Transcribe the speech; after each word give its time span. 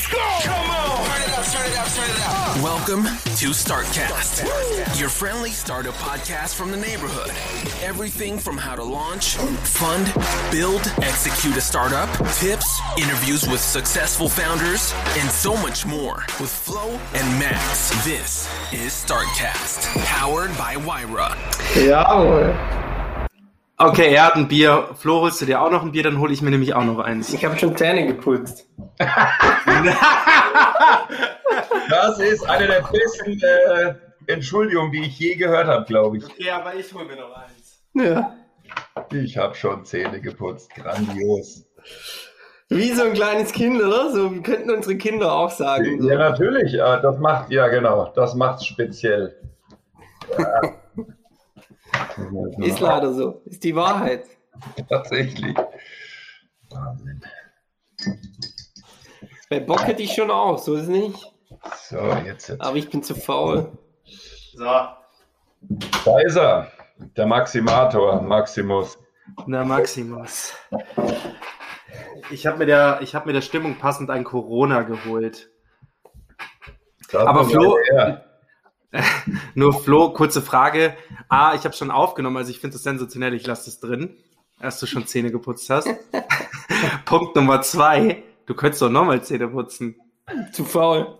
Let's 0.00 0.14
go! 0.14 0.50
Come 0.50 0.70
on! 0.70 1.04
Turn 1.04 1.22
it 1.28 1.38
up, 1.38 1.44
turn 1.44 1.70
it 1.70 1.78
up, 1.78 1.88
turn 1.88 2.10
it 2.10 2.20
up. 2.26 2.62
Welcome 2.62 3.04
to 3.04 3.50
StartCast, 3.50 4.98
your 4.98 5.10
friendly 5.10 5.50
startup 5.50 5.92
podcast 5.96 6.54
from 6.54 6.70
the 6.70 6.78
neighborhood. 6.78 7.28
Everything 7.82 8.38
from 8.38 8.56
how 8.56 8.74
to 8.76 8.82
launch, 8.82 9.34
fund, 9.36 10.06
build, 10.50 10.80
execute 11.02 11.54
a 11.54 11.60
startup, 11.60 12.08
tips, 12.36 12.80
interviews 12.96 13.46
with 13.46 13.60
successful 13.60 14.26
founders, 14.26 14.94
and 15.18 15.30
so 15.30 15.54
much 15.56 15.84
more 15.84 16.24
with 16.40 16.50
Flo 16.50 16.98
and 17.12 17.38
Max. 17.38 17.90
This 18.02 18.48
is 18.72 18.92
StartCast, 18.92 20.02
powered 20.06 20.56
by 20.56 20.76
Wyra. 20.76 21.36
Jawohl. 21.74 22.89
Okay, 23.82 24.12
er 24.12 24.26
hat 24.26 24.34
ein 24.34 24.46
Bier. 24.46 24.90
Flo, 24.94 25.22
holst 25.22 25.40
du 25.40 25.46
dir 25.46 25.62
auch 25.62 25.70
noch 25.70 25.82
ein 25.82 25.92
Bier? 25.92 26.02
Dann 26.02 26.18
hole 26.18 26.34
ich 26.34 26.42
mir 26.42 26.50
nämlich 26.50 26.74
auch 26.74 26.84
noch 26.84 26.98
eins. 26.98 27.32
Ich 27.32 27.46
habe 27.46 27.58
schon 27.58 27.74
Zähne 27.76 28.06
geputzt. 28.06 28.66
Das 31.88 32.20
ist 32.20 32.48
eine 32.48 32.68
der 32.68 32.82
besten 32.82 33.40
äh, 33.42 33.94
Entschuldigungen, 34.26 34.92
die 34.92 35.00
ich 35.00 35.18
je 35.18 35.34
gehört 35.34 35.66
habe, 35.66 35.84
glaube 35.86 36.18
ich. 36.18 36.24
Okay, 36.24 36.50
aber 36.50 36.74
ich 36.74 36.92
hole 36.94 37.04
mir 37.04 37.16
noch 37.16 37.34
eins. 37.34 37.82
Ja. 37.94 38.36
Ich 39.12 39.36
habe 39.36 39.56
schon 39.56 39.84
Zähne 39.84 40.20
geputzt. 40.20 40.70
Grandios. 40.74 41.64
Wie 42.68 42.92
so 42.92 43.02
ein 43.02 43.14
kleines 43.14 43.50
Kind, 43.52 43.82
oder? 43.82 44.12
So 44.12 44.32
wie 44.32 44.42
könnten 44.42 44.70
unsere 44.70 44.96
Kinder 44.96 45.32
auch 45.32 45.50
sagen. 45.50 46.00
So. 46.00 46.08
Ja, 46.08 46.16
natürlich. 46.16 46.76
Das 46.76 47.18
macht, 47.18 47.50
ja 47.50 47.66
genau, 47.66 48.12
das 48.14 48.34
macht 48.34 48.64
speziell. 48.64 49.36
Ja. 50.38 50.62
Ist 52.58 52.80
leider 52.80 53.12
so. 53.12 53.42
Ist 53.44 53.62
die 53.64 53.74
Wahrheit. 53.74 54.24
Tatsächlich. 54.88 55.56
Wahnsinn. 56.70 57.20
Bei 59.48 59.60
Bock 59.60 59.86
hätte 59.86 60.02
ich 60.02 60.12
schon 60.14 60.30
auch, 60.30 60.58
so 60.58 60.74
ist 60.76 60.82
es 60.82 60.88
nicht. 60.88 61.32
So, 61.88 61.98
jetzt, 62.24 62.48
jetzt. 62.48 62.60
Aber 62.60 62.76
ich 62.76 62.88
bin 62.88 63.02
zu 63.02 63.14
faul. 63.14 63.72
So, 64.54 64.64
Da 64.64 66.20
ist 66.24 66.36
er. 66.36 66.70
Der 67.16 67.26
Maximator, 67.26 68.20
Maximus. 68.22 68.98
na 69.46 69.64
Maximus. 69.64 70.54
Ich 72.30 72.46
habe 72.46 72.58
mir, 72.58 72.66
der- 72.66 73.00
ich 73.02 73.14
hab 73.14 73.26
mir 73.26 73.32
der 73.32 73.40
Stimmung 73.40 73.76
passend 73.78 74.10
ein 74.10 74.22
Corona 74.24 74.82
geholt. 74.82 75.50
Das 77.10 77.26
Aber 77.26 77.44
Flo- 77.44 77.76
ja, 77.92 78.22
Nur 79.54 79.72
Flo, 79.72 80.10
kurze 80.12 80.42
Frage. 80.42 80.96
Ah, 81.28 81.54
ich 81.54 81.64
habe 81.64 81.74
schon 81.74 81.90
aufgenommen, 81.90 82.36
also 82.36 82.50
ich 82.50 82.58
finde 82.58 82.76
es 82.76 82.82
sensationell, 82.82 83.34
ich 83.34 83.46
lasse 83.46 83.70
es 83.70 83.80
drin, 83.80 84.16
als 84.58 84.80
du 84.80 84.86
schon 84.86 85.06
Zähne 85.06 85.30
geputzt 85.30 85.70
hast. 85.70 85.88
Punkt 87.04 87.36
Nummer 87.36 87.62
zwei, 87.62 88.22
du 88.46 88.54
könntest 88.54 88.82
doch 88.82 88.90
nochmal 88.90 89.22
Zähne 89.22 89.48
putzen. 89.48 89.96
Zu 90.52 90.64
faul. 90.64 91.18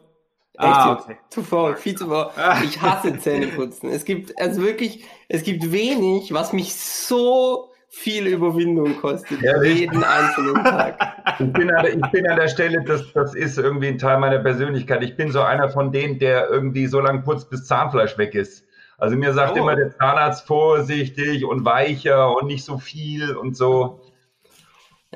Ah, 0.57 0.93
jetzt. 0.93 1.05
okay. 1.05 1.19
Zu 1.31 1.43
faul, 1.43 1.77
viel 1.77 1.97
zu 1.97 2.09
faul. 2.09 2.31
Ich 2.65 2.81
hasse 2.83 3.19
Zähneputzen. 3.19 3.91
Es 3.91 4.05
gibt, 4.05 4.39
also 4.41 4.63
wirklich, 4.63 5.05
es 5.29 5.43
gibt 5.43 5.73
wenig, 5.73 6.35
was 6.35 6.53
mich 6.53 6.75
so 6.75 7.70
viel 7.93 8.29
Überwindung 8.29 8.97
kostet. 9.01 9.43
Ja, 9.43 9.61
jeden 9.63 10.03
einzelnen 10.05 10.55
Tag. 10.65 10.97
Ich 11.41 11.53
bin, 11.53 11.71
an, 11.71 11.85
der- 11.85 11.95
ich 11.97 12.11
bin 12.13 12.27
an 12.29 12.37
der 12.37 12.49
Stelle, 12.49 12.83
das, 12.85 13.13
das 13.13 13.35
ist 13.35 13.59
irgendwie 13.59 13.89
ein 13.89 13.99
Teil 13.99 14.19
meiner 14.19 14.39
Persönlichkeit. 14.39 15.03
Ich 15.03 15.17
bin 15.17 15.33
so 15.33 15.41
einer 15.43 15.69
von 15.69 15.91
denen, 15.93 16.19
der 16.21 16.49
irgendwie 16.49 16.87
so 16.87 17.01
lange 17.01 17.23
putzt, 17.23 17.51
bis 17.51 17.67
Zahnfleisch 17.67 18.17
weg 18.17 18.35
ist. 18.35 18.65
Also 18.97 19.17
mir 19.17 19.33
sagt 19.33 19.55
Oh. 19.55 19.63
immer 19.63 19.75
der 19.77 19.91
Zahnarzt 19.97 20.47
vorsichtig 20.47 21.45
und 21.45 21.65
weicher 21.65 22.37
und 22.37 22.47
nicht 22.47 22.65
so 22.65 22.79
viel 22.79 23.35
und 23.35 23.57
so. 23.57 24.01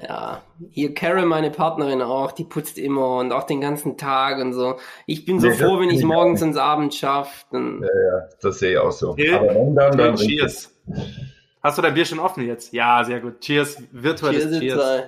Ja, 0.02 0.42
hier 0.70 0.92
Carol, 0.92 1.24
meine 1.26 1.50
Partnerin 1.52 2.02
auch, 2.02 2.32
die 2.32 2.42
putzt 2.42 2.78
immer 2.78 3.18
und 3.18 3.30
auch 3.30 3.44
den 3.44 3.60
ganzen 3.60 3.96
Tag 3.96 4.38
und 4.40 4.52
so. 4.52 4.76
Ich 5.06 5.24
bin 5.24 5.38
so 5.38 5.46
Nee, 5.46 5.54
froh, 5.54 5.78
wenn 5.78 5.90
ich 5.90 6.02
morgens 6.02 6.42
ins 6.42 6.56
Abend 6.56 6.92
schaffe. 6.94 7.44
Dann 7.52 7.80
Ja, 7.82 7.86
ja, 8.18 8.24
das 8.42 8.58
sehe 8.58 8.72
ich 8.72 8.78
auch 8.78 8.90
so. 8.90 9.14
Till? 9.14 9.32
Aber 9.34 9.54
wenn 9.54 9.74
dann, 9.76 9.96
dann 9.96 10.14
richtig. 10.16 10.68
Hast 11.64 11.78
du 11.78 11.82
dein 11.82 11.94
Bier 11.94 12.04
schon 12.04 12.18
offen 12.18 12.44
jetzt? 12.44 12.74
Ja, 12.74 13.02
sehr 13.04 13.20
gut. 13.20 13.40
Cheers, 13.40 13.82
virtuelles 13.90 14.58
Cheers, 14.58 14.60
Cheers. 14.60 15.04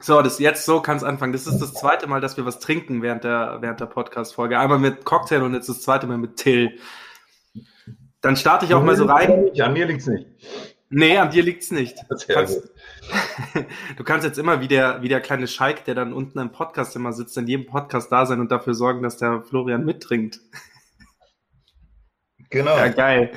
So, 0.00 0.22
das 0.22 0.38
jetzt 0.38 0.64
so 0.64 0.80
kann 0.80 0.96
es 0.96 1.04
anfangen. 1.04 1.34
Das 1.34 1.46
ist 1.46 1.58
das 1.58 1.74
zweite 1.74 2.06
Mal, 2.06 2.22
dass 2.22 2.38
wir 2.38 2.46
was 2.46 2.58
trinken 2.58 3.02
während 3.02 3.24
der, 3.24 3.58
während 3.60 3.80
der 3.80 3.86
Podcast-Folge. 3.86 4.58
Einmal 4.58 4.78
mit 4.78 5.04
Cocktail 5.04 5.42
und 5.42 5.52
jetzt 5.52 5.68
das 5.68 5.82
zweite 5.82 6.06
Mal 6.06 6.16
mit 6.16 6.36
Till. 6.36 6.78
Dann 8.22 8.36
starte 8.36 8.64
ich 8.64 8.72
auch 8.72 8.82
mal 8.82 8.96
so 8.96 9.04
rein. 9.04 9.50
An 9.60 9.74
mir 9.74 9.84
liegt's 9.84 10.06
nicht. 10.06 10.26
Nee, 10.88 11.18
an 11.18 11.28
dir 11.28 11.42
liegt's 11.42 11.70
nicht. 11.70 11.98
Du 12.08 12.16
kannst, 12.32 12.70
du 13.98 14.02
kannst 14.02 14.24
jetzt 14.24 14.38
immer 14.38 14.62
wie 14.62 14.68
der, 14.68 15.02
wie 15.02 15.08
der 15.08 15.20
kleine 15.20 15.46
Schalk, 15.46 15.84
der 15.84 15.94
dann 15.94 16.14
unten 16.14 16.38
im 16.38 16.52
Podcast 16.52 16.96
immer 16.96 17.12
sitzt, 17.12 17.36
in 17.36 17.48
jedem 17.48 17.66
Podcast 17.66 18.10
da 18.10 18.24
sein 18.24 18.40
und 18.40 18.50
dafür 18.50 18.72
sorgen, 18.72 19.02
dass 19.02 19.18
der 19.18 19.42
Florian 19.42 19.84
mittrinkt. 19.84 20.40
Genau. 22.50 22.76
Ja, 22.76 22.88
geil. 22.88 23.32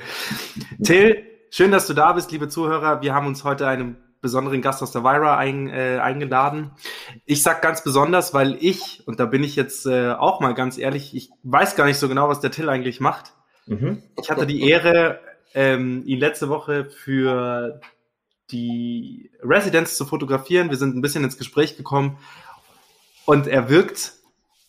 Till, 0.83 1.23
schön, 1.49 1.71
dass 1.71 1.87
du 1.87 1.93
da 1.93 2.13
bist, 2.13 2.31
liebe 2.31 2.47
Zuhörer. 2.47 3.01
Wir 3.01 3.13
haben 3.13 3.27
uns 3.27 3.43
heute 3.43 3.67
einen 3.67 3.97
besonderen 4.21 4.61
Gast 4.61 4.83
aus 4.83 4.91
der 4.91 5.03
Vira 5.03 5.37
ein, 5.37 5.69
äh, 5.69 5.99
eingeladen. 6.01 6.71
Ich 7.25 7.41
sag 7.41 7.61
ganz 7.61 7.83
besonders, 7.83 8.33
weil 8.33 8.57
ich, 8.59 9.03
und 9.07 9.19
da 9.19 9.25
bin 9.25 9.43
ich 9.43 9.55
jetzt 9.55 9.85
äh, 9.85 10.11
auch 10.11 10.41
mal 10.41 10.53
ganz 10.53 10.77
ehrlich, 10.77 11.15
ich 11.15 11.29
weiß 11.43 11.75
gar 11.75 11.85
nicht 11.85 11.97
so 11.97 12.09
genau, 12.09 12.27
was 12.27 12.41
der 12.41 12.51
Till 12.51 12.69
eigentlich 12.69 12.99
macht. 12.99 13.33
Mhm. 13.65 14.03
Ich 14.21 14.29
hatte 14.29 14.45
die 14.45 14.67
Ehre, 14.69 15.21
ähm, 15.53 16.03
ihn 16.05 16.19
letzte 16.19 16.49
Woche 16.49 16.85
für 16.85 17.79
die 18.51 19.31
Residenz 19.41 19.95
zu 19.95 20.05
fotografieren. 20.05 20.69
Wir 20.69 20.77
sind 20.77 20.95
ein 20.95 21.01
bisschen 21.01 21.23
ins 21.23 21.37
Gespräch 21.37 21.77
gekommen 21.77 22.17
und 23.25 23.47
er 23.47 23.69
wirkt 23.69 24.13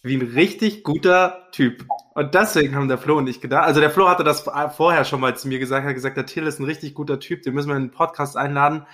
wie 0.03 0.17
ein 0.17 0.23
richtig 0.23 0.83
guter 0.83 1.49
Typ. 1.53 1.85
Und 2.15 2.35
deswegen 2.35 2.75
haben 2.75 2.89
der 2.89 2.99
Flo 2.99 3.19
und 3.19 3.27
ich 3.27 3.41
gedacht, 3.41 3.67
also 3.67 3.81
der 3.81 3.91
Flo 3.91 4.09
hatte 4.09 4.25
das 4.25 4.41
vorher 4.41 5.05
schon 5.05 5.21
mal 5.21 5.37
zu 5.37 5.49
mir 5.49 5.59
gesagt, 5.59 5.85
er 5.85 5.89
hat 5.89 5.95
gesagt, 5.95 6.17
der 6.17 6.27
Till 6.27 6.47
ist 6.47 6.59
ein 6.59 6.65
richtig 6.65 6.95
guter 6.95 7.21
Typ, 7.21 7.43
den 7.43 7.55
müssen 7.55 7.69
wir 7.69 7.77
in 7.77 7.89
den 7.89 7.91
Podcast 7.91 8.37
einladen. 8.37 8.87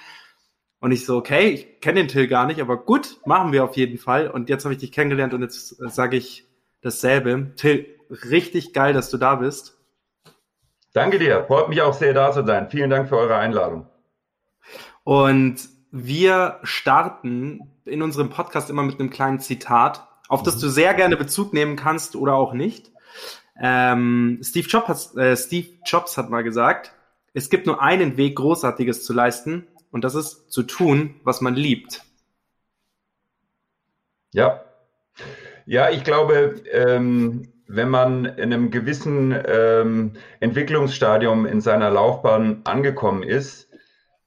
Und 0.80 0.92
ich 0.92 1.06
so, 1.06 1.16
okay, 1.16 1.48
ich 1.48 1.80
kenne 1.80 2.00
den 2.00 2.08
Till 2.08 2.28
gar 2.28 2.46
nicht, 2.46 2.60
aber 2.60 2.76
gut, 2.76 3.18
machen 3.24 3.52
wir 3.52 3.64
auf 3.64 3.76
jeden 3.76 3.98
Fall. 3.98 4.30
Und 4.30 4.48
jetzt 4.48 4.64
habe 4.64 4.74
ich 4.74 4.80
dich 4.80 4.92
kennengelernt 4.92 5.32
und 5.32 5.42
jetzt 5.42 5.76
sage 5.92 6.16
ich 6.16 6.46
dasselbe. 6.82 7.52
Till, 7.56 7.86
richtig 8.10 8.72
geil, 8.72 8.92
dass 8.92 9.10
du 9.10 9.16
da 9.16 9.36
bist. 9.36 9.78
Danke 10.92 11.18
dir. 11.18 11.44
Freut 11.44 11.68
mich 11.68 11.82
auch 11.82 11.94
sehr, 11.94 12.14
da 12.14 12.32
zu 12.32 12.44
sein. 12.44 12.68
Vielen 12.70 12.90
Dank 12.90 13.08
für 13.08 13.16
eure 13.16 13.36
Einladung. 13.36 13.86
Und 15.04 15.68
wir 15.90 16.58
starten 16.62 17.72
in 17.84 18.02
unserem 18.02 18.30
Podcast 18.30 18.70
immer 18.70 18.82
mit 18.82 18.98
einem 18.98 19.10
kleinen 19.10 19.40
Zitat, 19.40 20.06
auf 20.28 20.42
das 20.42 20.58
du 20.58 20.68
sehr 20.68 20.94
gerne 20.94 21.16
Bezug 21.16 21.52
nehmen 21.52 21.76
kannst 21.76 22.16
oder 22.16 22.34
auch 22.34 22.52
nicht. 22.52 22.90
Ähm, 23.60 24.40
Steve, 24.42 24.68
Jobs 24.68 24.88
hat, 24.88 25.16
äh, 25.16 25.36
Steve 25.36 25.68
Jobs 25.84 26.18
hat 26.18 26.30
mal 26.30 26.42
gesagt, 26.42 26.92
es 27.32 27.50
gibt 27.50 27.66
nur 27.66 27.82
einen 27.82 28.16
Weg, 28.16 28.36
Großartiges 28.36 29.04
zu 29.04 29.12
leisten, 29.12 29.66
und 29.90 30.04
das 30.04 30.14
ist 30.14 30.52
zu 30.52 30.62
tun, 30.62 31.14
was 31.24 31.40
man 31.40 31.54
liebt. 31.54 32.04
Ja. 34.32 34.62
Ja, 35.64 35.88
ich 35.88 36.04
glaube, 36.04 36.60
ähm, 36.70 37.52
wenn 37.66 37.88
man 37.88 38.26
in 38.26 38.52
einem 38.52 38.70
gewissen 38.70 39.34
ähm, 39.46 40.12
Entwicklungsstadium 40.40 41.46
in 41.46 41.62
seiner 41.62 41.90
Laufbahn 41.90 42.60
angekommen 42.64 43.22
ist, 43.22 43.70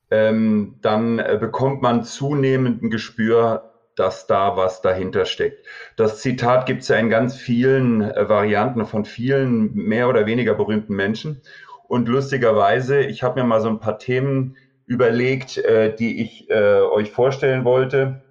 ähm, 0.09 0.79
dann 0.81 1.19
äh, 1.19 1.37
bekommt 1.39 1.83
man 1.83 2.03
zunehmend 2.03 2.81
ein 2.81 2.89
Gespür, 2.89 3.68
dass 3.99 4.27
da 4.27 4.55
was 4.55 4.81
dahinter 4.81 5.25
steckt. 5.25 5.65
Das 5.97 6.21
Zitat 6.21 6.65
gibt 6.65 6.83
es 6.83 6.87
ja 6.87 6.95
in 6.95 7.09
ganz 7.09 7.35
vielen 7.35 8.01
äh, 8.01 8.29
Varianten 8.29 8.85
von 8.85 9.03
vielen 9.05 9.73
mehr 9.73 10.07
oder 10.07 10.25
weniger 10.25 10.53
berühmten 10.53 10.95
Menschen. 10.95 11.41
Und 11.87 12.07
lustigerweise, 12.07 13.01
ich 13.01 13.23
habe 13.23 13.41
mir 13.41 13.47
mal 13.47 13.61
so 13.61 13.69
ein 13.69 13.79
paar 13.79 13.99
Themen 13.99 14.55
überlegt, 14.85 15.57
äh, 15.57 15.93
die 15.93 16.21
ich 16.21 16.49
äh, 16.49 16.81
euch 16.81 17.11
vorstellen 17.11 17.65
wollte. 17.65 18.23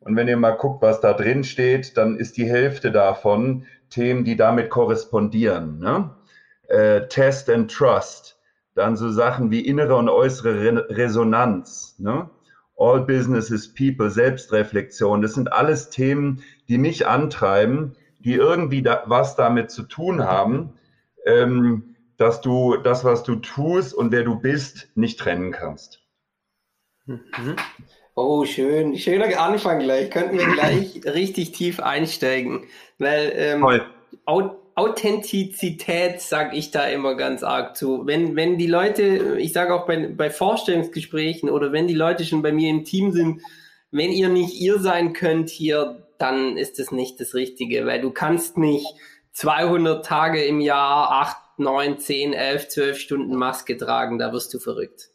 Und 0.00 0.16
wenn 0.16 0.28
ihr 0.28 0.36
mal 0.36 0.50
guckt, 0.50 0.82
was 0.82 1.00
da 1.00 1.14
drin 1.14 1.44
steht, 1.44 1.96
dann 1.96 2.16
ist 2.16 2.36
die 2.36 2.48
Hälfte 2.48 2.92
davon 2.92 3.66
Themen, 3.88 4.24
die 4.24 4.36
damit 4.36 4.68
korrespondieren. 4.68 5.78
Ne? 5.78 6.10
Äh, 6.68 7.08
Test 7.08 7.48
and 7.48 7.72
Trust, 7.72 8.38
dann 8.74 8.96
so 8.96 9.10
Sachen 9.10 9.50
wie 9.50 9.60
innere 9.60 9.96
und 9.96 10.08
äußere 10.08 10.60
Re 10.60 10.86
Resonanz, 10.90 11.96
ne? 11.98 12.28
All 12.76 13.00
Business 13.00 13.50
is 13.50 13.72
People, 13.72 14.10
Selbstreflexion, 14.10 15.22
das 15.22 15.34
sind 15.34 15.52
alles 15.52 15.90
Themen, 15.90 16.42
die 16.68 16.78
mich 16.78 17.06
antreiben, 17.06 17.96
die 18.18 18.34
irgendwie 18.34 18.82
da, 18.82 19.04
was 19.06 19.36
damit 19.36 19.70
zu 19.70 19.84
tun 19.84 20.24
haben, 20.24 20.74
ähm, 21.26 21.94
dass 22.16 22.40
du 22.40 22.76
das, 22.76 23.04
was 23.04 23.22
du 23.22 23.36
tust 23.36 23.94
und 23.94 24.12
wer 24.12 24.24
du 24.24 24.36
bist, 24.36 24.88
nicht 24.94 25.18
trennen 25.18 25.52
kannst. 25.52 26.00
Mhm. 27.06 27.56
Oh, 28.14 28.44
schön. 28.44 28.96
Schöner 28.96 29.38
Anfang 29.40 29.80
gleich. 29.80 30.10
Könnten 30.10 30.38
wir 30.38 30.46
gleich 30.46 31.00
richtig 31.04 31.52
tief 31.52 31.80
einsteigen. 31.80 32.66
Weil 32.98 33.32
ähm, 33.34 33.62
Authentizität 34.76 36.20
sage 36.20 36.56
ich 36.56 36.70
da 36.70 36.86
immer 36.86 37.14
ganz 37.14 37.42
arg 37.42 37.76
zu. 37.76 38.06
Wenn, 38.06 38.34
wenn 38.34 38.58
die 38.58 38.66
Leute, 38.66 39.38
ich 39.38 39.52
sage 39.52 39.74
auch 39.74 39.86
bei, 39.86 40.08
bei 40.08 40.30
Vorstellungsgesprächen 40.30 41.48
oder 41.48 41.72
wenn 41.72 41.86
die 41.86 41.94
Leute 41.94 42.24
schon 42.24 42.42
bei 42.42 42.52
mir 42.52 42.70
im 42.70 42.84
Team 42.84 43.12
sind, 43.12 43.40
wenn 43.92 44.10
ihr 44.10 44.28
nicht 44.28 44.60
ihr 44.60 44.80
sein 44.80 45.12
könnt 45.12 45.50
hier, 45.50 46.08
dann 46.18 46.56
ist 46.56 46.80
es 46.80 46.90
nicht 46.90 47.20
das 47.20 47.34
Richtige, 47.34 47.86
weil 47.86 48.00
du 48.00 48.10
kannst 48.10 48.58
nicht 48.58 48.86
200 49.32 50.04
Tage 50.04 50.42
im 50.44 50.60
Jahr, 50.60 51.10
8, 51.10 51.36
9, 51.58 51.98
10, 51.98 52.32
11, 52.32 52.68
12 52.68 52.98
Stunden 52.98 53.36
Maske 53.36 53.76
tragen, 53.76 54.18
da 54.18 54.32
wirst 54.32 54.52
du 54.54 54.58
verrückt. 54.58 55.10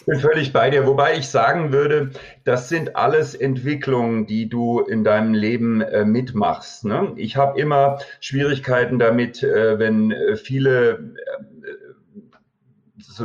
Ich 0.00 0.06
bin 0.06 0.20
völlig 0.20 0.52
bei 0.52 0.70
dir, 0.70 0.86
wobei 0.86 1.16
ich 1.16 1.28
sagen 1.28 1.72
würde, 1.72 2.10
das 2.44 2.68
sind 2.68 2.96
alles 2.96 3.34
Entwicklungen, 3.34 4.26
die 4.26 4.48
du 4.48 4.80
in 4.80 5.04
deinem 5.04 5.34
Leben 5.34 5.80
äh, 5.80 6.04
mitmachst. 6.04 6.84
Ne? 6.84 7.12
Ich 7.16 7.36
habe 7.36 7.60
immer 7.60 7.98
Schwierigkeiten 8.20 8.98
damit, 8.98 9.42
äh, 9.42 9.78
wenn 9.78 10.12
äh, 10.12 10.36
viele 10.36 10.90
äh, 10.90 10.98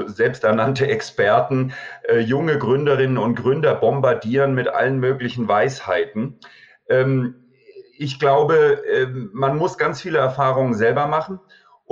selbsternannte 0.07 0.87
Experten 0.87 1.73
äh, 2.07 2.19
junge 2.19 2.57
Gründerinnen 2.57 3.19
und 3.19 3.35
Gründer 3.35 3.75
bombardieren 3.75 4.55
mit 4.55 4.67
allen 4.67 4.99
möglichen 4.99 5.47
Weisheiten. 5.47 6.39
Ähm, 6.89 7.35
ich 7.95 8.19
glaube, 8.19 8.81
ähm, 8.91 9.29
man 9.33 9.57
muss 9.57 9.77
ganz 9.77 10.01
viele 10.01 10.17
Erfahrungen 10.17 10.73
selber 10.73 11.05
machen 11.05 11.39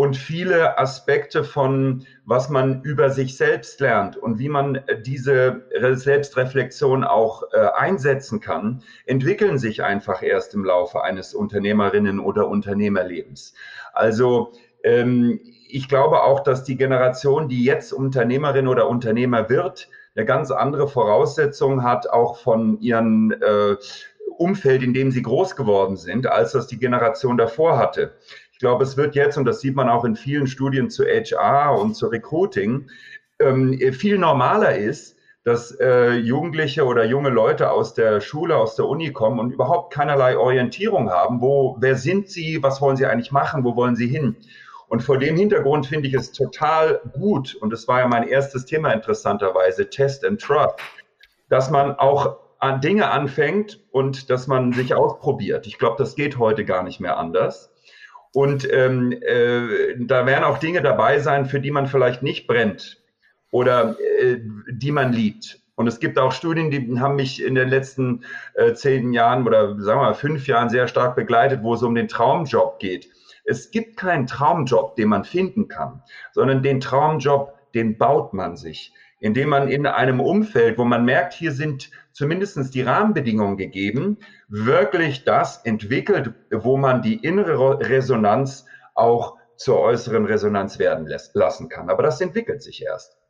und 0.01 0.17
viele 0.17 0.79
Aspekte 0.79 1.43
von, 1.43 2.07
was 2.25 2.49
man 2.49 2.81
über 2.81 3.11
sich 3.11 3.37
selbst 3.37 3.79
lernt 3.81 4.17
und 4.17 4.39
wie 4.39 4.49
man 4.49 4.81
diese 5.05 5.61
Selbstreflexion 5.79 7.03
auch 7.03 7.43
äh, 7.53 7.67
einsetzen 7.75 8.39
kann, 8.39 8.81
entwickeln 9.05 9.59
sich 9.59 9.83
einfach 9.83 10.23
erst 10.23 10.55
im 10.55 10.65
Laufe 10.65 11.03
eines 11.03 11.35
Unternehmerinnen- 11.35 12.19
oder 12.19 12.47
Unternehmerlebens. 12.47 13.53
Also 13.93 14.53
ähm, 14.83 15.39
ich 15.69 15.87
glaube 15.87 16.23
auch, 16.23 16.39
dass 16.39 16.63
die 16.63 16.77
Generation, 16.77 17.47
die 17.47 17.63
jetzt 17.63 17.93
Unternehmerin 17.93 18.67
oder 18.67 18.89
Unternehmer 18.89 19.51
wird, 19.51 19.87
eine 20.15 20.25
ganz 20.25 20.49
andere 20.49 20.87
Voraussetzung 20.87 21.83
hat, 21.83 22.09
auch 22.09 22.39
von 22.39 22.81
ihren 22.81 23.39
äh, 23.39 23.75
Umfeld, 24.39 24.81
in 24.81 24.95
dem 24.95 25.11
sie 25.11 25.21
groß 25.21 25.55
geworden 25.55 25.95
sind, 25.95 26.25
als 26.25 26.53
das 26.53 26.65
die 26.65 26.79
Generation 26.79 27.37
davor 27.37 27.77
hatte 27.77 28.15
glaube, 28.61 28.85
es 28.85 28.95
wird 28.95 29.15
jetzt, 29.15 29.37
und 29.37 29.43
das 29.43 29.59
sieht 29.59 29.75
man 29.75 29.89
auch 29.89 30.05
in 30.05 30.15
vielen 30.15 30.47
Studien 30.47 30.89
zu 30.89 31.03
HR 31.03 31.77
und 31.77 31.95
zu 31.95 32.07
Recruiting, 32.07 32.89
ähm, 33.39 33.77
viel 33.91 34.17
normaler 34.17 34.77
ist, 34.77 35.17
dass 35.43 35.71
äh, 35.79 36.13
Jugendliche 36.13 36.85
oder 36.85 37.03
junge 37.03 37.29
Leute 37.29 37.71
aus 37.71 37.93
der 37.93 38.21
Schule, 38.21 38.55
aus 38.55 38.75
der 38.75 38.85
Uni 38.85 39.11
kommen 39.11 39.39
und 39.39 39.51
überhaupt 39.51 39.93
keinerlei 39.93 40.37
Orientierung 40.37 41.09
haben. 41.09 41.41
Wo, 41.41 41.75
wer 41.79 41.95
sind 41.95 42.29
sie? 42.29 42.61
Was 42.61 42.79
wollen 42.79 42.95
sie 42.95 43.07
eigentlich 43.07 43.31
machen? 43.31 43.63
Wo 43.63 43.75
wollen 43.75 43.95
sie 43.95 44.07
hin? 44.07 44.37
Und 44.87 45.01
vor 45.01 45.17
dem 45.17 45.35
Hintergrund 45.35 45.87
finde 45.87 46.07
ich 46.09 46.13
es 46.13 46.31
total 46.31 47.01
gut, 47.13 47.55
und 47.55 47.71
das 47.71 47.87
war 47.87 47.99
ja 47.99 48.07
mein 48.07 48.27
erstes 48.27 48.65
Thema 48.65 48.91
interessanterweise, 48.91 49.89
Test 49.89 50.25
and 50.25 50.39
Trust, 50.39 50.75
dass 51.49 51.71
man 51.71 51.95
auch 51.95 52.37
an 52.59 52.79
Dinge 52.81 53.09
anfängt 53.09 53.79
und 53.91 54.29
dass 54.29 54.45
man 54.45 54.73
sich 54.73 54.93
ausprobiert. 54.93 55.65
Ich 55.65 55.79
glaube, 55.79 55.95
das 55.97 56.15
geht 56.15 56.37
heute 56.37 56.63
gar 56.65 56.83
nicht 56.83 56.99
mehr 56.99 57.17
anders. 57.17 57.71
Und 58.33 58.67
ähm, 58.71 59.11
äh, 59.11 59.95
da 59.97 60.25
werden 60.25 60.43
auch 60.43 60.57
Dinge 60.57 60.81
dabei 60.81 61.19
sein, 61.19 61.45
für 61.45 61.59
die 61.59 61.71
man 61.71 61.87
vielleicht 61.87 62.23
nicht 62.23 62.47
brennt 62.47 63.01
oder 63.51 63.97
äh, 64.19 64.37
die 64.71 64.91
man 64.91 65.11
liebt. 65.11 65.59
Und 65.75 65.87
es 65.87 65.99
gibt 65.99 66.19
auch 66.19 66.31
Studien, 66.31 66.71
die 66.71 66.99
haben 66.99 67.15
mich 67.15 67.43
in 67.43 67.55
den 67.55 67.67
letzten 67.67 68.23
äh, 68.53 68.73
zehn 68.73 69.13
Jahren 69.13 69.45
oder 69.47 69.79
sagen 69.81 69.99
wir 69.99 70.05
mal 70.05 70.13
fünf 70.13 70.47
Jahren 70.47 70.69
sehr 70.69 70.87
stark 70.87 71.15
begleitet, 71.15 71.63
wo 71.63 71.73
es 71.73 71.83
um 71.83 71.95
den 71.95 72.07
Traumjob 72.07 72.79
geht. 72.79 73.09
Es 73.43 73.71
gibt 73.71 73.97
keinen 73.97 74.27
Traumjob, 74.27 74.95
den 74.95 75.09
man 75.09 75.23
finden 75.23 75.67
kann, 75.67 76.03
sondern 76.33 76.61
den 76.61 76.79
Traumjob, 76.79 77.53
den 77.73 77.97
baut 77.97 78.33
man 78.33 78.55
sich, 78.55 78.93
indem 79.19 79.49
man 79.49 79.67
in 79.67 79.87
einem 79.87 80.19
Umfeld, 80.19 80.77
wo 80.77 80.85
man 80.85 81.03
merkt, 81.03 81.33
hier 81.33 81.51
sind 81.51 81.89
zumindest 82.13 82.73
die 82.73 82.81
Rahmenbedingungen 82.81 83.57
gegeben, 83.57 84.17
wirklich 84.47 85.23
das 85.23 85.57
entwickelt, 85.65 86.33
wo 86.51 86.77
man 86.77 87.01
die 87.01 87.15
innere 87.15 87.79
Resonanz 87.79 88.65
auch 88.95 89.37
zur 89.57 89.79
äußeren 89.79 90.25
Resonanz 90.25 90.79
werden 90.79 91.07
lässt, 91.07 91.35
lassen 91.35 91.69
kann. 91.69 91.89
Aber 91.89 92.03
das 92.03 92.19
entwickelt 92.21 92.63
sich 92.63 92.83
erst. 92.83 93.21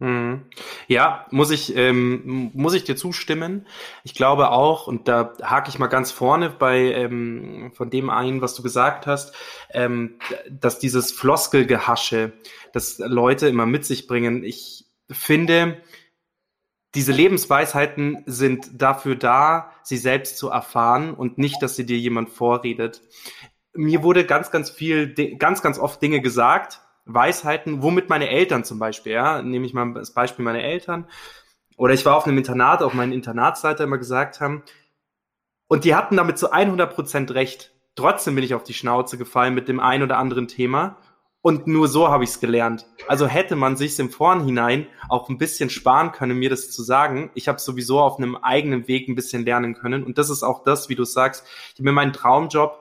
Mhm. 0.00 0.44
Ja, 0.86 1.26
muss 1.30 1.50
ich, 1.50 1.74
ähm, 1.76 2.50
muss 2.54 2.74
ich 2.74 2.84
dir 2.84 2.94
zustimmen. 2.94 3.66
Ich 4.04 4.14
glaube 4.14 4.50
auch, 4.50 4.86
und 4.86 5.08
da 5.08 5.34
hake 5.42 5.70
ich 5.70 5.78
mal 5.80 5.88
ganz 5.88 6.12
vorne 6.12 6.50
bei 6.50 6.92
ähm, 6.92 7.72
von 7.74 7.90
dem 7.90 8.08
ein, 8.08 8.40
was 8.40 8.54
du 8.54 8.62
gesagt 8.62 9.08
hast, 9.08 9.34
ähm, 9.70 10.18
dass 10.48 10.78
dieses 10.78 11.10
Floskelgehasche, 11.10 12.32
das 12.72 12.98
Leute 12.98 13.48
immer 13.48 13.66
mit 13.66 13.84
sich 13.84 14.06
bringen. 14.06 14.44
Ich 14.44 14.86
finde, 15.10 15.78
diese 16.94 17.12
Lebensweisheiten 17.12 18.22
sind 18.26 18.80
dafür 18.80 19.16
da, 19.16 19.72
sie 19.82 19.98
selbst 19.98 20.38
zu 20.38 20.48
erfahren 20.48 21.12
und 21.14 21.38
nicht, 21.38 21.62
dass 21.62 21.76
sie 21.76 21.84
dir 21.84 21.98
jemand 21.98 22.30
vorredet. 22.30 23.02
Mir 23.74 24.02
wurde 24.02 24.24
ganz, 24.24 24.50
ganz 24.50 24.70
viel, 24.70 25.14
ganz, 25.36 25.62
ganz 25.62 25.78
oft 25.78 26.00
Dinge 26.00 26.20
gesagt, 26.20 26.80
Weisheiten, 27.04 27.82
womit 27.82 28.08
meine 28.08 28.28
Eltern 28.28 28.64
zum 28.64 28.78
Beispiel, 28.78 29.12
ja, 29.12 29.42
nehme 29.42 29.66
ich 29.66 29.74
mal 29.74 29.94
das 29.94 30.12
Beispiel 30.12 30.44
meine 30.44 30.62
Eltern, 30.62 31.06
oder 31.76 31.94
ich 31.94 32.04
war 32.04 32.16
auf 32.16 32.26
einem 32.26 32.38
Internat, 32.38 32.82
auch 32.82 32.92
mein 32.92 33.12
Internatsleiter 33.12 33.84
immer 33.84 33.98
gesagt 33.98 34.40
haben, 34.40 34.62
und 35.68 35.84
die 35.84 35.94
hatten 35.94 36.16
damit 36.16 36.38
zu 36.38 36.50
100 36.50 36.94
Prozent 36.94 37.30
recht. 37.32 37.72
Trotzdem 37.94 38.34
bin 38.34 38.44
ich 38.44 38.54
auf 38.54 38.64
die 38.64 38.74
Schnauze 38.74 39.18
gefallen 39.18 39.54
mit 39.54 39.68
dem 39.68 39.80
ein 39.80 40.02
oder 40.02 40.16
anderen 40.16 40.48
Thema. 40.48 40.96
Und 41.48 41.66
nur 41.66 41.88
so 41.88 42.08
habe 42.08 42.24
ich 42.24 42.30
es 42.30 42.40
gelernt. 42.40 42.84
Also 43.06 43.26
hätte 43.26 43.56
man 43.56 43.74
sich 43.78 43.98
im 43.98 44.10
Vornhinein 44.10 44.86
auch 45.08 45.30
ein 45.30 45.38
bisschen 45.38 45.70
sparen 45.70 46.12
können, 46.12 46.38
mir 46.38 46.50
das 46.50 46.70
zu 46.70 46.82
sagen. 46.82 47.30
Ich 47.34 47.48
habe 47.48 47.58
sowieso 47.58 48.00
auf 48.00 48.18
einem 48.18 48.36
eigenen 48.36 48.86
Weg 48.86 49.08
ein 49.08 49.14
bisschen 49.14 49.46
lernen 49.46 49.72
können. 49.72 50.04
Und 50.04 50.18
das 50.18 50.28
ist 50.28 50.42
auch 50.42 50.62
das, 50.62 50.90
wie 50.90 50.94
du 50.94 51.04
sagst. 51.04 51.46
Ich 51.72 51.76
habe 51.76 51.84
mir 51.84 51.92
meinen 51.92 52.12
Traumjob 52.12 52.78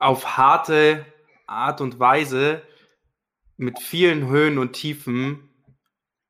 auf 0.00 0.36
harte 0.36 1.06
Art 1.46 1.80
und 1.80 2.00
Weise 2.00 2.62
mit 3.56 3.78
vielen 3.78 4.26
Höhen 4.26 4.58
und 4.58 4.72
Tiefen 4.72 5.50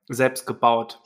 selbst 0.07 0.47
gebaut. 0.47 1.01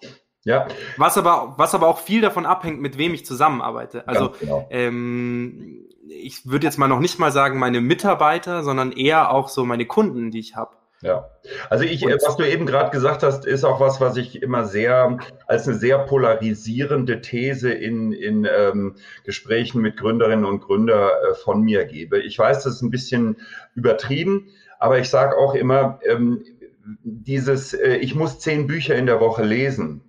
Ja. 0.46 0.68
Was 0.96 1.18
aber, 1.18 1.54
was 1.56 1.74
aber 1.74 1.88
auch 1.88 1.98
viel 1.98 2.20
davon 2.20 2.46
abhängt, 2.46 2.80
mit 2.80 2.98
wem 2.98 3.12
ich 3.14 3.26
zusammenarbeite. 3.26 4.06
Also 4.06 4.30
genau. 4.38 4.68
ähm, 4.70 5.88
ich 6.08 6.46
würde 6.46 6.66
jetzt 6.66 6.78
mal 6.78 6.86
noch 6.86 7.00
nicht 7.00 7.18
mal 7.18 7.32
sagen 7.32 7.58
meine 7.58 7.80
Mitarbeiter, 7.80 8.62
sondern 8.62 8.92
eher 8.92 9.32
auch 9.32 9.48
so 9.48 9.64
meine 9.64 9.86
Kunden, 9.86 10.30
die 10.30 10.38
ich 10.38 10.54
habe. 10.54 10.70
Ja, 11.02 11.28
also 11.68 11.84
ich, 11.84 12.04
Und, 12.04 12.12
was 12.12 12.36
du 12.36 12.48
eben 12.48 12.64
gerade 12.64 12.90
gesagt 12.90 13.24
hast, 13.24 13.44
ist 13.44 13.64
auch 13.64 13.80
was, 13.80 14.00
was 14.00 14.16
ich 14.16 14.40
immer 14.40 14.64
sehr 14.64 15.18
als 15.48 15.66
eine 15.66 15.76
sehr 15.76 15.98
polarisierende 15.98 17.20
These 17.20 17.72
in, 17.72 18.12
in 18.12 18.48
ähm, 18.48 18.94
Gesprächen 19.24 19.82
mit 19.82 19.96
Gründerinnen 19.96 20.44
und 20.44 20.60
Gründern 20.60 21.10
äh, 21.10 21.34
von 21.34 21.62
mir 21.62 21.86
gebe. 21.86 22.20
Ich 22.20 22.38
weiß, 22.38 22.62
das 22.62 22.76
ist 22.76 22.82
ein 22.82 22.90
bisschen 22.90 23.36
übertrieben, 23.74 24.46
aber 24.78 25.00
ich 25.00 25.10
sage 25.10 25.36
auch 25.36 25.54
immer, 25.54 25.98
ähm, 26.08 26.44
dieses, 27.02 27.74
äh, 27.74 27.96
ich 27.96 28.14
muss 28.14 28.38
zehn 28.38 28.68
Bücher 28.68 28.94
in 28.94 29.06
der 29.06 29.20
Woche 29.20 29.42
lesen, 29.42 30.05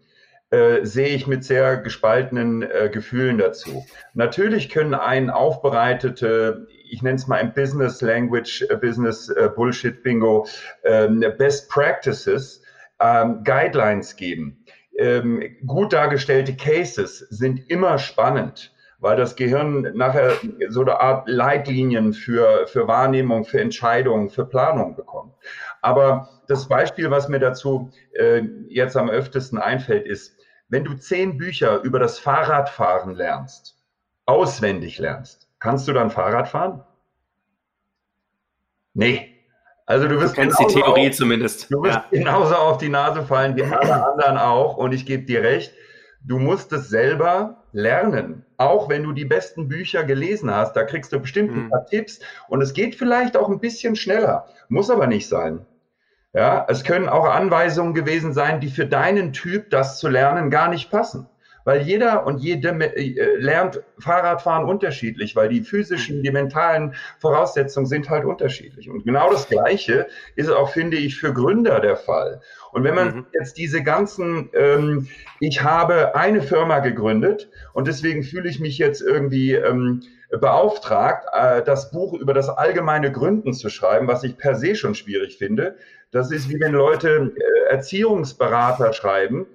äh, 0.49 0.85
sehe 0.85 1.09
ich 1.09 1.27
mit 1.27 1.43
sehr 1.43 1.77
gespaltenen 1.77 2.61
äh, 2.61 2.89
Gefühlen 2.91 3.37
dazu. 3.37 3.85
Natürlich 4.13 4.69
können 4.69 4.93
einen 4.93 5.29
aufbereitete, 5.29 6.67
ich 6.89 7.01
nenne 7.01 7.15
es 7.15 7.27
mal 7.27 7.39
im 7.39 7.53
Business 7.53 8.01
Language, 8.01 8.65
äh, 8.69 8.77
Business 8.77 9.29
äh, 9.29 9.49
Bullshit 9.53 10.01
Bingo, 10.03 10.47
ähm, 10.83 11.23
Best 11.37 11.69
Practices, 11.69 12.61
ähm, 12.99 13.43
Guidelines 13.43 14.15
geben. 14.15 14.63
Ähm, 14.97 15.43
gut 15.65 15.93
dargestellte 15.93 16.55
Cases 16.55 17.19
sind 17.29 17.69
immer 17.69 17.97
spannend 17.97 18.73
weil 18.99 19.15
das 19.15 19.35
Gehirn 19.35 19.91
nachher 19.95 20.33
so 20.69 20.81
eine 20.81 20.99
Art 20.99 21.27
Leitlinien 21.29 22.13
für, 22.13 22.67
für 22.67 22.87
Wahrnehmung, 22.87 23.45
für 23.45 23.61
Entscheidungen, 23.61 24.29
für 24.29 24.45
Planung 24.45 24.95
bekommt. 24.95 25.33
Aber 25.81 26.29
das 26.47 26.67
Beispiel, 26.67 27.11
was 27.11 27.29
mir 27.29 27.39
dazu 27.39 27.91
äh, 28.13 28.41
jetzt 28.69 28.97
am 28.97 29.09
öftesten 29.09 29.59
einfällt, 29.59 30.07
ist, 30.07 30.36
wenn 30.69 30.83
du 30.83 30.95
zehn 30.95 31.37
Bücher 31.37 31.81
über 31.81 31.99
das 31.99 32.19
Fahrradfahren 32.19 33.15
lernst, 33.15 33.77
auswendig 34.25 34.99
lernst, 34.99 35.47
kannst 35.59 35.87
du 35.87 35.93
dann 35.93 36.11
Fahrrad 36.11 36.47
fahren? 36.47 36.83
Nee. 38.93 39.33
Also 39.85 40.07
du 40.07 40.19
wirst 40.19 40.35
du 40.35 40.41
kennst 40.41 40.59
die 40.59 40.67
Theorie 40.67 41.09
auf, 41.09 41.15
zumindest. 41.15 41.71
Du 41.71 41.81
wirst 41.83 41.95
ja. 41.95 42.05
genauso 42.11 42.55
auf 42.55 42.77
die 42.77 42.89
Nase 42.89 43.23
fallen 43.23 43.55
wie 43.55 43.63
alle 43.63 44.05
anderen 44.05 44.37
auch. 44.37 44.75
Und 44.75 44.91
ich 44.91 45.05
gebe 45.05 45.23
dir 45.23 45.43
recht, 45.43 45.73
du 46.25 46.39
musst 46.39 46.73
es 46.73 46.89
selber 46.89 47.63
lernen. 47.71 48.45
Auch 48.57 48.89
wenn 48.89 49.03
du 49.03 49.13
die 49.13 49.23
besten 49.23 49.69
Bücher 49.69 50.03
gelesen 50.03 50.53
hast, 50.53 50.73
da 50.73 50.83
kriegst 50.83 51.13
du 51.13 51.19
bestimmt 51.19 51.51
ein 51.51 51.63
hm. 51.63 51.69
paar 51.69 51.85
Tipps. 51.85 52.19
Und 52.49 52.61
es 52.61 52.73
geht 52.73 52.95
vielleicht 52.95 53.37
auch 53.37 53.47
ein 53.47 53.59
bisschen 53.59 53.95
schneller. 53.95 54.47
Muss 54.67 54.89
aber 54.89 55.07
nicht 55.07 55.29
sein. 55.29 55.65
Ja, 56.37 56.67
es 56.69 56.83
können 56.83 57.09
auch 57.09 57.25
Anweisungen 57.25 57.95
gewesen 57.95 58.31
sein, 58.31 58.59
die 58.59 58.69
für 58.69 58.85
deinen 58.85 59.33
Typ, 59.33 59.71
das 59.71 59.97
zu 59.97 60.07
lernen, 60.07 60.51
gar 60.51 60.69
nicht 60.69 60.91
passen 60.91 61.27
weil 61.67 61.81
jeder 61.81 62.25
und 62.25 62.37
jede 62.37 62.69
äh, 62.69 63.35
lernt 63.39 63.83
Fahrradfahren 63.99 64.69
unterschiedlich, 64.69 65.35
weil 65.35 65.49
die 65.49 65.59
physischen, 65.59 66.23
die 66.23 66.31
mentalen 66.31 66.95
Voraussetzungen 67.19 67.85
sind 67.85 68.09
halt 68.09 68.23
unterschiedlich. 68.23 68.89
Und 68.89 69.03
genau 69.03 69.29
das 69.29 69.49
Gleiche 69.49 70.07
ist 70.37 70.49
auch, 70.49 70.69
finde 70.69 70.95
ich, 70.95 71.19
für 71.19 71.33
Gründer 71.33 71.81
der 71.81 71.97
Fall. 71.97 72.39
Und 72.71 72.85
wenn 72.85 72.95
man 72.95 73.15
mhm. 73.15 73.25
jetzt 73.37 73.57
diese 73.57 73.83
ganzen, 73.83 74.49
ähm, 74.53 75.09
ich 75.41 75.61
habe 75.61 76.15
eine 76.15 76.41
Firma 76.41 76.79
gegründet 76.79 77.49
und 77.73 77.85
deswegen 77.85 78.23
fühle 78.23 78.49
ich 78.49 78.61
mich 78.61 78.77
jetzt 78.77 79.01
irgendwie 79.01 79.51
ähm, 79.55 80.03
beauftragt, 80.39 81.27
äh, 81.33 81.63
das 81.63 81.91
Buch 81.91 82.13
über 82.13 82.33
das 82.33 82.47
allgemeine 82.47 83.11
Gründen 83.11 83.51
zu 83.51 83.67
schreiben, 83.67 84.07
was 84.07 84.23
ich 84.23 84.37
per 84.37 84.55
se 84.55 84.73
schon 84.73 84.95
schwierig 84.95 85.37
finde. 85.37 85.75
Das 86.11 86.31
ist 86.31 86.47
wie 86.47 86.61
wenn 86.61 86.71
Leute 86.71 87.33
äh, 87.35 87.73
Erziehungsberater 87.73 88.93
schreiben 88.93 89.47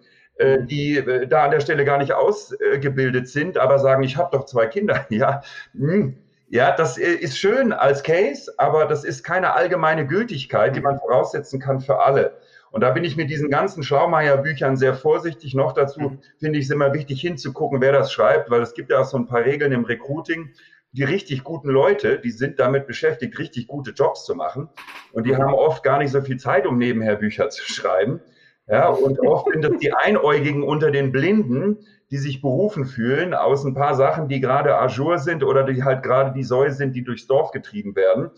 die 0.65 0.97
äh, 0.97 1.27
da 1.27 1.45
an 1.45 1.51
der 1.51 1.61
Stelle 1.61 1.85
gar 1.85 1.99
nicht 1.99 2.13
ausgebildet 2.13 3.29
sind, 3.29 3.59
aber 3.59 3.79
sagen, 3.79 4.03
ich 4.03 4.17
habe 4.17 4.37
doch 4.37 4.47
zwei 4.47 4.67
Kinder. 4.67 5.07
Ja, 5.11 5.43
hm. 5.75 6.17
ja, 6.49 6.75
das 6.75 6.99
äh, 6.99 7.13
ist 7.13 7.39
schön 7.39 7.73
als 7.73 8.03
Case, 8.03 8.53
aber 8.57 8.87
das 8.87 9.05
ist 9.05 9.25
keine 9.25 9.53
allgemeine 9.55 10.07
Gültigkeit, 10.07 10.75
die 10.75 10.81
man 10.81 10.99
voraussetzen 10.99 11.61
kann 11.61 11.81
für 11.81 12.01
alle. 12.01 12.39
Und 12.73 12.81
da 12.81 12.91
bin 12.91 13.05
ich 13.05 13.17
mit 13.17 13.29
diesen 13.29 13.51
ganzen 13.51 13.83
Schlaumeier-Büchern 13.83 14.79
sehr 14.79 14.95
vorsichtig. 14.95 15.55
Noch 15.55 15.75
dazu 15.75 16.01
mhm. 16.01 16.19
finde 16.39 16.59
ich 16.59 16.65
es 16.65 16.71
immer 16.71 16.95
wichtig 16.95 17.21
hinzugucken, 17.21 17.83
wer 17.83 17.93
das 17.93 18.11
schreibt, 18.11 18.51
weil 18.51 18.63
es 18.63 18.73
gibt 18.73 18.91
ja 18.91 19.01
auch 19.01 19.05
so 19.05 19.19
ein 19.19 19.27
paar 19.27 19.45
Regeln 19.45 19.73
im 19.73 19.85
Recruiting. 19.85 20.51
Die 20.93 21.05
richtig 21.05 21.45
guten 21.45 21.69
Leute, 21.69 22.19
die 22.19 22.31
sind 22.31 22.59
damit 22.59 22.87
beschäftigt, 22.87 23.39
richtig 23.39 23.67
gute 23.67 23.93
Jobs 23.93 24.25
zu 24.25 24.35
machen. 24.35 24.71
Und 25.13 25.27
die 25.27 25.33
mhm. 25.33 25.39
haben 25.39 25.55
oft 25.55 25.83
gar 25.83 25.99
nicht 25.99 26.11
so 26.11 26.23
viel 26.23 26.39
Zeit, 26.39 26.67
um 26.67 26.79
nebenher 26.79 27.17
Bücher 27.17 27.51
zu 27.51 27.63
schreiben. 27.71 28.21
Ja, 28.73 28.89
und 28.89 29.21
oft 29.21 29.53
sind 29.53 29.67
es 29.67 29.81
die 29.81 29.93
Einäugigen 29.93 30.63
unter 30.63 30.91
den 30.91 31.13
Blinden, 31.13 31.81
die 32.11 32.17
sich 32.17 32.41
berufen 32.41 32.87
fühlen 32.87 33.35
aus 33.35 33.65
ein 33.65 33.75
paar 33.75 33.95
Sachen, 33.95 34.29
die 34.29 34.41
gerade 34.41 34.79
Azure 34.79 35.19
sind 35.19 35.45
oder 35.45 35.65
die 35.65 35.85
halt 35.85 36.03
gerade 36.03 36.33
die 36.33 36.43
Säue 36.43 36.73
sind, 36.73 36.97
die 36.97 37.05
durchs 37.05 37.27
Dorf 37.27 37.51
getrieben 37.51 37.95
werden. 37.97 38.31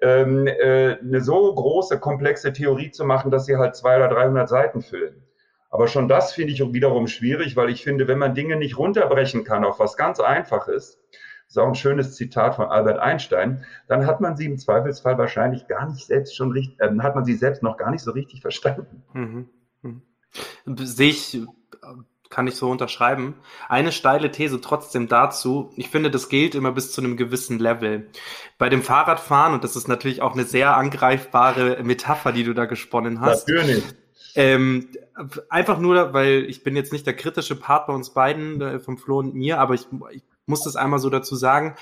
Ähm, 0.00 0.46
äh, 0.46 0.96
eine 1.00 1.20
so 1.20 1.52
große, 1.52 1.98
komplexe 1.98 2.52
Theorie 2.52 2.92
zu 2.92 3.04
machen, 3.04 3.32
dass 3.32 3.46
sie 3.46 3.56
halt 3.56 3.74
zwei 3.74 3.96
oder 3.96 4.06
300 4.06 4.48
Seiten 4.48 4.80
füllen. 4.80 5.24
Aber 5.70 5.88
schon 5.88 6.06
das 6.06 6.34
finde 6.34 6.52
ich 6.52 6.60
wiederum 6.60 7.08
schwierig, 7.08 7.56
weil 7.56 7.68
ich 7.68 7.82
finde, 7.82 8.06
wenn 8.06 8.18
man 8.18 8.36
Dinge 8.36 8.54
nicht 8.54 8.78
runterbrechen 8.78 9.42
kann 9.42 9.64
auf 9.64 9.80
was 9.80 9.96
ganz 9.96 10.20
Einfaches, 10.20 11.00
ist 11.48 11.58
auch 11.58 11.66
ein 11.66 11.74
schönes 11.74 12.14
Zitat 12.14 12.54
von 12.54 12.66
Albert 12.66 13.00
Einstein, 13.00 13.64
dann 13.88 14.06
hat 14.06 14.20
man 14.20 14.36
sie 14.36 14.46
im 14.46 14.56
Zweifelsfall 14.56 15.18
wahrscheinlich 15.18 15.66
gar 15.66 15.88
nicht 15.90 16.06
selbst 16.06 16.36
schon 16.36 16.52
richtig, 16.52 16.78
äh, 16.78 16.96
hat 17.00 17.16
man 17.16 17.24
sie 17.24 17.34
selbst 17.34 17.64
noch 17.64 17.76
gar 17.76 17.90
nicht 17.90 18.04
so 18.04 18.12
richtig 18.12 18.40
verstanden. 18.40 19.02
Mhm. 19.14 19.48
Hm. 19.82 20.02
Sehe 20.76 21.10
ich, 21.10 21.40
kann 22.30 22.46
ich 22.46 22.54
so 22.54 22.70
unterschreiben. 22.70 23.34
Eine 23.68 23.92
steile 23.92 24.30
These 24.30 24.60
trotzdem 24.60 25.08
dazu. 25.08 25.72
Ich 25.76 25.90
finde, 25.90 26.10
das 26.10 26.28
gilt 26.28 26.54
immer 26.54 26.72
bis 26.72 26.92
zu 26.92 27.00
einem 27.00 27.16
gewissen 27.16 27.58
Level. 27.58 28.08
Bei 28.56 28.68
dem 28.68 28.82
Fahrradfahren, 28.82 29.52
und 29.52 29.64
das 29.64 29.76
ist 29.76 29.88
natürlich 29.88 30.22
auch 30.22 30.34
eine 30.34 30.44
sehr 30.44 30.76
angreifbare 30.76 31.82
Metapher, 31.82 32.32
die 32.32 32.44
du 32.44 32.54
da 32.54 32.66
gesponnen 32.66 33.20
hast. 33.20 33.48
Natürlich. 33.48 33.84
Ähm, 34.36 34.90
einfach 35.48 35.80
nur, 35.80 36.12
weil 36.12 36.44
ich 36.48 36.62
bin 36.62 36.76
jetzt 36.76 36.92
nicht 36.92 37.04
der 37.04 37.16
kritische 37.16 37.56
Part 37.56 37.88
bei 37.88 37.92
uns 37.92 38.10
beiden, 38.10 38.60
äh, 38.60 38.78
vom 38.78 38.96
Flo 38.96 39.18
und 39.18 39.34
mir, 39.34 39.58
aber 39.58 39.74
ich, 39.74 39.86
ich 40.12 40.22
muss 40.46 40.62
das 40.62 40.76
einmal 40.76 41.00
so 41.00 41.10
dazu 41.10 41.34
sagen 41.34 41.74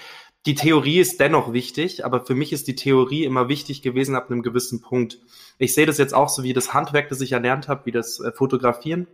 die 0.47 0.55
Theorie 0.55 1.01
ist 1.01 1.21
dennoch 1.21 1.53
wichtig, 1.53 2.05
aber 2.05 2.25
für 2.25 2.35
mich 2.35 2.53
ist 2.53 2.69
die 2.69 2.77
Theorie 2.77 3.25
immer 3.25 3.49
wichtig 3.49 3.83
gewesen 3.83 4.15
ab 4.15 4.31
einem 4.31 4.43
gewissen 4.43 4.81
Punkt. 4.81 5.19
Ich 5.59 5.75
sehe 5.75 5.87
das 5.87 5.99
jetzt 5.99 6.15
auch 6.15 6.29
so 6.29 6.43
wie 6.43 6.53
das 6.53 6.73
Handwerk, 6.73 7.09
das 7.09 7.21
ich 7.21 7.33
erlernt 7.33 7.69
habe, 7.69 7.87
wie 7.87 7.93
das 7.93 8.21
äh, 8.21 8.33
Fotografieren. 8.33 9.09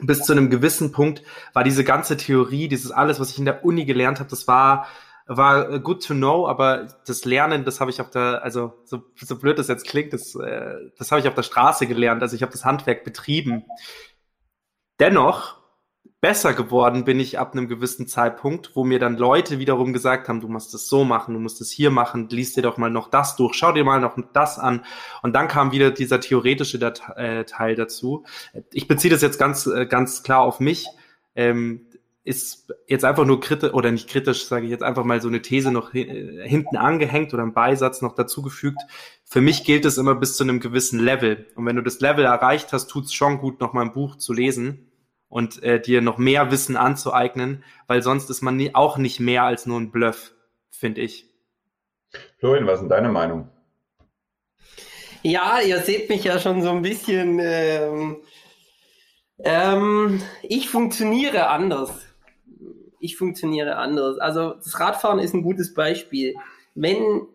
Bis 0.00 0.22
zu 0.22 0.32
einem 0.32 0.50
gewissen 0.50 0.92
Punkt 0.92 1.22
war 1.54 1.64
diese 1.64 1.84
ganze 1.84 2.16
Theorie, 2.16 2.68
dieses 2.68 2.92
alles, 2.92 3.18
was 3.18 3.30
ich 3.30 3.38
in 3.38 3.44
der 3.44 3.64
Uni 3.64 3.84
gelernt 3.84 4.20
habe, 4.20 4.30
das 4.30 4.46
war 4.46 4.86
war 5.28 5.78
good 5.80 6.04
to 6.04 6.14
know, 6.14 6.48
aber 6.48 6.88
das 7.06 7.26
Lernen, 7.26 7.66
das 7.66 7.80
habe 7.80 7.90
ich 7.90 8.00
auf 8.00 8.08
der, 8.10 8.42
also 8.42 8.72
so, 8.84 9.02
so 9.14 9.36
blöd 9.36 9.58
das 9.58 9.68
jetzt 9.68 9.86
klingt, 9.86 10.14
das, 10.14 10.34
äh, 10.34 10.74
das 10.96 11.10
habe 11.10 11.20
ich 11.20 11.28
auf 11.28 11.34
der 11.34 11.42
Straße 11.42 11.86
gelernt. 11.86 12.22
Also 12.22 12.34
ich 12.34 12.40
habe 12.42 12.52
das 12.52 12.64
Handwerk 12.64 13.04
betrieben. 13.04 13.64
Dennoch 14.98 15.57
besser 16.20 16.52
geworden 16.52 17.04
bin 17.04 17.20
ich 17.20 17.38
ab 17.38 17.52
einem 17.52 17.68
gewissen 17.68 18.08
Zeitpunkt, 18.08 18.74
wo 18.74 18.84
mir 18.84 18.98
dann 18.98 19.16
Leute 19.16 19.58
wiederum 19.58 19.92
gesagt 19.92 20.28
haben, 20.28 20.40
du 20.40 20.48
musst 20.48 20.74
es 20.74 20.88
so 20.88 21.04
machen, 21.04 21.34
du 21.34 21.40
musst 21.40 21.60
es 21.60 21.70
hier 21.70 21.90
machen, 21.90 22.28
liest 22.28 22.56
dir 22.56 22.62
doch 22.62 22.76
mal 22.76 22.90
noch 22.90 23.08
das 23.08 23.36
durch, 23.36 23.54
schau 23.54 23.72
dir 23.72 23.84
mal 23.84 24.00
noch 24.00 24.18
das 24.32 24.58
an. 24.58 24.84
Und 25.22 25.34
dann 25.34 25.46
kam 25.46 25.70
wieder 25.70 25.92
dieser 25.92 26.20
theoretische 26.20 26.78
äh, 27.16 27.44
Teil 27.44 27.76
dazu. 27.76 28.24
Ich 28.72 28.88
beziehe 28.88 29.12
das 29.12 29.22
jetzt 29.22 29.38
ganz, 29.38 29.66
äh, 29.66 29.86
ganz 29.86 30.24
klar 30.24 30.40
auf 30.40 30.58
mich. 30.58 30.86
Ähm, 31.36 31.84
ist 32.24 32.74
jetzt 32.86 33.06
einfach 33.06 33.24
nur 33.24 33.40
kritisch 33.40 33.72
oder 33.72 33.90
nicht 33.90 34.10
kritisch, 34.10 34.44
sage 34.44 34.66
ich 34.66 34.70
jetzt 34.70 34.82
einfach 34.82 35.04
mal 35.04 35.22
so 35.22 35.28
eine 35.28 35.40
These 35.40 35.70
noch 35.70 35.94
äh, 35.94 36.46
hinten 36.46 36.76
angehängt 36.76 37.32
oder 37.32 37.44
einen 37.44 37.54
Beisatz 37.54 38.02
noch 38.02 38.14
dazugefügt. 38.14 38.80
Für 39.24 39.40
mich 39.40 39.64
gilt 39.64 39.84
es 39.84 39.98
immer 39.98 40.16
bis 40.16 40.36
zu 40.36 40.42
einem 40.42 40.58
gewissen 40.58 40.98
Level. 40.98 41.46
Und 41.54 41.64
wenn 41.64 41.76
du 41.76 41.82
das 41.82 42.00
Level 42.00 42.24
erreicht 42.24 42.72
hast, 42.72 42.88
tut 42.88 43.04
es 43.04 43.14
schon 43.14 43.38
gut, 43.38 43.60
noch 43.60 43.72
mal 43.72 43.82
ein 43.82 43.92
Buch 43.92 44.16
zu 44.16 44.32
lesen 44.32 44.87
und 45.28 45.62
äh, 45.62 45.80
dir 45.80 46.00
noch 46.00 46.18
mehr 46.18 46.50
Wissen 46.50 46.76
anzueignen, 46.76 47.64
weil 47.86 48.02
sonst 48.02 48.30
ist 48.30 48.42
man 48.42 48.56
nie, 48.56 48.74
auch 48.74 48.98
nicht 48.98 49.20
mehr 49.20 49.44
als 49.44 49.66
nur 49.66 49.78
ein 49.78 49.90
Bluff, 49.90 50.32
finde 50.70 51.02
ich. 51.02 51.26
Florian, 52.38 52.66
was 52.66 52.74
ist 52.74 52.80
denn 52.80 52.88
deine 52.88 53.08
Meinung? 53.08 53.48
Ja, 55.22 55.60
ihr 55.60 55.80
seht 55.80 56.08
mich 56.08 56.24
ja 56.24 56.38
schon 56.38 56.62
so 56.62 56.70
ein 56.70 56.82
bisschen. 56.82 57.38
Ähm, 57.40 58.22
ähm, 59.40 60.22
ich 60.42 60.70
funktioniere 60.70 61.48
anders. 61.48 62.06
Ich 63.00 63.16
funktioniere 63.16 63.76
anders. 63.76 64.18
Also 64.18 64.54
das 64.54 64.78
Radfahren 64.80 65.18
ist 65.18 65.34
ein 65.34 65.42
gutes 65.42 65.74
Beispiel. 65.74 66.34
Wenn 66.74 67.26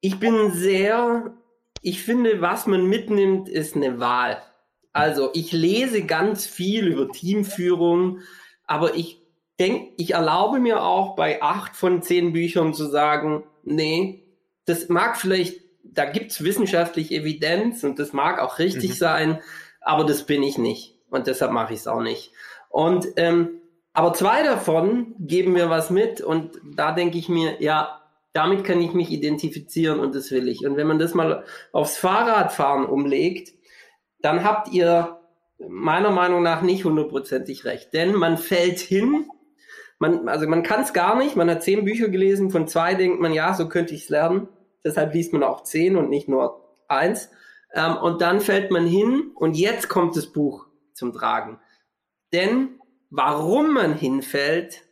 ich 0.00 0.20
bin 0.20 0.52
sehr, 0.52 1.34
ich 1.82 2.02
finde, 2.02 2.40
was 2.40 2.66
man 2.66 2.86
mitnimmt, 2.86 3.48
ist 3.48 3.74
eine 3.74 3.98
Wahl. 3.98 4.40
Also 4.96 5.28
ich 5.34 5.52
lese 5.52 6.06
ganz 6.06 6.46
viel 6.46 6.86
über 6.86 7.12
Teamführung, 7.12 8.20
aber 8.66 8.94
ich 8.94 9.20
denke, 9.60 9.92
ich 9.98 10.14
erlaube 10.14 10.58
mir 10.58 10.82
auch 10.82 11.16
bei 11.16 11.42
acht 11.42 11.76
von 11.76 12.00
zehn 12.00 12.32
Büchern 12.32 12.72
zu 12.72 12.86
sagen, 12.86 13.44
nee, 13.62 14.24
das 14.64 14.88
mag 14.88 15.18
vielleicht, 15.18 15.60
da 15.84 16.06
gibt's 16.06 16.42
wissenschaftliche 16.42 17.16
Evidenz 17.16 17.84
und 17.84 17.98
das 17.98 18.14
mag 18.14 18.40
auch 18.40 18.58
richtig 18.58 18.92
mhm. 18.92 18.94
sein, 18.94 19.40
aber 19.82 20.04
das 20.04 20.24
bin 20.24 20.42
ich 20.42 20.56
nicht. 20.56 20.94
Und 21.10 21.26
deshalb 21.26 21.52
mache 21.52 21.74
ich 21.74 21.80
es 21.80 21.88
auch 21.88 22.00
nicht. 22.00 22.32
Und 22.70 23.06
ähm, 23.16 23.60
aber 23.92 24.14
zwei 24.14 24.42
davon 24.44 25.14
geben 25.18 25.52
mir 25.52 25.68
was 25.68 25.90
mit 25.90 26.22
und 26.22 26.58
da 26.74 26.92
denke 26.92 27.18
ich 27.18 27.28
mir, 27.28 27.62
ja, 27.62 28.00
damit 28.32 28.64
kann 28.64 28.80
ich 28.80 28.94
mich 28.94 29.10
identifizieren 29.10 30.00
und 30.00 30.14
das 30.14 30.30
will 30.30 30.48
ich. 30.48 30.64
Und 30.64 30.78
wenn 30.78 30.86
man 30.86 30.98
das 30.98 31.12
mal 31.12 31.44
aufs 31.72 31.98
Fahrradfahren 31.98 32.86
umlegt, 32.86 33.55
dann 34.20 34.44
habt 34.44 34.72
ihr 34.72 35.20
meiner 35.58 36.10
Meinung 36.10 36.42
nach 36.42 36.62
nicht 36.62 36.84
hundertprozentig 36.84 37.64
recht. 37.64 37.92
Denn 37.94 38.14
man 38.14 38.38
fällt 38.38 38.78
hin, 38.78 39.26
man, 39.98 40.28
also 40.28 40.46
man 40.46 40.62
kann 40.62 40.82
es 40.82 40.92
gar 40.92 41.16
nicht, 41.16 41.36
man 41.36 41.50
hat 41.50 41.62
zehn 41.62 41.84
Bücher 41.84 42.08
gelesen, 42.08 42.50
von 42.50 42.68
zwei 42.68 42.94
denkt 42.94 43.20
man, 43.20 43.32
ja, 43.32 43.54
so 43.54 43.68
könnte 43.68 43.94
ich 43.94 44.04
es 44.04 44.08
lernen. 44.08 44.48
Deshalb 44.84 45.14
liest 45.14 45.32
man 45.32 45.42
auch 45.42 45.62
zehn 45.62 45.96
und 45.96 46.10
nicht 46.10 46.28
nur 46.28 46.76
eins. 46.88 47.30
Ähm, 47.72 47.96
und 47.96 48.20
dann 48.20 48.40
fällt 48.40 48.70
man 48.70 48.86
hin 48.86 49.30
und 49.34 49.56
jetzt 49.56 49.88
kommt 49.88 50.16
das 50.16 50.26
Buch 50.26 50.66
zum 50.92 51.12
Tragen. 51.12 51.58
Denn 52.32 52.80
warum 53.10 53.72
man 53.72 53.94
hinfällt, 53.94 54.82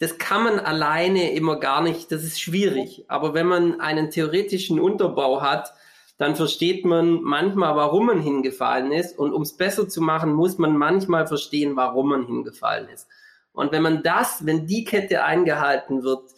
das 0.00 0.18
kann 0.18 0.42
man 0.42 0.58
alleine 0.58 1.32
immer 1.32 1.60
gar 1.60 1.82
nicht, 1.82 2.10
das 2.10 2.24
ist 2.24 2.40
schwierig. 2.40 3.04
Aber 3.08 3.34
wenn 3.34 3.46
man 3.46 3.80
einen 3.80 4.10
theoretischen 4.10 4.80
Unterbau 4.80 5.40
hat, 5.40 5.72
dann 6.16 6.36
versteht 6.36 6.84
man 6.84 7.22
manchmal, 7.22 7.74
warum 7.76 8.06
man 8.06 8.20
hingefallen 8.20 8.92
ist. 8.92 9.18
Und 9.18 9.32
um 9.32 9.42
es 9.42 9.56
besser 9.56 9.88
zu 9.88 10.00
machen, 10.00 10.32
muss 10.32 10.58
man 10.58 10.76
manchmal 10.76 11.26
verstehen, 11.26 11.76
warum 11.76 12.10
man 12.10 12.26
hingefallen 12.26 12.88
ist. 12.88 13.08
Und 13.52 13.72
wenn 13.72 13.82
man 13.82 14.02
das, 14.02 14.46
wenn 14.46 14.66
die 14.66 14.84
Kette 14.84 15.24
eingehalten 15.24 16.02
wird, 16.02 16.30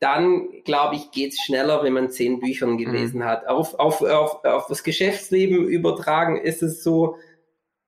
dann 0.00 0.48
glaube 0.64 0.96
ich, 0.96 1.12
geht's 1.12 1.40
schneller, 1.44 1.84
wenn 1.84 1.92
man 1.92 2.10
zehn 2.10 2.40
Büchern 2.40 2.76
gelesen 2.76 3.20
mhm. 3.20 3.24
hat. 3.24 3.46
Auf, 3.46 3.74
auf, 3.74 4.02
auf, 4.02 4.44
auf 4.44 4.66
das 4.66 4.82
Geschäftsleben 4.82 5.64
übertragen 5.64 6.36
ist 6.36 6.62
es 6.62 6.82
so, 6.82 7.16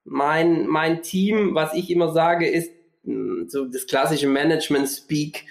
mein, 0.04 0.66
mein 0.66 1.02
Team, 1.02 1.54
was 1.54 1.74
ich 1.74 1.90
immer 1.90 2.12
sage, 2.12 2.48
ist 2.48 2.70
hm, 3.04 3.46
so 3.48 3.64
das 3.64 3.86
klassische 3.86 4.28
Management-Speak. 4.28 5.44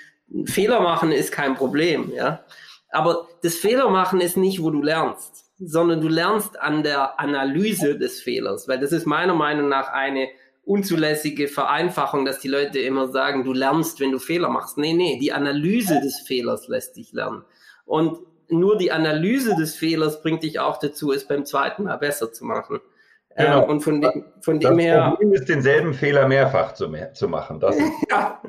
Fehler 0.45 0.79
machen 0.79 1.11
ist 1.11 1.31
kein 1.31 1.55
Problem, 1.55 2.11
ja. 2.15 2.45
Aber 2.89 3.27
das 3.41 3.55
Fehlermachen 3.55 4.21
ist 4.21 4.37
nicht, 4.37 4.61
wo 4.61 4.69
du 4.69 4.81
lernst, 4.81 5.42
sondern 5.65 6.01
du 6.01 6.07
lernst 6.07 6.59
an 6.59 6.83
der 6.83 7.19
Analyse 7.19 7.97
des 7.97 8.21
Fehlers, 8.21 8.67
weil 8.67 8.79
das 8.79 8.91
ist 8.91 9.05
meiner 9.05 9.33
Meinung 9.33 9.69
nach 9.69 9.89
eine 9.89 10.27
unzulässige 10.65 11.47
Vereinfachung, 11.47 12.25
dass 12.25 12.39
die 12.39 12.47
Leute 12.47 12.79
immer 12.79 13.09
sagen, 13.09 13.43
du 13.43 13.53
lernst, 13.53 13.99
wenn 13.99 14.11
du 14.11 14.19
Fehler 14.19 14.49
machst. 14.49 14.77
Nee, 14.77 14.93
nee, 14.93 15.19
die 15.19 15.33
Analyse 15.33 15.99
des 16.01 16.19
Fehlers 16.21 16.67
lässt 16.67 16.95
dich 16.95 17.11
lernen. 17.11 17.43
Und 17.85 18.19
nur 18.49 18.77
die 18.77 18.91
Analyse 18.91 19.55
des 19.55 19.75
Fehlers 19.75 20.21
bringt 20.21 20.43
dich 20.43 20.59
auch 20.59 20.77
dazu, 20.77 21.11
es 21.11 21.27
beim 21.27 21.45
zweiten 21.45 21.83
Mal 21.83 21.97
besser 21.97 22.31
zu 22.31 22.45
machen. 22.45 22.79
Genau. 23.35 23.63
Ähm, 23.63 23.69
und 23.69 23.81
von, 23.81 24.01
de 24.01 24.23
von 24.41 24.59
dem 24.59 24.77
das 24.77 24.85
her. 24.85 25.09
Problem 25.09 25.33
ist, 25.33 25.49
denselben 25.49 25.93
Fehler 25.93 26.27
mehrfach 26.27 26.73
zu, 26.73 26.87
mehr, 26.87 27.13
zu 27.13 27.27
machen. 27.27 27.59
Das 27.59 27.75
ja. 28.09 28.41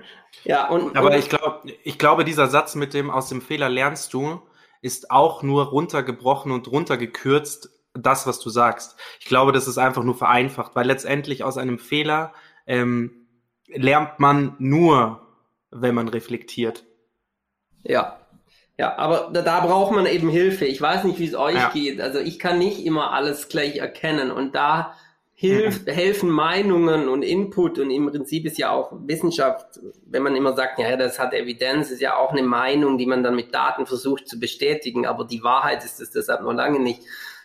ja, 0.45 0.69
und. 0.69 0.97
Aber 0.97 1.11
und, 1.11 1.17
ich 1.17 1.29
glaube, 1.29 1.73
ich 1.83 1.99
glaube, 1.99 2.25
dieser 2.25 2.49
Satz 2.49 2.75
mit 2.75 2.93
dem 2.93 3.11
aus 3.11 3.29
dem 3.29 3.41
Fehler 3.41 3.69
lernst 3.69 4.13
du, 4.13 4.43
ist 4.85 5.11
auch 5.11 5.43
nur 5.43 5.65
runtergebrochen 5.65 6.53
und 6.53 6.71
runtergekürzt, 6.71 7.71
das, 7.95 8.27
was 8.27 8.39
du 8.39 8.51
sagst. 8.51 8.97
Ich 9.19 9.25
glaube, 9.25 9.53
das 9.53 9.67
ist 9.67 9.79
einfach 9.79 10.03
nur 10.03 10.15
vereinfacht, 10.15 10.77
weil 10.77 10.87
letztendlich 10.87 11.43
aus 11.43 11.57
einem 11.57 11.79
Fehler 11.79 12.35
ähm, 12.67 13.27
lernt 13.67 14.21
man 14.21 14.57
nur, 14.59 15.27
wenn 15.71 15.95
man 15.95 16.09
reflektiert. 16.09 16.85
Ja, 17.83 18.21
ja, 18.77 18.99
aber 18.99 19.31
da, 19.33 19.41
da 19.41 19.61
braucht 19.61 19.93
man 19.93 20.05
eben 20.05 20.29
Hilfe. 20.29 20.67
Ich 20.67 20.83
weiß 20.83 21.05
nicht, 21.05 21.19
wie 21.19 21.29
es 21.29 21.35
euch 21.35 21.55
ja. 21.55 21.71
geht. 21.71 22.01
Also 22.03 22.19
ich 22.19 22.39
kann 22.39 22.59
nicht 22.59 22.85
immer 22.85 23.13
alles 23.13 23.49
gleich 23.49 23.77
erkennen 23.77 24.31
und 24.31 24.55
da 24.55 24.95
hilft, 25.45 25.87
mhm. 25.87 25.93
helfen 25.93 26.31
Meinungen 26.31 27.09
und 27.09 27.23
Input 27.23 27.79
und 27.79 27.91
im 27.91 28.11
Prinzip 28.11 28.47
ist 28.47 28.59
ja 28.59 28.71
auch 28.71 28.93
Wissenschaft, 29.07 29.81
wenn 30.07 30.23
man 30.23 30.37
immer 30.37 30.55
sagt, 30.55 30.79
ja, 30.79 30.97
das 30.97 31.19
hat 31.19 31.35
Evidenz, 31.35 31.91
ist 31.91 32.01
ja 32.01 32.17
auch 32.17 32.33
eine 32.33 32.43
Meinung, 32.43 32.99
die 32.99 33.07
man 33.07 33.23
dann 33.23 33.37
mit 33.37 33.55
Daten 33.55 33.87
versucht 33.87 34.29
zu 34.29 34.41
bestätigen, 34.41 35.07
aber 35.07 35.25
die 35.25 35.43
Wahrheit 35.43 35.85
ist 35.85 36.01
es 36.01 36.11
deshalb 36.11 36.43
noch 36.43 36.53
lange 36.53 36.81
nicht. 36.81 37.03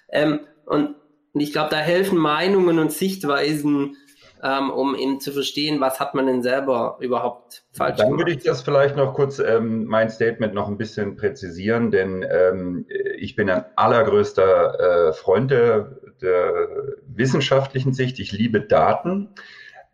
Ähm, 0.10 0.42
und, 0.66 0.96
und 1.34 1.42
ich 1.42 1.52
glaube, 1.52 1.70
da 1.72 1.78
helfen 1.78 2.18
Meinungen 2.18 2.80
und 2.80 2.92
Sichtweisen 2.92 3.98
ähm, 4.42 4.70
um 4.70 4.96
eben 4.96 5.20
zu 5.20 5.32
verstehen, 5.32 5.82
was 5.82 6.00
hat 6.00 6.16
man 6.16 6.28
denn 6.28 6.42
selber 6.42 6.98
überhaupt 7.00 7.64
falsch 7.72 7.98
Dann 7.98 8.08
gemacht. 8.08 8.20
würde 8.20 8.32
ich 8.32 8.44
das 8.44 8.62
vielleicht 8.62 8.96
noch 8.96 9.14
kurz, 9.14 9.40
ähm, 9.40 9.86
mein 9.86 10.10
Statement 10.10 10.54
noch 10.54 10.68
ein 10.68 10.78
bisschen 10.78 11.18
präzisieren, 11.18 11.92
denn 11.92 12.26
ähm, 12.30 12.86
ich 13.18 13.36
bin 13.36 13.50
ein 13.50 13.66
allergrößter 13.76 15.10
äh, 15.10 15.14
Freund 15.14 15.52
der, 15.52 15.99
der 16.22 16.68
wissenschaftlichen 17.08 17.94
Sicht. 17.94 18.20
Ich 18.20 18.32
liebe 18.32 18.62
Daten. 18.62 19.30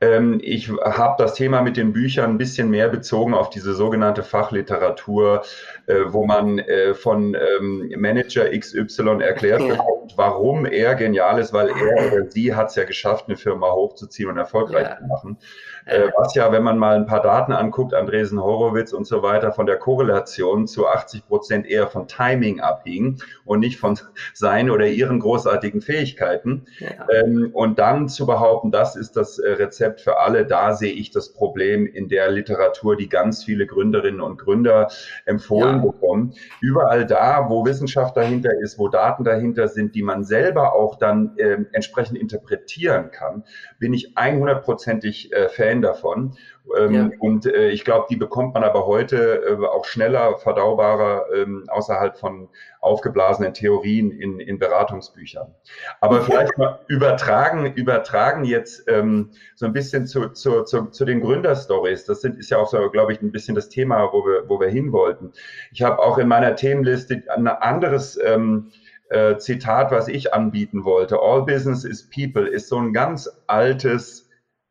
Ähm, 0.01 0.39
ich 0.43 0.69
habe 0.69 1.15
das 1.17 1.35
Thema 1.35 1.61
mit 1.61 1.77
den 1.77 1.93
Büchern 1.93 2.31
ein 2.31 2.37
bisschen 2.37 2.69
mehr 2.69 2.89
bezogen 2.89 3.33
auf 3.33 3.49
diese 3.49 3.73
sogenannte 3.73 4.23
Fachliteratur, 4.23 5.43
äh, 5.87 5.95
wo 6.07 6.25
man 6.25 6.59
äh, 6.59 6.93
von 6.93 7.35
ähm, 7.35 7.93
Manager 7.97 8.49
XY 8.49 9.21
erklärt 9.21 9.65
bekommt, 9.65 10.13
warum 10.17 10.65
er 10.65 10.95
genial 10.95 11.39
ist, 11.39 11.53
weil 11.53 11.69
er 11.69 12.13
oder 12.13 12.29
sie 12.29 12.53
hat 12.53 12.69
es 12.69 12.75
ja 12.75 12.83
geschafft, 12.83 13.25
eine 13.27 13.37
Firma 13.37 13.71
hochzuziehen 13.71 14.29
und 14.29 14.37
erfolgreich 14.37 14.87
ja. 14.87 14.97
zu 14.97 15.05
machen. 15.05 15.37
Äh, 15.85 16.09
was 16.17 16.33
ja, 16.33 16.51
wenn 16.51 16.63
man 16.63 16.79
mal 16.79 16.95
ein 16.95 17.05
paar 17.05 17.21
Daten 17.21 17.51
anguckt, 17.51 17.93
Andresen 17.93 18.41
Horowitz 18.41 18.91
und 18.91 19.05
so 19.05 19.21
weiter, 19.21 19.51
von 19.51 19.67
der 19.67 19.77
Korrelation 19.77 20.67
zu 20.67 20.87
80 20.87 21.27
Prozent 21.27 21.67
eher 21.67 21.87
von 21.87 22.07
Timing 22.07 22.59
abhing 22.59 23.21
und 23.45 23.59
nicht 23.59 23.77
von 23.77 23.97
seinen 24.33 24.71
oder 24.71 24.87
ihren 24.87 25.19
großartigen 25.19 25.81
Fähigkeiten. 25.81 26.65
Ja. 26.79 27.07
Ähm, 27.13 27.51
und 27.53 27.77
dann 27.77 28.09
zu 28.09 28.25
behaupten, 28.25 28.71
das 28.71 28.95
ist 28.95 29.15
das 29.15 29.37
äh, 29.37 29.51
Rezept 29.51 30.01
für 30.01 30.19
alle, 30.19 30.45
da 30.45 30.73
sehe 30.73 30.91
ich 30.91 31.11
das 31.11 31.33
Problem 31.33 31.85
in 31.85 32.09
der 32.09 32.31
Literatur, 32.31 32.95
die 32.95 33.07
ganz 33.07 33.43
viele 33.43 33.67
Gründerinnen 33.67 34.21
und 34.21 34.37
Gründer 34.37 34.89
empfohlen 35.25 35.77
ja. 35.77 35.91
bekommen. 35.91 36.33
Überall 36.61 37.05
da, 37.05 37.47
wo 37.49 37.63
Wissenschaft 37.63 38.17
dahinter 38.17 38.51
ist, 38.59 38.79
wo 38.79 38.87
Daten 38.87 39.23
dahinter 39.23 39.67
sind, 39.67 39.93
die 39.93 40.03
man 40.03 40.23
selber 40.23 40.73
auch 40.73 40.95
dann 40.95 41.37
äh, 41.37 41.57
entsprechend 41.73 42.17
interpretieren 42.17 43.11
kann, 43.11 43.43
bin 43.77 43.93
ich 43.93 44.15
100%ig 44.15 45.31
äh, 45.31 45.49
Fan 45.49 45.74
Fan 45.75 45.81
davon. 45.81 46.37
Ähm, 46.77 46.93
ja. 46.93 47.09
Und 47.19 47.45
äh, 47.45 47.69
ich 47.69 47.83
glaube, 47.83 48.07
die 48.09 48.15
bekommt 48.15 48.53
man 48.53 48.63
aber 48.63 48.87
heute 48.87 49.43
äh, 49.43 49.65
auch 49.65 49.85
schneller, 49.85 50.37
verdaubarer 50.37 51.25
ähm, 51.35 51.65
außerhalb 51.67 52.17
von 52.17 52.49
aufgeblasenen 52.81 53.53
Theorien 53.53 54.11
in, 54.11 54.39
in 54.39 54.57
Beratungsbüchern. 54.57 55.53
Aber 56.01 56.21
vielleicht 56.21 56.57
mal 56.57 56.79
übertragen, 56.87 57.73
übertragen 57.73 58.45
jetzt 58.45 58.83
ähm, 58.87 59.31
so 59.55 59.65
ein 59.65 59.73
bisschen 59.73 60.07
zu, 60.07 60.29
zu, 60.29 60.63
zu, 60.63 60.85
zu 60.85 61.05
den 61.05 61.21
Gründerstories. 61.21 62.05
Das 62.05 62.21
sind, 62.21 62.39
ist 62.39 62.49
ja 62.49 62.57
auch 62.57 62.67
so, 62.67 62.89
glaube 62.89 63.13
ich, 63.13 63.21
ein 63.21 63.31
bisschen 63.31 63.55
das 63.55 63.69
Thema, 63.69 64.09
wo 64.11 64.25
wir, 64.25 64.49
wo 64.49 64.59
wir 64.59 64.69
hin 64.69 64.91
wollten. 64.91 65.33
Ich 65.71 65.83
habe 65.83 65.99
auch 65.99 66.17
in 66.17 66.27
meiner 66.27 66.55
Themenliste 66.55 67.23
ein 67.29 67.47
anderes 67.47 68.19
ähm, 68.23 68.71
äh, 69.09 69.37
Zitat, 69.37 69.91
was 69.91 70.07
ich 70.07 70.33
anbieten 70.33 70.83
wollte. 70.83 71.19
All 71.19 71.43
business 71.43 71.83
is 71.83 72.09
people 72.09 72.47
ist 72.47 72.69
so 72.69 72.79
ein 72.79 72.91
ganz 72.91 73.29
altes 73.45 74.24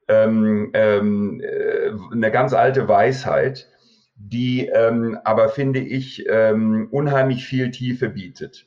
ähm, 0.09 0.71
ähm, 0.75 1.41
äh, 1.41 1.91
eine 2.13 2.31
ganz 2.31 2.53
alte 2.53 2.89
Weisheit, 2.89 3.69
die 4.17 4.67
ähm, 4.67 5.19
aber, 5.25 5.49
finde 5.49 5.81
ich, 5.81 6.25
ähm, 6.29 6.89
unheimlich 6.91 7.45
viel 7.45 7.71
Tiefe 7.71 8.11
bietet. 8.11 8.67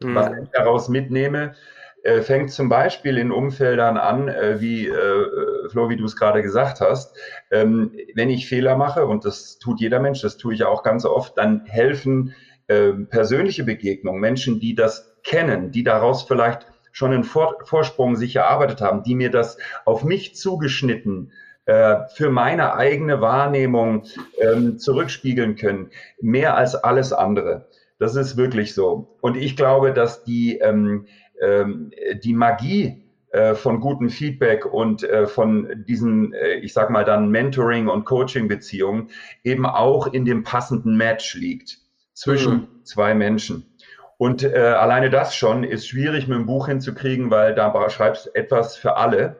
Mhm. 0.00 0.14
Was 0.14 0.32
ich 0.42 0.48
daraus 0.52 0.88
mitnehme, 0.88 1.54
äh, 2.02 2.20
fängt 2.20 2.50
zum 2.50 2.68
Beispiel 2.68 3.16
in 3.16 3.32
Umfeldern 3.32 3.96
an, 3.96 4.28
äh, 4.28 4.60
wie 4.60 4.86
äh, 4.86 5.68
Flo, 5.70 5.88
wie 5.88 5.96
du 5.96 6.04
es 6.04 6.16
gerade 6.16 6.42
gesagt 6.42 6.80
hast. 6.80 7.16
Ähm, 7.50 7.92
wenn 8.14 8.28
ich 8.28 8.46
Fehler 8.46 8.76
mache, 8.76 9.06
und 9.06 9.24
das 9.24 9.58
tut 9.58 9.80
jeder 9.80 10.00
Mensch, 10.00 10.20
das 10.20 10.36
tue 10.36 10.52
ich 10.52 10.64
auch 10.64 10.82
ganz 10.82 11.06
oft, 11.06 11.38
dann 11.38 11.64
helfen 11.64 12.34
äh, 12.66 12.92
persönliche 12.92 13.64
Begegnungen, 13.64 14.20
Menschen, 14.20 14.60
die 14.60 14.74
das 14.74 15.16
kennen, 15.22 15.70
die 15.70 15.82
daraus 15.82 16.24
vielleicht 16.24 16.66
schon 16.94 17.12
einen 17.12 17.24
Vor 17.24 17.58
Vorsprung 17.64 18.14
sich 18.14 18.36
erarbeitet 18.36 18.80
haben, 18.80 19.02
die 19.02 19.16
mir 19.16 19.30
das 19.30 19.58
auf 19.84 20.04
mich 20.04 20.36
zugeschnitten 20.36 21.32
äh, 21.66 21.96
für 22.14 22.30
meine 22.30 22.74
eigene 22.74 23.20
Wahrnehmung 23.20 24.04
ähm, 24.38 24.78
zurückspiegeln 24.78 25.56
können, 25.56 25.90
mehr 26.20 26.56
als 26.56 26.76
alles 26.76 27.12
andere. 27.12 27.68
Das 27.98 28.14
ist 28.14 28.36
wirklich 28.36 28.74
so. 28.74 29.16
Und 29.20 29.36
ich 29.36 29.56
glaube, 29.56 29.92
dass 29.92 30.22
die, 30.22 30.58
ähm, 30.58 31.06
ähm, 31.42 31.90
die 32.22 32.32
Magie 32.32 33.02
äh, 33.32 33.54
von 33.54 33.80
gutem 33.80 34.08
Feedback 34.08 34.64
und 34.64 35.02
äh, 35.02 35.26
von 35.26 35.84
diesen, 35.88 36.32
ich 36.62 36.72
sag 36.72 36.90
mal 36.90 37.04
dann 37.04 37.28
Mentoring- 37.28 37.88
und 37.88 38.04
Coaching-Beziehungen 38.04 39.10
eben 39.42 39.66
auch 39.66 40.06
in 40.06 40.24
dem 40.24 40.44
passenden 40.44 40.96
Match 40.96 41.34
liegt 41.34 41.78
zwischen 42.12 42.52
mhm. 42.52 42.84
zwei 42.84 43.14
Menschen. 43.14 43.73
Und 44.16 44.42
äh, 44.42 44.56
alleine 44.56 45.10
das 45.10 45.34
schon 45.34 45.64
ist 45.64 45.88
schwierig 45.88 46.28
mit 46.28 46.38
dem 46.38 46.46
Buch 46.46 46.68
hinzukriegen, 46.68 47.30
weil 47.30 47.54
da 47.54 47.90
schreibst 47.90 48.26
du 48.26 48.34
etwas 48.34 48.76
für 48.76 48.96
alle. 48.96 49.36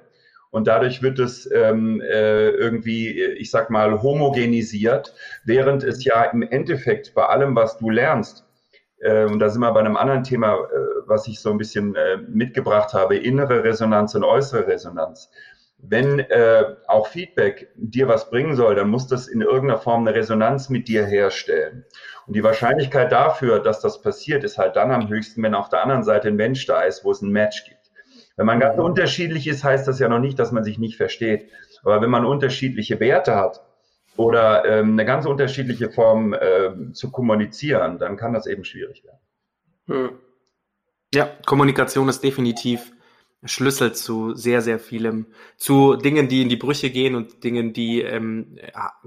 Und 0.50 0.68
dadurch 0.68 1.02
wird 1.02 1.18
es 1.18 1.50
ähm, 1.50 2.00
äh, 2.00 2.50
irgendwie, 2.50 3.20
ich 3.20 3.50
sag 3.50 3.70
mal, 3.70 4.02
homogenisiert, 4.02 5.14
während 5.44 5.82
es 5.82 6.04
ja 6.04 6.22
im 6.24 6.42
Endeffekt 6.42 7.14
bei 7.14 7.26
allem, 7.26 7.56
was 7.56 7.78
du 7.78 7.90
lernst, 7.90 8.44
äh, 9.04 9.24
und 9.24 9.38
da 9.38 9.50
sind 9.50 9.60
wir 9.60 9.72
bei 9.72 9.80
einem 9.80 9.96
anderen 9.96 10.24
Thema, 10.24 10.54
äh, 10.54 10.76
was 11.06 11.28
ich 11.28 11.40
so 11.40 11.50
ein 11.50 11.58
bisschen 11.58 11.94
äh, 11.94 12.16
mitgebracht 12.16 12.94
habe, 12.94 13.16
innere 13.16 13.62
Resonanz 13.62 14.14
und 14.14 14.24
äußere 14.24 14.66
Resonanz. 14.66 15.30
Wenn 15.86 16.18
äh, 16.18 16.64
auch 16.86 17.08
Feedback 17.08 17.68
dir 17.76 18.08
was 18.08 18.30
bringen 18.30 18.56
soll, 18.56 18.74
dann 18.74 18.88
muss 18.88 19.06
das 19.06 19.28
in 19.28 19.40
irgendeiner 19.40 19.80
Form 19.80 20.06
eine 20.06 20.16
Resonanz 20.16 20.68
mit 20.70 20.88
dir 20.88 21.04
herstellen. 21.04 21.84
Und 22.26 22.34
die 22.34 22.42
Wahrscheinlichkeit 22.42 23.12
dafür, 23.12 23.60
dass 23.60 23.80
das 23.80 24.00
passiert, 24.00 24.44
ist 24.44 24.56
halt 24.56 24.76
dann 24.76 24.90
am 24.90 25.08
höchsten, 25.08 25.42
wenn 25.42 25.54
auf 25.54 25.68
der 25.68 25.82
anderen 25.82 26.04
Seite 26.04 26.28
ein 26.28 26.36
Mensch 26.36 26.66
da 26.66 26.82
ist, 26.82 27.04
wo 27.04 27.10
es 27.10 27.20
ein 27.20 27.30
Match 27.30 27.64
gibt. 27.64 27.84
Wenn 28.36 28.46
man 28.46 28.60
ganz 28.60 28.78
unterschiedlich 28.78 29.46
ist, 29.46 29.62
heißt 29.62 29.86
das 29.86 29.98
ja 29.98 30.08
noch 30.08 30.18
nicht, 30.18 30.38
dass 30.38 30.52
man 30.52 30.64
sich 30.64 30.78
nicht 30.78 30.96
versteht. 30.96 31.50
Aber 31.82 32.00
wenn 32.00 32.10
man 32.10 32.24
unterschiedliche 32.24 32.98
Werte 32.98 33.36
hat 33.36 33.60
oder 34.16 34.64
ähm, 34.64 34.92
eine 34.92 35.04
ganz 35.04 35.26
unterschiedliche 35.26 35.90
Form 35.90 36.32
äh, 36.32 36.92
zu 36.92 37.10
kommunizieren, 37.12 37.98
dann 37.98 38.16
kann 38.16 38.32
das 38.32 38.46
eben 38.46 38.64
schwierig 38.64 39.04
werden. 39.04 39.18
Hm. 39.86 40.18
Ja, 41.14 41.30
Kommunikation 41.46 42.08
ist 42.08 42.24
definitiv 42.24 42.90
Schlüssel 43.44 43.92
zu 43.92 44.34
sehr, 44.34 44.62
sehr 44.62 44.78
vielem, 44.78 45.26
zu 45.56 45.96
Dingen, 45.96 46.28
die 46.28 46.42
in 46.42 46.48
die 46.48 46.56
Brüche 46.56 46.90
gehen 46.90 47.14
und 47.14 47.44
Dingen, 47.44 47.72
die 47.72 48.00
ähm, 48.00 48.58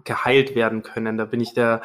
geheilt 0.03 0.55
werden 0.55 0.83
können. 0.83 1.17
Da 1.17 1.25
bin 1.25 1.39
ich 1.39 1.53
der 1.53 1.81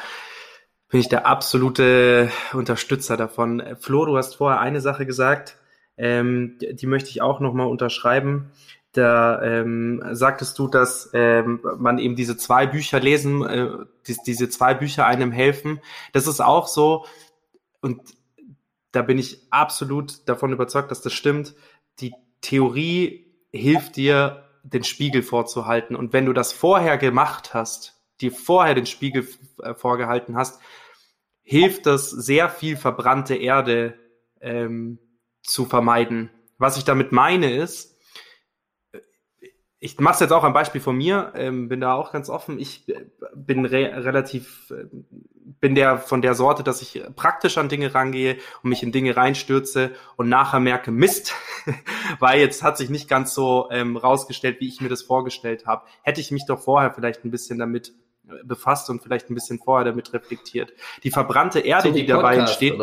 bin 0.93 0.99
ich 0.99 1.09
der 1.09 1.25
absolute 1.25 2.29
Unterstützer 2.53 3.17
davon. 3.17 3.63
Flo, 3.79 4.05
du 4.05 4.15
hast 4.15 4.35
vorher 4.35 4.59
eine 4.59 4.79
Sache 4.79 5.07
gesagt, 5.07 5.57
ähm, 5.97 6.59
die, 6.59 6.85
möchte 6.85 7.09
ich 7.09 7.23
auch 7.23 7.39
nochmal 7.39 7.65
unterschreiben. 7.65 8.51
Da 8.91 9.41
ähm, 9.41 10.03
sagtest 10.11 10.59
du, 10.59 10.67
dass 10.67 11.09
ähm, 11.13 11.61
man 11.79 11.97
eben 11.97 12.15
diese 12.15 12.37
zwei 12.37 12.67
Bücher 12.67 12.99
lesen, 12.99 13.43
äh, 13.43 13.69
die, 14.05 14.17
diese 14.23 14.49
zwei 14.49 14.75
Bücher 14.75 15.07
einem 15.07 15.31
helfen. 15.31 15.81
Das 16.11 16.27
ist 16.27 16.41
auch 16.41 16.67
so, 16.67 17.05
und 17.81 18.01
da 18.91 19.01
bin 19.01 19.17
ich 19.17 19.41
absolut 19.49 20.29
davon 20.29 20.53
überzeugt, 20.53 20.91
dass 20.91 21.01
das 21.01 21.13
stimmt. 21.13 21.55
Die 22.01 22.13
Theorie 22.43 23.33
hilft 23.51 23.95
dir, 23.95 24.43
den 24.63 24.83
Spiegel 24.83 25.23
vorzuhalten. 25.23 25.95
Und 25.95 26.13
wenn 26.13 26.25
du 26.25 26.33
das 26.33 26.53
vorher 26.53 26.97
gemacht 26.97 27.53
hast, 27.53 28.01
dir 28.21 28.31
vorher 28.31 28.75
den 28.75 28.85
Spiegel 28.85 29.27
äh, 29.61 29.73
vorgehalten 29.73 30.37
hast, 30.37 30.61
hilft 31.41 31.85
das 31.85 32.09
sehr 32.09 32.49
viel 32.49 32.77
verbrannte 32.77 33.35
Erde 33.35 33.95
ähm, 34.39 34.99
zu 35.41 35.65
vermeiden. 35.65 36.29
Was 36.57 36.77
ich 36.77 36.85
damit 36.85 37.11
meine 37.11 37.53
ist, 37.53 37.93
ich 39.79 39.99
mache 39.99 40.13
es 40.13 40.19
jetzt 40.21 40.31
auch 40.31 40.45
am 40.45 40.53
Beispiel 40.53 40.79
von 40.79 40.95
mir, 40.95 41.33
ähm, 41.35 41.67
bin 41.67 41.81
da 41.81 41.93
auch 41.93 42.13
ganz 42.13 42.29
offen. 42.29 42.57
Ich 42.57 42.87
äh, 42.87 43.05
bin 43.35 43.65
re 43.65 44.05
relativ, 44.05 44.71
äh, 44.71 44.85
bin 45.63 45.75
der 45.75 45.97
von 45.97 46.21
der 46.21 46.35
Sorte, 46.35 46.61
dass 46.61 46.81
ich 46.81 47.01
praktisch 47.15 47.57
an 47.57 47.69
Dinge 47.69 47.95
rangehe 47.95 48.35
und 48.63 48.69
mich 48.69 48.83
in 48.83 48.91
Dinge 48.91 49.15
reinstürze 49.15 49.91
und 50.17 50.27
nachher 50.27 50.59
merke, 50.59 50.91
Mist, 50.91 51.33
weil 52.19 52.41
jetzt 52.41 52.63
hat 52.63 52.77
sich 52.77 52.89
nicht 52.89 53.07
ganz 53.07 53.33
so 53.33 53.69
ähm, 53.71 53.95
rausgestellt, 53.95 54.59
wie 54.59 54.67
ich 54.67 54.81
mir 54.81 54.89
das 54.89 55.03
vorgestellt 55.03 55.65
habe. 55.65 55.85
Hätte 56.01 56.19
ich 56.19 56.31
mich 56.31 56.45
doch 56.45 56.59
vorher 56.59 56.91
vielleicht 56.91 57.23
ein 57.23 57.31
bisschen 57.31 57.59
damit 57.59 57.93
äh, 58.27 58.43
befasst 58.43 58.89
und 58.89 59.03
vielleicht 59.03 59.29
ein 59.29 59.35
bisschen 59.35 59.57
vorher 59.57 59.85
damit 59.85 60.11
reflektiert. 60.11 60.73
Die 61.03 61.11
verbrannte 61.11 61.61
Erde, 61.61 61.87
so 61.87 61.93
die 61.95 62.05
dabei 62.05 62.35
Podcast, 62.35 62.61
entsteht. 62.61 62.77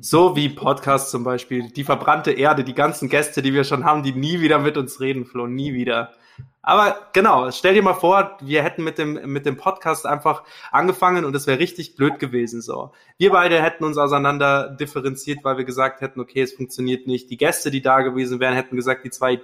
So 0.00 0.36
wie 0.36 0.50
Podcast 0.50 1.10
zum 1.10 1.24
Beispiel, 1.24 1.68
die 1.72 1.82
verbrannte 1.82 2.30
Erde, 2.30 2.62
die 2.62 2.74
ganzen 2.74 3.08
Gäste, 3.08 3.42
die 3.42 3.54
wir 3.54 3.64
schon 3.64 3.84
haben, 3.84 4.04
die 4.04 4.12
nie 4.12 4.40
wieder 4.40 4.60
mit 4.60 4.76
uns 4.76 5.00
reden, 5.00 5.24
Flo, 5.24 5.48
nie 5.48 5.74
wieder. 5.74 6.12
Aber 6.62 7.08
genau, 7.14 7.50
stell 7.50 7.72
dir 7.72 7.82
mal 7.82 7.94
vor, 7.94 8.36
wir 8.40 8.62
hätten 8.62 8.84
mit 8.84 8.98
dem, 8.98 9.32
mit 9.32 9.46
dem 9.46 9.56
Podcast 9.56 10.04
einfach 10.04 10.42
angefangen 10.70 11.24
und 11.24 11.34
es 11.34 11.46
wäre 11.46 11.58
richtig 11.58 11.96
blöd 11.96 12.18
gewesen, 12.18 12.60
so. 12.60 12.92
Wir 13.16 13.30
beide 13.30 13.62
hätten 13.62 13.84
uns 13.84 13.96
auseinander 13.96 14.76
differenziert, 14.78 15.44
weil 15.44 15.56
wir 15.56 15.64
gesagt 15.64 16.02
hätten, 16.02 16.20
okay, 16.20 16.42
es 16.42 16.52
funktioniert 16.52 17.06
nicht. 17.06 17.30
Die 17.30 17.38
Gäste, 17.38 17.70
die 17.70 17.80
da 17.80 18.02
gewesen 18.02 18.38
wären, 18.38 18.54
hätten 18.54 18.76
gesagt, 18.76 19.04
die 19.04 19.10
zwei 19.10 19.40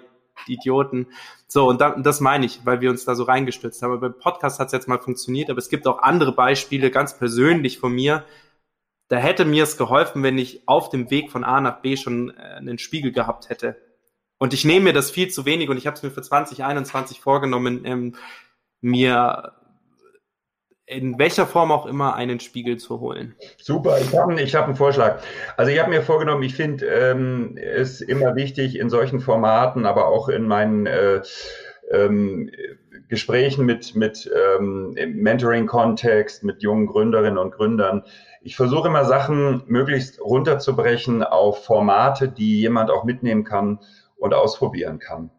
Idioten. 0.47 1.07
So, 1.47 1.69
und 1.69 1.81
da, 1.81 1.91
das 1.91 2.21
meine 2.21 2.45
ich, 2.45 2.61
weil 2.67 2.81
wir 2.81 2.91
uns 2.91 3.05
da 3.05 3.15
so 3.15 3.25
reingestürzt 3.25 3.83
haben. 3.83 3.93
Aber 3.93 4.11
beim 4.11 4.19
Podcast 4.19 4.61
hat 4.61 4.67
es 4.67 4.73
jetzt 4.73 4.89
mal 4.89 5.01
funktioniert, 5.01 5.49
aber 5.49 5.59
es 5.59 5.69
gibt 5.69 5.87
auch 5.87 6.03
andere 6.03 6.33
Beispiele, 6.33 6.91
ganz 6.91 7.17
persönlich 7.17 7.79
von 7.79 7.95
mir, 7.95 8.25
da 9.09 9.17
hätte 9.17 9.45
mir 9.45 9.63
es 9.63 9.77
geholfen, 9.77 10.23
wenn 10.23 10.39
ich 10.39 10.67
auf 10.67 10.89
dem 10.89 11.11
Weg 11.11 11.31
von 11.31 11.45
A 11.45 11.61
nach 11.61 11.81
B 11.81 11.97
schon 11.97 12.31
äh, 12.31 12.57
einen 12.57 12.79
Spiegel 12.79 13.13
gehabt 13.13 13.49
hätte. 13.49 13.77
Und 14.39 14.53
ich 14.53 14.65
nehme 14.65 14.87
mir 14.87 14.93
das 14.93 15.11
viel 15.11 15.29
zu 15.29 15.47
wenig 15.47 15.69
und 15.69 15.77
ich 15.77 15.87
habe 15.87 15.97
es 15.97 16.03
mir 16.03 16.11
für 16.11 16.23
2021 16.23 17.21
vorgenommen, 17.21 17.83
ähm, 17.85 18.15
mir 18.81 19.53
in 20.87 21.19
welcher 21.19 21.47
Form 21.47 21.73
auch 21.73 21.87
immer 21.87 22.15
einen 22.15 22.41
Spiegel 22.41 22.77
zu 22.77 23.01
holen. 23.01 23.35
Super, 23.59 23.99
ich 24.01 24.15
habe 24.15 24.41
ich 24.41 24.55
hab 24.55 24.67
einen 24.67 24.77
Vorschlag. 24.77 25.23
Also 25.57 25.73
ich 25.73 25.81
habe 25.81 25.91
mir 25.91 26.03
vorgenommen, 26.03 26.43
ich 26.43 26.55
finde 26.55 26.87
ähm, 26.87 27.57
es 27.57 28.03
immer 28.03 28.37
wichtig 28.37 28.79
in 28.79 28.91
solchen 28.91 29.21
Formaten, 29.21 29.87
aber 29.87 30.09
auch 30.09 30.29
in 30.29 30.47
meinen 30.47 30.87
äh, 30.87 31.23
ähm, 31.91 32.51
Gesprächen 33.09 33.65
mit, 33.65 33.95
mit 33.95 34.31
ähm, 34.59 34.95
Mentoring-Kontext, 34.95 36.45
mit 36.45 36.63
jungen 36.63 36.87
Gründerinnen 36.87 37.39
und 37.39 37.53
Gründern, 37.53 38.03
ich 38.43 38.57
versuche 38.57 38.89
immer 38.89 39.07
Sachen 39.07 39.63
möglichst 39.69 40.21
runterzubrechen 40.21 41.23
auf 41.23 41.65
Formate, 41.65 42.29
die 42.29 42.61
jemand 42.61 42.91
auch 42.91 43.05
mitnehmen 43.05 43.43
kann 43.43 43.81
und 44.17 44.35
ausprobieren 44.35 44.99
kann. 44.99 45.31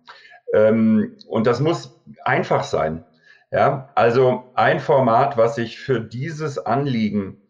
Ähm, 0.53 1.17
und 1.27 1.47
das 1.47 1.59
muss 1.59 2.01
einfach 2.23 2.63
sein. 2.63 3.05
Ja, 3.51 3.89
also 3.95 4.43
ein 4.55 4.79
Format, 4.79 5.38
was 5.38 5.57
ich 5.57 5.79
für 5.79 6.01
dieses 6.01 6.57
Anliegen 6.57 7.41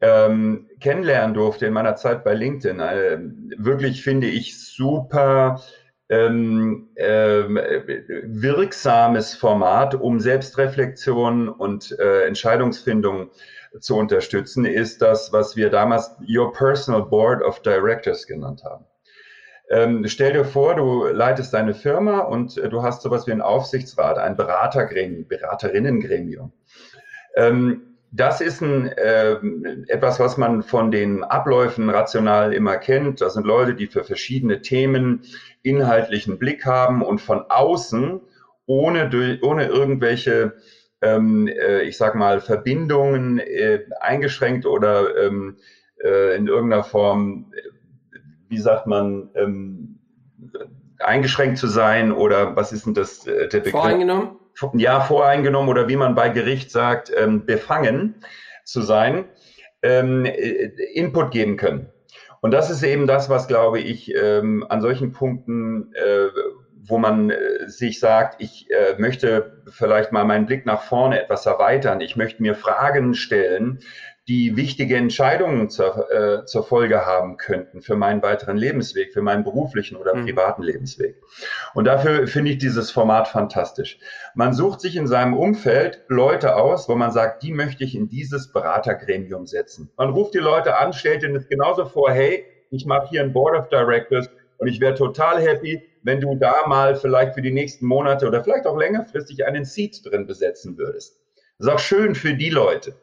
ähm, 0.00 0.68
kennenlernen 0.80 1.34
durfte 1.34 1.66
in 1.66 1.72
meiner 1.72 1.96
Zeit 1.96 2.24
bei 2.24 2.34
LinkedIn, 2.34 2.80
äh, 2.80 3.18
wirklich 3.58 4.02
finde 4.02 4.28
ich 4.28 4.58
super 4.58 5.60
ähm, 6.08 6.88
äh, 6.94 7.44
wirksames 7.48 9.34
Format, 9.34 9.94
um 9.94 10.20
Selbstreflexion 10.20 11.48
und 11.48 11.96
äh, 11.98 12.26
Entscheidungsfindung 12.26 13.30
zu 13.80 13.96
unterstützen, 13.96 14.64
ist 14.64 15.02
das, 15.02 15.32
was 15.32 15.56
wir 15.56 15.70
damals 15.70 16.12
Your 16.28 16.52
Personal 16.52 17.02
Board 17.02 17.42
of 17.42 17.60
Directors 17.62 18.26
genannt 18.26 18.62
haben. 18.64 18.84
Ähm, 19.68 20.06
stell 20.06 20.32
dir 20.32 20.44
vor, 20.44 20.76
du 20.76 21.06
leitest 21.06 21.52
deine 21.52 21.74
Firma 21.74 22.20
und 22.20 22.56
äh, 22.56 22.68
du 22.68 22.82
hast 22.82 23.02
sowas 23.02 23.26
wie 23.26 23.32
einen 23.32 23.42
Aufsichtsrat, 23.42 24.18
ein 24.18 24.36
Beratergremium, 24.36 25.26
Beraterinnengremium. 25.26 26.52
Ähm, 27.34 27.82
das 28.12 28.40
ist 28.40 28.62
ein, 28.62 28.86
äh, 28.88 29.36
etwas, 29.88 30.20
was 30.20 30.36
man 30.36 30.62
von 30.62 30.90
den 30.90 31.24
Abläufen 31.24 31.90
rational 31.90 32.52
immer 32.52 32.76
kennt. 32.76 33.20
Das 33.20 33.34
sind 33.34 33.44
Leute, 33.44 33.74
die 33.74 33.88
für 33.88 34.04
verschiedene 34.04 34.62
Themen 34.62 35.22
inhaltlichen 35.62 36.38
Blick 36.38 36.64
haben 36.64 37.02
und 37.02 37.20
von 37.20 37.44
außen, 37.48 38.20
ohne, 38.66 39.38
ohne 39.42 39.66
irgendwelche 39.66 40.54
ähm, 41.02 41.46
äh, 41.48 41.82
ich 41.82 41.96
sag 41.96 42.14
mal, 42.14 42.40
Verbindungen 42.40 43.38
äh, 43.38 43.80
eingeschränkt 44.00 44.66
oder 44.66 45.16
ähm, 45.26 45.56
äh, 46.02 46.36
in 46.36 46.46
irgendeiner 46.46 46.84
Form, 46.84 47.52
äh, 47.54 47.60
wie 48.48 48.58
sagt 48.58 48.86
man, 48.86 49.30
ähm, 49.34 49.98
eingeschränkt 50.98 51.58
zu 51.58 51.66
sein 51.66 52.12
oder 52.12 52.56
was 52.56 52.72
ist 52.72 52.86
denn 52.86 52.94
das 52.94 53.26
äh, 53.26 53.48
der 53.48 53.58
Begriff? 53.58 53.72
Voreingenommen? 53.72 54.36
Ja, 54.74 55.00
voreingenommen 55.00 55.68
oder 55.68 55.88
wie 55.88 55.96
man 55.96 56.14
bei 56.14 56.30
Gericht 56.30 56.70
sagt, 56.70 57.12
ähm, 57.14 57.44
befangen 57.44 58.14
zu 58.64 58.80
sein, 58.80 59.26
ähm, 59.82 60.24
äh, 60.24 60.70
Input 60.94 61.30
geben 61.30 61.56
können. 61.56 61.90
Und 62.40 62.52
das 62.52 62.70
ist 62.70 62.82
eben 62.82 63.06
das, 63.06 63.28
was, 63.28 63.48
glaube 63.48 63.80
ich, 63.80 64.14
ähm, 64.14 64.64
an 64.68 64.80
solchen 64.80 65.12
Punkten 65.12 65.92
äh, 65.94 66.28
wo 66.88 66.98
man 66.98 67.30
äh, 67.30 67.68
sich 67.68 68.00
sagt, 68.00 68.40
ich 68.40 68.70
äh, 68.70 68.94
möchte 68.98 69.62
vielleicht 69.68 70.12
mal 70.12 70.24
meinen 70.24 70.46
Blick 70.46 70.66
nach 70.66 70.82
vorne 70.82 71.22
etwas 71.22 71.46
erweitern. 71.46 72.00
Ich 72.00 72.16
möchte 72.16 72.42
mir 72.42 72.54
Fragen 72.54 73.14
stellen, 73.14 73.80
die 74.28 74.56
wichtige 74.56 74.96
Entscheidungen 74.96 75.70
zur, 75.70 76.10
äh, 76.10 76.44
zur 76.46 76.64
Folge 76.64 77.06
haben 77.06 77.36
könnten 77.36 77.80
für 77.80 77.94
meinen 77.94 78.22
weiteren 78.22 78.56
Lebensweg, 78.56 79.12
für 79.12 79.22
meinen 79.22 79.44
beruflichen 79.44 79.96
oder 79.96 80.16
mhm. 80.16 80.24
privaten 80.24 80.62
Lebensweg. 80.62 81.16
Und 81.74 81.84
dafür 81.84 82.26
finde 82.26 82.50
ich 82.50 82.58
dieses 82.58 82.90
Format 82.90 83.28
fantastisch. 83.28 83.98
Man 84.34 84.52
sucht 84.52 84.80
sich 84.80 84.96
in 84.96 85.06
seinem 85.06 85.34
Umfeld 85.34 86.02
Leute 86.08 86.56
aus, 86.56 86.88
wo 86.88 86.96
man 86.96 87.12
sagt, 87.12 87.44
die 87.44 87.52
möchte 87.52 87.84
ich 87.84 87.94
in 87.94 88.08
dieses 88.08 88.52
Beratergremium 88.52 89.46
setzen. 89.46 89.90
Man 89.96 90.10
ruft 90.10 90.34
die 90.34 90.38
Leute 90.38 90.76
an, 90.76 90.92
stellt 90.92 91.22
ihnen 91.22 91.34
das 91.34 91.46
genauso 91.46 91.84
vor, 91.84 92.10
hey, 92.10 92.44
ich 92.70 92.84
mache 92.84 93.08
hier 93.08 93.22
ein 93.22 93.32
Board 93.32 93.56
of 93.56 93.68
Directors 93.68 94.28
und 94.58 94.66
ich 94.66 94.80
wäre 94.80 94.94
total 94.94 95.40
happy, 95.40 95.88
wenn 96.02 96.20
du 96.20 96.34
da 96.34 96.66
mal 96.66 96.96
vielleicht 96.96 97.34
für 97.34 97.42
die 97.42 97.52
nächsten 97.52 97.86
Monate 97.86 98.26
oder 98.26 98.42
vielleicht 98.42 98.66
auch 98.66 98.76
längerfristig 98.76 99.46
einen 99.46 99.64
Seat 99.64 100.04
drin 100.04 100.26
besetzen 100.26 100.76
würdest. 100.78 101.20
Das 101.58 101.68
ist 101.68 101.72
auch 101.72 101.78
schön 101.78 102.16
für 102.16 102.34
die 102.34 102.50
Leute. 102.50 102.96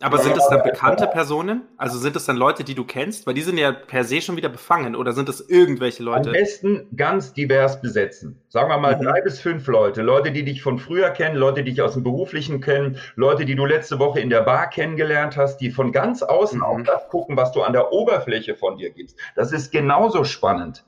Aber 0.00 0.18
sind 0.18 0.36
es 0.36 0.46
dann 0.48 0.62
bekannte 0.62 1.06
Personen? 1.06 1.62
Also 1.76 1.98
sind 1.98 2.16
es 2.16 2.26
dann 2.26 2.36
Leute, 2.36 2.64
die 2.64 2.74
du 2.74 2.84
kennst? 2.84 3.26
Weil 3.26 3.34
die 3.34 3.42
sind 3.42 3.58
ja 3.58 3.70
per 3.70 4.02
se 4.02 4.20
schon 4.20 4.36
wieder 4.36 4.48
befangen. 4.48 4.96
Oder 4.96 5.12
sind 5.12 5.28
es 5.28 5.48
irgendwelche 5.48 6.02
Leute? 6.02 6.30
Am 6.30 6.32
besten 6.32 6.88
ganz 6.96 7.32
divers 7.32 7.80
besetzen. 7.80 8.42
Sagen 8.48 8.68
wir 8.68 8.78
mal 8.78 8.96
mhm. 8.96 9.04
drei 9.04 9.20
bis 9.20 9.40
fünf 9.40 9.66
Leute. 9.68 10.02
Leute, 10.02 10.32
die 10.32 10.44
dich 10.44 10.62
von 10.62 10.80
früher 10.80 11.10
kennen, 11.10 11.36
Leute, 11.36 11.62
die 11.62 11.70
dich 11.70 11.80
aus 11.80 11.94
dem 11.94 12.02
Beruflichen 12.02 12.60
kennen, 12.60 12.98
Leute, 13.14 13.44
die 13.44 13.54
du 13.54 13.64
letzte 13.64 14.00
Woche 14.00 14.20
in 14.20 14.30
der 14.30 14.42
Bar 14.42 14.68
kennengelernt 14.68 15.36
hast, 15.36 15.58
die 15.58 15.70
von 15.70 15.92
ganz 15.92 16.22
außen 16.22 16.58
mhm. 16.58 16.64
auf 16.64 16.82
das 16.82 17.08
gucken, 17.08 17.36
was 17.36 17.52
du 17.52 17.62
an 17.62 17.72
der 17.72 17.92
Oberfläche 17.92 18.56
von 18.56 18.76
dir 18.76 18.90
gibst. 18.90 19.16
Das 19.36 19.52
ist 19.52 19.70
genauso 19.70 20.24
spannend. 20.24 20.84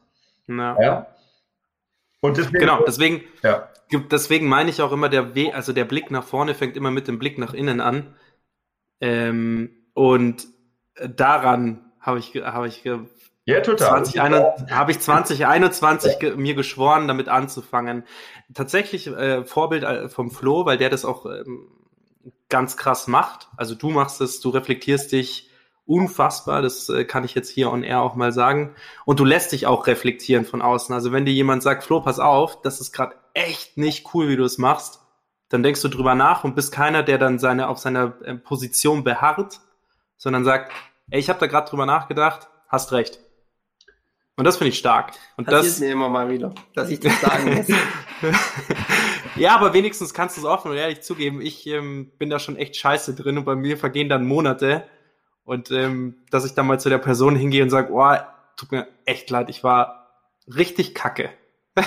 Ja. 0.48 0.76
ja? 0.80 1.06
Und 2.20 2.36
deswegen, 2.38 2.58
genau, 2.58 2.82
deswegen, 2.84 3.22
ja. 3.42 3.68
deswegen 4.10 4.48
meine 4.48 4.70
ich 4.70 4.82
auch 4.82 4.90
immer, 4.90 5.08
der 5.08 5.36
We 5.36 5.54
also 5.54 5.72
der 5.72 5.84
Blick 5.84 6.10
nach 6.10 6.24
vorne 6.24 6.54
fängt 6.54 6.76
immer 6.76 6.90
mit 6.90 7.06
dem 7.06 7.20
Blick 7.20 7.38
nach 7.38 7.54
innen 7.54 7.80
an. 7.80 8.14
Ähm, 9.00 9.70
und 9.94 10.46
daran 11.16 11.92
habe 12.00 12.18
ich, 12.18 12.34
habe 12.36 12.68
ich, 12.68 12.84
ja, 13.44 13.60
total. 13.60 14.04
habe 14.70 14.90
ich 14.90 15.00
2021 15.00 16.18
ge 16.18 16.36
mir 16.36 16.54
geschworen, 16.54 17.08
damit 17.08 17.28
anzufangen. 17.28 18.04
Tatsächlich 18.54 19.06
äh, 19.06 19.44
Vorbild 19.44 19.84
äh, 19.84 20.08
vom 20.08 20.30
Flo, 20.30 20.66
weil 20.66 20.78
der 20.78 20.90
das 20.90 21.04
auch 21.04 21.26
ähm, 21.26 21.68
ganz 22.48 22.76
krass 22.76 23.06
macht. 23.06 23.48
Also 23.56 23.74
du 23.74 23.90
machst 23.90 24.20
es, 24.20 24.40
du 24.40 24.50
reflektierst 24.50 25.12
dich 25.12 25.50
unfassbar, 25.86 26.62
das 26.62 26.88
äh, 26.88 27.04
kann 27.04 27.24
ich 27.24 27.34
jetzt 27.34 27.48
hier 27.48 27.70
on 27.70 27.84
air 27.84 28.02
auch 28.02 28.16
mal 28.16 28.32
sagen. 28.32 28.74
Und 29.04 29.20
du 29.20 29.24
lässt 29.24 29.52
dich 29.52 29.66
auch 29.66 29.86
reflektieren 29.86 30.44
von 30.44 30.60
außen. 30.60 30.94
Also 30.94 31.12
wenn 31.12 31.24
dir 31.24 31.32
jemand 31.32 31.62
sagt, 31.62 31.84
Flo, 31.84 32.00
pass 32.00 32.18
auf, 32.18 32.60
das 32.62 32.80
ist 32.80 32.92
gerade 32.92 33.14
echt 33.34 33.76
nicht 33.76 34.12
cool, 34.12 34.28
wie 34.28 34.36
du 34.36 34.44
es 34.44 34.58
machst, 34.58 35.05
dann 35.48 35.62
denkst 35.62 35.82
du 35.82 35.88
drüber 35.88 36.14
nach 36.14 36.44
und 36.44 36.54
bist 36.54 36.72
keiner, 36.72 37.02
der 37.02 37.18
dann 37.18 37.38
seine 37.38 37.68
auf 37.68 37.78
seiner 37.78 38.14
äh, 38.22 38.34
Position 38.34 39.04
beharrt, 39.04 39.60
sondern 40.16 40.44
sagt, 40.44 40.72
ey, 41.10 41.20
ich 41.20 41.28
habe 41.28 41.38
da 41.38 41.46
gerade 41.46 41.68
drüber 41.68 41.86
nachgedacht, 41.86 42.48
hast 42.68 42.92
recht. 42.92 43.20
Und 44.36 44.44
das 44.44 44.58
finde 44.58 44.70
ich 44.70 44.78
stark. 44.78 45.12
Und 45.36 45.50
das 45.50 45.66
ist 45.66 45.80
mir 45.80 45.90
immer 45.90 46.08
mal 46.08 46.28
wieder, 46.28 46.54
dass 46.74 46.90
ich 46.90 47.00
das 47.00 47.20
sagen 47.20 47.54
muss. 47.54 47.68
ja, 49.36 49.54
aber 49.54 49.72
wenigstens 49.72 50.12
kannst 50.12 50.36
du 50.36 50.42
es 50.42 50.46
offen 50.46 50.70
und 50.70 50.76
ehrlich 50.76 51.00
zugeben. 51.02 51.40
Ich 51.40 51.66
ähm, 51.66 52.10
bin 52.18 52.28
da 52.28 52.38
schon 52.38 52.56
echt 52.56 52.76
scheiße 52.76 53.14
drin 53.14 53.38
und 53.38 53.44
bei 53.44 53.54
mir 53.54 53.78
vergehen 53.78 54.08
dann 54.08 54.26
Monate, 54.26 54.84
und 55.46 55.70
ähm, 55.70 56.16
dass 56.30 56.44
ich 56.44 56.54
dann 56.54 56.66
mal 56.66 56.80
zu 56.80 56.90
der 56.90 56.98
Person 56.98 57.36
hingehe 57.36 57.62
und 57.62 57.70
sage, 57.70 57.92
oh, 57.92 58.14
tut 58.56 58.72
mir 58.72 58.88
echt 59.04 59.30
leid, 59.30 59.48
ich 59.48 59.62
war 59.62 60.10
richtig 60.48 60.94
kacke. 60.94 61.30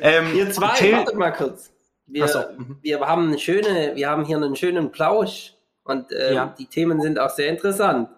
ähm, 0.00 0.36
Ihr 0.36 0.50
zwei, 0.50 0.74
Till, 0.76 0.92
wartet 0.92 1.14
mal 1.16 1.30
kurz. 1.32 1.72
wir, 2.06 2.28
so. 2.28 2.38
Mhm. 2.56 2.78
wir 2.82 3.00
haben 3.00 3.28
eine 3.28 3.38
schöne, 3.38 3.92
wir 3.94 4.08
haben 4.10 4.24
hier 4.24 4.36
einen 4.36 4.56
schönen 4.56 4.90
Plausch 4.90 5.54
und 5.84 6.06
ähm, 6.12 6.34
Ja. 6.34 6.54
die 6.58 6.66
Themen 6.66 7.00
sind 7.00 7.18
auch 7.18 7.30
sehr 7.30 7.48
interessant. 7.48 8.08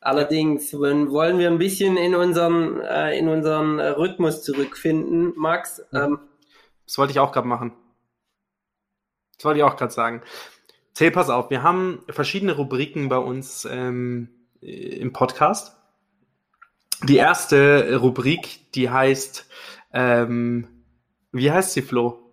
Allerdings 0.00 0.72
wenn- 0.80 1.10
wollen 1.12 1.38
wir 1.38 1.48
ein 1.48 1.58
bisschen 1.58 1.96
in 1.96 2.14
unseren, 2.14 2.80
äh, 2.80 3.16
in 3.18 3.28
unseren 3.28 3.78
äh, 3.78 3.88
Rhythmus 3.88 4.42
zurückfinden, 4.42 5.32
Max. 5.36 5.80
Mhm. 5.92 5.98
Ähm, 5.98 6.18
Das 6.86 6.98
wollte 6.98 7.12
ich 7.12 7.20
auch 7.20 7.30
gerade 7.32 7.46
machen. 7.46 7.72
Das 9.36 9.44
wollte 9.44 9.58
ich 9.58 9.64
auch 9.64 9.76
gerade 9.76 9.92
sagen. 9.92 10.22
Zähl, 10.94 11.10
pass 11.10 11.30
auf, 11.30 11.50
wir 11.50 11.62
haben 11.62 12.04
verschiedene 12.08 12.52
Rubriken 12.54 13.08
bei 13.08 13.16
uns 13.18 13.66
ähm, 13.70 14.28
im 14.60 15.12
Podcast. 15.12 15.76
Die 17.04 17.16
erste 17.16 17.96
Rubrik, 17.96 18.72
die 18.72 18.88
heißt, 18.88 19.46
ähm, 19.92 20.68
wie 21.32 21.50
heißt 21.50 21.72
sie, 21.72 21.82
Flo? 21.82 22.32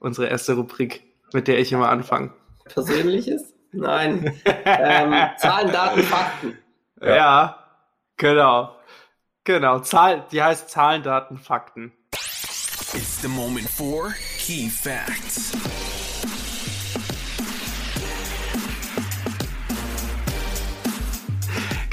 Unsere 0.00 0.26
erste 0.26 0.54
Rubrik, 0.54 1.04
mit 1.32 1.46
der 1.46 1.58
ich 1.58 1.72
immer 1.72 1.88
anfange. 1.88 2.32
Persönliches? 2.64 3.54
Nein. 3.72 4.40
ähm, 4.44 5.14
Zahlen, 5.38 5.70
Daten, 5.70 6.02
Fakten. 6.02 6.58
Ja. 7.00 7.58
genau. 8.16 8.76
Genau, 9.44 9.78
Zahl, 9.78 10.26
die 10.32 10.42
heißt 10.42 10.68
Zahlen, 10.70 11.04
Daten, 11.04 11.38
Fakten. 11.38 11.92
It's 12.94 13.20
the 13.22 13.28
moment 13.28 13.68
for 13.68 14.12
key 14.38 14.68
facts. 14.68 15.52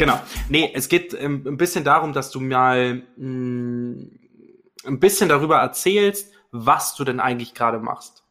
Genau. 0.04 0.20
Nee, 0.50 0.70
es 0.76 0.90
geht 0.90 1.14
ähm, 1.14 1.46
ein 1.48 1.56
bisschen 1.56 1.86
darum, 1.86 2.12
dass 2.12 2.30
du 2.30 2.42
mal 2.42 3.04
mh, 3.16 4.06
ein 4.86 5.00
bisschen 5.00 5.30
darüber 5.30 5.60
erzählst, 5.60 6.34
was 6.52 6.96
du 6.96 7.06
denn 7.06 7.22
eigentlich 7.22 7.54
gerade 7.54 7.80
machst. 7.80 8.26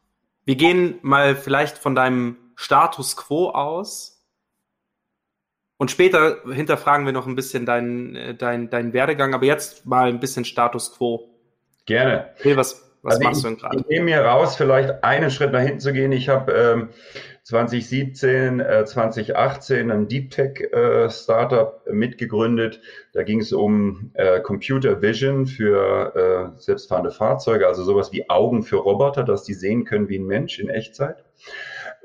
Wir 0.45 0.55
gehen 0.55 0.99
mal 1.01 1.35
vielleicht 1.35 1.79
von 1.79 1.95
deinem 1.95 2.37
Status 2.55 3.17
quo 3.17 3.49
aus 3.49 4.23
und 5.77 5.89
später 5.89 6.43
hinterfragen 6.47 7.07
wir 7.07 7.13
noch 7.13 7.25
ein 7.25 7.35
bisschen 7.35 7.65
deinen 7.65 8.15
äh, 8.15 8.35
dein, 8.35 8.69
dein 8.69 8.93
Werdegang, 8.93 9.33
aber 9.33 9.45
jetzt 9.45 9.87
mal 9.87 10.09
ein 10.09 10.19
bisschen 10.19 10.45
Status 10.45 10.93
quo. 10.95 11.27
Gerne. 11.87 12.33
Hey, 12.35 12.55
was, 12.55 12.92
was 13.03 13.15
Also 13.15 13.23
machst 13.23 13.37
ich, 13.37 13.43
du 13.43 13.49
denn 13.49 13.57
gerade? 13.57 13.77
Ich 13.77 13.87
nehme 13.87 14.05
mir 14.05 14.21
raus, 14.21 14.55
vielleicht 14.55 15.03
einen 15.03 15.29
Schritt 15.29 15.51
nach 15.51 15.61
hinten 15.61 15.79
zu 15.79 15.93
gehen. 15.93 16.11
Ich 16.11 16.29
habe 16.29 16.51
ähm, 16.53 16.89
2017, 17.43 18.61
äh, 18.61 18.85
2018 18.85 19.91
ein 19.91 20.07
Deep 20.07 20.31
Tech 20.31 20.61
äh, 20.71 21.09
Startup 21.09 21.81
mitgegründet. 21.91 22.79
Da 23.11 23.23
ging 23.23 23.41
es 23.41 23.51
um 23.51 24.11
äh, 24.13 24.39
Computer 24.39 25.01
Vision 25.01 25.45
für 25.45 26.53
äh, 26.55 26.61
selbstfahrende 26.61 27.11
Fahrzeuge, 27.11 27.67
also 27.67 27.83
sowas 27.83 28.13
wie 28.13 28.29
Augen 28.29 28.63
für 28.63 28.77
Roboter, 28.77 29.23
dass 29.23 29.43
die 29.43 29.53
sehen 29.53 29.83
können 29.83 30.07
wie 30.07 30.19
ein 30.19 30.25
Mensch 30.25 30.59
in 30.59 30.69
Echtzeit. 30.69 31.17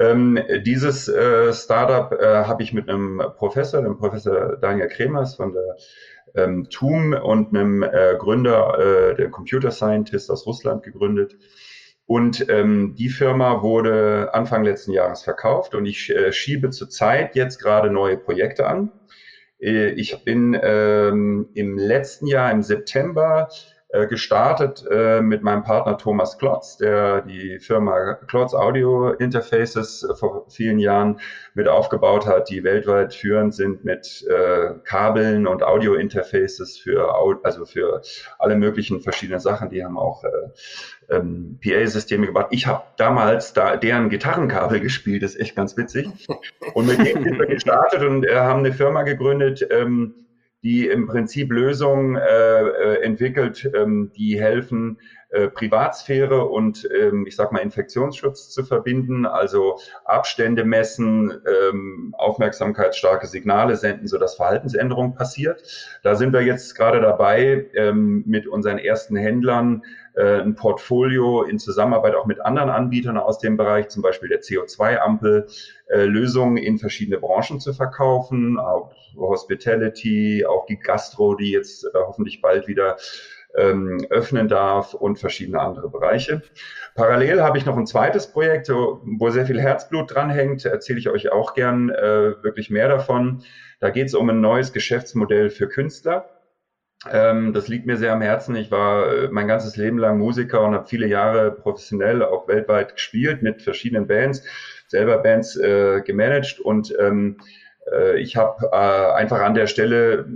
Ähm, 0.01 0.39
dieses 0.65 1.09
äh, 1.09 1.53
Startup 1.53 2.13
äh, 2.13 2.45
habe 2.45 2.63
ich 2.63 2.73
mit 2.73 2.89
einem 2.89 3.23
Professor, 3.37 3.83
dem 3.83 3.99
Professor 3.99 4.57
Daniel 4.57 4.89
Kremers 4.89 5.37
von 5.37 5.53
der 5.53 5.77
ähm, 6.35 6.69
TUM 6.71 7.13
und 7.13 7.55
einem 7.55 7.83
äh, 7.83 8.17
Gründer, 8.19 8.79
äh, 8.79 9.15
der 9.15 9.31
Computer 9.31 9.71
Scientist 9.71 10.31
aus 10.31 10.47
Russland 10.47 10.83
gegründet. 10.83 11.37
Und 12.07 12.49
ähm, 12.49 12.95
die 12.97 13.11
Firma 13.11 13.63
wurde 13.63 14.31
Anfang 14.33 14.65
letzten 14.65 14.93
Jahres 14.93 15.23
verkauft 15.23 15.75
und 15.75 15.85
ich 15.85 16.09
äh, 16.09 16.33
schiebe 16.33 16.71
zurzeit 16.71 17.35
jetzt 17.35 17.59
gerade 17.59 17.91
neue 17.91 18.17
Projekte 18.17 18.67
an. 18.67 18.93
Äh, 19.61 19.91
ich 19.91 20.25
bin 20.25 20.59
ähm, 20.63 21.51
im 21.53 21.77
letzten 21.77 22.27
Jahr, 22.27 22.51
im 22.51 22.63
September, 22.63 23.49
gestartet 24.07 24.85
äh, 24.91 25.23
mit 25.23 25.43
meinem 25.43 25.63
Partner 25.63 25.97
Thomas 25.97 26.37
Klotz, 26.37 26.77
der 26.77 27.23
die 27.23 27.59
Firma 27.59 28.15
Klotz 28.27 28.53
Audio 28.53 29.13
Interfaces 29.13 30.05
äh, 30.05 30.15
vor 30.15 30.45
vielen 30.51 30.79
Jahren 30.79 31.21
mit 31.55 31.69
aufgebaut 31.69 32.27
hat, 32.27 32.51
die 32.51 32.65
weltweit 32.65 33.15
führend 33.15 33.55
sind 33.55 33.87
mit 33.87 34.27
äh, 34.29 34.75
Kabeln 34.85 35.47
und 35.47 35.63
Audio 35.63 35.95
Interfaces 35.95 36.77
für 36.77 37.15
also 37.43 37.65
für 37.65 38.03
alle 38.39 38.57
möglichen 38.57 39.01
verschiedenen 39.01 39.41
Sachen. 39.41 39.71
Die 39.71 39.83
haben 39.83 39.97
auch 39.97 40.23
äh, 40.23 41.15
ähm, 41.17 41.59
PA-Systeme 41.63 42.27
gebaut. 42.27 42.49
Ich 42.51 42.67
habe 42.67 42.83
damals 42.99 43.55
da 43.55 43.79
deren 43.79 44.11
Gitarrenkabel 44.11 44.81
gespielt, 44.83 45.23
das 45.23 45.35
ist 45.35 45.41
echt 45.41 45.57
ganz 45.57 45.79
witzig. 45.79 46.09
Und 46.75 46.87
mit 46.87 46.99
denen 46.99 47.25
sind 47.25 47.39
wir 47.39 47.47
gestartet 47.47 48.03
und 48.03 48.27
äh, 48.27 48.37
haben 48.37 48.61
eine 48.61 48.75
Firma 48.75 49.03
gegründet, 49.03 49.67
ähm, 49.71 50.28
die 50.63 50.87
im 50.87 51.07
Prinzip 51.07 51.51
Lösungen 51.51 52.17
äh, 52.17 52.61
äh, 52.61 53.03
entwickelt, 53.03 53.71
ähm, 53.75 54.11
die 54.17 54.41
helfen, 54.41 54.99
äh, 55.31 55.49
Privatsphäre 55.49 56.47
und 56.47 56.89
ähm, 56.99 57.27
ich 57.27 57.37
sag 57.37 57.53
mal 57.53 57.59
Infektionsschutz 57.59 58.49
zu 58.49 58.65
verbinden, 58.65 59.27
also 59.27 59.79
Abstände 60.05 60.65
messen, 60.65 61.31
ähm, 61.47 62.15
aufmerksamkeitsstarke 62.17 63.27
Signale 63.27 63.77
senden, 63.77 64.09
sodass 64.09 64.37
Verhaltensänderung 64.37 65.15
passiert. 65.15 65.63
Da 66.03 66.15
sind 66.15 66.33
wir 66.33 66.43
jetzt 66.43 66.75
gerade 66.75 67.01
dabei, 67.01 67.67
ähm, 67.75 68.25
mit 68.27 68.47
unseren 68.47 68.79
ersten 68.79 69.17
Händlern 69.17 69.83
äh, 70.15 70.41
ein 70.41 70.55
Portfolio 70.55 71.43
in 71.43 71.59
Zusammenarbeit 71.59 72.15
auch 72.15 72.27
mit 72.27 72.41
anderen 72.41 72.71
Anbietern 72.71 73.19
aus 73.19 73.39
dem 73.39 73.57
Bereich, 73.57 73.89
zum 73.89 74.03
Beispiel 74.03 74.29
der 74.31 74.41
CO2-Ampel, 74.41 75.47
äh, 75.89 76.05
Lösungen 76.05 76.57
in 76.57 76.79
verschiedene 76.79 77.19
Branchen 77.19 77.61
zu 77.61 77.73
verkaufen, 77.75 78.59
auch 78.59 78.93
Hospitality, 79.17 80.45
auch 80.47 80.67
die 80.67 80.79
Gastro, 80.79 81.35
die 81.35 81.51
jetzt 81.51 81.85
äh, 81.85 81.89
hoffentlich 81.95 82.41
bald 82.41 82.67
wieder 82.67 82.97
ähm, 83.57 84.05
öffnen 84.11 84.49
darf 84.49 84.95
und 84.95 85.19
verschiedene 85.19 85.61
andere 85.61 85.89
Bereiche. 85.89 86.43
Parallel 86.95 87.43
habe 87.43 87.59
ich 87.59 87.67
noch 87.67 87.77
ein 87.77 87.87
zweites 87.87 88.31
Projekt, 88.31 88.69
wo 88.69 89.31
sehr 89.31 89.47
viel 89.47 89.61
Herzblut 89.61 90.15
dranhängt, 90.15 90.65
erzähle 90.65 90.99
ich 90.99 91.09
euch 91.09 91.33
auch 91.33 91.55
gern 91.55 91.91
äh, 91.91 92.35
wirklich 92.43 92.71
mehr 92.71 92.89
davon. 92.89 93.43
Da 93.81 93.91
geht 93.91 94.09
es 94.09 94.15
um 94.15 94.29
ein 94.29 94.41
neues 94.41 94.73
Geschäftsmodell 94.73 95.51
für 95.51 95.69
Künstler. 95.69 96.27
Ähm, 97.11 97.53
das 97.53 97.69
liegt 97.69 97.87
mir 97.87 97.97
sehr 97.97 98.13
am 98.13 98.23
Herzen. 98.23 98.57
Ich 98.57 98.71
war 98.71 99.13
äh, 99.13 99.29
mein 99.31 99.47
ganzes 99.47 99.77
Leben 99.77 99.99
lang 99.99 100.19
Musiker 100.19 100.65
und 100.65 100.75
habe 100.75 100.87
viele 100.87 101.07
Jahre 101.07 101.53
professionell 101.53 102.23
auch 102.23 102.49
weltweit 102.49 102.95
gespielt 102.95 103.41
mit 103.41 103.63
verschiedenen 103.63 104.09
Bands, 104.09 104.43
selber 104.89 105.19
Bands 105.19 105.57
äh, 105.57 106.01
gemanagt 106.03 106.59
und 106.59 106.93
ähm, 106.99 107.39
äh, 107.93 108.19
ich 108.19 108.37
habe 108.37 108.69
äh, 108.73 109.13
einfach 109.13 109.41
an 109.41 109.55
der 109.55 109.69
Stelle 109.69 110.27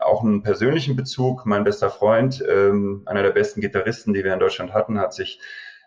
auch 0.00 0.22
einen 0.22 0.42
persönlichen 0.42 0.96
Bezug. 0.96 1.46
Mein 1.46 1.64
bester 1.64 1.90
Freund, 1.90 2.44
ähm, 2.48 3.02
einer 3.06 3.22
der 3.22 3.30
besten 3.30 3.60
Gitarristen, 3.60 4.14
die 4.14 4.24
wir 4.24 4.32
in 4.32 4.40
Deutschland 4.40 4.72
hatten, 4.72 4.98
hat 4.98 5.14
sich 5.14 5.40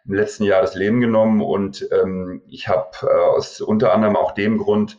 im 0.05 0.13
letzten 0.15 0.43
Jahr 0.43 0.61
das 0.61 0.75
Leben 0.75 0.99
genommen 1.01 1.41
und 1.41 1.87
ähm, 1.91 2.41
ich 2.47 2.67
habe 2.67 2.91
äh, 3.03 3.05
aus 3.05 3.61
unter 3.61 3.93
anderem 3.93 4.15
auch 4.15 4.33
dem 4.33 4.57
Grund 4.57 4.97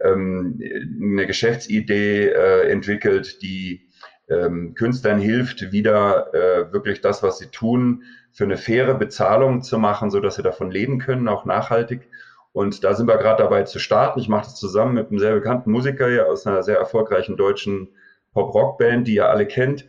ähm, 0.00 0.60
eine 1.00 1.26
Geschäftsidee 1.26 2.28
äh, 2.28 2.70
entwickelt, 2.70 3.42
die 3.42 3.88
ähm, 4.28 4.74
Künstlern 4.74 5.20
hilft, 5.20 5.72
wieder 5.72 6.34
äh, 6.34 6.72
wirklich 6.72 7.00
das, 7.00 7.22
was 7.22 7.38
sie 7.38 7.46
tun, 7.46 8.02
für 8.32 8.44
eine 8.44 8.56
faire 8.56 8.94
Bezahlung 8.94 9.62
zu 9.62 9.78
machen, 9.78 10.10
so 10.10 10.20
dass 10.20 10.36
sie 10.36 10.42
davon 10.42 10.70
leben 10.70 10.98
können, 10.98 11.28
auch 11.28 11.44
nachhaltig. 11.44 12.08
Und 12.52 12.84
da 12.84 12.94
sind 12.94 13.06
wir 13.06 13.18
gerade 13.18 13.42
dabei 13.42 13.64
zu 13.64 13.78
starten. 13.78 14.18
Ich 14.18 14.28
mache 14.28 14.44
das 14.44 14.56
zusammen 14.56 14.94
mit 14.94 15.10
einem 15.10 15.18
sehr 15.18 15.34
bekannten 15.34 15.70
Musiker 15.70 16.08
hier 16.08 16.26
aus 16.26 16.46
einer 16.46 16.62
sehr 16.62 16.78
erfolgreichen 16.78 17.36
deutschen 17.36 17.88
Pop-Rock-Band, 18.36 19.08
die 19.08 19.14
ihr 19.14 19.30
alle 19.30 19.46
kennt. 19.46 19.88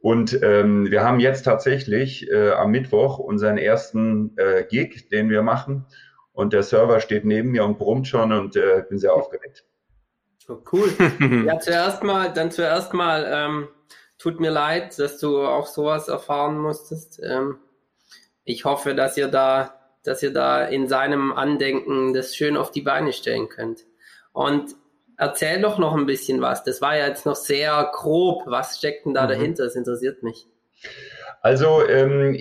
Und 0.00 0.42
ähm, 0.42 0.90
wir 0.90 1.04
haben 1.04 1.20
jetzt 1.20 1.42
tatsächlich 1.42 2.28
äh, 2.30 2.52
am 2.52 2.70
Mittwoch 2.70 3.18
unseren 3.18 3.58
ersten 3.58 4.36
äh, 4.38 4.64
Gig, 4.64 5.10
den 5.10 5.28
wir 5.28 5.42
machen. 5.42 5.84
Und 6.32 6.54
der 6.54 6.62
Server 6.62 7.00
steht 7.00 7.26
neben 7.26 7.50
mir 7.50 7.64
und 7.64 7.78
brummt 7.78 8.08
schon 8.08 8.32
und 8.32 8.56
äh, 8.56 8.82
bin 8.88 8.98
sehr 8.98 9.12
aufgeregt. 9.12 9.64
Oh, 10.48 10.56
cool. 10.72 10.88
Ja, 11.46 11.60
zuerst 11.60 12.02
mal, 12.02 12.32
dann 12.32 12.50
zuerst 12.50 12.94
mal, 12.94 13.26
ähm, 13.28 13.68
tut 14.18 14.40
mir 14.40 14.50
leid, 14.50 14.98
dass 14.98 15.18
du 15.18 15.42
auch 15.42 15.66
sowas 15.66 16.08
erfahren 16.08 16.58
musstest. 16.58 17.20
Ähm, 17.22 17.58
ich 18.44 18.64
hoffe, 18.64 18.94
dass 18.94 19.18
ihr 19.18 19.28
da, 19.28 19.74
dass 20.02 20.22
ihr 20.22 20.32
da 20.32 20.64
in 20.64 20.88
seinem 20.88 21.32
Andenken 21.32 22.14
das 22.14 22.34
schön 22.34 22.56
auf 22.56 22.70
die 22.70 22.82
Beine 22.82 23.12
stellen 23.12 23.50
könnt. 23.50 23.84
Und 24.32 24.74
erzähl 25.22 25.60
doch 25.60 25.78
noch 25.78 25.94
ein 25.96 26.06
bisschen 26.06 26.40
was. 26.40 26.64
Das 26.64 26.80
war 26.82 26.96
ja 26.96 27.06
jetzt 27.06 27.24
noch 27.26 27.36
sehr 27.36 27.90
grob. 27.92 28.42
Was 28.46 28.78
steckt 28.78 29.06
denn 29.06 29.14
da 29.14 29.24
Mhm. 29.24 29.28
dahinter? 29.28 29.64
Das 29.64 29.76
interessiert 29.76 30.22
mich. 30.22 30.46
Also 31.44 31.84
ähm, 31.88 32.38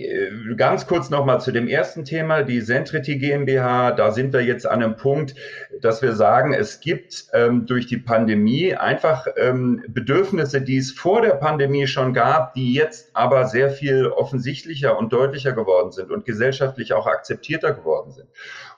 ganz 0.58 0.86
kurz 0.86 1.10
nochmal 1.10 1.42
zu 1.42 1.52
dem 1.52 1.68
ersten 1.68 2.06
Thema, 2.06 2.44
die 2.44 2.62
Sentrity 2.62 3.18
GmbH. 3.18 3.94
Da 3.94 4.12
sind 4.12 4.32
wir 4.32 4.42
jetzt 4.42 4.68
an 4.68 4.84
einem 4.84 4.96
Punkt, 4.96 5.34
dass 5.82 6.04
wir 6.04 6.14
sagen, 6.14 6.54
es 6.54 6.82
gibt 6.82 7.26
ähm, 7.34 7.66
durch 7.66 7.88
die 7.88 7.98
Pandemie 7.98 8.76
einfach 8.76 9.26
ähm, 9.38 9.84
Bedürfnisse, 9.88 10.62
die 10.62 10.78
es 10.78 10.92
vor 10.92 11.24
der 11.24 11.32
Pandemie 11.32 11.88
schon 11.88 12.14
gab, 12.14 12.54
die 12.54 12.76
jetzt 12.76 13.10
aber 13.16 13.48
sehr 13.48 13.72
viel 13.72 14.06
offensichtlicher 14.06 14.96
und 14.96 15.12
deutlicher 15.12 15.54
geworden 15.54 15.92
sind 15.92 16.12
und 16.12 16.24
gesellschaftlich 16.24 16.94
auch 16.94 17.08
akzeptierter 17.08 17.74
geworden 17.74 18.12
sind. 18.12 18.30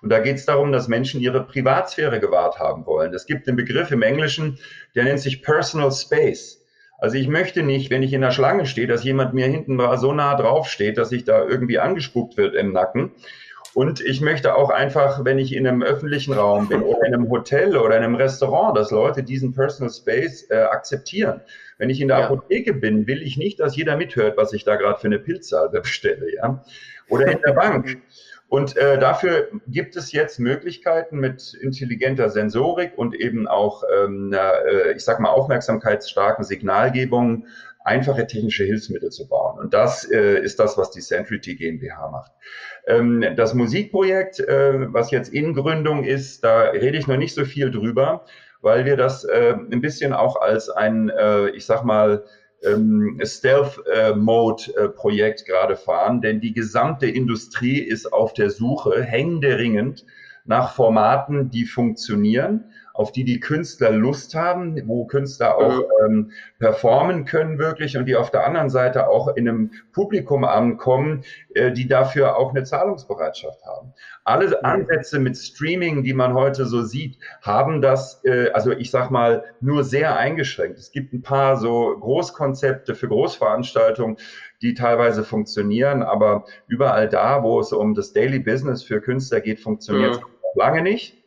Und 0.02 0.10
da 0.10 0.20
geht 0.20 0.38
es 0.38 0.46
darum, 0.46 0.72
dass 0.72 0.88
Menschen 0.88 1.20
ihre 1.20 1.46
Privatsphäre 1.46 2.22
gewahrt 2.22 2.60
haben 2.60 2.86
wollen. 2.86 3.14
Es 3.14 3.26
gibt 3.26 3.46
einen 3.50 3.58
Begriff 3.58 3.92
im 3.92 4.02
Englischen, 4.02 4.58
der 4.96 5.04
nennt 5.04 5.20
sich 5.20 5.42
Personal 5.42 5.92
Space. 5.92 6.63
Also 7.04 7.18
ich 7.18 7.28
möchte 7.28 7.64
nicht, 7.64 7.90
wenn 7.90 8.02
ich 8.02 8.14
in 8.14 8.22
der 8.22 8.32
Schlange 8.32 8.66
stehe, 8.66 8.88
dass 8.88 9.04
jemand 9.04 9.34
mir 9.34 9.46
hinten 9.46 9.78
so 9.98 10.14
nah 10.14 10.36
drauf 10.36 10.70
steht, 10.70 10.98
dass 10.98 11.12
ich 11.12 11.26
da 11.26 11.46
irgendwie 11.46 11.78
angespuckt 11.78 12.38
wird 12.38 12.56
im 12.56 12.72
Nacken. 12.72 13.12
Und 13.74 14.00
ich 14.00 14.22
möchte 14.22 14.56
auch 14.56 14.70
einfach, 14.70 15.26
wenn 15.26 15.38
ich 15.38 15.54
in 15.54 15.68
einem 15.68 15.84
öffentlichen 15.84 16.32
Raum 16.32 16.70
bin 16.70 16.82
oder 16.82 17.06
in 17.06 17.14
einem 17.14 17.30
Hotel 17.30 17.76
oder 17.76 17.98
in 17.98 18.06
einem 18.06 18.16
Restaurant, 18.16 18.78
dass 18.78 18.90
Leute 18.90 19.22
diesen 19.22 19.54
Personal 19.54 19.92
Space 19.92 20.50
äh, 20.50 20.56
akzeptieren. 20.56 21.42
Wenn 21.78 21.90
ich 21.90 22.00
in 22.00 22.08
der 22.08 22.20
ja. 22.20 22.26
Apotheke 22.28 22.72
bin, 22.72 23.06
will 23.06 23.22
ich 23.22 23.36
nicht, 23.36 23.60
dass 23.60 23.76
jeder 23.76 23.98
mithört, 23.98 24.38
was 24.38 24.54
ich 24.54 24.64
da 24.64 24.78
gerade 24.78 24.98
für 24.98 25.08
eine 25.08 25.20
Pilzsalbe 25.20 25.82
bestelle, 25.82 26.34
ja. 26.34 26.64
Oder 27.10 27.28
in 27.28 27.42
der 27.46 27.52
Bank. 27.52 27.98
Und 28.54 28.78
äh, 28.78 29.00
dafür 29.00 29.48
gibt 29.66 29.96
es 29.96 30.12
jetzt 30.12 30.40
Möglichkeiten 30.40 31.18
mit 31.20 31.56
intelligenter 31.60 32.30
Sensorik 32.30 32.96
und 32.96 33.16
eben 33.16 33.48
auch, 33.48 33.82
ähm, 33.98 34.32
äh, 34.32 34.92
ich 34.92 35.04
sag 35.04 35.20
mal, 35.20 35.30
aufmerksamkeitsstarken 35.30 36.46
Signalgebungen 36.46 37.48
einfache 37.84 38.28
technische 38.28 38.64
Hilfsmittel 38.64 39.10
zu 39.10 39.28
bauen. 39.28 39.58
Und 39.58 39.74
das 39.74 40.08
äh, 40.08 40.38
ist 40.38 40.60
das, 40.60 40.78
was 40.78 40.92
die 40.92 41.02
Centrity 41.02 41.56
GmbH 41.56 42.12
macht. 42.12 42.32
Ähm, 42.86 43.26
das 43.36 43.56
Musikprojekt, 43.56 44.40
äh, 44.42 44.94
was 44.94 45.10
jetzt 45.10 45.34
in 45.34 45.56
Gründung 45.56 46.04
ist, 46.04 46.44
da 46.44 46.62
rede 46.70 47.00
ich 47.00 47.08
noch 47.08 47.18
nicht 47.18 47.34
so 47.34 47.46
viel 47.46 47.72
drüber, 47.72 48.24
weil 48.62 48.86
wir 48.86 48.98
das 48.98 49.24
äh, 49.24 49.56
ein 49.56 49.82
bisschen 49.82 50.14
auch 50.14 50.40
als 50.40 50.70
ein, 50.70 51.10
äh, 51.10 51.50
ich 51.50 51.66
sag 51.66 51.86
mal, 51.86 52.24
ähm, 52.66 53.20
Stealth-Mode-Projekt 53.24 55.46
gerade 55.46 55.76
fahren, 55.76 56.22
denn 56.22 56.42
die 56.42 56.54
gesamte 56.54 57.06
Industrie 57.08 57.80
ist 57.80 58.12
auf 58.12 58.34
der 58.34 58.50
Suche, 58.50 59.04
händeringend 59.04 60.06
nach 60.46 60.76
Formaten, 60.76 61.50
die 61.50 61.66
funktionieren 61.66 62.66
auf 62.94 63.12
die 63.12 63.24
die 63.24 63.40
Künstler 63.40 63.92
Lust 63.92 64.36
haben, 64.36 64.80
wo 64.88 65.06
Künstler 65.06 65.58
auch 65.58 65.82
ähm, 66.06 66.32
performen 66.60 67.26
können 67.26 67.58
wirklich 67.58 67.98
und 67.98 68.06
die 68.06 68.16
auf 68.16 68.30
der 68.30 68.46
anderen 68.46 68.70
Seite 68.70 69.08
auch 69.08 69.36
in 69.36 69.50
einem 69.50 69.72
Publikum 69.92 70.44
ankommen, 70.44 71.24
äh, 71.56 71.72
die 71.72 71.88
dafür 71.88 72.38
auch 72.38 72.52
eine 72.52 72.64
Zahlungsbereitschaft 72.64 73.66
haben. 73.66 73.94
Alle 74.26 74.64
Ansätze 74.64 75.18
mit 75.18 75.36
Streaming, 75.38 76.04
die 76.04 76.14
man 76.14 76.36
heute 76.36 76.68
so 76.68 76.84
sieht, 76.84 77.18
haben 77.42 77.82
das, 77.82 78.24
äh, 78.26 78.52
also 78.52 78.72
ich 78.72 78.92
sag 78.92 79.10
mal, 79.10 79.44
nur 79.60 79.84
sehr 79.84 80.16
eingeschränkt. 80.16 80.78
Es 80.78 80.92
gibt 80.92 81.14
ein 81.14 81.24
paar 81.24 81.58
so 81.58 81.98
Großkonzepte 82.00 82.94
für 82.94 83.08
Großveranstaltungen, 83.08 84.18
die 84.62 84.76
teilweise 84.76 85.24
funktionieren, 85.24 86.04
aber 86.04 86.46
überall 86.68 87.10
da, 87.10 87.42
wo 87.44 87.60
es 87.60 87.74
um 87.74 87.96
das 87.96 88.14
Daily 88.14 88.40
Business 88.40 88.84
für 88.84 89.02
Künstler 89.02 89.42
geht, 89.42 89.60
funktioniert 89.60 90.12
es 90.12 90.20
ja. 90.20 90.33
Lange 90.56 90.82
nicht. 90.82 91.24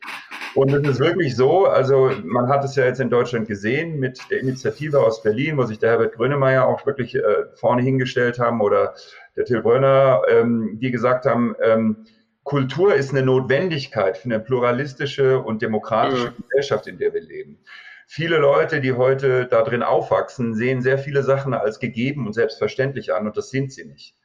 Und 0.55 0.73
es 0.73 0.87
ist 0.87 0.99
wirklich 0.99 1.35
so, 1.35 1.65
also 1.65 2.11
man 2.23 2.49
hat 2.49 2.63
es 2.63 2.75
ja 2.75 2.85
jetzt 2.85 2.99
in 2.99 3.11
Deutschland 3.11 3.47
gesehen 3.47 3.99
mit 3.99 4.19
der 4.31 4.39
Initiative 4.39 4.99
aus 4.99 5.21
Berlin, 5.21 5.57
wo 5.57 5.63
sich 5.63 5.77
der 5.77 5.91
Herbert 5.91 6.15
Grönemeyer 6.15 6.65
auch 6.65 6.85
wirklich 6.87 7.15
äh, 7.15 7.21
vorne 7.53 7.83
hingestellt 7.83 8.39
haben 8.39 8.59
oder 8.61 8.95
der 9.35 9.45
Till 9.45 9.61
Brönner, 9.61 10.23
ähm, 10.27 10.79
die 10.81 10.89
gesagt 10.89 11.25
haben, 11.25 11.55
ähm, 11.61 12.07
Kultur 12.43 12.95
ist 12.95 13.11
eine 13.11 13.23
Notwendigkeit 13.23 14.17
für 14.17 14.25
eine 14.25 14.39
pluralistische 14.39 15.39
und 15.39 15.61
demokratische 15.61 16.31
mhm. 16.31 16.43
Gesellschaft, 16.49 16.87
in 16.87 16.97
der 16.97 17.13
wir 17.13 17.21
leben. 17.21 17.59
Viele 18.07 18.37
Leute, 18.37 18.79
die 18.79 18.93
heute 18.93 19.45
da 19.45 19.63
drin 19.63 19.83
aufwachsen, 19.83 20.55
sehen 20.55 20.81
sehr 20.81 20.97
viele 20.97 21.23
Sachen 21.23 21.53
als 21.53 21.79
gegeben 21.79 22.25
und 22.25 22.33
selbstverständlich 22.33 23.13
an 23.13 23.27
und 23.27 23.35
das 23.35 23.49
sind 23.49 23.73
sie 23.73 23.85
nicht. 23.85 24.15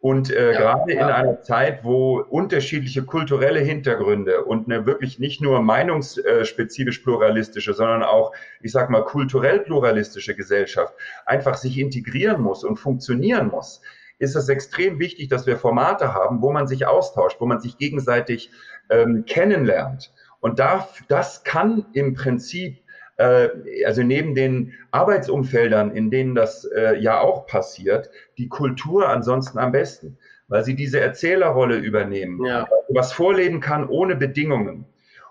Und 0.00 0.30
äh, 0.30 0.52
ja, 0.52 0.58
gerade 0.58 0.92
ja. 0.92 1.00
in 1.00 1.12
einer 1.12 1.42
Zeit, 1.42 1.82
wo 1.82 2.20
unterschiedliche 2.20 3.02
kulturelle 3.02 3.58
Hintergründe 3.58 4.44
und 4.44 4.70
eine 4.70 4.86
wirklich 4.86 5.18
nicht 5.18 5.40
nur 5.40 5.60
meinungsspezifisch 5.60 6.98
pluralistische, 7.00 7.74
sondern 7.74 8.04
auch, 8.04 8.32
ich 8.60 8.70
sag 8.70 8.90
mal, 8.90 9.02
kulturell 9.02 9.58
pluralistische 9.60 10.36
Gesellschaft 10.36 10.94
einfach 11.26 11.56
sich 11.56 11.78
integrieren 11.78 12.40
muss 12.40 12.62
und 12.62 12.76
funktionieren 12.76 13.48
muss, 13.48 13.80
ist 14.20 14.36
es 14.36 14.48
extrem 14.48 15.00
wichtig, 15.00 15.28
dass 15.28 15.46
wir 15.46 15.56
Formate 15.56 16.14
haben, 16.14 16.42
wo 16.42 16.52
man 16.52 16.68
sich 16.68 16.86
austauscht, 16.86 17.40
wo 17.40 17.46
man 17.46 17.60
sich 17.60 17.76
gegenseitig 17.76 18.50
ähm, 18.90 19.24
kennenlernt. 19.26 20.12
Und 20.40 20.60
da, 20.60 20.88
das 21.08 21.42
kann 21.42 21.86
im 21.92 22.14
Prinzip 22.14 22.82
also 23.18 24.02
neben 24.02 24.34
den 24.34 24.74
Arbeitsumfeldern, 24.92 25.90
in 25.90 26.10
denen 26.10 26.34
das 26.34 26.64
äh, 26.64 26.98
ja 26.98 27.20
auch 27.20 27.46
passiert, 27.46 28.10
die 28.38 28.48
Kultur 28.48 29.08
ansonsten 29.08 29.58
am 29.58 29.72
besten, 29.72 30.18
weil 30.46 30.64
sie 30.64 30.76
diese 30.76 31.00
Erzählerrolle 31.00 31.78
übernehmen, 31.78 32.44
ja. 32.44 32.68
was 32.88 33.12
vorleben 33.12 33.60
kann 33.60 33.88
ohne 33.88 34.16
Bedingungen. 34.16 34.86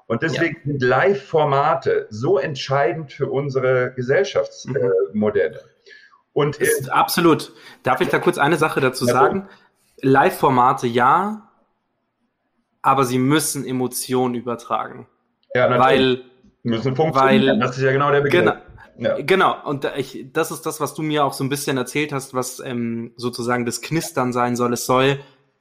Und 0.07 0.21
deswegen 0.21 0.55
ja. 0.57 0.61
sind 0.65 0.81
Live-Formate 0.81 2.07
so 2.09 2.37
entscheidend 2.37 3.11
für 3.11 3.29
unsere 3.29 3.93
Gesellschaftsmodelle. 3.93 5.61
Mhm. 5.63 5.69
Und 6.33 6.61
äh, 6.61 6.67
absolut. 6.89 7.53
Darf 7.83 7.99
ich 7.99 8.09
da 8.09 8.19
kurz 8.19 8.37
eine 8.37 8.57
Sache 8.57 8.79
dazu 8.79 9.05
sagen? 9.05 9.49
Live-Formate 10.01 10.87
ja, 10.87 11.49
aber 12.81 13.05
sie 13.05 13.17
müssen 13.17 13.65
Emotionen 13.65 14.35
übertragen. 14.35 15.07
Ja, 15.53 15.67
natürlich. 15.67 15.85
Weil 15.85 16.23
Müssen 16.63 16.95
funktionieren. 16.95 17.47
Weil, 17.47 17.59
das 17.59 17.77
ist 17.77 17.83
ja 17.83 17.91
genau 17.91 18.11
der 18.11 18.21
Begriff. 18.21 18.41
Genau. 18.41 18.55
Ja. 18.99 19.21
Genau, 19.21 19.55
und 19.63 19.85
ich, 19.95 20.25
das 20.33 20.49
ist 20.49 20.65
das, 20.65 20.79
was 20.79 20.95
du 20.95 21.03
mir 21.03 21.23
auch 21.23 21.33
so 21.33 21.43
ein 21.43 21.49
bisschen 21.49 21.77
erzählt 21.77 22.11
hast, 22.11 22.33
was 22.33 22.59
ähm, 22.59 23.11
sozusagen 23.15 23.65
das 23.65 23.81
Knistern 23.81 24.33
sein 24.33 24.55
soll. 24.55 24.73
Es 24.73 24.87
soll, 24.87 25.19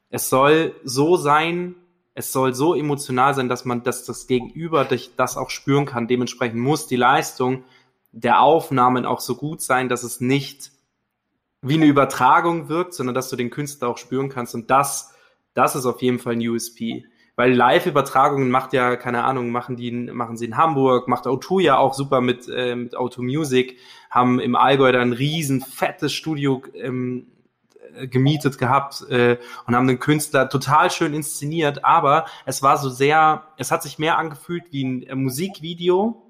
es 0.09 0.30
soll 0.30 0.74
so 0.85 1.16
sein, 1.16 1.74
es 2.14 2.32
soll 2.32 2.54
so 2.54 2.74
emotional 2.74 3.35
sein, 3.35 3.50
dass 3.50 3.66
man, 3.66 3.82
dass 3.82 4.06
das 4.06 4.26
Gegenüber 4.26 4.87
dich 4.87 5.16
das 5.16 5.37
auch 5.37 5.50
spüren 5.50 5.85
kann. 5.85 6.09
Dementsprechend 6.09 6.59
muss 6.59 6.87
die 6.87 6.96
Leistung 6.96 7.64
der 8.11 8.40
Aufnahmen 8.40 9.04
auch 9.04 9.20
so 9.20 9.37
gut 9.37 9.61
sein, 9.61 9.90
dass 9.90 10.02
es 10.02 10.22
nicht 10.22 10.70
wie 11.61 11.74
eine 11.74 11.87
Übertragung 11.87 12.70
wirkt, 12.70 12.94
sondern 12.94 13.14
dass 13.14 13.28
du 13.28 13.37
den 13.37 13.50
Künstler 13.50 13.88
auch 13.88 13.98
spüren 13.98 14.30
kannst. 14.30 14.54
Und 14.54 14.70
das, 14.70 15.14
das 15.52 15.76
ist 15.76 15.85
auf 15.85 16.00
jeden 16.00 16.18
Fall 16.18 16.35
ein 16.35 16.48
USP. 16.48 17.04
Weil 17.37 17.53
Live-Übertragungen 17.53 18.51
macht 18.51 18.72
ja, 18.72 18.96
keine 18.96 19.25
Ahnung, 19.25 19.51
machen 19.51 19.77
die, 19.77 19.90
machen 19.92 20.37
sie 20.37 20.46
in 20.46 20.57
Hamburg, 20.57 21.07
macht 21.07 21.27
O2 21.27 21.61
ja 21.61 21.77
auch 21.77 21.94
super 21.94 22.20
mit, 22.20 22.49
äh, 22.49 22.75
mit 22.75 22.96
Auto 22.96 23.22
Music, 23.22 23.79
haben 24.11 24.40
im 24.40 24.57
Allgäu 24.57 24.90
da 24.90 25.01
ein 25.01 25.12
riesen 25.12 25.61
fettes 25.61 26.12
Studio 26.14 26.62
ähm, 26.75 27.27
äh, 27.96 28.09
gemietet 28.09 28.59
gehabt 28.59 29.05
äh, 29.11 29.38
und 29.66 29.75
haben 29.75 29.87
den 29.87 29.99
Künstler 29.99 30.49
total 30.49 30.90
schön 30.90 31.14
inszeniert, 31.14 31.85
aber 31.85 32.27
es 32.44 32.62
war 32.62 32.79
so 32.79 32.88
sehr, 32.88 33.44
es 33.59 33.70
hat 33.70 33.83
sich 33.83 33.99
mehr 33.99 34.18
angefühlt 34.18 34.64
wie 34.70 34.85
ein 34.85 35.03
äh, 35.03 35.14
Musikvideo 35.14 36.25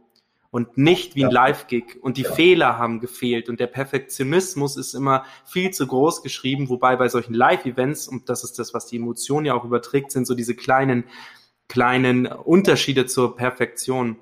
und 0.57 0.79
nicht 0.79 1.17
wie 1.17 1.25
ein 1.27 1.31
Live-Gig. 1.31 1.99
Und 2.01 2.17
die 2.17 2.23
ja. 2.23 2.33
Fehler 2.33 2.79
haben 2.79 3.01
gefehlt 3.01 3.51
und 3.51 3.61
der 3.61 3.67
Perfektionismus 3.67 4.79
ist 4.79 4.95
immer 4.95 5.27
viel 5.45 5.71
zu 5.71 5.87
groß 5.87 6.23
geschrieben, 6.23 6.71
wobei 6.71 6.97
bei 6.97 7.11
solchen 7.11 7.35
Live-Events, 7.35 8.09
und 8.09 8.31
das 8.31 8.43
ist 8.43 8.59
das, 8.59 8.73
was 8.73 8.87
die 8.87 8.97
Emotion 8.97 9.45
ja 9.45 9.53
auch 9.53 9.67
überträgt, 9.67 10.13
sind 10.13 10.27
so 10.27 10.35
diese 10.35 10.55
kleinen, 10.55 11.05
kleinen 11.69 12.25
Unterschiede 12.25 13.05
zur 13.05 13.37
Perfektion. 13.37 14.17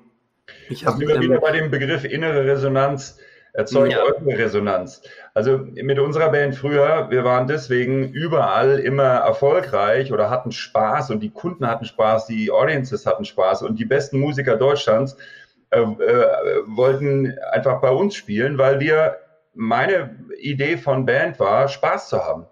Ich 0.67 0.85
habe 0.85 1.01
ähm, 1.05 1.21
wieder 1.21 1.39
bei 1.39 1.51
dem 1.51 1.71
Begriff 1.71 2.03
innere 2.03 2.43
Resonanz 2.45 3.17
erzeugt 3.53 3.93
ja. 3.93 4.03
äußere 4.03 4.37
Resonanz. 4.37 5.03
Also 5.33 5.59
mit 5.73 5.99
unserer 5.99 6.33
Band 6.33 6.55
früher, 6.55 7.09
wir 7.11 7.23
waren 7.23 7.47
deswegen 7.47 8.09
überall 8.09 8.79
immer 8.79 9.03
erfolgreich 9.03 10.11
oder 10.11 10.29
hatten 10.29 10.51
Spaß 10.51 11.11
und 11.11 11.21
die 11.21 11.29
Kunden 11.29 11.65
hatten 11.65 11.85
Spaß, 11.85 12.27
die 12.27 12.51
Audiences 12.51 13.05
hatten 13.05 13.23
Spaß 13.23 13.61
und 13.61 13.79
die 13.79 13.85
besten 13.85 14.19
Musiker 14.19 14.57
Deutschlands 14.57 15.15
äh, 15.71 15.79
äh, 15.79 16.61
wollten 16.67 17.37
einfach 17.51 17.81
bei 17.81 17.89
uns 17.89 18.15
spielen, 18.15 18.57
weil 18.57 18.79
wir, 18.79 19.17
meine 19.53 20.17
Idee 20.37 20.77
von 20.77 21.05
Band 21.05 21.39
war, 21.39 21.67
Spaß 21.67 22.09
zu 22.09 22.23
haben. 22.23 22.45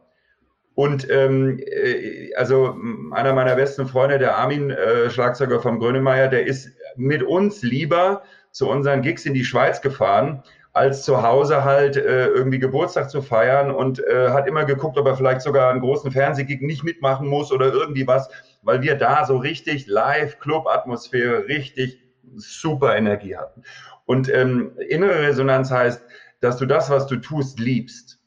Und 0.76 1.10
ähm, 1.10 1.60
äh, 1.60 2.34
also 2.36 2.76
einer 3.12 3.34
meiner 3.34 3.56
besten 3.56 3.88
Freunde, 3.88 4.18
der 4.18 4.38
Armin, 4.38 4.72
äh, 4.72 5.10
Schlagzeuger 5.10 5.60
vom 5.60 5.80
Grönemeyer, 5.80 6.28
der 6.28 6.48
ist 6.48 6.70
mit 6.96 7.22
uns 7.24 7.62
lieber 7.62 8.24
zu 8.52 8.70
unseren 8.70 9.02
Gigs 9.02 9.26
in 9.26 9.34
die 9.34 9.46
Schweiz 9.46 9.82
gefahren, 9.82 10.44
als 10.74 11.04
zu 11.04 11.22
Hause 11.22 11.64
halt 11.64 11.98
äh, 11.98 12.28
irgendwie 12.28 12.58
Geburtstag 12.58 13.10
zu 13.12 13.22
feiern 13.22 13.70
und 13.70 14.00
äh, 14.00 14.30
hat 14.30 14.48
immer 14.48 14.66
geguckt, 14.66 14.98
ob 14.98 15.06
er 15.06 15.16
vielleicht 15.16 15.42
sogar 15.42 15.70
einen 15.70 15.82
großen 15.82 16.12
Fernsehgig 16.12 16.62
nicht 16.62 16.84
mitmachen 16.84 17.28
muss 17.28 17.52
oder 17.52 17.72
irgendwie 17.72 18.08
was, 18.08 18.30
weil 18.64 18.82
wir 18.82 18.96
da 18.96 19.26
so 19.26 19.38
richtig 19.38 19.86
live 19.86 20.40
Club-Atmosphäre, 20.40 21.48
richtig 21.48 22.03
super 22.38 22.96
Energie 22.96 23.36
hatten. 23.36 23.64
Und 24.06 24.30
ähm, 24.30 24.74
innere 24.90 25.22
Resonanz 25.22 25.72
heißt, 25.72 26.04
dass 26.42 26.58
du 26.58 26.66
das, 26.66 26.90
was 26.90 27.08
du 27.08 27.18
tust, 27.18 27.60
liebst. 27.60 28.20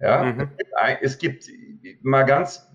Ja, 0.00 0.24
mhm. 0.24 0.50
es 1.02 1.18
gibt 1.18 1.46
mal 2.00 2.22
ganz, 2.22 2.66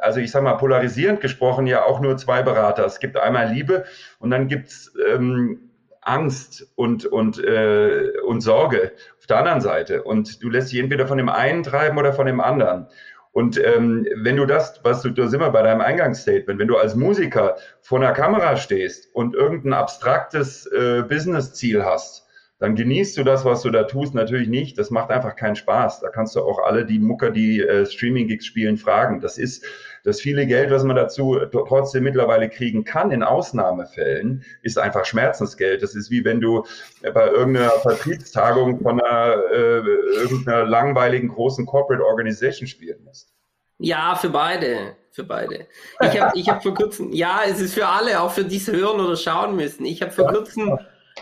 also 0.00 0.18
ich 0.18 0.32
sag 0.32 0.42
mal 0.42 0.54
polarisierend 0.54 1.20
gesprochen, 1.20 1.68
ja 1.68 1.84
auch 1.84 2.00
nur 2.00 2.16
zwei 2.16 2.42
Berater. 2.42 2.84
Es 2.84 2.98
gibt 2.98 3.16
einmal 3.16 3.52
Liebe 3.52 3.84
und 4.18 4.30
dann 4.30 4.48
gibt's 4.48 4.92
ähm, 5.08 5.70
Angst 6.02 6.72
und, 6.76 7.06
und, 7.06 7.42
äh, 7.42 8.10
und 8.26 8.40
Sorge 8.40 8.92
auf 9.18 9.26
der 9.26 9.38
anderen 9.38 9.60
Seite. 9.60 10.02
Und 10.02 10.42
du 10.42 10.48
lässt 10.48 10.72
dich 10.72 10.80
entweder 10.80 11.06
von 11.06 11.18
dem 11.18 11.28
einen 11.28 11.62
treiben 11.62 11.98
oder 11.98 12.12
von 12.12 12.26
dem 12.26 12.40
anderen. 12.40 12.88
Und 13.32 13.62
ähm, 13.62 14.06
wenn 14.16 14.36
du 14.36 14.44
das, 14.44 14.80
was 14.82 15.02
du, 15.02 15.10
da 15.10 15.28
sind 15.28 15.40
wir 15.40 15.50
bei 15.50 15.62
deinem 15.62 15.80
Eingangsstatement, 15.80 16.58
wenn 16.58 16.68
du 16.68 16.76
als 16.76 16.96
Musiker 16.96 17.56
vor 17.80 17.98
einer 17.98 18.12
Kamera 18.12 18.56
stehst 18.56 19.08
und 19.14 19.34
irgendein 19.34 19.72
abstraktes 19.72 20.66
äh, 20.66 21.04
Business-Ziel 21.08 21.84
hast, 21.84 22.26
dann 22.58 22.74
genießt 22.74 23.16
du 23.16 23.24
das, 23.24 23.44
was 23.44 23.62
du 23.62 23.70
da 23.70 23.84
tust, 23.84 24.14
natürlich 24.14 24.48
nicht. 24.48 24.78
Das 24.78 24.90
macht 24.90 25.10
einfach 25.10 25.34
keinen 25.34 25.56
Spaß. 25.56 26.00
Da 26.00 26.10
kannst 26.10 26.36
du 26.36 26.42
auch 26.42 26.58
alle 26.58 26.84
die 26.84 26.98
Mucker, 26.98 27.30
die 27.30 27.60
äh, 27.60 27.86
Streaming-Gigs 27.86 28.44
spielen, 28.44 28.76
fragen. 28.76 29.20
Das 29.20 29.38
ist 29.38 29.64
das 30.04 30.20
viele 30.20 30.46
Geld, 30.46 30.70
was 30.70 30.84
man 30.84 30.96
dazu 30.96 31.38
trotzdem 31.50 32.04
mittlerweile 32.04 32.48
kriegen 32.48 32.84
kann 32.84 33.10
in 33.10 33.22
Ausnahmefällen, 33.22 34.44
ist 34.62 34.78
einfach 34.78 35.04
Schmerzensgeld. 35.04 35.82
Das 35.82 35.94
ist 35.94 36.10
wie 36.10 36.24
wenn 36.24 36.40
du 36.40 36.64
bei 37.02 37.28
irgendeiner 37.28 37.70
Vertriebstagung 37.70 38.80
von 38.80 39.00
einer 39.00 39.36
äh, 39.52 39.78
irgendeiner 40.16 40.64
langweiligen 40.64 41.28
großen 41.28 41.66
Corporate 41.66 42.04
Organization 42.04 42.66
spielen 42.66 43.02
musst. 43.04 43.32
Ja, 43.78 44.14
für 44.14 44.30
beide. 44.30 44.96
Für 45.12 45.24
beide. 45.24 45.66
Ich 46.00 46.20
habe 46.20 46.38
ich 46.38 46.48
hab 46.48 46.62
vor 46.62 46.74
kurzem, 46.74 47.12
ja, 47.12 47.40
es 47.46 47.60
ist 47.60 47.74
für 47.74 47.86
alle, 47.86 48.20
auch 48.20 48.30
für 48.30 48.44
die 48.44 48.58
es 48.58 48.68
hören 48.68 49.00
oder 49.00 49.16
schauen 49.16 49.56
müssen. 49.56 49.84
Ich 49.84 50.02
habe 50.02 50.12
vor 50.12 50.28
kurzem, 50.28 50.78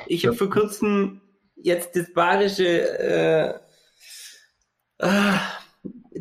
ich 0.07 0.27
habe 0.27 0.37
vor 0.37 0.51
kurzem 0.51 1.23
jetzt 1.57 1.97
das 1.97 2.13
bayerische, 2.13 2.99
äh, 2.99 3.49
äh, 4.99 5.33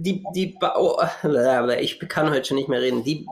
die, 0.02 0.24
die, 0.36 0.58
oh, 0.76 1.02
ich 1.80 2.00
kann 2.08 2.30
heute 2.30 2.46
schon 2.46 2.58
nicht 2.58 2.70
mehr 2.70 2.82
reden, 2.82 3.04
die, 3.04 3.26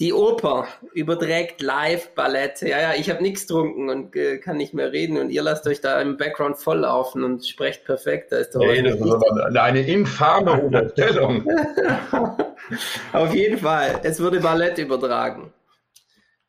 die 0.00 0.14
Oper 0.14 0.66
überträgt 0.94 1.60
live 1.60 2.14
Ballett. 2.14 2.62
Ja, 2.62 2.80
ja, 2.80 2.94
ich 2.94 3.10
habe 3.10 3.22
nichts 3.22 3.46
getrunken 3.46 3.90
und 3.90 4.16
äh, 4.16 4.38
kann 4.38 4.56
nicht 4.56 4.72
mehr 4.72 4.92
reden 4.92 5.18
und 5.18 5.30
ihr 5.30 5.42
lasst 5.42 5.66
euch 5.66 5.80
da 5.82 6.00
im 6.00 6.16
Background 6.16 6.58
volllaufen 6.58 7.22
und 7.22 7.46
sprecht 7.46 7.84
perfekt. 7.84 8.32
Da 8.32 8.38
ist 8.38 8.54
doch 8.54 8.60
nee, 8.60 8.82
das 8.82 8.94
ist 8.94 9.56
eine 9.58 9.86
infame 9.86 10.52
Unterstellung. 10.52 11.46
Auf 13.12 13.34
jeden 13.34 13.58
Fall, 13.58 14.00
es 14.02 14.22
wurde 14.22 14.40
Ballett 14.40 14.78
übertragen. 14.78 15.52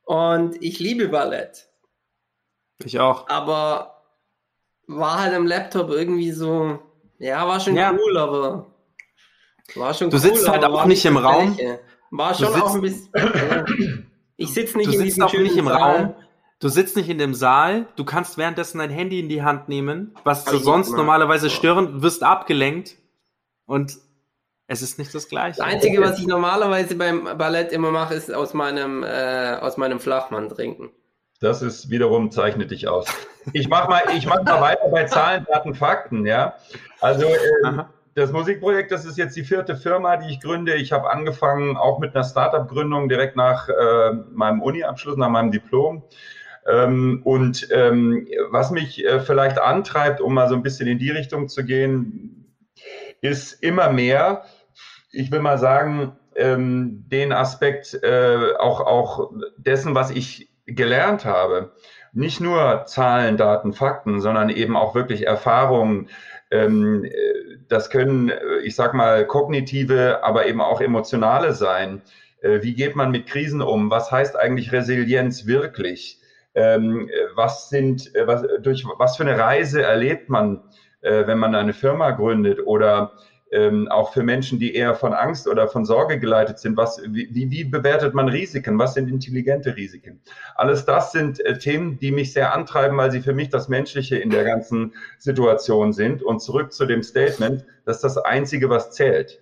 Und 0.05 0.61
ich 0.63 0.79
liebe 0.79 1.09
Ballett. 1.09 1.67
Ich 2.83 2.99
auch. 2.99 3.27
Aber 3.27 4.01
war 4.87 5.21
halt 5.21 5.33
am 5.33 5.45
Laptop 5.45 5.89
irgendwie 5.89 6.31
so, 6.31 6.79
ja, 7.19 7.47
war 7.47 7.59
schon 7.59 7.75
ja. 7.75 7.91
cool, 7.91 8.17
aber 8.17 8.70
war 9.75 9.93
schon 9.93 10.09
Du 10.09 10.17
cool, 10.17 10.21
sitzt 10.21 10.49
halt 10.49 10.63
auch 10.63 10.85
nicht 10.85 11.05
im 11.05 11.17
Raum. 11.17 11.57
War 12.11 12.33
schon 12.33 12.47
auch 12.61 12.75
ein 12.75 12.81
bisschen. 12.81 14.11
ich 14.37 14.53
sitze 14.53 14.77
nicht 14.77 14.89
du 14.89 14.93
in 14.93 14.99
sitzt 14.99 15.17
diesem 15.17 15.23
auch 15.23 15.33
nicht 15.33 15.55
im 15.57 15.65
Saal. 15.65 15.95
Raum. 16.01 16.15
Du 16.59 16.69
sitzt 16.69 16.95
nicht 16.95 17.09
in 17.09 17.17
dem 17.17 17.33
Saal. 17.33 17.87
Du 17.95 18.05
kannst 18.05 18.37
währenddessen 18.37 18.79
dein 18.79 18.89
Handy 18.89 19.19
in 19.19 19.29
die 19.29 19.43
Hand 19.43 19.69
nehmen, 19.69 20.15
was 20.23 20.45
Hab 20.45 20.53
du 20.53 20.59
sonst 20.59 20.91
normalerweise 20.91 21.49
stören, 21.49 22.01
wirst 22.03 22.23
abgelenkt 22.23 22.97
und 23.65 23.97
es 24.67 24.81
ist 24.81 24.99
nicht 24.99 25.13
das 25.13 25.27
Gleiche. 25.27 25.57
Das 25.57 25.67
Einzige, 25.67 25.99
was 26.01 26.19
ich 26.19 26.27
normalerweise 26.27 26.95
beim 26.95 27.23
Ballett 27.37 27.71
immer 27.71 27.91
mache, 27.91 28.13
ist 28.13 28.33
aus 28.33 28.53
meinem, 28.53 29.03
äh, 29.03 29.57
aus 29.59 29.77
meinem 29.77 29.99
Flachmann 29.99 30.47
trinken. 30.49 30.91
Das 31.41 31.61
ist 31.61 31.89
wiederum 31.89 32.31
zeichnet 32.31 32.71
dich 32.71 32.87
aus. 32.87 33.07
Ich 33.53 33.67
mach 33.67 33.89
mal, 33.89 34.03
ich 34.15 34.27
mach 34.27 34.43
mal 34.43 34.61
weiter 34.61 34.87
bei 34.89 35.05
Zahlen, 35.05 35.45
Daten, 35.51 35.73
Fakten, 35.73 36.25
ja. 36.27 36.55
Also 36.99 37.25
ähm. 37.65 37.83
Das 38.13 38.31
Musikprojekt, 38.31 38.91
das 38.91 39.05
ist 39.05 39.17
jetzt 39.17 39.35
die 39.35 39.43
vierte 39.43 39.75
Firma, 39.75 40.17
die 40.17 40.31
ich 40.31 40.39
gründe. 40.41 40.75
Ich 40.75 40.91
habe 40.91 41.09
angefangen 41.09 41.77
auch 41.77 41.99
mit 41.99 42.13
einer 42.13 42.23
Startup-Gründung 42.23 43.07
direkt 43.09 43.35
nach 43.35 43.69
äh, 43.69 44.13
meinem 44.31 44.61
Uni-Abschluss, 44.61 45.17
nach 45.17 45.29
meinem 45.29 45.51
Diplom. 45.51 46.03
Ähm, 46.67 47.21
und 47.23 47.67
ähm, 47.71 48.27
was 48.49 48.71
mich 48.71 49.03
äh, 49.05 49.19
vielleicht 49.19 49.59
antreibt, 49.59 50.21
um 50.21 50.33
mal 50.33 50.49
so 50.49 50.55
ein 50.55 50.63
bisschen 50.63 50.87
in 50.87 50.99
die 50.99 51.09
Richtung 51.09 51.47
zu 51.47 51.63
gehen, 51.63 52.53
ist 53.21 53.63
immer 53.63 53.91
mehr, 53.91 54.43
ich 55.11 55.31
will 55.31 55.39
mal 55.39 55.57
sagen, 55.57 56.17
ähm, 56.35 57.05
den 57.07 57.31
Aspekt 57.31 57.93
äh, 58.03 58.53
auch, 58.59 58.81
auch 58.81 59.31
dessen, 59.57 59.95
was 59.95 60.11
ich 60.11 60.49
gelernt 60.65 61.25
habe. 61.25 61.71
Nicht 62.13 62.41
nur 62.41 62.85
Zahlen, 62.85 63.37
Daten, 63.37 63.73
Fakten, 63.73 64.21
sondern 64.21 64.49
eben 64.49 64.75
auch 64.75 64.95
wirklich 64.95 65.25
Erfahrungen. 65.25 66.09
Ähm, 66.51 67.05
äh, 67.05 67.50
das 67.71 67.89
können, 67.89 68.29
äh, 68.29 68.57
ich 68.63 68.75
sag 68.75 68.93
mal, 68.93 69.25
kognitive, 69.25 70.23
aber 70.23 70.45
eben 70.47 70.61
auch 70.61 70.81
emotionale 70.81 71.53
sein. 71.53 72.03
Äh, 72.41 72.61
Wie 72.61 72.73
geht 72.73 72.95
man 72.95 73.11
mit 73.11 73.27
Krisen 73.27 73.61
um? 73.61 73.89
Was 73.89 74.11
heißt 74.11 74.37
eigentlich 74.37 74.71
Resilienz 74.71 75.45
wirklich? 75.45 76.19
Ähm, 76.53 77.07
äh, 77.07 77.13
Was 77.35 77.69
sind, 77.69 78.11
was, 78.25 78.43
durch 78.61 78.85
was 78.97 79.17
für 79.17 79.23
eine 79.23 79.37
Reise 79.37 79.81
erlebt 79.83 80.29
man, 80.29 80.63
wenn 81.03 81.39
man 81.39 81.55
eine 81.55 81.73
Firma 81.73 82.11
gründet 82.11 82.59
oder 82.63 83.15
ähm, 83.51 83.89
auch 83.89 84.13
für 84.13 84.23
Menschen, 84.23 84.59
die 84.59 84.73
eher 84.73 84.95
von 84.95 85.13
Angst 85.13 85.47
oder 85.47 85.67
von 85.67 85.85
Sorge 85.85 86.19
geleitet 86.19 86.59
sind. 86.59 86.77
Was, 86.77 87.01
wie, 87.05 87.51
wie 87.51 87.63
bewertet 87.65 88.13
man 88.13 88.29
Risiken? 88.29 88.79
Was 88.79 88.93
sind 88.93 89.09
intelligente 89.09 89.75
Risiken? 89.75 90.21
Alles 90.55 90.85
das 90.85 91.11
sind 91.11 91.39
äh, 91.45 91.57
Themen, 91.57 91.99
die 91.99 92.11
mich 92.11 92.31
sehr 92.31 92.53
antreiben, 92.53 92.97
weil 92.97 93.11
sie 93.11 93.21
für 93.21 93.33
mich 93.33 93.49
das 93.49 93.67
Menschliche 93.67 94.17
in 94.17 94.29
der 94.29 94.45
ganzen 94.45 94.93
Situation 95.19 95.91
sind. 95.91 96.23
Und 96.23 96.41
zurück 96.41 96.71
zu 96.71 96.85
dem 96.85 97.03
Statement, 97.03 97.65
das 97.85 97.97
ist 97.97 98.03
das 98.03 98.17
Einzige, 98.17 98.69
was 98.69 98.91
zählt. 98.91 99.39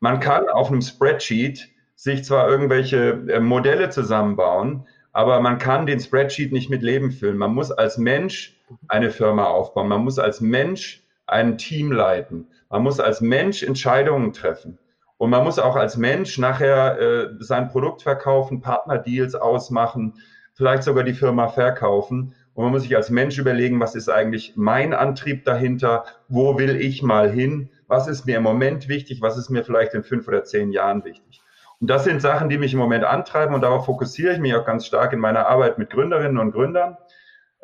Man 0.00 0.20
kann 0.20 0.48
auf 0.48 0.70
einem 0.70 0.80
Spreadsheet 0.80 1.68
sich 1.96 2.24
zwar 2.24 2.48
irgendwelche 2.48 3.24
äh, 3.28 3.40
Modelle 3.40 3.90
zusammenbauen, 3.90 4.86
aber 5.12 5.40
man 5.40 5.58
kann 5.58 5.86
den 5.86 6.00
Spreadsheet 6.00 6.50
nicht 6.50 6.70
mit 6.70 6.82
Leben 6.82 7.12
füllen. 7.12 7.36
Man 7.36 7.54
muss 7.54 7.70
als 7.70 7.98
Mensch 7.98 8.56
eine 8.88 9.10
Firma 9.10 9.44
aufbauen. 9.44 9.88
Man 9.88 10.02
muss 10.02 10.18
als 10.18 10.40
Mensch 10.40 11.02
ein 11.26 11.58
Team 11.58 11.92
leiten. 11.92 12.48
Man 12.74 12.82
muss 12.82 12.98
als 12.98 13.20
Mensch 13.20 13.62
Entscheidungen 13.62 14.32
treffen. 14.32 14.80
Und 15.16 15.30
man 15.30 15.44
muss 15.44 15.60
auch 15.60 15.76
als 15.76 15.96
Mensch 15.96 16.38
nachher 16.38 16.98
äh, 16.98 17.28
sein 17.38 17.68
Produkt 17.68 18.02
verkaufen, 18.02 18.62
Partnerdeals 18.62 19.36
ausmachen, 19.36 20.14
vielleicht 20.54 20.82
sogar 20.82 21.04
die 21.04 21.14
Firma 21.14 21.46
verkaufen. 21.46 22.34
Und 22.52 22.64
man 22.64 22.72
muss 22.72 22.82
sich 22.82 22.96
als 22.96 23.10
Mensch 23.10 23.38
überlegen, 23.38 23.78
was 23.78 23.94
ist 23.94 24.08
eigentlich 24.08 24.54
mein 24.56 24.92
Antrieb 24.92 25.44
dahinter? 25.44 26.04
Wo 26.26 26.58
will 26.58 26.74
ich 26.74 27.00
mal 27.00 27.30
hin? 27.30 27.70
Was 27.86 28.08
ist 28.08 28.26
mir 28.26 28.38
im 28.38 28.42
Moment 28.42 28.88
wichtig? 28.88 29.22
Was 29.22 29.38
ist 29.38 29.50
mir 29.50 29.62
vielleicht 29.62 29.94
in 29.94 30.02
fünf 30.02 30.26
oder 30.26 30.42
zehn 30.42 30.72
Jahren 30.72 31.04
wichtig? 31.04 31.42
Und 31.78 31.88
das 31.88 32.02
sind 32.02 32.20
Sachen, 32.20 32.48
die 32.48 32.58
mich 32.58 32.72
im 32.72 32.80
Moment 32.80 33.04
antreiben 33.04 33.54
und 33.54 33.60
darauf 33.60 33.84
fokussiere 33.84 34.32
ich 34.32 34.40
mich 34.40 34.56
auch 34.56 34.66
ganz 34.66 34.84
stark 34.84 35.12
in 35.12 35.20
meiner 35.20 35.46
Arbeit 35.46 35.78
mit 35.78 35.90
Gründerinnen 35.90 36.38
und 36.38 36.50
Gründern. 36.50 36.96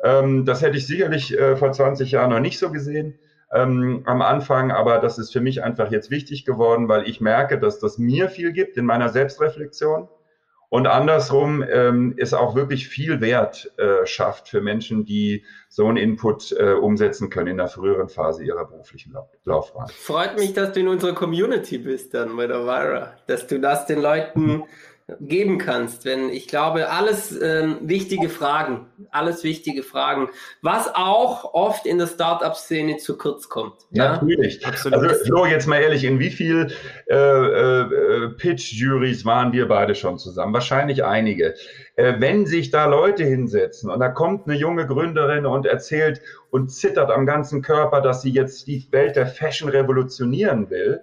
Ähm, 0.05 0.45
das 0.45 0.61
hätte 0.61 0.77
ich 0.77 0.87
sicherlich 0.87 1.37
äh, 1.37 1.57
vor 1.57 1.73
20 1.73 2.11
Jahren 2.11 2.29
noch 2.29 2.39
nicht 2.39 2.57
so 2.57 2.71
gesehen 2.71 3.19
ähm, 3.53 4.03
am 4.05 4.21
Anfang, 4.21 4.71
aber 4.71 4.99
das 4.99 5.17
ist 5.17 5.31
für 5.33 5.41
mich 5.41 5.63
einfach 5.63 5.91
jetzt 5.91 6.11
wichtig 6.11 6.45
geworden, 6.45 6.87
weil 6.87 7.07
ich 7.07 7.21
merke, 7.21 7.59
dass 7.59 7.79
das 7.79 7.97
mir 7.97 8.29
viel 8.29 8.51
gibt 8.51 8.77
in 8.77 8.85
meiner 8.85 9.09
Selbstreflexion 9.09 10.07
und 10.71 10.87
andersrum 10.87 11.65
ähm, 11.69 12.13
es 12.15 12.33
auch 12.33 12.55
wirklich 12.55 12.87
viel 12.87 13.19
Wert 13.19 13.73
äh, 13.77 14.05
schafft 14.05 14.47
für 14.47 14.61
Menschen, 14.61 15.03
die 15.03 15.43
so 15.67 15.85
einen 15.85 15.97
Input 15.97 16.53
äh, 16.53 16.71
umsetzen 16.71 17.29
können 17.29 17.47
in 17.47 17.57
der 17.57 17.67
früheren 17.67 18.07
Phase 18.07 18.45
ihrer 18.45 18.63
beruflichen 18.63 19.11
Lau 19.11 19.29
Laufbahn. 19.43 19.89
Freut 19.89 20.39
mich, 20.39 20.53
dass 20.53 20.71
du 20.71 20.79
in 20.79 20.87
unserer 20.87 21.13
Community 21.13 21.77
bist 21.77 22.13
dann 22.13 22.37
bei 22.37 22.47
der 22.47 22.65
Vira, 22.65 23.17
dass 23.27 23.47
du 23.47 23.59
das 23.59 23.85
den 23.85 24.01
Leuten 24.01 24.63
geben 25.19 25.57
kannst, 25.57 26.05
wenn 26.05 26.29
ich 26.29 26.47
glaube, 26.47 26.89
alles 26.89 27.39
ähm, 27.41 27.77
wichtige 27.81 28.29
Fragen, 28.29 28.87
alles 29.11 29.43
wichtige 29.43 29.83
Fragen, 29.83 30.29
was 30.61 30.93
auch 30.93 31.53
oft 31.53 31.85
in 31.85 31.97
der 31.97 32.07
Startup-Szene 32.07 32.97
zu 32.97 33.17
kurz 33.17 33.49
kommt. 33.49 33.73
Ja? 33.91 34.13
Natürlich. 34.13 34.65
Absolut. 34.65 34.99
Also 34.99 35.25
Flo, 35.25 35.45
jetzt 35.45 35.67
mal 35.67 35.81
ehrlich, 35.81 36.03
in 36.03 36.19
wie 36.19 36.29
viel 36.29 36.71
äh, 37.09 37.15
äh, 37.15 38.29
Pitch-Juries 38.37 39.25
waren 39.25 39.51
wir 39.53 39.67
beide 39.67 39.95
schon 39.95 40.17
zusammen? 40.17 40.53
Wahrscheinlich 40.53 41.03
einige. 41.03 41.55
Äh, 41.95 42.15
wenn 42.19 42.45
sich 42.45 42.71
da 42.71 42.85
Leute 42.85 43.23
hinsetzen 43.23 43.89
und 43.89 43.99
da 43.99 44.09
kommt 44.09 44.47
eine 44.47 44.57
junge 44.57 44.87
Gründerin 44.87 45.45
und 45.45 45.65
erzählt 45.65 46.21
und 46.49 46.71
zittert 46.71 47.11
am 47.11 47.25
ganzen 47.25 47.61
Körper, 47.61 48.01
dass 48.01 48.21
sie 48.21 48.31
jetzt 48.31 48.67
die 48.67 48.87
Welt 48.91 49.15
der 49.15 49.27
Fashion 49.27 49.69
revolutionieren 49.69 50.69
will, 50.69 51.01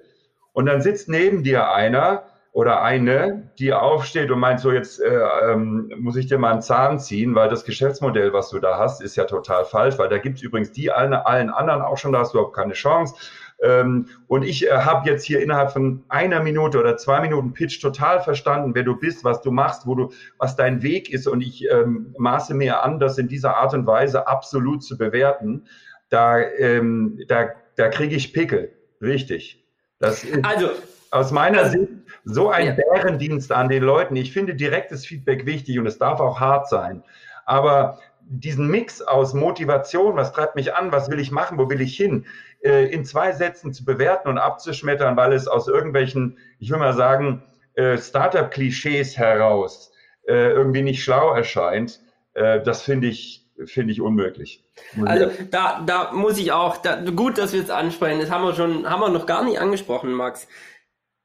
und 0.59 0.67
dann 0.67 0.83
sitzt 0.83 1.09
neben 1.09 1.45
dir 1.45 1.71
einer, 1.71 2.25
oder 2.59 2.83
eine, 2.83 3.53
die 3.61 3.73
aufsteht 3.73 4.33
und 4.33 4.41
meint, 4.41 4.59
so 4.59 4.73
jetzt 4.73 5.01
äh, 5.01 5.21
ähm, 5.53 5.93
muss 6.01 6.17
ich 6.17 6.27
dir 6.27 6.39
mal 6.39 6.51
einen 6.51 6.61
Zahn 6.61 6.99
ziehen, 6.99 7.37
weil 7.37 7.49
das 7.49 7.65
Geschäftsmodell, 7.65 8.33
was 8.33 8.51
du 8.51 8.59
da 8.59 8.77
hast, 8.79 9.01
ist 9.01 9.15
ja 9.15 9.27
total 9.27 9.65
falsch, 9.65 9.97
weil 9.97 10.09
da 10.09 10.19
gibt 10.19 10.39
es 10.39 10.43
übrigens 10.43 10.73
die 10.73 10.91
allen, 10.91 11.13
allen 11.13 11.51
anderen 11.51 11.83
auch 11.83 11.99
schon, 11.99 12.11
da 12.11 12.19
hast 12.19 12.35
du 12.35 12.39
überhaupt 12.39 12.57
keine 12.57 12.73
Chance. 12.73 13.15
Ähm, 13.63 14.09
und 14.27 14.43
ich 14.43 14.67
äh, 14.67 14.73
habe 14.73 15.09
jetzt 15.09 15.23
hier 15.25 15.41
innerhalb 15.41 15.71
von 15.71 16.03
einer 16.09 16.43
Minute 16.43 16.81
oder 16.81 16.97
zwei 16.97 17.21
Minuten 17.21 17.53
Pitch 17.53 17.81
total 17.81 18.21
verstanden, 18.23 18.75
wer 18.75 18.83
du 18.83 18.97
bist, 18.97 19.23
was 19.23 19.41
du 19.41 19.53
machst, 19.53 19.87
wo 19.87 19.95
du, 19.95 20.11
was 20.39 20.57
dein 20.57 20.83
Weg 20.83 21.13
ist. 21.13 21.29
Und 21.29 21.43
ich 21.43 21.65
ähm, 21.71 22.13
maße 22.19 22.55
mir 22.55 22.83
an, 22.83 22.99
das 22.99 23.19
in 23.19 23.29
dieser 23.29 23.57
Art 23.57 23.73
und 23.73 23.87
Weise 23.87 24.27
absolut 24.27 24.83
zu 24.83 24.99
bewerten. 24.99 25.69
Da, 26.09 26.41
ähm, 26.41 27.21
da, 27.29 27.51
da 27.77 27.89
kriege 27.89 28.17
ich 28.17 28.33
Pickel. 28.33 28.73
Richtig. 29.01 29.65
Das 30.01 30.25
ist 30.25 30.45
Also, 30.45 30.71
aus 31.13 31.31
meiner 31.31 31.59
Also- 31.61 31.79
Sicht 31.79 31.89
so 32.31 32.51
ein 32.51 32.67
Ja. 32.67 32.73
Bärendienst 32.75 33.53
an 33.53 33.69
den 33.69 33.83
Leuten. 33.83 34.15
Ich 34.17 34.33
finde 34.33 34.55
direktes 34.55 35.07
Feedback 35.07 35.47
wichtig 35.47 35.79
und 35.79 35.87
es 35.87 35.99
darf 35.99 36.21
auch 36.21 36.41
hart 36.41 36.69
sein. 36.69 37.03
Aber 37.47 37.99
diesen 38.21 38.69
Mix 38.69 39.01
aus 39.01 39.33
Motivation, 39.33 40.17
was 40.17 40.33
treibt 40.33 40.55
mich 40.55 40.75
an, 40.75 40.93
was 40.93 41.11
will 41.11 41.19
ich 41.19 41.31
machen, 41.31 41.57
wo 41.57 41.71
will 41.71 41.81
ich 41.81 41.97
hin, 41.97 42.27
äh, 42.63 42.93
in 42.93 43.05
zwei 43.07 43.33
Sätzen 43.33 43.73
zu 43.73 43.85
bewerten 43.85 44.29
und 44.29 44.37
abzuschmettern, 44.37 45.17
weil 45.17 45.33
es 45.33 45.49
aus 45.49 45.69
irgendwelchen, 45.69 46.37
ich 46.59 46.71
will 46.71 46.79
mal 46.79 46.93
sagen, 46.93 47.43
äh, 47.75 47.97
Startup-Klischees 47.97 49.17
heraus 49.17 49.91
äh, 50.27 50.51
irgendwie 50.51 50.83
nicht 50.83 51.03
schlau 51.03 51.33
erscheint, 51.33 52.01
das 52.35 52.83
finde 52.83 53.09
ich 53.09 53.49
finde 53.67 53.93
ich 53.93 54.01
unmöglich. 54.01 54.65
Also 55.05 55.29
da, 55.51 55.83
da 55.85 56.13
muss 56.13 56.39
ich 56.39 56.53
auch, 56.53 56.77
da, 56.77 57.01
gut, 57.01 57.37
dass 57.37 57.53
wir 57.53 57.61
es 57.61 57.71
ansprechen, 57.71 58.21
das 58.21 58.31
haben 58.31 58.45
wir 58.45 58.55
schon, 58.55 58.89
haben 58.89 59.01
wir 59.01 59.09
noch 59.09 59.27
gar 59.27 59.43
nicht 59.45 59.61
angesprochen, 59.61 60.13
Max. 60.13 60.47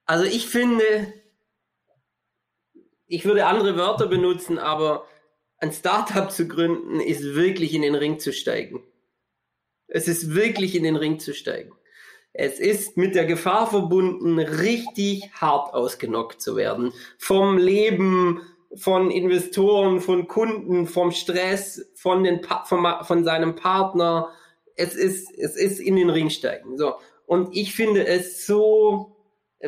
Also 0.06 0.26
ich 0.26 0.48
finde, 0.48 1.14
ich 3.08 3.26
würde 3.26 3.46
andere 3.46 3.78
Wörter 3.78 4.08
benutzen, 4.08 4.60
aber 4.60 5.08
ein 5.58 5.72
Startup 5.72 6.30
zu 6.32 6.48
gründen 6.48 7.00
ist 7.00 7.36
wirklich 7.36 7.74
in 7.74 7.84
den 7.84 7.96
Ring 7.96 8.20
zu 8.20 8.34
steigen. 8.34 8.84
Es 9.88 10.08
ist 10.08 10.34
wirklich 10.34 10.76
in 10.76 10.84
den 10.84 10.96
Ring 10.96 11.20
zu 11.20 11.34
steigen. 11.34 11.72
Es 12.34 12.60
ist 12.60 12.98
mit 12.98 13.14
der 13.14 13.26
Gefahr 13.26 13.70
verbunden, 13.70 14.40
richtig 14.40 15.32
hart 15.34 15.74
ausgenockt 15.74 16.42
zu 16.42 16.56
werden. 16.56 16.92
Vom 17.20 17.58
Leben, 17.58 18.42
von 18.76 19.12
Investoren, 19.12 20.02
von 20.02 20.28
Kunden, 20.28 20.88
vom 20.88 21.12
Stress, 21.12 21.92
von, 21.94 22.24
den 22.24 22.42
von, 22.66 22.86
von 23.04 23.24
seinem 23.24 23.56
Partner. 23.56 24.30
Es 24.76 24.96
ist, 24.96 25.32
es 25.38 25.56
ist 25.56 25.80
in 25.80 25.96
den 25.96 26.10
Ring 26.10 26.32
steigen. 26.32 26.78
So. 26.78 26.96
Und 27.28 27.56
ich 27.56 27.76
finde 27.76 28.08
es 28.08 28.48
so, 28.48 29.13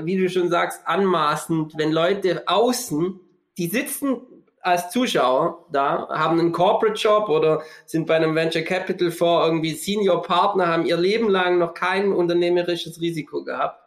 wie 0.01 0.17
du 0.17 0.29
schon 0.29 0.49
sagst, 0.49 0.81
anmaßend, 0.85 1.73
wenn 1.77 1.91
Leute 1.91 2.43
außen, 2.47 3.19
die 3.57 3.67
sitzen 3.67 4.21
als 4.61 4.89
Zuschauer 4.89 5.65
da, 5.71 6.09
haben 6.09 6.39
einen 6.39 6.51
Corporate 6.51 6.99
Job 6.99 7.29
oder 7.29 7.61
sind 7.85 8.07
bei 8.07 8.15
einem 8.15 8.33
Venture 8.33 8.63
Capital 8.63 9.11
vor 9.11 9.45
irgendwie 9.45 9.73
Senior 9.73 10.23
Partner, 10.23 10.67
haben 10.67 10.85
ihr 10.85 10.97
Leben 10.97 11.29
lang 11.29 11.59
noch 11.59 11.75
kein 11.75 12.11
unternehmerisches 12.11 12.99
Risiko 12.99 13.43
gehabt, 13.43 13.79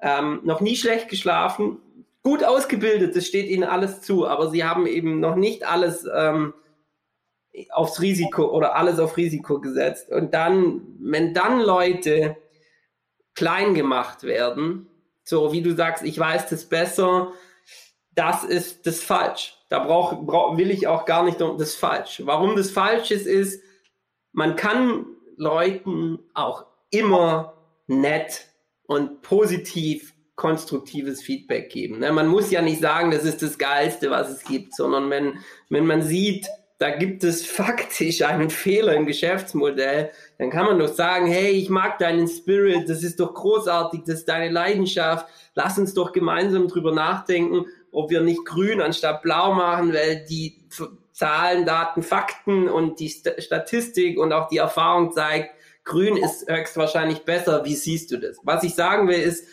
ähm, 0.00 0.40
noch 0.42 0.60
nie 0.60 0.74
schlecht 0.74 1.08
geschlafen, 1.08 1.78
gut 2.24 2.42
ausgebildet, 2.42 3.14
das 3.14 3.26
steht 3.26 3.48
ihnen 3.48 3.64
alles 3.64 4.02
zu, 4.02 4.26
aber 4.26 4.50
sie 4.50 4.64
haben 4.64 4.86
eben 4.86 5.20
noch 5.20 5.36
nicht 5.36 5.64
alles 5.64 6.06
ähm, 6.12 6.54
aufs 7.70 8.00
Risiko 8.00 8.46
oder 8.46 8.74
alles 8.74 8.98
auf 8.98 9.16
Risiko 9.16 9.60
gesetzt. 9.60 10.10
Und 10.10 10.34
dann, 10.34 10.82
wenn 10.98 11.34
dann 11.34 11.60
Leute 11.60 12.36
klein 13.34 13.74
gemacht 13.74 14.24
werden, 14.24 14.88
so 15.24 15.52
wie 15.52 15.62
du 15.62 15.74
sagst, 15.74 16.04
ich 16.04 16.18
weiß 16.18 16.48
das 16.48 16.66
besser, 16.66 17.32
das 18.14 18.44
ist 18.44 18.86
das 18.86 19.02
falsch. 19.02 19.56
Da 19.68 19.80
brauch, 19.80 20.24
brauch, 20.24 20.56
will 20.56 20.70
ich 20.70 20.86
auch 20.86 21.04
gar 21.04 21.24
nicht 21.24 21.40
das 21.40 21.74
falsch. 21.74 22.22
Warum 22.24 22.54
das 22.56 22.70
falsch 22.70 23.10
ist, 23.10 23.26
ist, 23.26 23.62
man 24.32 24.56
kann 24.56 25.06
Leuten 25.36 26.20
auch 26.34 26.66
immer 26.90 27.54
nett 27.86 28.46
und 28.86 29.22
positiv 29.22 30.14
konstruktives 30.36 31.22
Feedback 31.22 31.70
geben. 31.70 32.00
Ne? 32.00 32.12
Man 32.12 32.28
muss 32.28 32.50
ja 32.50 32.60
nicht 32.60 32.80
sagen, 32.80 33.10
das 33.10 33.24
ist 33.24 33.42
das 33.42 33.58
Geilste, 33.58 34.10
was 34.10 34.30
es 34.30 34.44
gibt, 34.44 34.74
sondern 34.74 35.10
wenn, 35.10 35.38
wenn 35.70 35.86
man 35.86 36.02
sieht, 36.02 36.48
da 36.78 36.90
gibt 36.90 37.24
es 37.24 37.46
faktisch 37.46 38.22
einen 38.22 38.50
Fehler 38.50 38.94
im 38.94 39.06
Geschäftsmodell, 39.06 40.10
dann 40.38 40.50
kann 40.50 40.66
man 40.66 40.78
doch 40.78 40.92
sagen, 40.92 41.26
hey, 41.26 41.50
ich 41.50 41.70
mag 41.70 41.98
deinen 41.98 42.28
Spirit, 42.28 42.88
das 42.88 43.02
ist 43.02 43.20
doch 43.20 43.34
großartig, 43.34 44.02
das 44.06 44.20
ist 44.20 44.28
deine 44.28 44.50
Leidenschaft, 44.50 45.26
lass 45.54 45.78
uns 45.78 45.94
doch 45.94 46.12
gemeinsam 46.12 46.68
drüber 46.68 46.92
nachdenken 46.92 47.66
ob 47.94 48.10
wir 48.10 48.20
nicht 48.20 48.44
grün 48.44 48.80
anstatt 48.80 49.22
blau 49.22 49.54
machen, 49.54 49.92
weil 49.94 50.24
die 50.28 50.60
Zahlen, 51.12 51.64
Daten, 51.64 52.02
Fakten 52.02 52.68
und 52.68 52.98
die 52.98 53.08
Statistik 53.08 54.18
und 54.18 54.32
auch 54.32 54.48
die 54.48 54.58
Erfahrung 54.58 55.12
zeigt, 55.12 55.54
grün 55.84 56.16
ist 56.16 56.50
höchstwahrscheinlich 56.50 57.20
besser. 57.20 57.64
Wie 57.64 57.76
siehst 57.76 58.10
du 58.10 58.18
das? 58.18 58.38
Was 58.42 58.64
ich 58.64 58.74
sagen 58.74 59.06
will, 59.08 59.20
ist, 59.20 59.46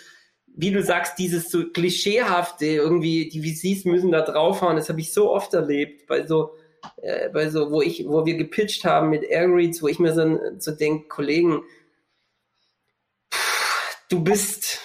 wie 0.47 0.71
du 0.71 0.81
sagst, 0.81 1.19
dieses 1.19 1.51
so 1.51 1.69
klischeehafte, 1.69 2.65
irgendwie, 2.65 3.29
die 3.29 3.41
VCs 3.41 3.85
müssen 3.85 4.11
da 4.11 4.21
draufhauen, 4.21 4.75
das 4.75 4.89
habe 4.89 4.99
ich 4.99 5.13
so 5.13 5.31
oft 5.31 5.53
erlebt, 5.53 6.07
bei 6.07 6.25
so, 6.25 6.55
äh, 7.01 7.29
bei 7.29 7.49
so, 7.49 7.71
wo 7.71 7.81
ich, 7.81 8.07
wo 8.07 8.25
wir 8.25 8.35
gepitcht 8.35 8.85
haben 8.85 9.09
mit 9.09 9.23
Airreads, 9.23 9.81
wo 9.81 9.87
ich 9.87 9.99
mir 9.99 10.13
so, 10.13 10.39
so 10.57 10.71
denke, 10.71 11.07
Kollegen, 11.07 11.63
du 14.09 14.23
bist, 14.23 14.79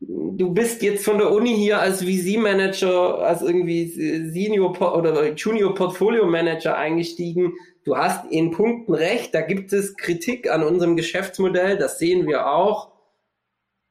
du 0.00 0.50
bist 0.52 0.82
jetzt 0.82 1.04
von 1.04 1.18
der 1.18 1.30
Uni 1.30 1.54
hier 1.56 1.80
als 1.80 2.02
VC-Manager, 2.02 3.18
als 3.18 3.42
irgendwie 3.42 3.86
Senior 4.30 4.80
oder 4.96 5.32
Junior 5.32 5.74
Portfolio 5.74 6.26
Manager 6.26 6.76
eingestiegen. 6.76 7.54
Du 7.84 7.96
hast 7.96 8.30
in 8.30 8.50
Punkten 8.50 8.94
recht, 8.94 9.34
da 9.34 9.40
gibt 9.40 9.72
es 9.72 9.96
Kritik 9.96 10.50
an 10.50 10.62
unserem 10.62 10.96
Geschäftsmodell, 10.96 11.76
das 11.76 11.98
sehen 11.98 12.26
wir 12.26 12.46
auch. 12.46 12.89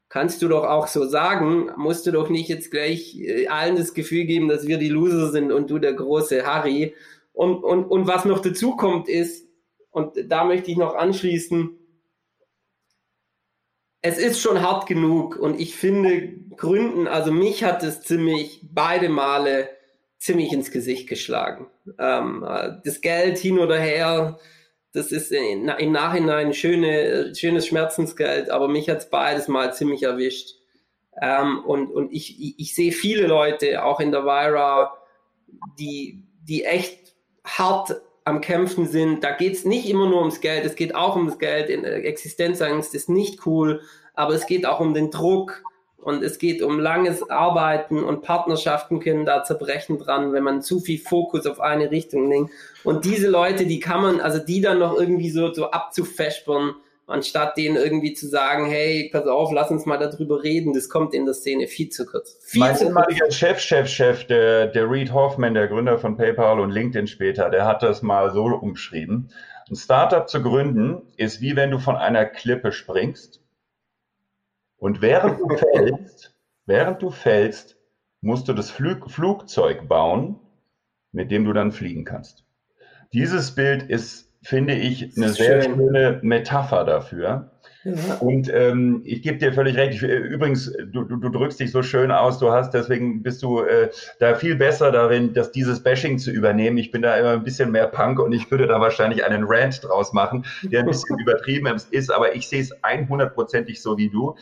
Kannst 0.10 0.42
du 0.42 0.48
doch 0.48 0.66
auch 0.66 0.88
so 0.88 1.08
sagen, 1.08 1.72
musst 1.78 2.08
du 2.08 2.12
doch 2.12 2.30
nicht 2.30 2.50
jetzt 2.50 2.72
gleich 2.72 3.16
äh, 3.20 3.48
allen 3.48 3.76
das 3.76 3.94
Gefühl 3.94 4.26
geben, 4.26 4.48
dass 4.48 4.68
wir 4.68 4.78
die 4.78 4.90
Loser 4.90 5.32
sind 5.32 5.52
und 5.52 5.70
du 5.70 5.78
der 5.78 5.94
große 5.94 6.46
Harry. 6.46 6.96
Und, 7.32 7.64
und, 7.64 7.86
und 7.86 8.08
was 8.08 8.26
noch 8.26 8.40
dazu 8.40 8.76
kommt 8.76 9.08
ist, 9.08 9.48
und 9.92 10.16
da 10.28 10.44
möchte 10.44 10.72
ich 10.72 10.78
noch 10.78 10.96
anschließen, 10.96 11.78
es 14.02 14.18
ist 14.18 14.40
schon 14.40 14.62
hart 14.62 14.88
genug 14.88 15.36
und 15.36 15.60
ich 15.60 15.76
finde 15.76 16.34
Gründen, 16.56 17.08
also 17.08 17.32
mich 17.32 17.64
hat 17.64 17.84
es 17.84 18.02
ziemlich 18.02 18.62
beide 18.64 19.10
Male 19.10 19.70
ziemlich 20.18 20.52
ins 20.52 20.72
Gesicht 20.72 21.08
geschlagen. 21.08 21.68
Ähm, 21.98 22.46
das 22.84 23.02
Geld 23.02 23.38
hin 23.38 23.60
oder 23.60 23.78
her, 23.78 24.40
das 24.94 25.12
ist 25.12 25.32
im 25.32 25.92
Nachhinein 25.92 26.54
schöne, 26.54 27.36
schönes 27.36 27.68
Schmerzensgeld, 27.68 28.50
aber 28.50 28.68
mich 28.68 28.90
hat 28.90 29.00
es 29.00 29.10
beides 29.10 29.48
mal 29.48 29.74
ziemlich 29.74 30.04
erwischt. 30.04 30.56
Ähm, 31.22 31.64
und 31.66 31.92
und 31.92 32.12
ich, 32.12 32.42
ich, 32.42 32.56
ich 32.58 32.76
sehe 32.76 32.92
viele 32.92 33.28
Leute, 33.28 33.84
auch 33.84 34.00
in 34.00 34.12
der 34.12 34.24
Vira, 34.24 34.98
die, 35.78 36.24
die 36.44 36.64
echt 36.64 37.14
hart 37.44 38.02
am 38.26 38.42
Kämpfen 38.42 38.88
sind. 38.88 39.24
Da 39.24 39.32
geht 39.32 39.54
es 39.54 39.66
nicht 39.66 39.90
immer 39.90 40.08
nur 40.08 40.20
ums 40.20 40.42
Geld, 40.42 40.66
es 40.66 40.76
geht 40.76 40.96
auch 40.96 41.16
ums 41.16 41.40
Geld. 41.40 41.70
Existenzangst 41.70 42.96
ist 42.96 43.10
nicht 43.10 43.46
cool, 43.46 43.82
aber 44.14 44.34
es 44.34 44.48
geht 44.48 44.66
auch 44.66 44.80
um 44.80 44.94
den 44.94 45.12
Druck 45.12 45.64
und 46.02 46.24
es 46.24 46.40
geht 46.40 46.62
um 46.62 46.80
langes 46.80 47.30
Arbeiten 47.30 48.04
und 48.04 48.22
Partnerschaften 48.22 49.00
können 49.00 49.26
da 49.26 49.44
zerbrechen 49.44 49.98
dran, 49.98 50.34
wenn 50.34 50.44
man 50.44 50.62
zu 50.62 50.80
viel 50.80 51.00
Fokus 51.00 51.46
auf 51.46 51.60
eine 51.60 51.92
Richtung 51.92 52.30
lenkt. 52.30 52.52
Und 52.84 53.06
diese 53.06 53.28
Leute, 53.28 53.66
die 53.66 53.80
kann 53.80 54.02
man, 54.02 54.22
also 54.22 54.40
die 54.40 54.62
dann 54.62 54.80
noch 54.80 54.98
irgendwie 54.98 55.30
so, 55.30 55.54
so 55.54 55.72
abzufespern, 55.72 56.76
anstatt 57.06 57.58
denen 57.58 57.76
irgendwie 57.76 58.14
zu 58.14 58.28
sagen, 58.28 58.68
hey, 58.68 59.10
pass 59.12 59.26
auf, 59.26 59.52
lass 59.52 59.72
uns 59.72 59.86
mal 59.86 59.98
darüber 59.98 60.44
reden, 60.44 60.74
das 60.74 60.90
kommt 60.90 61.14
in 61.14 61.26
der 61.26 61.34
Szene 61.34 61.68
viel 61.68 61.90
zu 61.90 62.06
kurz. 62.06 62.38
Viel 62.42 62.62
mein 62.62 62.78
ehemaliger 62.78 63.32
Chef, 63.32 63.60
Chef, 63.60 63.88
Chef, 63.88 64.26
der, 64.28 64.68
der 64.68 64.90
Reed 64.90 65.12
Hoffman, 65.12 65.54
der 65.54 65.68
Gründer 65.68 65.98
von 65.98 66.16
PayPal 66.16 66.60
und 66.60 66.72
LinkedIn 66.72 67.08
später, 67.08 67.50
der 67.50 67.66
hat 67.66 67.84
das 67.84 68.02
mal 68.02 68.32
so 68.32 68.46
umschrieben. 68.46 69.32
Ein 69.70 69.76
Startup 69.76 70.30
zu 70.30 70.42
gründen 70.42 71.02
ist 71.18 71.42
wie 71.42 71.56
wenn 71.56 71.72
du 71.72 71.80
von 71.80 71.96
einer 71.96 72.26
Klippe 72.26 72.72
springst 72.72 73.42
und 74.80 75.02
während 75.02 75.40
du 75.40 75.50
fällst, 75.56 76.36
während 76.66 77.02
du 77.02 77.10
fällst, 77.10 77.78
musst 78.22 78.48
du 78.48 78.54
das 78.54 78.72
Flug, 78.72 79.10
Flugzeug 79.10 79.88
bauen, 79.88 80.40
mit 81.12 81.32
dem 81.32 81.46
du 81.46 81.54
dann 81.54 81.72
fliegen 81.72 82.06
kannst. 82.06 82.46
Dieses 83.14 83.56
Bild 83.56 83.84
ist 83.84 84.30
finde 84.42 84.74
ich, 84.76 85.16
eine 85.18 85.30
sehr 85.30 85.64
schön. 85.64 85.76
schöne 85.76 86.20
Metapher 86.22 86.86
dafür. 86.86 87.52
Ja. 87.86 88.16
Und 88.20 88.52
ähm, 88.54 89.02
ich 89.06 89.22
gebe 89.22 89.38
dir 89.38 89.54
völlig 89.54 89.78
recht. 89.78 89.96
Ich, 89.96 90.04
äh, 90.04 90.18
übrigens, 90.18 90.72
du, 90.92 91.04
du, 91.06 91.16
du, 91.16 91.30
drückst 91.30 91.60
dich 91.60 91.72
so 91.72 91.82
schön 91.82 92.12
aus, 92.12 92.38
du 92.38 92.52
hast, 92.52 92.74
deswegen 92.74 93.24
bist 93.24 93.42
du 93.42 93.62
äh, 93.62 93.90
da 94.20 94.36
viel 94.36 94.56
besser 94.56 94.92
darin, 94.92 95.34
dass 95.34 95.54
dieses 95.54 95.82
Bashing 95.82 96.20
zu 96.20 96.30
übernehmen. 96.30 96.78
Ich 96.78 96.92
bin 96.92 97.02
da 97.02 97.16
immer 97.16 97.32
ein 97.32 97.44
bisschen 97.44 97.72
mehr 97.72 97.88
Punk 97.88 98.20
und 98.20 98.34
ich 98.34 98.52
würde 98.52 98.68
da 98.68 98.82
wahrscheinlich 98.82 99.24
einen 99.24 99.46
Rant 99.48 99.82
draus 99.84 100.12
machen, 100.12 100.46
der 100.64 100.82
ein 100.82 100.88
bisschen 100.88 101.20
übertrieben 101.22 101.74
ist, 101.92 102.12
aber 102.12 102.36
ich 102.36 102.50
sehe 102.50 102.62
es 102.62 102.76
100%ig 102.84 103.82
so 103.82 103.98
wie 103.98 104.10
du. 104.10 104.36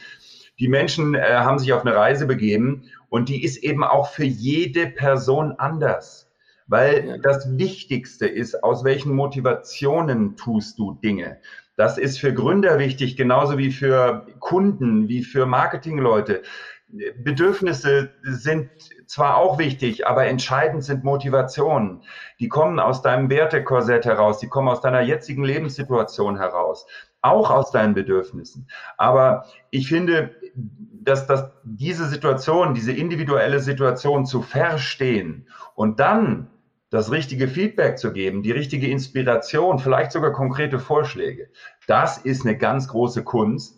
Die 0.60 0.68
Menschen 0.68 1.16
äh, 1.16 1.22
haben 1.22 1.60
sich 1.60 1.74
auf 1.74 1.86
eine 1.86 1.96
Reise 1.96 2.26
begeben 2.26 2.90
und 3.10 3.30
die 3.30 3.44
ist 3.44 3.58
eben 3.58 3.84
auch 3.84 4.10
für 4.10 4.26
jede 4.26 4.88
Person 4.88 5.54
anders. 5.58 6.32
Weil 6.68 7.08
ja. 7.08 7.18
das 7.18 7.58
Wichtigste 7.58 8.28
ist, 8.28 8.64
aus 8.64 8.84
welchen 8.84 9.14
Motivationen 9.14 10.36
tust 10.36 10.78
du 10.80 10.94
Dinge. 10.96 11.40
Das 11.78 11.98
ist 11.98 12.20
für 12.20 12.34
Gründer 12.34 12.80
wichtig, 12.80 13.16
genauso 13.16 13.58
wie 13.58 13.72
für 13.72 14.26
Kunden, 14.40 15.08
wie 15.08 15.24
für 15.24 15.46
Marketingleute. 15.46 16.42
Bedürfnisse 16.90 18.12
sind 18.24 18.70
zwar 19.08 19.38
auch 19.38 19.60
wichtig, 19.60 20.08
aber 20.08 20.26
entscheidend 20.26 20.84
sind 20.84 21.04
Motivationen. 21.04 22.04
Die 22.40 22.48
kommen 22.48 22.80
aus 22.80 23.02
deinem 23.02 23.30
Wertekorsett 23.30 24.06
heraus, 24.06 24.40
die 24.40 24.48
kommen 24.48 24.70
aus 24.70 24.82
deiner 24.82 25.02
jetzigen 25.02 25.44
Lebenssituation 25.44 26.38
heraus, 26.38 26.88
auch 27.22 27.52
aus 27.52 27.72
deinen 27.72 27.94
Bedürfnissen. 27.94 28.70
Aber 28.98 29.46
ich 29.70 29.90
finde, 29.90 30.34
dass, 30.58 31.28
dass 31.28 31.52
diese 31.64 32.08
Situation, 32.08 32.74
diese 32.74 32.92
individuelle 32.92 33.60
Situation 33.60 34.26
zu 34.26 34.42
verstehen 34.42 35.48
und 35.76 36.00
dann 36.00 36.48
das 36.90 37.12
richtige 37.12 37.48
Feedback 37.48 37.98
zu 37.98 38.14
geben, 38.14 38.44
die 38.44 38.52
richtige 38.52 38.88
Inspiration, 38.88 39.80
vielleicht 39.80 40.12
sogar 40.12 40.32
konkrete 40.32 40.80
Vorschläge. 40.80 41.50
Das 41.86 42.18
ist 42.18 42.46
eine 42.46 42.58
ganz 42.58 42.88
große 42.88 43.24
Kunst. 43.24 43.77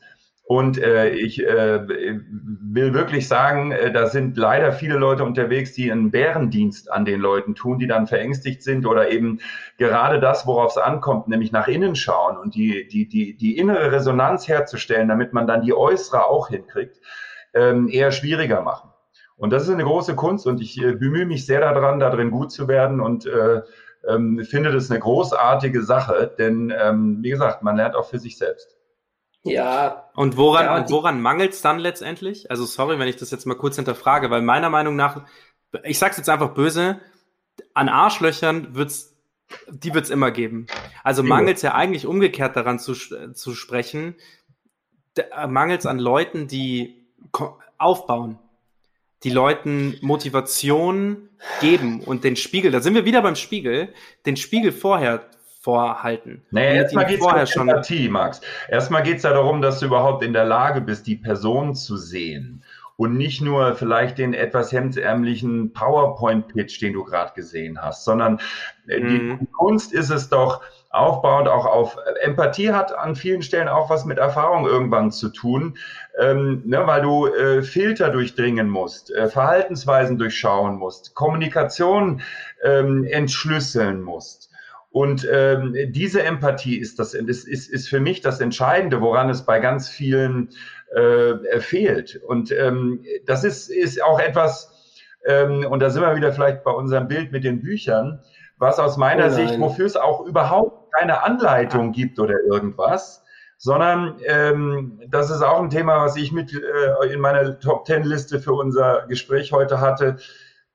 Und 0.49 0.81
äh, 0.81 1.09
ich 1.09 1.45
äh, 1.45 1.87
will 1.87 2.95
wirklich 2.95 3.27
sagen, 3.27 3.71
äh, 3.71 3.91
da 3.93 4.07
sind 4.07 4.35
leider 4.35 4.71
viele 4.71 4.95
Leute 4.95 5.23
unterwegs, 5.23 5.73
die 5.73 5.91
einen 5.91 6.09
Bärendienst 6.09 6.91
an 6.91 7.05
den 7.05 7.19
Leuten 7.19 7.53
tun, 7.53 7.77
die 7.77 7.85
dann 7.85 8.07
verängstigt 8.07 8.63
sind 8.63 8.87
oder 8.87 9.11
eben 9.11 9.41
gerade 9.77 10.19
das, 10.19 10.47
worauf 10.47 10.71
es 10.71 10.77
ankommt, 10.79 11.27
nämlich 11.27 11.51
nach 11.51 11.67
innen 11.67 11.95
schauen 11.95 12.35
und 12.35 12.55
die, 12.55 12.87
die, 12.87 13.07
die, 13.07 13.37
die 13.37 13.59
innere 13.59 13.91
Resonanz 13.91 14.47
herzustellen, 14.47 15.07
damit 15.07 15.33
man 15.33 15.45
dann 15.45 15.61
die 15.61 15.75
äußere 15.75 16.25
auch 16.25 16.49
hinkriegt, 16.49 16.99
ähm, 17.53 17.87
eher 17.87 18.11
schwieriger 18.11 18.63
machen. 18.63 18.89
Und 19.37 19.53
das 19.53 19.67
ist 19.67 19.69
eine 19.69 19.83
große 19.83 20.15
Kunst 20.15 20.47
und 20.47 20.61
ich 20.61 20.81
äh, 20.81 20.93
bemühe 20.93 21.27
mich 21.27 21.45
sehr 21.45 21.59
daran, 21.59 21.99
darin 21.99 22.31
gut 22.31 22.51
zu 22.51 22.67
werden 22.67 23.01
und 23.01 23.27
äh, 23.27 23.61
ähm, 24.07 24.43
finde 24.49 24.71
das 24.71 24.89
eine 24.89 24.99
großartige 24.99 25.83
Sache, 25.83 26.33
denn 26.39 26.73
ähm, 26.75 27.19
wie 27.21 27.29
gesagt, 27.29 27.61
man 27.61 27.75
lernt 27.75 27.95
auch 27.95 28.09
für 28.09 28.17
sich 28.17 28.35
selbst. 28.39 28.78
Ja. 29.43 30.09
Und 30.15 30.37
woran, 30.37 30.65
ja, 30.65 30.77
und 30.77 30.91
woran 30.91 31.21
mangelt 31.21 31.53
es 31.53 31.61
dann 31.61 31.79
letztendlich? 31.79 32.51
Also 32.51 32.65
sorry, 32.65 32.99
wenn 32.99 33.07
ich 33.07 33.15
das 33.15 33.31
jetzt 33.31 33.45
mal 33.45 33.55
kurz 33.55 33.77
hinterfrage, 33.77 34.29
weil 34.29 34.41
meiner 34.41 34.69
Meinung 34.69 34.95
nach, 34.95 35.25
ich 35.83 35.97
sag's 35.97 36.17
jetzt 36.17 36.29
einfach 36.29 36.53
böse, 36.53 36.99
an 37.73 37.89
Arschlöchern 37.89 38.75
wird's, 38.75 39.15
die 39.69 39.93
wird's 39.93 40.09
immer 40.09 40.31
geben. 40.31 40.67
Also 41.03 41.23
mangelt 41.23 41.57
es 41.57 41.63
ja 41.63 41.73
eigentlich 41.73 42.05
umgekehrt 42.05 42.55
daran 42.55 42.79
zu, 42.79 42.93
zu 42.93 43.55
sprechen, 43.55 44.15
mangelt 45.47 45.81
es 45.81 45.85
an 45.85 45.99
Leuten, 45.99 46.47
die 46.47 47.07
aufbauen, 47.77 48.39
die 49.23 49.31
Leuten 49.31 49.97
Motivation 50.01 51.29
geben 51.61 52.01
und 52.01 52.23
den 52.23 52.35
Spiegel, 52.35 52.71
da 52.71 52.81
sind 52.81 52.93
wir 52.93 53.05
wieder 53.05 53.21
beim 53.21 53.35
Spiegel, 53.35 53.93
den 54.25 54.37
Spiegel 54.37 54.71
vorher 54.71 55.29
vorhalten. 55.59 56.41
Naja, 56.51 56.71
erstmal 56.71 57.05
geht 57.05 57.19
es 57.19 57.25
um 57.25 57.45
schon 57.45 57.69
Empathie, 57.69 58.09
Max. 58.09 58.41
Erstmal 58.69 59.03
geht 59.03 59.17
es 59.17 59.23
ja 59.23 59.33
darum, 59.33 59.61
dass 59.61 59.79
du 59.79 59.87
überhaupt 59.87 60.23
in 60.23 60.33
der 60.33 60.45
Lage 60.45 60.81
bist, 60.81 61.05
die 61.05 61.17
Person 61.17 61.75
zu 61.75 61.97
sehen 61.97 62.63
und 62.95 63.17
nicht 63.17 63.41
nur 63.41 63.75
vielleicht 63.75 64.17
den 64.17 64.33
etwas 64.33 64.71
hemdsärmlichen 64.71 65.71
PowerPoint-Pitch, 65.73 66.81
den 66.81 66.93
du 66.93 67.03
gerade 67.03 67.33
gesehen 67.33 67.81
hast, 67.81 68.03
sondern 68.03 68.39
äh, 68.87 68.99
mhm. 68.99 69.39
die 69.39 69.47
Kunst 69.57 69.93
ist 69.93 70.09
es 70.09 70.29
doch, 70.29 70.61
aufbauend 70.91 71.47
auch 71.47 71.65
auf 71.65 71.97
Empathie 72.21 72.71
hat 72.71 72.97
an 72.97 73.15
vielen 73.15 73.41
Stellen 73.41 73.67
auch 73.67 73.89
was 73.89 74.05
mit 74.05 74.17
Erfahrung 74.17 74.65
irgendwann 74.65 75.11
zu 75.11 75.29
tun, 75.29 75.77
ähm, 76.19 76.63
ne, 76.65 76.85
weil 76.87 77.01
du 77.01 77.27
äh, 77.27 77.61
Filter 77.61 78.09
durchdringen 78.09 78.69
musst, 78.69 79.11
äh, 79.11 79.27
Verhaltensweisen 79.27 80.17
durchschauen 80.17 80.77
musst, 80.77 81.13
Kommunikation 81.13 82.21
ähm, 82.63 83.03
entschlüsseln 83.03 84.01
musst. 84.01 84.48
Und 84.91 85.27
ähm, 85.31 85.75
diese 85.89 86.23
Empathie 86.23 86.77
ist 86.77 86.97
das 86.97 87.13
ist, 87.13 87.47
ist, 87.47 87.69
ist 87.69 87.89
für 87.89 87.99
mich 87.99 88.21
das 88.21 88.41
Entscheidende, 88.41 89.01
woran 89.01 89.29
es 89.29 89.45
bei 89.45 89.59
ganz 89.59 89.87
vielen 89.87 90.49
äh, 90.95 91.59
fehlt. 91.59 92.19
Und 92.25 92.51
ähm, 92.51 93.03
das 93.25 93.43
ist, 93.43 93.69
ist 93.69 94.01
auch 94.01 94.19
etwas, 94.19 95.03
ähm, 95.25 95.65
und 95.69 95.81
da 95.81 95.91
sind 95.91 96.01
wir 96.01 96.15
wieder 96.15 96.33
vielleicht 96.33 96.63
bei 96.63 96.71
unserem 96.71 97.07
Bild 97.07 97.31
mit 97.31 97.43
den 97.43 97.61
Büchern, 97.61 98.23
was 98.57 98.79
aus 98.79 98.97
meiner 98.97 99.27
oh 99.27 99.29
Sicht, 99.29 99.59
wofür 99.59 99.85
es 99.85 99.95
auch 99.95 100.25
überhaupt 100.25 100.91
keine 100.93 101.23
Anleitung 101.23 101.91
gibt 101.91 102.19
oder 102.19 102.35
irgendwas, 102.51 103.23
sondern 103.57 104.19
ähm, 104.25 105.01
das 105.07 105.29
ist 105.29 105.41
auch 105.41 105.61
ein 105.61 105.69
Thema, 105.69 106.03
was 106.03 106.15
ich 106.15 106.31
mit 106.31 106.53
äh, 106.53 107.13
in 107.13 107.19
meiner 107.19 107.59
Top 107.59 107.85
Ten 107.85 108.03
Liste 108.03 108.39
für 108.39 108.53
unser 108.53 109.05
Gespräch 109.07 109.51
heute 109.51 109.79
hatte. 109.79 110.17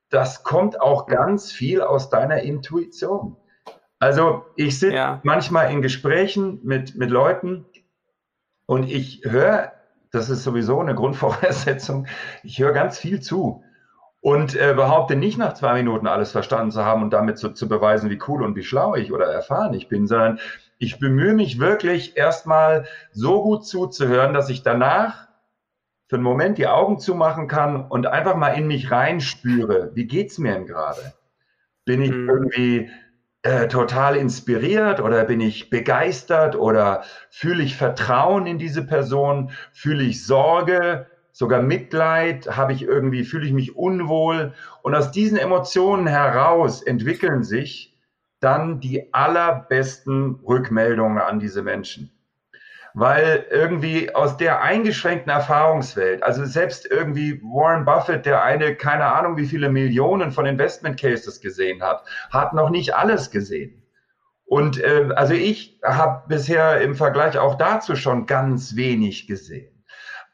Das 0.09 0.45
kommt 0.45 0.81
auch 0.81 1.07
ganz 1.07 1.51
viel 1.51 1.81
aus 1.81 2.11
deiner 2.11 2.43
Intuition. 2.43 3.37
Also 4.05 4.45
ich 4.55 4.79
sitze 4.79 4.97
ja. 4.97 5.21
manchmal 5.23 5.73
in 5.73 5.81
Gesprächen 5.81 6.61
mit, 6.63 6.95
mit 6.95 7.09
Leuten 7.09 7.65
und 8.67 8.91
ich 8.91 9.23
höre, 9.25 9.73
das 10.11 10.29
ist 10.29 10.45
sowieso 10.45 10.79
eine 10.79 10.95
Grundvoraussetzung, 10.95 12.07
ich 12.43 12.59
höre 12.59 12.73
ganz 12.73 12.99
viel 12.99 13.23
zu 13.23 13.65
und 14.21 14.57
äh, 14.57 14.75
behaupte 14.77 15.17
nicht 15.17 15.39
nach 15.39 15.55
zwei 15.55 15.73
Minuten 15.73 16.07
alles 16.07 16.33
verstanden 16.33 16.71
zu 16.71 16.85
haben 16.85 17.03
und 17.03 17.15
damit 17.15 17.39
zu, 17.39 17.55
zu 17.55 17.67
beweisen, 17.67 18.11
wie 18.11 18.21
cool 18.29 18.43
und 18.43 18.57
wie 18.57 18.63
schlau 18.63 18.95
ich 18.95 19.11
oder 19.11 19.25
erfahren 19.25 19.73
ich 19.73 19.89
bin, 19.89 20.07
sondern 20.07 20.39
ich 20.77 20.99
bemühe 20.99 21.33
mich 21.33 21.59
wirklich 21.59 22.15
erstmal 22.15 22.85
so 23.11 23.43
gut 23.43 23.67
zuzuhören, 23.67 24.35
dass 24.35 24.51
ich 24.51 24.63
danach 24.63 25.29
für 26.09 26.17
einen 26.17 26.25
Moment 26.25 26.59
die 26.59 26.69
Augen 26.69 26.99
zumachen 26.99 27.49
kann 27.49 27.87
und 27.89 28.07
einfach 28.07 28.37
mal 28.37 28.51
in 28.51 28.67
mich 28.67 28.91
reinspüre, 28.91 29.93
wie 29.95 30.05
geht's 30.05 30.37
mir 30.37 30.53
denn 30.53 30.67
gerade? 30.67 31.15
Bin 31.87 32.03
ich 32.03 32.11
mhm. 32.11 32.29
irgendwie 32.29 32.91
äh, 33.45 33.69
total 33.69 34.17
inspiriert 34.17 35.01
oder 35.01 35.25
bin 35.25 35.41
ich 35.41 35.69
begeistert 35.69 36.57
oder 36.57 37.05
fühle 37.31 37.63
ich 37.63 37.77
Vertrauen 37.77 38.47
in 38.47 38.57
diese 38.57 38.87
Person, 38.87 39.51
fühle 39.71 40.03
ich 40.03 40.25
Sorge, 40.25 41.07
sogar 41.31 41.61
Mitleid, 41.61 42.57
habe 42.57 42.73
ich 42.73 42.83
irgendwie, 42.83 43.23
fühle 43.23 43.47
ich 43.47 43.53
mich 43.53 43.77
unwohl? 43.77 44.55
Und 44.83 44.95
aus 44.95 45.11
diesen 45.11 45.37
Emotionen 45.37 46.07
heraus 46.07 46.81
entwickeln 46.81 47.45
sich 47.45 47.95
dann 48.41 48.81
die 48.81 49.13
allerbesten 49.13 50.37
Rückmeldungen 50.47 51.19
an 51.19 51.39
diese 51.39 51.63
Menschen 51.63 52.14
weil 52.95 53.47
irgendwie 53.51 54.15
aus 54.15 54.37
der 54.37 54.63
eingeschränkten 54.63 55.31
Erfahrungswelt, 55.31 56.23
also 56.23 56.45
selbst 56.45 56.87
irgendwie 56.89 57.43
Warren 57.43 57.85
Buffett, 57.85 58.25
der 58.25 58.45
eine, 58.45 58.77
keine 58.77 59.07
Ahnung, 59.07 59.37
wie 59.37 59.47
viele 59.47 59.69
Millionen 59.69 60.31
von 60.31 60.47
Investment 60.47 60.99
Cases 60.99 61.41
gesehen 61.41 61.83
hat, 61.83 62.05
hat 62.31 62.55
noch 62.55 62.71
nicht 62.71 62.95
alles 62.95 63.33
gesehen. 63.33 63.83
Und 64.47 64.81
äh, 64.81 65.09
also 65.17 65.35
ich 65.35 65.81
habe 65.83 66.29
bisher 66.29 66.81
im 66.83 66.95
Vergleich 66.95 67.37
auch 67.37 67.57
dazu 67.57 67.97
schon 67.97 68.27
ganz 68.27 68.77
wenig 68.77 69.27
gesehen. 69.27 69.85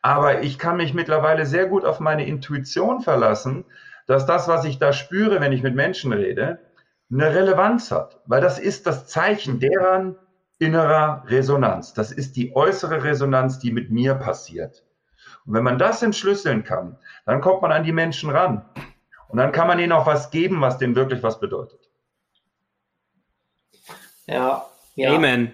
Aber 0.02 0.42
ich 0.42 0.58
kann 0.58 0.76
mich 0.76 0.92
mittlerweile 0.92 1.46
sehr 1.46 1.66
gut 1.66 1.86
auf 1.86 1.98
meine 1.98 2.26
Intuition 2.26 3.00
verlassen, 3.00 3.64
dass 4.06 4.26
das, 4.26 4.48
was 4.48 4.66
ich 4.66 4.78
da 4.78 4.92
spüre, 4.92 5.40
wenn 5.40 5.52
ich 5.52 5.62
mit 5.62 5.74
Menschen 5.74 6.12
rede, 6.12 6.58
eine 7.10 7.34
Relevanz 7.34 7.90
hat. 7.90 8.20
Weil 8.26 8.42
das 8.42 8.58
ist 8.58 8.86
das 8.86 9.06
Zeichen 9.06 9.60
deren, 9.60 10.16
innerer 10.60 11.24
Resonanz. 11.26 11.94
Das 11.94 12.12
ist 12.12 12.36
die 12.36 12.54
äußere 12.54 13.02
Resonanz, 13.02 13.58
die 13.58 13.72
mit 13.72 13.90
mir 13.90 14.14
passiert. 14.14 14.84
Und 15.46 15.54
wenn 15.54 15.64
man 15.64 15.78
das 15.78 16.02
entschlüsseln 16.02 16.64
kann, 16.64 16.98
dann 17.26 17.40
kommt 17.40 17.62
man 17.62 17.72
an 17.72 17.82
die 17.82 17.92
Menschen 17.92 18.30
ran. 18.30 18.64
Und 19.28 19.38
dann 19.38 19.52
kann 19.52 19.66
man 19.66 19.78
ihnen 19.78 19.92
auch 19.92 20.06
was 20.06 20.30
geben, 20.30 20.60
was 20.60 20.78
denen 20.78 20.94
wirklich 20.94 21.22
was 21.22 21.40
bedeutet. 21.40 21.90
Ja. 24.26 24.66
ja. 24.96 25.14
Amen. 25.14 25.52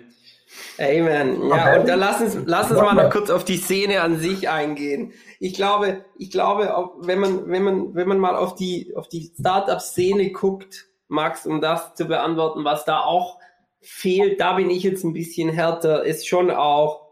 Amen. 0.79 1.49
Ja, 1.49 1.79
und 1.81 1.89
dann 1.89 1.99
lass 1.99 2.21
uns, 2.21 2.37
lass 2.45 2.71
uns 2.71 2.81
mal 2.81 2.95
noch 2.95 3.11
kurz 3.11 3.31
auf 3.31 3.45
die 3.45 3.57
Szene 3.57 4.03
an 4.03 4.19
sich 4.19 4.49
eingehen. 4.49 5.13
Ich 5.39 5.55
glaube, 5.55 6.05
ich 6.19 6.31
glaube, 6.31 6.95
wenn 7.01 7.19
man, 7.19 7.49
wenn 7.49 7.63
man, 7.63 7.95
wenn 7.95 8.09
man 8.09 8.19
mal 8.19 8.37
auf 8.37 8.55
die, 8.55 8.93
auf 8.97 9.09
die 9.09 9.33
Startup-Szene 9.39 10.33
guckt, 10.33 10.87
Max, 11.09 11.47
um 11.47 11.61
das 11.61 11.95
zu 11.95 12.07
beantworten, 12.07 12.65
was 12.65 12.85
da 12.85 13.01
auch 13.01 13.39
fehlt, 13.87 14.41
da 14.41 14.55
bin 14.55 14.68
ich 14.68 14.82
jetzt 14.82 15.05
ein 15.05 15.12
bisschen 15.12 15.49
härter, 15.49 16.05
ist 16.05 16.26
schon 16.26 16.51
auch 16.51 17.07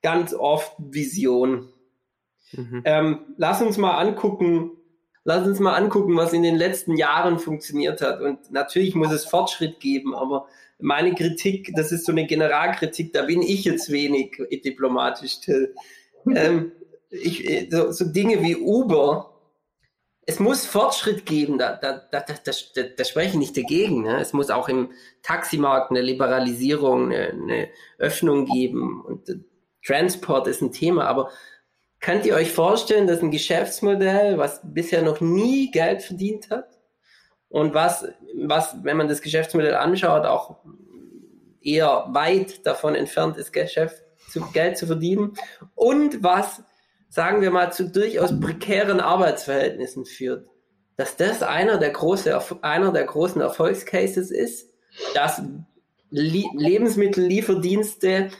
ganz 0.00 0.32
oft 0.32 0.72
Vision. 0.78 1.68
Mhm. 2.52 2.82
Ähm, 2.84 3.18
lass 3.36 3.60
uns 3.60 3.78
mal 3.78 3.98
angucken, 3.98 4.70
lass 5.24 5.46
uns 5.46 5.58
mal 5.58 5.74
angucken, 5.74 6.16
was 6.16 6.32
in 6.32 6.42
den 6.42 6.56
letzten 6.56 6.96
Jahren 6.96 7.38
funktioniert 7.38 8.00
hat. 8.00 8.20
Und 8.20 8.52
natürlich 8.52 8.94
muss 8.94 9.12
es 9.12 9.24
Fortschritt 9.24 9.80
geben, 9.80 10.14
aber 10.14 10.46
meine 10.78 11.14
Kritik, 11.14 11.72
das 11.74 11.90
ist 11.90 12.06
so 12.06 12.12
eine 12.12 12.26
Generalkritik, 12.26 13.12
da 13.12 13.22
bin 13.22 13.42
ich 13.42 13.64
jetzt 13.64 13.90
wenig 13.90 14.36
diplomatisch, 14.64 15.40
Till. 15.40 15.74
Ähm, 16.34 16.72
ich, 17.10 17.46
äh, 17.46 17.68
so, 17.70 17.92
so 17.92 18.06
Dinge 18.06 18.42
wie 18.42 18.56
Uber, 18.56 19.33
es 20.26 20.40
muss 20.40 20.66
Fortschritt 20.66 21.26
geben, 21.26 21.58
da, 21.58 21.76
da, 21.76 22.00
da, 22.10 22.20
da, 22.20 22.34
da, 22.44 22.82
da 22.96 23.04
spreche 23.04 23.30
ich 23.30 23.34
nicht 23.34 23.56
dagegen. 23.56 24.02
Ne? 24.02 24.20
Es 24.20 24.32
muss 24.32 24.50
auch 24.50 24.68
im 24.68 24.92
Taximarkt 25.22 25.90
eine 25.90 26.00
Liberalisierung, 26.00 27.12
eine, 27.12 27.28
eine 27.30 27.68
Öffnung 27.98 28.46
geben. 28.46 29.02
Und 29.04 29.28
äh, 29.28 29.36
Transport 29.84 30.46
ist 30.46 30.62
ein 30.62 30.72
Thema, 30.72 31.06
aber 31.06 31.30
könnt 32.00 32.24
ihr 32.26 32.34
euch 32.34 32.52
vorstellen, 32.52 33.06
dass 33.06 33.22
ein 33.22 33.30
Geschäftsmodell, 33.30 34.38
was 34.38 34.60
bisher 34.62 35.02
noch 35.02 35.20
nie 35.20 35.70
Geld 35.70 36.02
verdient 36.02 36.50
hat 36.50 36.68
und 37.48 37.74
was, 37.74 38.06
was, 38.36 38.76
wenn 38.82 38.96
man 38.96 39.08
das 39.08 39.22
Geschäftsmodell 39.22 39.74
anschaut, 39.74 40.24
auch 40.24 40.56
eher 41.60 42.06
weit 42.10 42.66
davon 42.66 42.94
entfernt 42.94 43.36
ist, 43.36 43.52
Geschäft 43.52 44.02
zu, 44.30 44.40
Geld 44.52 44.76
zu 44.78 44.86
verdienen 44.86 45.34
und 45.74 46.22
was 46.22 46.62
sagen 47.14 47.40
wir 47.42 47.52
mal, 47.52 47.72
zu 47.72 47.88
durchaus 47.88 48.40
prekären 48.40 48.98
Arbeitsverhältnissen 48.98 50.04
führt, 50.04 50.48
dass 50.96 51.16
das 51.16 51.44
einer 51.44 51.78
der, 51.78 51.90
große, 51.90 52.36
einer 52.62 52.90
der 52.90 53.04
großen 53.04 53.40
Erfolgscases 53.40 54.32
ist, 54.32 54.68
dass 55.14 55.40
Lebensmittellieferdienste, 56.10 58.30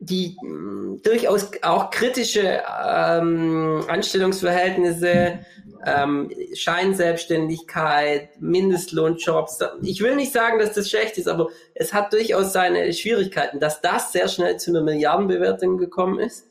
die 0.00 0.36
mh, 0.42 0.48
hm, 0.48 1.00
durchaus 1.04 1.52
auch 1.62 1.90
kritische 1.90 2.62
ähm, 2.84 3.84
Anstellungsverhältnisse, 3.86 5.38
ähm, 5.86 6.28
Scheinselbstständigkeit, 6.52 8.40
Mindestlohnjobs. 8.40 9.60
Ich 9.82 10.02
will 10.02 10.16
nicht 10.16 10.32
sagen, 10.32 10.58
dass 10.58 10.74
das 10.74 10.90
schlecht 10.90 11.16
ist, 11.16 11.28
aber 11.28 11.50
es 11.76 11.94
hat 11.94 12.12
durchaus 12.12 12.52
seine 12.52 12.92
Schwierigkeiten, 12.92 13.60
dass 13.60 13.80
das 13.82 14.10
sehr 14.10 14.26
schnell 14.26 14.56
zu 14.56 14.72
einer 14.72 14.82
Milliardenbewertung 14.82 15.78
gekommen 15.78 16.18
ist 16.18 16.48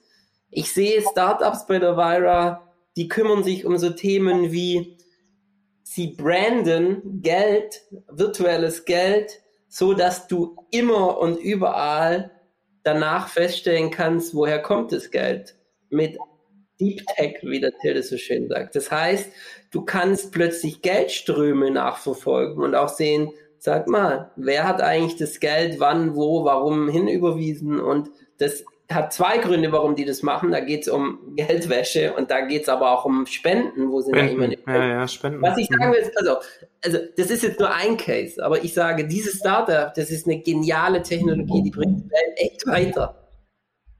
Ich 0.58 0.72
sehe 0.72 1.02
Startups 1.02 1.68
bei 1.68 1.80
der 1.80 1.98
Vira, 1.98 2.72
die 2.96 3.10
kümmern 3.10 3.44
sich 3.44 3.66
um 3.66 3.78
so 3.78 3.90
Themen 3.90 4.54
wie 4.54 4.98
sie 5.84 6.16
branden 6.16 7.22
Geld, 7.22 7.82
virtuelles 8.08 8.86
Geld, 8.86 9.42
so 9.68 9.94
dass 9.94 10.30
du 10.30 10.56
immer 10.72 11.18
und 11.18 11.38
überall 11.38 12.32
danach 12.84 13.28
feststellen 13.28 13.92
kannst, 13.92 14.34
woher 14.34 14.62
kommt 14.62 14.94
das 14.94 15.12
Geld. 15.12 15.58
Mit 15.90 16.18
Deep 16.80 17.02
Tech, 17.18 17.40
wie 17.42 17.60
der 17.60 17.78
Tilde 17.82 18.02
so 18.02 18.16
schön 18.16 18.48
sagt. 18.48 18.78
Das 18.78 18.90
heißt, 18.90 19.30
du 19.72 19.82
kannst 19.82 20.32
plötzlich 20.32 20.82
Geldströme 20.82 21.70
nachverfolgen 21.70 22.64
und 22.64 22.76
auch 22.76 22.88
sehen, 22.90 23.34
sag 23.58 23.90
mal, 23.90 24.32
wer 24.38 24.66
hat 24.66 24.82
eigentlich 24.82 25.18
das 25.18 25.42
Geld 25.42 25.82
wann, 25.82 26.16
wo, 26.16 26.46
warum 26.46 26.88
hinüberwiesen 26.88 27.82
und 27.82 28.10
das 28.38 28.64
hat 28.92 29.14
zwei 29.14 29.40
Gründe, 29.40 29.72
warum 29.72 29.96
die 29.96 30.06
das 30.06 30.22
machen. 30.22 30.52
Da 30.52 30.60
geht 30.60 30.84
es 30.84 30.88
um 30.88 31.36
Geldwäsche 31.36 32.14
und 32.14 32.30
da 32.30 32.42
geht 32.42 32.64
es 32.64 32.70
aber 32.70 32.92
auch 32.92 33.06
um 33.06 33.26
Spenden, 33.26 33.92
wo 33.92 34.02
sind 34.02 34.16
Spenden. 34.16 34.52
ja 34.52 34.58
immer 34.58 34.76
ja, 34.76 34.88
ja, 35.00 35.08
Spenden. 35.08 35.42
Was 35.42 35.58
ich 35.58 35.68
sagen 35.68 35.92
will, 35.92 36.00
ist, 36.00 36.18
also, 36.18 36.38
also 36.84 37.00
das 37.18 37.32
ist 37.32 37.44
jetzt 37.44 37.60
nur 37.60 37.74
ein 37.74 37.98
Case, 37.98 38.44
aber 38.44 38.64
ich 38.64 38.74
sage, 38.74 39.08
dieses 39.08 39.40
Startup, 39.40 39.94
das 39.94 40.12
ist 40.12 40.28
eine 40.28 40.40
geniale 40.40 41.02
Technologie, 41.02 41.64
die 41.64 41.72
bringt 41.72 42.00
die 42.00 42.10
Welt 42.10 42.38
echt 42.38 42.68
weiter. 42.68 43.22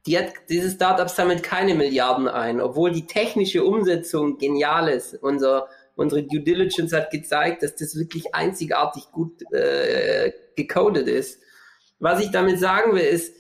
Die 0.06 0.20
hat, 0.20 0.34
diese 0.50 0.70
Startup 0.70 1.10
sammelt 1.10 1.42
keine 1.42 1.74
Milliarden 1.74 2.28
ein, 2.28 2.62
obwohl 2.62 2.92
die 2.92 3.08
technische 3.08 3.64
Umsetzung 3.64 4.38
genial 4.38 4.88
ist. 4.88 5.16
Unser, 5.16 5.68
unsere 5.96 6.22
Due 6.22 6.42
Diligence 6.42 6.94
hat 6.94 7.10
gezeigt, 7.10 7.64
dass 7.64 7.76
das 7.76 7.96
wirklich 7.96 8.36
einzigartig 8.36 9.06
gut 9.12 9.42
äh, 9.52 10.32
gecodet 10.56 11.08
ist. 11.08 11.40
Was 11.98 12.22
ich 12.24 12.30
damit 12.30 12.60
sagen 12.60 12.94
will, 12.94 13.02
ist, 13.02 13.34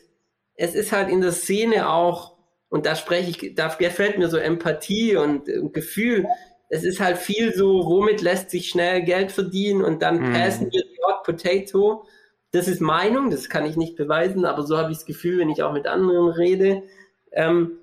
es 0.56 0.76
ist 0.76 0.92
halt 0.92 1.10
in 1.10 1.22
der 1.22 1.32
Szene 1.32 1.90
auch, 1.90 2.36
und 2.70 2.86
da 2.86 2.96
spreche 2.96 3.30
ich, 3.30 3.56
da 3.56 3.68
gefällt 3.68 4.18
mir 4.18 4.30
so 4.30 4.38
Empathie 4.38 5.16
und, 5.16 5.48
und 5.48 5.74
Gefühl. 5.74 6.26
Es 6.70 6.84
ist 6.84 7.00
halt 7.00 7.18
viel 7.18 7.54
so, 7.54 7.86
womit 7.86 8.22
lässt 8.22 8.50
sich 8.50 8.70
schnell 8.70 9.04
Geld 9.04 9.32
verdienen 9.32 9.84
und 9.84 10.02
dann 10.02 10.32
mm. 10.32 10.34
passen 10.34 10.72
wir 10.72 10.84
die 10.84 11.00
Hot 11.06 11.24
Potato. 11.24 12.06
Das 12.52 12.68
ist 12.68 12.82
Meinung, 12.82 13.30
das 13.30 13.50
kann 13.50 13.66
ich 13.66 13.78
nicht 13.78 13.96
beweisen, 13.96 14.46
aber 14.46 14.64
so 14.64 14.78
habe 14.78 14.92
ich 14.92 14.98
das 14.98 15.06
Gefühl, 15.06 15.40
wenn 15.40 15.50
ich 15.50 15.62
auch 15.62 15.74
mit 15.74 15.88
anderen 15.88 16.30
rede. 16.30 16.84
Ähm, 17.32 17.78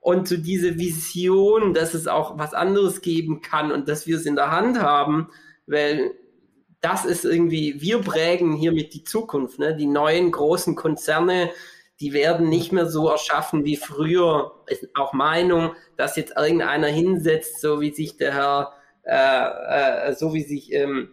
und 0.00 0.28
so 0.28 0.36
diese 0.36 0.78
Vision, 0.78 1.74
dass 1.74 1.94
es 1.94 2.06
auch 2.06 2.38
was 2.38 2.54
anderes 2.54 3.00
geben 3.00 3.40
kann 3.40 3.72
und 3.72 3.88
dass 3.88 4.06
wir 4.06 4.16
es 4.16 4.26
in 4.26 4.36
der 4.36 4.52
Hand 4.52 4.80
haben, 4.80 5.30
weil 5.66 6.12
das 6.80 7.04
ist 7.04 7.24
irgendwie, 7.24 7.80
wir 7.80 8.00
prägen 8.00 8.52
hiermit 8.52 8.94
die 8.94 9.02
Zukunft. 9.02 9.58
Ne? 9.58 9.74
Die 9.74 9.86
neuen 9.86 10.30
großen 10.30 10.76
Konzerne, 10.76 11.50
die 12.00 12.12
werden 12.12 12.48
nicht 12.48 12.72
mehr 12.72 12.86
so 12.86 13.08
erschaffen 13.08 13.64
wie 13.64 13.76
früher. 13.76 14.52
Ist 14.66 14.88
auch 14.94 15.12
Meinung, 15.12 15.72
dass 15.96 16.16
jetzt 16.16 16.36
irgendeiner 16.36 16.88
hinsetzt, 16.88 17.60
so 17.60 17.80
wie 17.80 17.92
sich 17.92 18.16
der 18.16 18.34
Herr, 18.34 18.72
äh, 19.04 20.10
äh, 20.10 20.14
so 20.14 20.34
wie 20.34 20.42
sich, 20.42 20.72
ähm, 20.72 21.10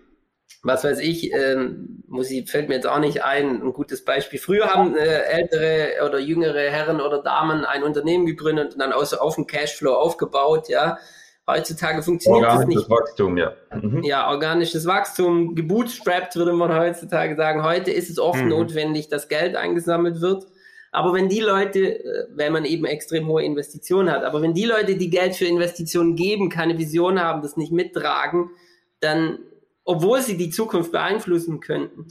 was 0.62 0.84
weiß 0.84 1.00
ich, 1.00 1.34
ähm, 1.34 2.04
muss 2.08 2.32
ich, 2.32 2.50
fällt 2.50 2.70
mir 2.70 2.76
jetzt 2.76 2.88
auch 2.88 3.00
nicht 3.00 3.24
ein, 3.24 3.62
ein 3.62 3.74
gutes 3.74 4.04
Beispiel. 4.06 4.40
Früher 4.40 4.74
haben 4.74 4.96
äh, 4.96 5.22
ältere 5.24 6.06
oder 6.06 6.20
jüngere 6.20 6.70
Herren 6.70 7.02
oder 7.02 7.22
Damen 7.22 7.66
ein 7.66 7.84
Unternehmen 7.84 8.26
gegründet 8.26 8.74
und 8.74 8.80
dann 8.80 8.94
aus, 8.94 9.14
auf 9.14 9.36
dem 9.36 9.48
Cashflow 9.48 9.94
aufgebaut, 9.94 10.70
ja. 10.70 10.98
Heutzutage 11.46 12.02
funktioniert 12.02 12.46
das 12.46 12.66
nicht. 12.66 12.78
Organisches 12.78 12.90
Wachstum, 12.90 13.38
ja. 13.38 13.52
Mhm. 13.74 14.02
Ja, 14.04 14.30
organisches 14.30 14.86
Wachstum, 14.86 15.56
gebootstrapped 15.56 16.38
würde 16.38 16.54
man 16.54 16.74
heutzutage 16.74 17.36
sagen. 17.36 17.64
Heute 17.64 17.92
ist 17.92 18.10
es 18.10 18.18
oft 18.18 18.42
mhm. 18.42 18.50
notwendig, 18.50 19.10
dass 19.10 19.28
Geld 19.28 19.58
eingesammelt 19.58 20.22
wird. 20.22 20.46
Aber 20.94 21.12
wenn 21.14 21.28
die 21.28 21.40
Leute, 21.40 22.04
äh, 22.04 22.28
wenn 22.36 22.54
man 22.54 22.66
eben 22.66 22.86
extrem 22.86 23.28
hohe 23.28 23.44
Investitionen 23.44 24.12
hat, 24.12 24.24
aber 24.24 24.42
wenn 24.42 24.54
die 24.54 24.66
Leute, 24.66 24.96
die 24.96 25.10
Geld 25.10 25.36
für 25.36 25.46
Investitionen 25.46 26.16
geben, 26.16 26.50
keine 26.50 26.78
Vision 26.78 27.20
haben, 27.20 27.42
das 27.42 27.58
nicht 27.58 27.72
mittragen, 27.72 28.52
dann, 29.00 29.40
obwohl 29.84 30.22
sie 30.22 30.38
die 30.38 30.52
Zukunft 30.52 30.92
beeinflussen 30.92 31.60
könnten, 31.60 32.08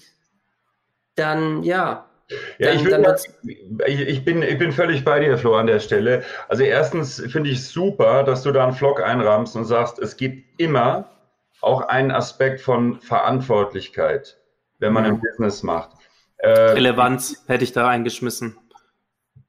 dann 1.14 1.62
ja. 1.62 2.08
Ja, 2.58 2.74
dann, 2.74 2.78
ich, 2.78 2.84
will, 2.86 3.78
ich, 3.86 4.00
ich, 4.00 4.24
bin, 4.24 4.42
ich 4.42 4.58
bin 4.58 4.72
völlig 4.72 5.04
bei 5.04 5.20
dir, 5.20 5.36
Flo, 5.36 5.54
an 5.54 5.66
der 5.66 5.80
Stelle. 5.80 6.24
Also 6.48 6.64
erstens 6.64 7.20
finde 7.30 7.50
ich 7.50 7.64
super, 7.64 8.24
dass 8.24 8.42
du 8.42 8.52
da 8.52 8.64
einen 8.64 8.72
Vlog 8.72 9.02
einrahmst 9.02 9.54
und 9.54 9.64
sagst, 9.64 9.98
es 9.98 10.16
gibt 10.16 10.60
immer 10.60 11.10
auch 11.60 11.82
einen 11.82 12.10
Aspekt 12.10 12.60
von 12.60 13.00
Verantwortlichkeit, 13.00 14.38
wenn 14.78 14.92
man 14.92 15.04
mhm. 15.04 15.10
ein 15.10 15.20
Business 15.20 15.62
macht. 15.62 15.90
Äh, 16.38 16.48
Relevanz 16.48 17.44
hätte 17.46 17.64
ich 17.64 17.72
da 17.72 17.86
eingeschmissen. 17.88 18.56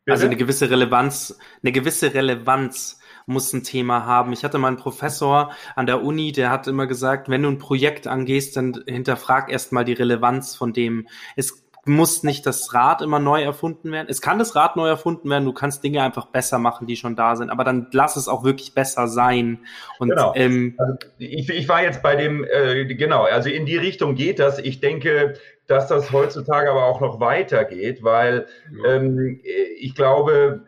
Also 0.08 0.26
eine 0.26 0.36
gewisse 0.36 0.70
Relevanz, 0.70 1.38
eine 1.62 1.72
gewisse 1.72 2.14
Relevanz 2.14 3.00
muss 3.26 3.54
ein 3.54 3.64
Thema 3.64 4.06
haben. 4.06 4.34
Ich 4.34 4.44
hatte 4.44 4.58
mal 4.58 4.68
einen 4.68 4.78
Professor 4.78 5.52
an 5.76 5.86
der 5.86 6.04
Uni, 6.04 6.34
der 6.34 6.50
hat 6.50 6.68
immer 6.68 6.88
gesagt, 6.88 7.30
wenn 7.30 7.44
du 7.44 7.50
ein 7.50 7.58
Projekt 7.58 8.06
angehst, 8.06 8.58
dann 8.58 8.84
hinterfrag 8.86 9.50
erstmal 9.50 9.86
die 9.86 9.94
Relevanz 9.94 10.56
von 10.56 10.74
dem. 10.74 11.08
Es 11.38 11.64
muss 11.86 12.24
nicht 12.24 12.46
das 12.46 12.74
Rad 12.74 13.02
immer 13.02 13.20
neu 13.20 13.44
erfunden 13.44 13.92
werden. 13.92 14.08
Es 14.10 14.22
kann 14.22 14.40
das 14.40 14.56
Rad 14.56 14.78
neu 14.78 14.88
erfunden 14.88 15.30
werden, 15.30 15.44
du 15.44 15.52
kannst 15.52 15.84
Dinge 15.84 16.02
einfach 16.02 16.28
besser 16.28 16.58
machen, 16.58 16.88
die 16.88 16.96
schon 16.96 17.16
da 17.16 17.36
sind, 17.36 17.50
aber 17.50 17.66
dann 17.66 17.88
lass 17.92 18.16
es 18.16 18.30
auch 18.30 18.44
wirklich 18.44 18.74
besser 18.74 19.08
sein. 19.08 19.60
Und, 20.00 20.10
genau. 20.10 20.34
Ähm, 20.36 20.76
also 20.78 20.94
ich, 21.18 21.50
ich 21.50 21.68
war 21.68 21.84
jetzt 21.84 22.02
bei 22.02 22.16
dem, 22.16 22.46
äh, 22.46 22.86
genau, 22.86 23.24
also 23.24 23.50
in 23.50 23.66
die 23.66 23.78
Richtung 23.78 24.16
geht 24.16 24.40
das. 24.40 24.60
Ich 24.60 24.80
denke, 24.80 25.34
dass 25.68 25.88
das 25.88 26.12
heutzutage 26.12 26.70
aber 26.70 26.86
auch 26.86 27.00
noch 27.00 27.20
weitergeht, 27.20 28.04
weil 28.04 28.48
ähm, 28.86 29.40
ich 29.80 29.96
glaube, 29.96 30.66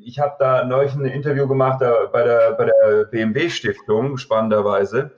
ich 0.00 0.18
habe 0.18 0.36
da 0.38 0.64
neulich 0.64 0.94
ein 0.94 1.04
Interview 1.04 1.48
gemacht 1.48 1.80
da, 1.80 2.06
bei 2.12 2.22
der, 2.22 2.52
bei 2.52 2.66
der 2.66 3.04
BMW 3.06 3.50
Stiftung, 3.50 4.18
spannenderweise, 4.18 5.12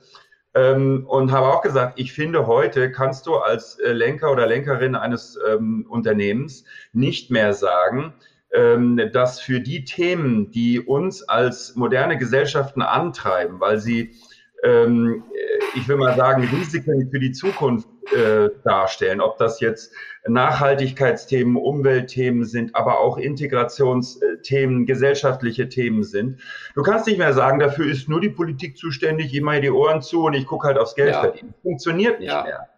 ähm, 0.55 1.05
und 1.07 1.31
habe 1.31 1.47
auch 1.47 1.61
gesagt, 1.61 2.01
ich 2.01 2.13
finde, 2.13 2.47
heute 2.47 2.91
kannst 2.91 3.27
du 3.27 3.37
als 3.37 3.79
äh, 3.79 3.93
Lenker 3.93 4.33
oder 4.33 4.47
Lenkerin 4.47 4.95
eines 4.95 5.39
ähm, 5.49 5.87
Unternehmens 5.89 6.65
nicht 6.93 7.31
mehr 7.31 7.53
sagen, 7.53 8.15
ähm, 8.53 9.01
dass 9.13 9.41
für 9.41 9.61
die 9.61 9.85
Themen, 9.85 10.51
die 10.51 10.81
uns 10.81 11.23
als 11.23 11.77
moderne 11.77 12.17
Gesellschaften 12.17 12.81
antreiben, 12.81 13.61
weil 13.61 13.79
sie 13.79 14.15
ähm, 14.65 15.25
ich 15.79 15.89
will 15.89 15.97
mal 15.97 16.17
sagen, 16.17 16.45
Risiken 16.45 17.11
für 17.11 17.19
die 17.19 17.33
Zukunft 17.33 17.89
äh, 18.13 18.51
darstellen. 18.65 19.21
Ob 19.21 19.39
das 19.39 19.61
jetzt 19.61 19.93
Nachhaltigkeitsthemen, 20.27 21.57
Umweltthemen 21.57 22.45
sind, 22.45 22.75
aber 22.75 23.01
auch 23.01 23.17
Integrationsthemen, 23.17 24.87
gesellschaftliche 24.87 25.69
Themen 25.69 26.03
sind. 26.03 26.41
Du 26.75 26.83
kannst 26.83 27.07
nicht 27.07 27.19
mehr 27.19 27.33
sagen, 27.33 27.59
dafür 27.59 27.87
ist 27.87 28.09
nur 28.09 28.21
die 28.21 28.31
Politik 28.31 28.77
zuständig, 28.77 29.33
ich 29.33 29.41
mache 29.41 29.61
die 29.61 29.71
Ohren 29.71 30.03
zu 30.03 30.25
und 30.25 30.35
ich 30.35 30.47
gucke 30.47 30.67
halt 30.67 30.79
aufs 30.79 30.95
Geld 30.95 31.13
ja. 31.13 31.21
verdienen. 31.21 31.55
Funktioniert 31.63 32.21
nicht 32.21 32.29
ja. 32.29 32.43
mehr. 32.43 32.69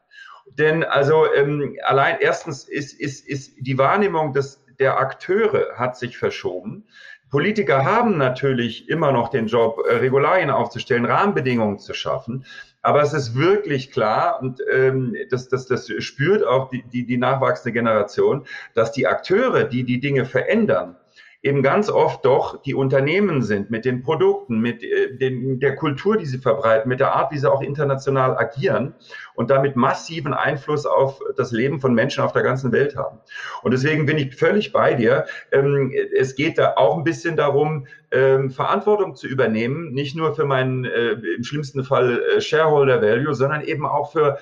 Denn 0.59 0.84
also 0.84 1.32
ähm, 1.32 1.76
allein 1.84 2.16
erstens 2.20 2.64
ist, 2.68 2.98
ist, 2.98 3.26
ist 3.26 3.55
die 3.59 3.78
Wahrnehmung 3.78 4.32
des, 4.32 4.64
der 4.78 4.98
Akteure 4.98 5.76
hat 5.76 5.96
sich 5.96 6.18
verschoben. 6.18 6.86
Politiker 7.30 7.84
haben 7.84 8.18
natürlich 8.18 8.88
immer 8.88 9.12
noch 9.12 9.28
den 9.28 9.46
Job, 9.46 9.80
äh, 9.88 9.96
Regularien 9.96 10.51
aufzustellen, 10.51 11.05
Rahmenbedingungen 11.05 11.78
zu 11.78 11.94
schaffen. 11.94 12.44
Aber 12.82 13.02
es 13.02 13.12
ist 13.12 13.34
wirklich 13.34 13.92
klar, 13.92 14.40
und 14.40 14.60
ähm, 14.72 15.14
das, 15.30 15.48
das, 15.48 15.66
das 15.66 15.90
spürt 15.98 16.46
auch 16.46 16.70
die, 16.70 16.82
die, 16.82 17.04
die 17.04 17.18
nachwachsende 17.18 17.72
Generation, 17.72 18.46
dass 18.74 18.92
die 18.92 19.06
Akteure, 19.06 19.64
die 19.64 19.84
die 19.84 20.00
Dinge 20.00 20.24
verändern, 20.24 20.96
eben 21.43 21.62
ganz 21.62 21.88
oft 21.88 22.24
doch 22.24 22.61
die 22.62 22.74
Unternehmen 22.74 23.41
sind 23.43 23.70
mit 23.70 23.86
den 23.86 24.03
Produkten, 24.03 24.61
mit 24.61 24.82
äh, 24.82 25.16
den, 25.16 25.59
der 25.59 25.74
Kultur, 25.74 26.18
die 26.18 26.26
sie 26.26 26.38
verbreiten, 26.38 26.88
mit 26.88 27.01
der 27.01 27.14
Art, 27.14 27.32
wie 27.32 27.38
sie 27.38 27.51
auch 27.51 27.62
international 27.62 28.36
agieren 28.36 28.95
und 29.34 29.49
damit 29.49 29.74
massiven 29.74 30.34
Einfluss 30.34 30.84
auf 30.84 31.20
das 31.36 31.51
Leben 31.51 31.80
von 31.80 31.95
Menschen 31.95 32.22
auf 32.22 32.32
der 32.32 32.43
ganzen 32.43 32.72
Welt 32.72 32.95
haben. 32.95 33.20
Und 33.62 33.72
deswegen 33.72 34.05
bin 34.05 34.18
ich 34.18 34.36
völlig 34.36 34.72
bei 34.72 34.93
dir. 34.93 35.24
Ähm, 35.51 35.93
es 36.14 36.34
geht 36.34 36.59
da 36.59 36.74
auch 36.76 36.99
ein 36.99 37.05
bisschen 37.05 37.36
darum, 37.36 37.86
ähm, 38.11 38.51
Verantwortung 38.51 39.14
zu 39.14 39.26
übernehmen, 39.26 39.93
nicht 39.93 40.16
nur 40.16 40.34
für 40.34 40.45
meinen 40.45 40.84
äh, 40.84 41.12
im 41.36 41.45
schlimmsten 41.45 41.84
Fall 41.84 42.20
äh, 42.36 42.41
Shareholder 42.43 43.01
Value, 43.01 43.34
sondern 43.34 43.62
eben 43.62 43.86
auch 43.86 44.12
für 44.12 44.38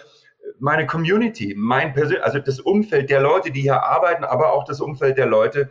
meine 0.59 0.87
Community, 0.87 1.55
mein 1.57 1.93
persönlich, 1.93 2.25
also 2.25 2.39
das 2.39 2.59
Umfeld 2.59 3.11
der 3.11 3.21
Leute, 3.21 3.53
die 3.53 3.61
hier 3.61 3.85
arbeiten, 3.85 4.25
aber 4.25 4.53
auch 4.53 4.65
das 4.65 4.81
Umfeld 4.81 5.19
der 5.19 5.27
Leute, 5.27 5.71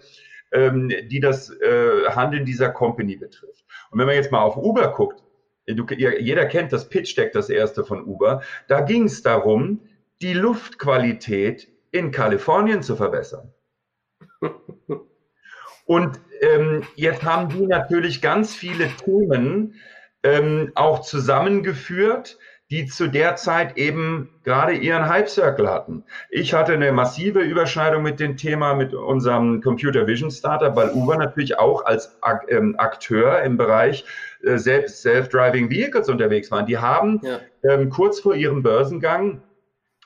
ähm, 0.51 0.89
die 0.89 1.19
das 1.19 1.49
äh, 1.49 2.09
Handeln 2.09 2.45
dieser 2.45 2.69
Company 2.69 3.15
betrifft. 3.15 3.65
Und 3.91 3.99
wenn 3.99 4.07
man 4.07 4.15
jetzt 4.15 4.31
mal 4.31 4.41
auf 4.41 4.57
Uber 4.57 4.93
guckt, 4.93 5.23
du, 5.65 5.85
jeder 5.95 6.45
kennt 6.45 6.73
das 6.73 6.89
Pitch 6.89 7.17
Deck, 7.17 7.33
das 7.33 7.49
erste 7.49 7.83
von 7.83 8.03
Uber, 8.05 8.41
da 8.67 8.81
ging 8.81 9.05
es 9.05 9.21
darum, 9.21 9.81
die 10.21 10.33
Luftqualität 10.33 11.67
in 11.91 12.11
Kalifornien 12.11 12.81
zu 12.81 12.95
verbessern. 12.95 13.53
Und 15.85 16.19
ähm, 16.41 16.83
jetzt 16.95 17.23
haben 17.23 17.49
die 17.49 17.65
natürlich 17.65 18.21
ganz 18.21 18.53
viele 18.53 18.89
Themen 19.03 19.75
ähm, 20.23 20.71
auch 20.75 21.01
zusammengeführt, 21.01 22.37
die 22.69 22.85
zu 22.85 23.07
der 23.07 23.37
Zeit 23.37 23.77
eben 23.77 24.29
gerade 24.43 24.73
ihren 24.73 25.07
Hype 25.07 25.29
Circle 25.29 25.69
hatten. 25.69 26.03
Ich 26.29 26.53
hatte 26.53 26.73
eine 26.73 26.91
massive 26.91 27.39
Überschneidung 27.39 28.03
mit 28.03 28.19
dem 28.19 28.35
Thema 28.35 28.73
mit 28.73 28.93
unserem 28.93 29.61
Computer 29.61 30.05
Vision 30.05 30.29
Startup, 30.29 30.75
weil 30.75 30.89
Uber 30.89 31.17
natürlich 31.17 31.57
auch 31.57 31.85
als 31.85 32.17
ähm, 32.49 32.75
Akteur 32.77 33.41
im 33.43 33.55
Bereich 33.55 34.03
äh, 34.43 34.57
Self-Driving 34.57 35.69
Vehicles 35.69 36.09
unterwegs 36.09 36.51
waren. 36.51 36.65
Die 36.65 36.77
haben 36.77 37.21
ja. 37.23 37.39
ähm, 37.63 37.89
kurz 37.89 38.19
vor 38.19 38.35
ihrem 38.35 38.63
Börsengang 38.63 39.41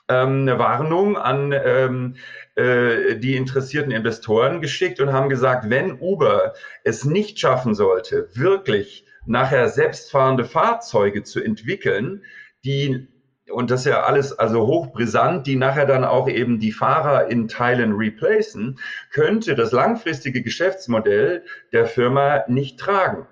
ähm, 0.08 0.42
eine 0.42 0.58
Warnung 0.58 1.16
an 1.16 1.52
ähm, 1.52 2.14
äh, 2.54 3.16
die 3.16 3.36
interessierten 3.36 3.90
Investoren 3.90 4.60
geschickt 4.60 5.00
und 5.00 5.12
haben 5.12 5.28
gesagt, 5.28 5.68
wenn 5.68 5.98
Uber 6.00 6.54
es 6.84 7.04
nicht 7.04 7.40
schaffen 7.40 7.74
sollte, 7.74 8.28
wirklich 8.34 9.04
nachher 9.26 9.68
selbstfahrende 9.68 10.44
Fahrzeuge 10.44 11.22
zu 11.22 11.42
entwickeln, 11.42 12.22
die 12.64 13.08
und 13.50 13.70
das 13.70 13.80
ist 13.80 13.86
ja 13.86 14.04
alles 14.04 14.38
also 14.38 14.66
hochbrisant, 14.66 15.46
die 15.46 15.56
nachher 15.56 15.84
dann 15.84 16.04
auch 16.04 16.28
eben 16.28 16.58
die 16.58 16.72
Fahrer 16.72 17.28
in 17.28 17.48
Teilen 17.48 17.92
replacen, 17.92 18.78
könnte 19.10 19.54
das 19.54 19.72
langfristige 19.72 20.42
Geschäftsmodell 20.42 21.44
der 21.72 21.86
Firma 21.86 22.44
nicht 22.48 22.78
tragen. 22.78 23.26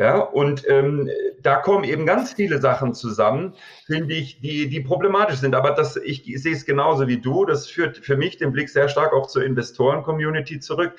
Ja, 0.00 0.20
und 0.20 0.66
ähm, 0.66 1.10
da 1.42 1.56
kommen 1.56 1.84
eben 1.84 2.06
ganz 2.06 2.32
viele 2.32 2.58
Sachen 2.58 2.94
zusammen, 2.94 3.52
finde 3.84 4.14
ich, 4.14 4.40
die, 4.40 4.70
die 4.70 4.80
problematisch 4.80 5.40
sind. 5.40 5.54
Aber 5.54 5.72
das, 5.72 5.96
ich, 5.96 6.26
ich 6.26 6.42
sehe 6.42 6.54
es 6.54 6.64
genauso 6.64 7.06
wie 7.06 7.18
du. 7.20 7.44
Das 7.44 7.66
führt 7.66 7.98
für 7.98 8.16
mich 8.16 8.38
den 8.38 8.50
Blick 8.50 8.70
sehr 8.70 8.88
stark 8.88 9.12
auch 9.12 9.26
zur 9.26 9.44
Investoren-Community 9.44 10.58
zurück. 10.58 10.94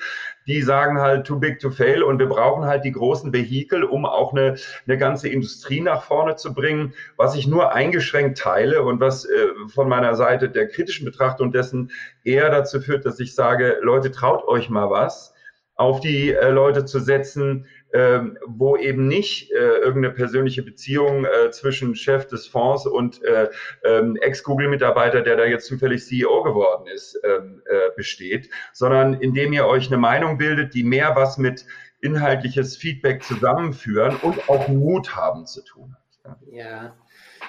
Die 0.46 0.62
sagen 0.62 1.00
halt 1.00 1.26
too 1.26 1.40
big 1.40 1.58
to 1.58 1.70
fail 1.70 2.04
und 2.04 2.20
wir 2.20 2.28
brauchen 2.28 2.64
halt 2.64 2.84
die 2.84 2.92
großen 2.92 3.32
Vehikel, 3.32 3.82
um 3.82 4.06
auch 4.06 4.32
eine, 4.34 4.54
eine 4.86 4.98
ganze 4.98 5.28
Industrie 5.28 5.80
nach 5.80 6.04
vorne 6.04 6.36
zu 6.36 6.54
bringen, 6.54 6.94
was 7.16 7.34
ich 7.34 7.48
nur 7.48 7.72
eingeschränkt 7.72 8.38
teile 8.38 8.82
und 8.84 9.00
was 9.00 9.24
äh, 9.24 9.48
von 9.74 9.88
meiner 9.88 10.14
Seite 10.14 10.48
der 10.48 10.68
kritischen 10.68 11.06
Betrachtung 11.06 11.50
dessen 11.50 11.90
eher 12.22 12.50
dazu 12.50 12.80
führt, 12.80 13.04
dass 13.04 13.18
ich 13.18 13.34
sage, 13.34 13.78
Leute, 13.82 14.12
traut 14.12 14.46
euch 14.46 14.70
mal 14.70 14.90
was 14.90 15.32
auf 15.74 16.00
die 16.00 16.32
äh, 16.32 16.50
Leute 16.50 16.84
zu 16.84 17.00
setzen, 17.00 17.66
ähm, 17.92 18.38
wo 18.46 18.76
eben 18.76 19.06
nicht 19.06 19.50
äh, 19.52 19.56
irgendeine 19.56 20.14
persönliche 20.14 20.62
Beziehung 20.62 21.24
äh, 21.24 21.50
zwischen 21.50 21.94
Chef 21.94 22.26
des 22.26 22.46
Fonds 22.46 22.86
und 22.86 23.22
äh, 23.22 23.48
ähm, 23.84 24.16
Ex-Google-Mitarbeiter, 24.16 25.22
der 25.22 25.36
da 25.36 25.44
jetzt 25.44 25.66
zufällig 25.66 26.04
CEO 26.04 26.42
geworden 26.42 26.86
ist, 26.86 27.20
ähm, 27.24 27.62
äh, 27.66 27.94
besteht, 27.96 28.48
sondern 28.72 29.14
indem 29.14 29.52
ihr 29.52 29.66
euch 29.66 29.88
eine 29.88 29.98
Meinung 29.98 30.38
bildet, 30.38 30.74
die 30.74 30.84
mehr 30.84 31.14
was 31.16 31.38
mit 31.38 31.66
inhaltliches 32.00 32.76
Feedback 32.76 33.22
zusammenführen 33.22 34.16
und 34.22 34.48
auch 34.48 34.68
Mut 34.68 35.14
haben 35.14 35.46
zu 35.46 35.62
tun 35.62 35.94
hat. 36.24 36.38
Ja, 36.50 36.94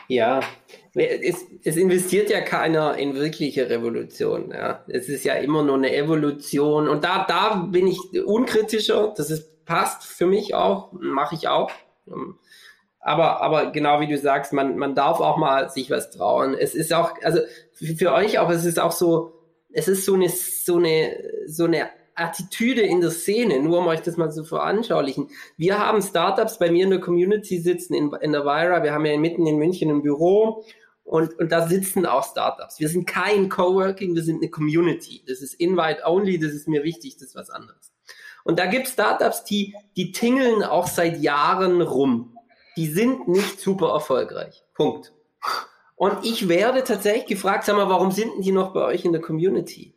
ja. 0.08 0.42
Es, 0.96 1.46
es, 1.64 1.76
investiert 1.76 2.30
ja 2.30 2.42
keiner 2.42 2.98
in 2.98 3.16
wirkliche 3.16 3.70
Revolution. 3.70 4.52
Ja. 4.52 4.84
Es 4.88 5.10
ist 5.10 5.24
ja 5.24 5.34
immer 5.36 5.64
nur 5.64 5.76
eine 5.76 5.96
Evolution. 5.96 6.88
Und 6.88 7.04
da, 7.04 7.26
da 7.28 7.56
bin 7.56 7.88
ich 7.88 8.00
unkritischer. 8.24 9.14
Das 9.16 9.32
ist 9.32 9.53
passt 9.66 10.04
für 10.04 10.26
mich 10.26 10.56
auch, 10.56 10.92
mache 10.94 11.36
ich 11.36 11.48
auch. 11.48 11.72
Aber, 13.00 13.42
aber 13.42 13.72
genau 13.72 14.00
wie 14.00 14.08
du 14.08 14.18
sagst, 14.18 14.54
man, 14.54 14.78
man 14.78 14.96
darf 14.96 15.20
auch 15.20 15.38
mal 15.38 15.70
sich 15.70 15.90
was 15.90 16.10
trauen. 16.12 16.54
Es 16.54 16.74
ist 16.74 16.94
auch, 16.94 17.14
also 17.22 17.40
für 17.74 18.14
euch 18.14 18.40
auch, 18.40 18.50
es 18.50 18.66
ist 18.66 18.80
auch 18.80 18.94
so, 18.94 19.34
es 19.74 19.88
ist 19.88 20.06
so 20.06 20.14
eine, 20.14 20.30
so 20.30 20.78
eine, 20.78 21.18
so 21.48 21.66
eine 21.66 21.90
Attitüde 22.16 22.82
in 22.82 23.02
der 23.02 23.12
Szene, 23.12 23.62
nur 23.62 23.80
um 23.80 23.88
euch 23.88 24.02
das 24.02 24.18
mal 24.18 24.32
zu 24.32 24.44
veranschaulichen. 24.44 25.30
Wir 25.58 25.80
haben 25.80 26.02
Startups 26.02 26.60
bei 26.60 26.72
mir 26.72 26.84
in 26.84 26.92
der 26.92 27.00
Community 27.00 27.60
sitzen, 27.60 27.94
in, 27.94 28.14
in 28.22 28.32
der 28.32 28.46
Vira, 28.46 28.84
wir 28.84 28.94
haben 28.94 29.06
ja 29.06 29.18
mitten 29.18 29.48
in 29.48 29.58
München 29.58 29.90
ein 29.90 30.02
Büro 30.02 30.64
und, 31.04 31.38
und 31.40 31.52
da 31.52 31.68
sitzen 31.68 32.06
auch 32.06 32.24
Startups. 32.24 32.80
Wir 32.80 32.90
sind 32.90 33.06
kein 33.08 33.50
Coworking, 33.50 34.16
wir 34.16 34.24
sind 34.24 34.42
eine 34.42 34.50
Community. 34.50 35.24
Das 35.28 35.42
ist 35.42 35.56
Invite 35.56 36.02
Only, 36.06 36.40
das 36.40 36.54
ist 36.54 36.68
mir 36.68 36.84
wichtig, 36.84 37.16
das 37.16 37.30
ist 37.30 37.36
was 37.36 37.50
anderes. 37.50 37.93
Und 38.44 38.60
da 38.60 38.66
gibt 38.66 38.88
es 38.88 38.94
Startups, 38.94 39.44
die, 39.44 39.74
die 39.96 40.12
tingeln 40.12 40.64
auch 40.64 40.88
seit 40.88 41.22
Jahren 41.22 41.82
rum. 41.82 42.38
Die 42.76 42.88
sind 42.88 43.28
nicht 43.28 43.60
super 43.60 43.90
erfolgreich. 43.90 44.64
Punkt. 44.74 45.14
Und 45.96 46.26
ich 46.26 46.50
werde 46.50 46.84
tatsächlich 46.84 47.28
gefragt, 47.28 47.66
sag 47.66 47.78
mal, 47.78 47.90
warum 47.90 48.12
sind 48.12 48.44
die 48.44 48.52
noch 48.52 48.74
bei 48.74 48.84
euch 48.84 49.06
in 49.06 49.14
der 49.14 49.22
Community? 49.22 49.94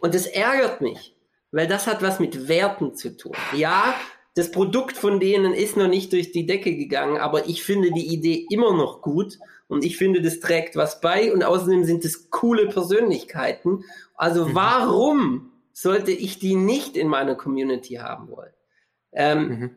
Und 0.00 0.14
das 0.14 0.26
ärgert 0.26 0.80
mich, 0.80 1.16
weil 1.52 1.66
das 1.66 1.86
hat 1.86 2.02
was 2.02 2.20
mit 2.20 2.48
Werten 2.48 2.94
zu 2.94 3.16
tun. 3.16 3.32
Ja, 3.54 3.94
das 4.34 4.50
Produkt 4.50 4.98
von 4.98 5.18
denen 5.18 5.54
ist 5.54 5.78
noch 5.78 5.88
nicht 5.88 6.12
durch 6.12 6.32
die 6.32 6.44
Decke 6.44 6.76
gegangen, 6.76 7.16
aber 7.16 7.48
ich 7.48 7.62
finde 7.62 7.90
die 7.92 8.12
Idee 8.12 8.46
immer 8.50 8.74
noch 8.74 9.00
gut 9.00 9.38
und 9.68 9.82
ich 9.82 9.96
finde, 9.96 10.20
das 10.20 10.40
trägt 10.40 10.76
was 10.76 11.00
bei 11.00 11.32
und 11.32 11.42
außerdem 11.42 11.84
sind 11.84 12.04
es 12.04 12.28
coole 12.28 12.68
Persönlichkeiten. 12.68 13.84
Also 14.14 14.46
mhm. 14.46 14.54
warum 14.54 15.52
sollte 15.76 16.10
ich 16.10 16.38
die 16.38 16.54
nicht 16.54 16.96
in 16.96 17.06
meiner 17.06 17.34
Community 17.34 17.96
haben 17.96 18.30
wollen. 18.30 18.52
Ähm, 19.12 19.48
mhm. 19.48 19.76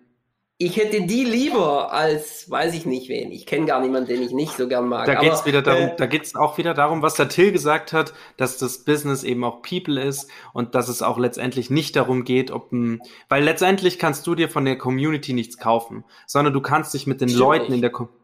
Ich 0.58 0.78
hätte 0.78 1.02
die 1.02 1.26
lieber 1.26 1.92
als, 1.92 2.50
weiß 2.50 2.74
ich 2.74 2.86
nicht 2.86 3.10
wen. 3.10 3.32
Ich 3.32 3.46
kenne 3.46 3.66
gar 3.66 3.82
niemanden, 3.82 4.08
den 4.08 4.22
ich 4.22 4.32
nicht 4.32 4.54
so 4.54 4.70
gern 4.70 4.88
mag. 4.88 5.08
Da 5.08 5.16
geht 5.16 5.34
es 5.34 5.46
wieder 5.46 5.62
darum, 5.62 5.90
äh, 5.90 5.96
da 5.98 6.06
geht 6.06 6.24
es 6.24 6.36
auch 6.36 6.58
wieder 6.58 6.74
darum, 6.74 7.02
was 7.02 7.16
der 7.16 7.28
Till 7.28 7.52
gesagt 7.52 7.92
hat, 7.92 8.14
dass 8.38 8.58
das 8.58 8.86
Business 8.86 9.24
eben 9.24 9.44
auch 9.44 9.62
People 9.62 10.02
ist 10.02 10.30
und 10.54 10.74
dass 10.74 10.88
es 10.88 11.02
auch 11.02 11.18
letztendlich 11.18 11.70
nicht 11.70 11.98
darum 11.98 12.24
geht, 12.24 12.50
ob 12.50 12.72
ein, 12.72 13.02
weil 13.28 13.44
letztendlich 13.44 14.00
kannst 14.00 14.26
du 14.26 14.36
dir 14.36 14.48
von 14.48 14.64
der 14.64 14.78
Community 14.78 15.34
nichts 15.34 15.58
kaufen, 15.58 16.06
sondern 16.28 16.54
du 16.54 16.62
kannst 16.62 16.94
dich 16.94 17.08
mit 17.08 17.20
den 17.20 17.30
Leuten 17.30 17.66
nicht. 17.66 17.76
in 17.76 17.82
der 17.82 17.92
Community. 17.92 18.24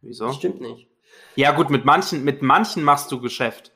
Wieso? 0.00 0.26
Das 0.26 0.36
stimmt 0.36 0.60
nicht. 0.60 0.88
Ja 1.36 1.52
gut, 1.52 1.70
mit 1.70 1.84
manchen, 1.84 2.24
mit 2.24 2.42
manchen 2.42 2.82
machst 2.82 3.12
du 3.12 3.20
Geschäft 3.20 3.72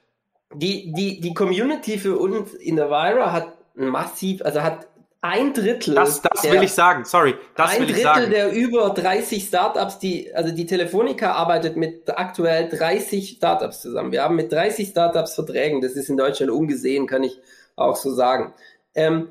die, 0.54 0.92
die, 0.92 1.20
die 1.20 1.34
Community 1.34 1.98
für 1.98 2.18
uns 2.18 2.54
in 2.54 2.76
der 2.76 2.88
Vira 2.88 3.32
hat 3.32 3.52
massiv, 3.74 4.42
also 4.42 4.62
hat 4.62 4.86
ein 5.20 5.52
Drittel. 5.52 5.94
Das, 5.94 6.22
das 6.22 6.42
der, 6.42 6.52
will 6.52 6.62
ich 6.62 6.72
sagen, 6.72 7.04
sorry. 7.04 7.34
Das 7.56 7.72
ein 7.72 7.80
will 7.80 7.86
Drittel 7.86 7.98
ich 7.98 8.04
sagen. 8.04 8.30
der 8.30 8.52
über 8.52 8.90
30 8.90 9.44
Startups, 9.44 9.98
die, 9.98 10.32
also 10.34 10.54
die 10.54 10.66
Telefonica 10.66 11.32
arbeitet 11.32 11.76
mit 11.76 12.16
aktuell 12.16 12.68
30 12.68 13.36
Startups 13.38 13.82
zusammen. 13.82 14.12
Wir 14.12 14.22
haben 14.22 14.36
mit 14.36 14.52
30 14.52 14.88
Startups 14.88 15.34
Verträgen. 15.34 15.80
Das 15.80 15.92
ist 15.92 16.08
in 16.08 16.16
Deutschland 16.16 16.52
ungesehen, 16.52 17.06
kann 17.06 17.24
ich 17.24 17.38
auch 17.74 17.96
so 17.96 18.12
sagen. 18.12 18.54
Ähm, 18.94 19.28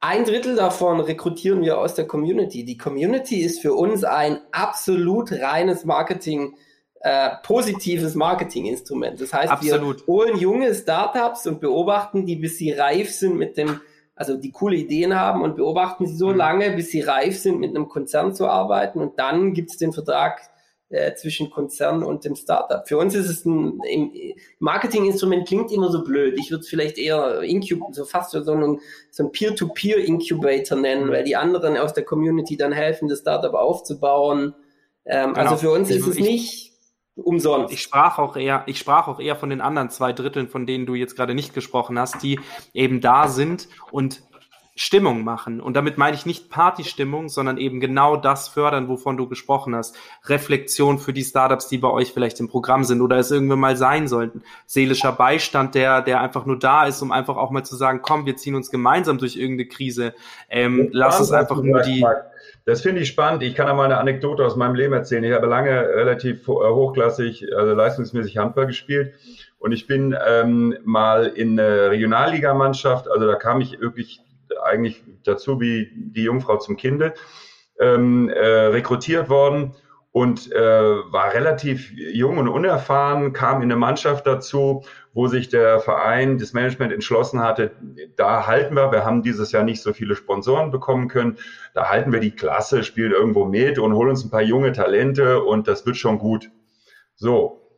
ein 0.00 0.24
Drittel 0.24 0.56
davon 0.56 1.00
rekrutieren 1.00 1.62
wir 1.62 1.78
aus 1.78 1.94
der 1.94 2.06
Community. 2.06 2.64
Die 2.64 2.78
Community 2.78 3.40
ist 3.40 3.60
für 3.60 3.74
uns 3.74 4.04
ein 4.04 4.40
absolut 4.50 5.32
reines 5.32 5.84
Marketing- 5.84 6.56
äh, 7.04 7.36
positives 7.42 8.14
Marketinginstrument. 8.14 9.20
Das 9.20 9.30
heißt, 9.30 9.50
Absolut. 9.50 10.00
wir 10.00 10.06
holen 10.06 10.38
junge 10.38 10.74
Startups 10.74 11.46
und 11.46 11.60
beobachten 11.60 12.24
die, 12.24 12.36
bis 12.36 12.56
sie 12.56 12.72
reif 12.72 13.10
sind 13.10 13.36
mit 13.36 13.58
dem, 13.58 13.78
also 14.14 14.38
die 14.38 14.50
coole 14.50 14.76
Ideen 14.76 15.14
haben 15.14 15.42
und 15.42 15.54
beobachten 15.54 16.06
sie 16.06 16.16
so 16.16 16.28
mhm. 16.28 16.36
lange, 16.36 16.70
bis 16.70 16.90
sie 16.92 17.02
reif 17.02 17.38
sind, 17.38 17.60
mit 17.60 17.76
einem 17.76 17.88
Konzern 17.88 18.34
zu 18.34 18.46
arbeiten 18.46 19.00
und 19.00 19.18
dann 19.18 19.52
gibt 19.52 19.70
es 19.70 19.76
den 19.76 19.92
Vertrag 19.92 20.40
äh, 20.88 21.14
zwischen 21.14 21.50
Konzern 21.50 22.02
und 22.02 22.24
dem 22.24 22.36
Startup. 22.36 22.88
Für 22.88 22.96
uns 22.96 23.14
ist 23.14 23.28
es 23.28 23.44
ein, 23.44 23.82
ein 23.86 24.10
Marketinginstrument, 24.58 25.46
klingt 25.46 25.72
immer 25.72 25.90
so 25.90 26.04
blöd. 26.04 26.38
Ich 26.38 26.50
würde 26.50 26.62
es 26.62 26.70
vielleicht 26.70 26.96
eher 26.96 27.42
Incub 27.42 27.80
so 27.94 28.06
fast 28.06 28.30
so 28.30 28.50
einen, 28.50 28.80
so 29.10 29.24
ein 29.24 29.30
Peer-to-Peer-Incubator 29.30 30.78
nennen, 30.78 31.08
mhm. 31.08 31.10
weil 31.10 31.24
die 31.24 31.36
anderen 31.36 31.76
aus 31.76 31.92
der 31.92 32.06
Community 32.06 32.56
dann 32.56 32.72
helfen, 32.72 33.08
das 33.08 33.18
Startup 33.18 33.52
aufzubauen. 33.52 34.54
Ähm, 35.04 35.34
also 35.34 35.34
genau. 35.34 35.50
Also 35.50 35.56
für 35.56 35.70
uns 35.70 35.90
ist 35.90 36.06
es 36.06 36.18
nicht 36.18 36.73
umsonst. 37.16 37.72
Ich 37.72 37.82
sprach 37.82 38.18
auch 38.18 38.36
eher, 38.36 38.64
ich 38.66 38.78
sprach 38.78 39.08
auch 39.08 39.20
eher 39.20 39.36
von 39.36 39.50
den 39.50 39.60
anderen 39.60 39.90
zwei 39.90 40.12
Dritteln, 40.12 40.48
von 40.48 40.66
denen 40.66 40.86
du 40.86 40.94
jetzt 40.94 41.16
gerade 41.16 41.34
nicht 41.34 41.54
gesprochen 41.54 41.98
hast, 41.98 42.22
die 42.22 42.40
eben 42.72 43.00
da 43.00 43.28
sind 43.28 43.68
und 43.90 44.22
Stimmung 44.76 45.22
machen. 45.22 45.60
Und 45.60 45.74
damit 45.74 45.98
meine 45.98 46.16
ich 46.16 46.26
nicht 46.26 46.50
Partystimmung, 46.50 47.28
sondern 47.28 47.58
eben 47.58 47.78
genau 47.78 48.16
das 48.16 48.48
fördern, 48.48 48.88
wovon 48.88 49.16
du 49.16 49.28
gesprochen 49.28 49.74
hast. 49.76 49.96
Reflexion 50.24 50.98
für 50.98 51.12
die 51.12 51.22
Startups, 51.22 51.68
die 51.68 51.78
bei 51.78 51.88
euch 51.88 52.12
vielleicht 52.12 52.40
im 52.40 52.48
Programm 52.48 52.82
sind 52.82 53.00
oder 53.00 53.16
es 53.16 53.30
irgendwann 53.30 53.60
mal 53.60 53.76
sein 53.76 54.08
sollten. 54.08 54.42
Seelischer 54.66 55.12
Beistand, 55.12 55.76
der, 55.76 56.02
der 56.02 56.20
einfach 56.20 56.44
nur 56.44 56.58
da 56.58 56.86
ist, 56.86 57.00
um 57.02 57.12
einfach 57.12 57.36
auch 57.36 57.52
mal 57.52 57.64
zu 57.64 57.76
sagen, 57.76 58.00
komm, 58.02 58.26
wir 58.26 58.36
ziehen 58.36 58.56
uns 58.56 58.72
gemeinsam 58.72 59.18
durch 59.18 59.36
irgendeine 59.36 59.68
Krise. 59.68 60.14
Ähm, 60.50 60.88
lass 60.90 61.20
es 61.20 61.30
einfach 61.30 61.62
nur 61.62 61.82
die. 61.82 62.04
Das 62.66 62.80
finde 62.80 63.02
ich 63.02 63.08
spannend. 63.08 63.42
Ich 63.42 63.54
kann 63.54 63.66
da 63.66 63.74
mal 63.74 63.84
eine 63.84 63.98
Anekdote 63.98 64.44
aus 64.44 64.56
meinem 64.56 64.74
Leben 64.74 64.94
erzählen. 64.94 65.22
Ich 65.24 65.32
habe 65.32 65.46
lange 65.46 65.70
relativ 65.70 66.48
äh, 66.48 66.52
hochklassig, 66.52 67.46
also 67.54 67.74
leistungsmäßig 67.74 68.38
Handball 68.38 68.66
gespielt. 68.66 69.14
Und 69.58 69.72
ich 69.72 69.86
bin 69.86 70.16
ähm, 70.26 70.76
mal 70.82 71.26
in 71.26 71.58
eine 71.58 71.90
Regionalligamannschaft, 71.90 73.10
also 73.10 73.26
da 73.26 73.34
kam 73.34 73.60
ich 73.60 73.80
wirklich 73.80 74.20
eigentlich 74.62 75.02
dazu 75.24 75.60
wie 75.60 75.90
die 75.94 76.24
Jungfrau 76.24 76.56
zum 76.56 76.76
Kinde, 76.76 77.12
ähm, 77.80 78.30
äh, 78.30 78.38
rekrutiert 78.38 79.28
worden. 79.28 79.74
Und 80.14 80.52
äh, 80.52 80.60
war 80.60 81.34
relativ 81.34 81.90
jung 81.90 82.38
und 82.38 82.46
unerfahren, 82.46 83.32
kam 83.32 83.56
in 83.56 83.64
eine 83.64 83.74
Mannschaft 83.74 84.28
dazu, 84.28 84.84
wo 85.12 85.26
sich 85.26 85.48
der 85.48 85.80
Verein, 85.80 86.38
das 86.38 86.52
Management 86.52 86.92
entschlossen 86.92 87.40
hatte, 87.40 87.72
da 88.14 88.46
halten 88.46 88.76
wir, 88.76 88.92
wir 88.92 89.04
haben 89.04 89.22
dieses 89.22 89.50
Jahr 89.50 89.64
nicht 89.64 89.82
so 89.82 89.92
viele 89.92 90.14
Sponsoren 90.14 90.70
bekommen 90.70 91.08
können, 91.08 91.36
da 91.72 91.90
halten 91.90 92.12
wir 92.12 92.20
die 92.20 92.30
Klasse, 92.36 92.84
spielen 92.84 93.10
irgendwo 93.10 93.44
mit 93.44 93.80
und 93.80 93.92
holen 93.92 94.10
uns 94.10 94.24
ein 94.24 94.30
paar 94.30 94.42
junge 94.42 94.70
Talente 94.70 95.42
und 95.42 95.66
das 95.66 95.84
wird 95.84 95.96
schon 95.96 96.18
gut. 96.18 96.48
So. 97.16 97.68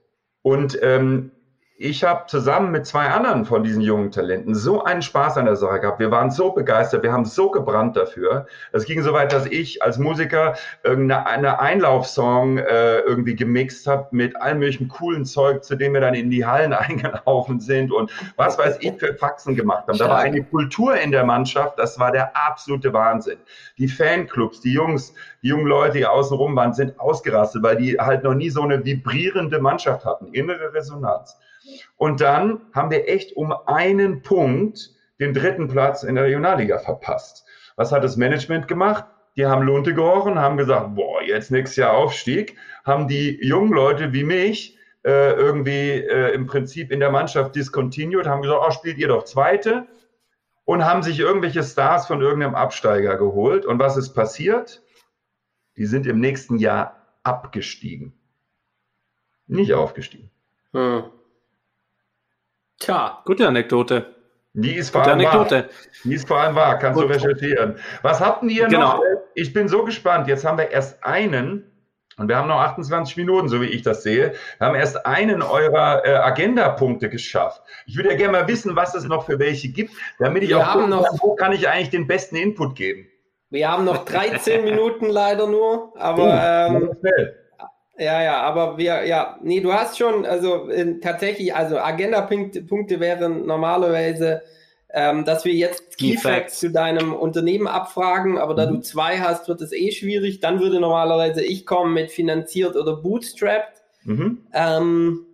Und 0.42 0.78
ähm, 0.82 1.32
ich 1.78 2.04
habe 2.04 2.24
zusammen 2.26 2.70
mit 2.70 2.86
zwei 2.86 3.08
anderen 3.08 3.44
von 3.44 3.62
diesen 3.62 3.82
jungen 3.82 4.10
Talenten 4.10 4.54
so 4.54 4.84
einen 4.84 5.02
Spaß 5.02 5.36
an 5.36 5.44
der 5.44 5.56
Sache 5.56 5.80
gehabt. 5.80 6.00
Wir 6.00 6.10
waren 6.10 6.30
so 6.30 6.52
begeistert, 6.52 7.02
wir 7.02 7.12
haben 7.12 7.26
so 7.26 7.50
gebrannt 7.50 7.98
dafür. 7.98 8.46
Es 8.72 8.86
ging 8.86 9.02
so 9.02 9.12
weit, 9.12 9.32
dass 9.32 9.44
ich 9.44 9.82
als 9.82 9.98
Musiker 9.98 10.54
irgendeine 10.84 11.60
Einlaufsong 11.60 12.56
äh, 12.56 13.00
irgendwie 13.00 13.36
gemixt 13.36 13.86
habe 13.86 14.08
mit 14.12 14.40
allem 14.40 14.60
möglichen 14.60 14.88
coolen 14.88 15.26
Zeug, 15.26 15.64
zu 15.64 15.76
dem 15.76 15.92
wir 15.92 16.00
dann 16.00 16.14
in 16.14 16.30
die 16.30 16.46
Hallen 16.46 16.72
eingelaufen 16.72 17.60
sind 17.60 17.92
und 17.92 18.10
was 18.36 18.56
weiß 18.58 18.78
ich 18.80 18.94
für 18.98 19.14
Faxen 19.14 19.54
gemacht 19.54 19.86
haben. 19.86 19.98
Da 19.98 20.08
war 20.08 20.20
eine 20.20 20.42
Kultur 20.44 20.96
in 20.96 21.10
der 21.10 21.24
Mannschaft, 21.24 21.78
das 21.78 21.98
war 21.98 22.10
der 22.10 22.34
absolute 22.34 22.90
Wahnsinn. 22.94 23.38
Die 23.76 23.88
Fanclubs, 23.88 24.62
die 24.62 24.72
Jungs, 24.72 25.12
die 25.42 25.48
jungen 25.48 25.66
Leute, 25.66 25.98
die 25.98 26.06
außenrum 26.06 26.56
waren, 26.56 26.72
sind 26.72 26.98
ausgerastet, 26.98 27.62
weil 27.62 27.76
die 27.76 27.98
halt 27.98 28.24
noch 28.24 28.34
nie 28.34 28.48
so 28.48 28.62
eine 28.62 28.82
vibrierende 28.82 29.60
Mannschaft 29.60 30.06
hatten. 30.06 30.32
Innere 30.32 30.72
Resonanz. 30.72 31.36
Und 31.96 32.20
dann 32.20 32.60
haben 32.72 32.90
wir 32.90 33.08
echt 33.08 33.36
um 33.36 33.52
einen 33.66 34.22
Punkt 34.22 34.90
den 35.20 35.32
dritten 35.32 35.68
Platz 35.68 36.02
in 36.02 36.14
der 36.14 36.24
Regionalliga 36.24 36.78
verpasst. 36.78 37.44
Was 37.76 37.92
hat 37.92 38.04
das 38.04 38.16
Management 38.16 38.68
gemacht? 38.68 39.04
Die 39.36 39.46
haben 39.46 39.62
Lunte 39.62 39.94
gerochen, 39.94 40.38
haben 40.38 40.56
gesagt, 40.56 40.94
boah, 40.94 41.22
jetzt 41.22 41.50
nächstes 41.50 41.76
Jahr 41.76 41.92
Aufstieg, 41.92 42.56
haben 42.84 43.06
die 43.06 43.38
jungen 43.42 43.72
Leute 43.72 44.12
wie 44.12 44.24
mich 44.24 44.78
äh, 45.04 45.32
irgendwie 45.32 45.90
äh, 45.90 46.34
im 46.34 46.46
Prinzip 46.46 46.90
in 46.90 47.00
der 47.00 47.10
Mannschaft 47.10 47.54
discontinued, 47.54 48.26
haben 48.26 48.42
gesagt, 48.42 48.62
oh, 48.66 48.70
spielt 48.70 48.98
ihr 48.98 49.08
doch 49.08 49.24
Zweite 49.24 49.86
und 50.64 50.84
haben 50.84 51.02
sich 51.02 51.20
irgendwelche 51.20 51.62
Stars 51.62 52.06
von 52.06 52.20
irgendeinem 52.22 52.54
Absteiger 52.54 53.16
geholt. 53.16 53.66
Und 53.66 53.78
was 53.78 53.96
ist 53.96 54.14
passiert? 54.14 54.82
Die 55.76 55.86
sind 55.86 56.06
im 56.06 56.18
nächsten 56.18 56.56
Jahr 56.56 56.96
abgestiegen. 57.22 58.18
Nicht 59.46 59.74
aufgestiegen. 59.74 60.30
Hm. 60.72 61.04
Tja. 62.78 63.22
Gute 63.24 63.48
Anekdote. 63.48 64.14
Die 64.54 64.74
ist 64.74 64.90
vor 64.90 65.02
allem 65.02 65.20
Anekdote. 65.20 65.54
wahr. 65.54 65.70
Die 66.04 66.14
ist 66.14 66.26
vor 66.26 66.40
allem 66.40 66.54
wahr, 66.54 66.78
kannst 66.78 67.00
Gut. 67.00 67.10
du 67.10 67.14
recherchieren. 67.14 67.76
Was 68.02 68.20
habt 68.20 68.42
ihr 68.44 68.66
genau. 68.68 68.96
noch? 68.96 69.02
Ich 69.34 69.52
bin 69.52 69.68
so 69.68 69.84
gespannt. 69.84 70.28
Jetzt 70.28 70.44
haben 70.44 70.56
wir 70.56 70.70
erst 70.70 71.02
einen 71.04 71.70
und 72.18 72.28
wir 72.28 72.36
haben 72.36 72.48
noch 72.48 72.60
28 72.60 73.18
Minuten, 73.18 73.48
so 73.48 73.60
wie 73.60 73.66
ich 73.66 73.82
das 73.82 74.02
sehe. 74.02 74.32
Wir 74.58 74.66
haben 74.66 74.74
erst 74.74 75.04
einen 75.04 75.42
eurer 75.42 76.02
äh, 76.06 76.14
Agenda-Punkte 76.14 77.10
geschafft. 77.10 77.60
Ich 77.84 77.96
würde 77.96 78.10
ja 78.10 78.16
gerne 78.16 78.32
mal 78.32 78.48
wissen, 78.48 78.74
was 78.74 78.94
es 78.94 79.04
noch 79.04 79.26
für 79.26 79.38
welche 79.38 79.68
gibt, 79.68 79.92
damit 80.18 80.42
ich 80.42 80.48
wir 80.48 80.60
auch 80.60 80.72
gucken, 80.72 80.88
noch, 80.88 81.06
wo 81.20 81.34
kann 81.34 81.52
ich 81.52 81.68
eigentlich 81.68 81.90
den 81.90 82.06
besten 82.06 82.36
Input 82.36 82.74
geben. 82.74 83.06
Wir 83.50 83.70
haben 83.70 83.84
noch 83.84 84.06
13 84.06 84.64
Minuten 84.64 85.10
leider 85.10 85.46
nur, 85.46 85.92
aber 85.98 86.22
oh, 86.22 86.76
ähm, 86.76 86.96
ja, 87.98 88.22
ja, 88.22 88.40
aber 88.42 88.78
wir, 88.78 89.04
ja, 89.06 89.38
nee, 89.42 89.60
du 89.60 89.72
hast 89.72 89.98
schon, 89.98 90.26
also 90.26 90.68
äh, 90.68 91.00
tatsächlich, 91.00 91.54
also 91.54 91.78
Agenda-Punkte 91.78 93.00
wären 93.00 93.46
normalerweise, 93.46 94.42
ähm, 94.90 95.24
dass 95.24 95.44
wir 95.44 95.52
jetzt 95.52 95.98
Key 95.98 96.16
Facts 96.16 96.60
zu 96.60 96.70
deinem 96.70 97.14
Unternehmen 97.14 97.66
abfragen, 97.66 98.38
aber 98.38 98.54
da 98.54 98.66
mhm. 98.70 98.76
du 98.76 98.80
zwei 98.80 99.18
hast, 99.18 99.48
wird 99.48 99.60
es 99.60 99.72
eh 99.72 99.92
schwierig. 99.92 100.40
Dann 100.40 100.60
würde 100.60 100.80
normalerweise 100.80 101.44
ich 101.44 101.66
kommen 101.66 101.92
mit 101.92 102.10
finanziert 102.10 102.76
oder 102.76 102.96
bootstrapped. 102.96 103.82
Mhm. 104.04 104.38
Ähm, 104.54 105.25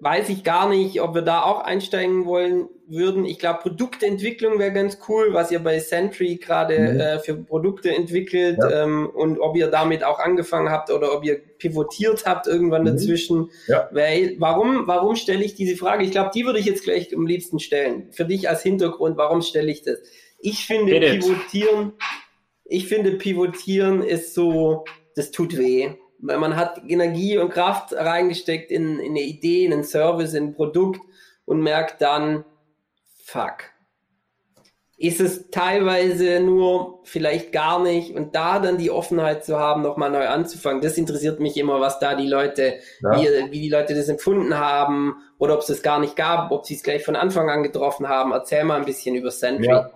weiß 0.00 0.30
ich 0.30 0.44
gar 0.44 0.68
nicht, 0.68 1.00
ob 1.00 1.14
wir 1.14 1.22
da 1.22 1.42
auch 1.42 1.60
einsteigen 1.60 2.24
wollen 2.24 2.68
würden. 2.88 3.24
Ich 3.24 3.38
glaube, 3.38 3.60
Produktentwicklung 3.60 4.58
wäre 4.58 4.72
ganz 4.72 4.98
cool, 5.08 5.32
was 5.32 5.50
ihr 5.50 5.60
bei 5.60 5.78
Sentry 5.78 6.36
gerade 6.36 6.78
mhm. 6.78 7.00
äh, 7.00 7.18
für 7.20 7.34
Produkte 7.36 7.94
entwickelt 7.94 8.58
ja. 8.60 8.84
ähm, 8.84 9.08
und 9.08 9.38
ob 9.38 9.56
ihr 9.56 9.68
damit 9.68 10.02
auch 10.02 10.18
angefangen 10.18 10.70
habt 10.70 10.90
oder 10.90 11.14
ob 11.14 11.24
ihr 11.24 11.38
pivotiert 11.38 12.24
habt 12.24 12.46
irgendwann 12.46 12.82
mhm. 12.82 12.86
dazwischen. 12.86 13.50
Ja. 13.66 13.88
Weil, 13.92 14.36
warum, 14.38 14.86
warum 14.86 15.16
stelle 15.16 15.44
ich 15.44 15.54
diese 15.54 15.76
Frage? 15.76 16.02
Ich 16.02 16.10
glaube, 16.10 16.30
die 16.34 16.44
würde 16.46 16.58
ich 16.58 16.66
jetzt 16.66 16.82
gleich 16.82 17.14
am 17.14 17.26
liebsten 17.26 17.60
stellen. 17.60 18.10
Für 18.10 18.24
dich 18.24 18.48
als 18.48 18.62
Hintergrund, 18.62 19.16
warum 19.18 19.42
stelle 19.42 19.70
ich 19.70 19.82
das? 19.82 19.98
Ich 20.38 20.64
finde 20.64 20.98
Get 20.98 21.20
pivotieren, 21.20 21.92
ich 22.64 22.88
finde 22.88 23.12
pivotieren 23.12 24.02
ist 24.02 24.34
so, 24.34 24.84
das 25.14 25.30
tut 25.30 25.58
weh 25.58 25.90
man 26.20 26.56
hat 26.56 26.80
Energie 26.86 27.38
und 27.38 27.50
Kraft 27.50 27.94
reingesteckt 27.94 28.70
in, 28.70 28.98
in 28.98 29.10
eine 29.10 29.22
Idee, 29.22 29.64
in 29.64 29.72
einen 29.72 29.84
Service, 29.84 30.34
in 30.34 30.48
ein 30.48 30.54
Produkt 30.54 31.00
und 31.44 31.62
merkt 31.62 32.00
dann, 32.02 32.44
fuck. 33.24 33.64
Ist 34.96 35.20
es 35.20 35.50
teilweise 35.50 36.40
nur 36.40 37.00
vielleicht 37.04 37.52
gar 37.52 37.82
nicht 37.82 38.14
und 38.14 38.34
da 38.34 38.58
dann 38.58 38.76
die 38.76 38.90
Offenheit 38.90 39.46
zu 39.46 39.58
haben, 39.58 39.80
nochmal 39.80 40.10
neu 40.10 40.28
anzufangen, 40.28 40.82
das 40.82 40.98
interessiert 40.98 41.40
mich 41.40 41.56
immer, 41.56 41.80
was 41.80 41.98
da 42.00 42.14
die 42.14 42.28
Leute, 42.28 42.80
ja. 43.00 43.18
wie, 43.18 43.50
wie 43.50 43.60
die 43.62 43.70
Leute 43.70 43.94
das 43.94 44.10
empfunden 44.10 44.58
haben 44.58 45.14
oder 45.38 45.54
ob 45.54 45.60
es 45.60 45.68
das 45.68 45.82
gar 45.82 46.00
nicht 46.00 46.16
gab, 46.16 46.50
ob 46.50 46.66
sie 46.66 46.74
es 46.74 46.82
gleich 46.82 47.02
von 47.02 47.16
Anfang 47.16 47.48
an 47.48 47.62
getroffen 47.62 48.08
haben. 48.08 48.32
Erzähl 48.32 48.64
mal 48.64 48.78
ein 48.78 48.84
bisschen 48.84 49.14
über 49.14 49.30
Sentry. 49.30 49.68
Ja. 49.68 49.90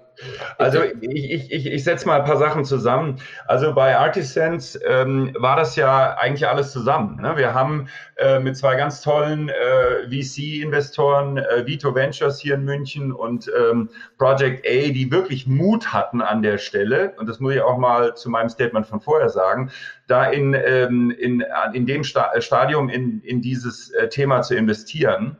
Also 0.58 0.82
ich, 1.00 1.30
ich, 1.30 1.52
ich, 1.52 1.66
ich 1.66 1.84
setze 1.84 2.06
mal 2.06 2.20
ein 2.20 2.24
paar 2.24 2.36
Sachen 2.36 2.64
zusammen. 2.64 3.20
Also 3.46 3.74
bei 3.74 3.96
Artisans 3.96 4.78
ähm, 4.86 5.34
war 5.38 5.56
das 5.56 5.76
ja 5.76 6.16
eigentlich 6.16 6.46
alles 6.46 6.72
zusammen. 6.72 7.20
Ne? 7.20 7.36
Wir 7.36 7.54
haben 7.54 7.88
äh, 8.16 8.38
mit 8.38 8.56
zwei 8.56 8.76
ganz 8.76 9.00
tollen 9.00 9.48
äh, 9.48 10.08
VC-Investoren, 10.08 11.38
äh, 11.38 11.66
Vito 11.66 11.94
Ventures 11.94 12.38
hier 12.38 12.54
in 12.54 12.64
München 12.64 13.12
und 13.12 13.50
ähm, 13.58 13.90
Project 14.18 14.66
A, 14.66 14.92
die 14.92 15.10
wirklich 15.10 15.46
Mut 15.46 15.92
hatten 15.92 16.22
an 16.22 16.42
der 16.42 16.58
Stelle, 16.58 17.14
und 17.18 17.28
das 17.28 17.40
muss 17.40 17.54
ich 17.54 17.60
auch 17.60 17.78
mal 17.78 18.14
zu 18.14 18.30
meinem 18.30 18.48
Statement 18.48 18.86
von 18.86 19.00
vorher 19.00 19.28
sagen, 19.28 19.70
da 20.06 20.26
in, 20.26 20.54
ähm, 20.54 21.10
in, 21.10 21.44
in 21.72 21.86
dem 21.86 22.04
Stadium 22.04 22.88
in, 22.88 23.20
in 23.22 23.40
dieses 23.40 23.90
äh, 23.90 24.08
Thema 24.08 24.42
zu 24.42 24.54
investieren, 24.54 25.38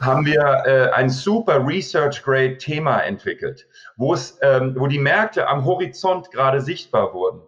haben 0.00 0.26
wir 0.26 0.62
äh, 0.66 0.90
ein 0.92 1.10
super 1.10 1.66
Research-Grade-Thema 1.66 3.00
entwickelt, 3.00 3.66
wo 3.96 4.14
es, 4.14 4.38
ähm, 4.42 4.74
wo 4.78 4.86
die 4.86 4.98
Märkte 4.98 5.48
am 5.48 5.64
Horizont 5.64 6.30
gerade 6.30 6.60
sichtbar 6.60 7.14
wurden. 7.14 7.40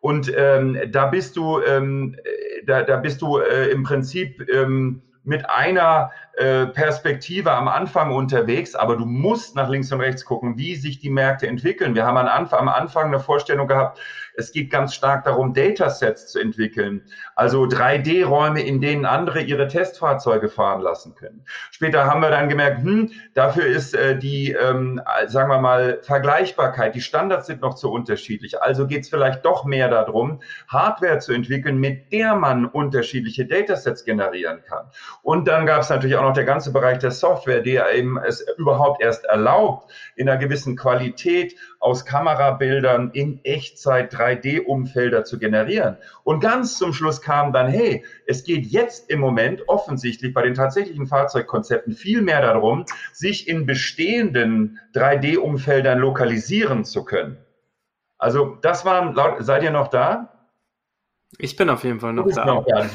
Und 0.00 0.32
ähm, 0.36 0.78
da 0.92 1.06
bist 1.06 1.36
du, 1.36 1.60
ähm, 1.60 2.16
äh, 2.22 2.64
da, 2.64 2.82
da 2.82 2.96
bist 2.96 3.20
du 3.20 3.38
äh, 3.38 3.68
im 3.70 3.82
Prinzip 3.82 4.48
ähm, 4.48 5.02
mit 5.24 5.50
einer 5.50 6.12
Perspektive 6.66 7.52
am 7.52 7.68
Anfang 7.68 8.12
unterwegs, 8.12 8.74
aber 8.74 8.96
du 8.96 9.04
musst 9.04 9.56
nach 9.56 9.68
links 9.68 9.90
und 9.92 10.00
rechts 10.00 10.24
gucken, 10.24 10.56
wie 10.56 10.76
sich 10.76 10.98
die 11.00 11.10
Märkte 11.10 11.46
entwickeln. 11.46 11.94
Wir 11.94 12.06
haben 12.06 12.16
am 12.16 12.26
Anfang, 12.26 12.60
am 12.60 12.68
Anfang 12.68 13.06
eine 13.06 13.20
Vorstellung 13.20 13.66
gehabt, 13.66 13.98
es 14.38 14.52
geht 14.52 14.70
ganz 14.70 14.94
stark 14.94 15.24
darum, 15.24 15.52
Datasets 15.52 16.28
zu 16.28 16.38
entwickeln, 16.38 17.02
also 17.34 17.64
3D-Räume, 17.64 18.62
in 18.62 18.80
denen 18.80 19.04
andere 19.04 19.40
ihre 19.40 19.66
Testfahrzeuge 19.66 20.48
fahren 20.48 20.80
lassen 20.80 21.16
können. 21.16 21.44
Später 21.72 22.06
haben 22.06 22.22
wir 22.22 22.30
dann 22.30 22.48
gemerkt, 22.48 22.82
hm, 22.84 23.10
dafür 23.34 23.66
ist 23.66 23.94
äh, 23.94 24.16
die, 24.16 24.52
ähm, 24.52 25.02
sagen 25.26 25.50
wir 25.50 25.58
mal, 25.58 25.98
Vergleichbarkeit, 26.02 26.94
die 26.94 27.00
Standards 27.00 27.48
sind 27.48 27.62
noch 27.62 27.74
zu 27.74 27.90
unterschiedlich. 27.90 28.62
Also 28.62 28.86
geht 28.86 29.02
es 29.02 29.08
vielleicht 29.08 29.44
doch 29.44 29.64
mehr 29.64 29.88
darum, 29.88 30.40
Hardware 30.68 31.18
zu 31.18 31.32
entwickeln, 31.32 31.78
mit 31.78 32.12
der 32.12 32.36
man 32.36 32.64
unterschiedliche 32.64 33.44
Datasets 33.44 34.04
generieren 34.04 34.62
kann. 34.68 34.86
Und 35.22 35.48
dann 35.48 35.66
gab 35.66 35.82
es 35.82 35.90
natürlich 35.90 36.16
auch 36.16 36.22
noch 36.22 36.27
der 36.36 36.44
ganze 36.44 36.72
Bereich 36.72 36.98
der 36.98 37.10
Software, 37.10 37.60
der 37.60 37.94
eben 37.94 38.18
es 38.18 38.44
überhaupt 38.56 39.02
erst 39.02 39.24
erlaubt, 39.24 39.90
in 40.16 40.28
einer 40.28 40.38
gewissen 40.38 40.76
Qualität 40.76 41.54
aus 41.80 42.04
Kamerabildern 42.04 43.10
in 43.12 43.40
Echtzeit 43.44 44.12
3D-Umfelder 44.14 45.24
zu 45.24 45.38
generieren. 45.38 45.96
Und 46.24 46.40
ganz 46.40 46.76
zum 46.78 46.92
Schluss 46.92 47.20
kam 47.20 47.52
dann, 47.52 47.68
hey, 47.68 48.04
es 48.26 48.44
geht 48.44 48.66
jetzt 48.66 49.10
im 49.10 49.20
Moment 49.20 49.68
offensichtlich 49.68 50.34
bei 50.34 50.42
den 50.42 50.54
tatsächlichen 50.54 51.06
Fahrzeugkonzepten 51.06 51.92
viel 51.94 52.22
mehr 52.22 52.42
darum, 52.42 52.84
sich 53.12 53.48
in 53.48 53.66
bestehenden 53.66 54.78
3D-Umfeldern 54.94 55.98
lokalisieren 55.98 56.84
zu 56.84 57.04
können. 57.04 57.38
Also 58.18 58.58
das 58.62 58.84
waren, 58.84 59.16
seid 59.38 59.62
ihr 59.62 59.70
noch 59.70 59.88
da? 59.88 60.37
Ich 61.36 61.56
bin 61.56 61.68
auf 61.68 61.84
jeden 61.84 62.00
Fall 62.00 62.14
noch 62.14 62.26
da. 62.32 62.44
Noch, 62.44 62.66
ja. 62.66 62.86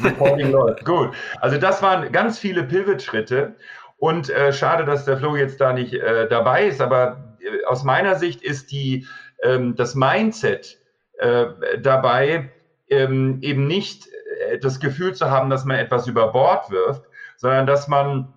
Gut. 0.83 1.11
Also 1.39 1.57
das 1.57 1.81
waren 1.81 2.11
ganz 2.11 2.39
viele 2.39 2.63
Pivot-Schritte. 2.63 3.55
Und 3.97 4.29
äh, 4.29 4.51
schade, 4.51 4.85
dass 4.85 5.05
der 5.05 5.17
Flo 5.17 5.35
jetzt 5.35 5.61
da 5.61 5.71
nicht 5.71 5.93
äh, 5.93 6.27
dabei 6.27 6.65
ist, 6.65 6.81
aber 6.81 7.35
äh, 7.39 7.63
aus 7.65 7.83
meiner 7.83 8.15
Sicht 8.15 8.41
ist 8.41 8.71
die, 8.71 9.07
ähm, 9.43 9.75
das 9.75 9.95
Mindset 9.95 10.77
äh, 11.19 11.45
dabei, 11.79 12.51
ähm, 12.89 13.37
eben 13.41 13.67
nicht 13.67 14.07
äh, 14.49 14.57
das 14.57 14.79
Gefühl 14.79 15.13
zu 15.13 15.29
haben, 15.29 15.49
dass 15.49 15.63
man 15.63 15.77
etwas 15.77 16.07
über 16.07 16.33
Bord 16.33 16.69
wirft, 16.69 17.03
sondern 17.37 17.65
dass 17.65 17.87
man 17.87 18.32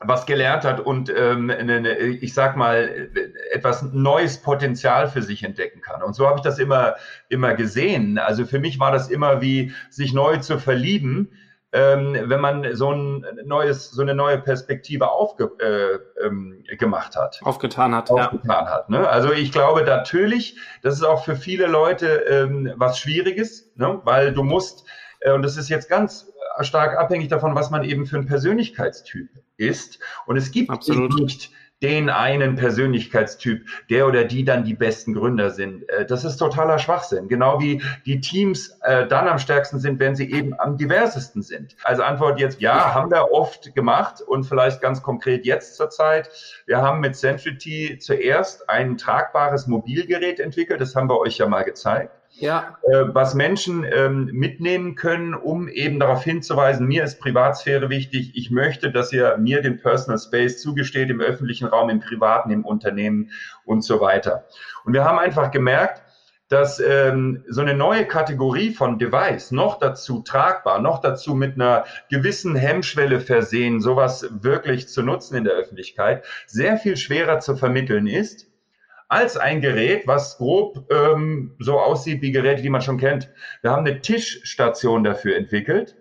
was 0.00 0.26
gelernt 0.26 0.64
hat 0.64 0.78
und 0.80 1.12
ähm, 1.14 1.50
eine, 1.50 1.96
ich 1.96 2.32
sag 2.32 2.56
mal 2.56 3.10
etwas 3.50 3.82
neues 3.82 4.38
Potenzial 4.40 5.08
für 5.08 5.22
sich 5.22 5.42
entdecken 5.42 5.80
kann. 5.80 6.02
Und 6.02 6.14
so 6.14 6.26
habe 6.26 6.36
ich 6.36 6.42
das 6.42 6.58
immer 6.58 6.94
immer 7.28 7.54
gesehen. 7.54 8.18
Also 8.18 8.46
für 8.46 8.60
mich 8.60 8.78
war 8.78 8.92
das 8.92 9.08
immer 9.08 9.40
wie 9.40 9.72
sich 9.90 10.12
neu 10.12 10.36
zu 10.36 10.58
verlieben, 10.58 11.32
ähm, 11.72 12.16
wenn 12.26 12.40
man 12.40 12.76
so 12.76 12.92
ein 12.92 13.26
neues 13.44 13.90
so 13.90 14.02
eine 14.02 14.14
neue 14.14 14.38
Perspektive 14.38 15.10
aufge, 15.10 15.50
äh, 15.58 16.24
ähm, 16.24 16.62
gemacht 16.78 17.16
hat, 17.16 17.40
aufgetan 17.42 17.92
hat, 17.92 18.08
aufgetan 18.08 18.66
ja. 18.66 18.70
hat. 18.70 18.88
Ne? 18.90 19.06
Also 19.08 19.32
ich 19.32 19.50
glaube 19.50 19.82
natürlich, 19.82 20.56
das 20.82 20.94
ist 20.94 21.02
auch 21.02 21.24
für 21.24 21.34
viele 21.34 21.66
Leute 21.66 22.06
ähm, 22.06 22.72
was 22.76 23.00
Schwieriges, 23.00 23.72
ne? 23.74 24.00
weil 24.04 24.32
du 24.32 24.44
musst 24.44 24.86
äh, 25.20 25.32
und 25.32 25.42
das 25.42 25.56
ist 25.56 25.68
jetzt 25.68 25.90
ganz 25.90 26.32
stark 26.60 26.96
abhängig 26.96 27.28
davon, 27.28 27.56
was 27.56 27.70
man 27.70 27.82
eben 27.82 28.06
für 28.06 28.16
ein 28.16 28.26
Persönlichkeitstyp 28.26 29.28
ist. 29.58 29.98
Und 30.26 30.36
es 30.36 30.50
gibt 30.50 30.70
Absolut. 30.70 31.12
eben 31.12 31.24
nicht 31.24 31.50
den 31.82 32.10
einen 32.10 32.56
Persönlichkeitstyp, 32.56 33.64
der 33.88 34.06
oder 34.06 34.24
die 34.24 34.44
dann 34.44 34.64
die 34.64 34.74
besten 34.74 35.14
Gründer 35.14 35.50
sind. 35.50 35.88
Äh, 35.88 36.06
das 36.06 36.24
ist 36.24 36.36
totaler 36.38 36.78
Schwachsinn. 36.78 37.28
Genau 37.28 37.60
wie 37.60 37.80
die 38.04 38.20
Teams 38.20 38.76
äh, 38.82 39.06
dann 39.06 39.28
am 39.28 39.38
stärksten 39.38 39.78
sind, 39.78 40.00
wenn 40.00 40.16
sie 40.16 40.30
eben 40.30 40.58
am 40.58 40.76
diversesten 40.76 41.42
sind. 41.42 41.76
Also 41.84 42.02
Antwort 42.02 42.40
jetzt, 42.40 42.60
ja, 42.60 42.94
haben 42.94 43.10
wir 43.10 43.30
oft 43.30 43.74
gemacht 43.74 44.20
und 44.20 44.44
vielleicht 44.44 44.80
ganz 44.80 45.02
konkret 45.02 45.46
jetzt 45.46 45.76
zur 45.76 45.90
Zeit. 45.90 46.30
Wir 46.66 46.78
haben 46.78 47.00
mit 47.00 47.14
Centrity 47.14 47.98
zuerst 48.00 48.68
ein 48.68 48.98
tragbares 48.98 49.66
Mobilgerät 49.68 50.40
entwickelt. 50.40 50.80
Das 50.80 50.96
haben 50.96 51.08
wir 51.08 51.18
euch 51.18 51.38
ja 51.38 51.48
mal 51.48 51.62
gezeigt 51.62 52.17
ja. 52.40 52.78
äh, 52.82 53.04
was 53.08 53.34
Menschen 53.34 53.84
ähm, 53.84 54.26
mitnehmen 54.32 54.94
können, 54.94 55.34
um 55.34 55.68
eben 55.68 56.00
darauf 56.00 56.24
hinzuweisen, 56.24 56.86
mir 56.86 57.04
ist 57.04 57.20
Privatsphäre 57.20 57.90
wichtig, 57.90 58.32
ich 58.34 58.50
möchte, 58.50 58.90
dass 58.90 59.12
ihr 59.12 59.36
mir 59.38 59.62
den 59.62 59.80
Personal 59.80 60.18
Space 60.18 60.60
zugesteht 60.60 61.10
im 61.10 61.20
öffentlichen 61.20 61.66
Raum, 61.66 61.90
im 61.90 62.00
privaten, 62.00 62.50
im 62.50 62.64
Unternehmen 62.64 63.30
und 63.64 63.82
so 63.82 64.00
weiter. 64.00 64.44
Und 64.84 64.92
wir 64.92 65.04
haben 65.04 65.18
einfach 65.18 65.50
gemerkt, 65.50 66.02
dass 66.48 66.80
ähm, 66.80 67.44
so 67.48 67.60
eine 67.60 67.74
neue 67.74 68.06
Kategorie 68.06 68.72
von 68.72 68.98
Device 68.98 69.50
noch 69.50 69.78
dazu 69.78 70.22
tragbar, 70.22 70.80
noch 70.80 71.00
dazu 71.00 71.34
mit 71.34 71.54
einer 71.54 71.84
gewissen 72.10 72.56
Hemmschwelle 72.56 73.20
versehen, 73.20 73.80
sowas 73.80 74.26
wirklich 74.30 74.88
zu 74.88 75.02
nutzen 75.02 75.36
in 75.36 75.44
der 75.44 75.52
Öffentlichkeit, 75.52 76.24
sehr 76.46 76.78
viel 76.78 76.96
schwerer 76.96 77.40
zu 77.40 77.54
vermitteln 77.54 78.06
ist 78.06 78.46
als 79.08 79.36
ein 79.36 79.60
Gerät, 79.60 80.06
was 80.06 80.36
grob 80.36 80.90
ähm, 80.90 81.56
so 81.58 81.80
aussieht 81.80 82.22
wie 82.22 82.30
Geräte, 82.30 82.62
die 82.62 82.70
man 82.70 82.82
schon 82.82 82.98
kennt. 82.98 83.30
Wir 83.62 83.70
haben 83.70 83.86
eine 83.86 84.00
Tischstation 84.00 85.04
dafür 85.04 85.36
entwickelt. 85.36 85.96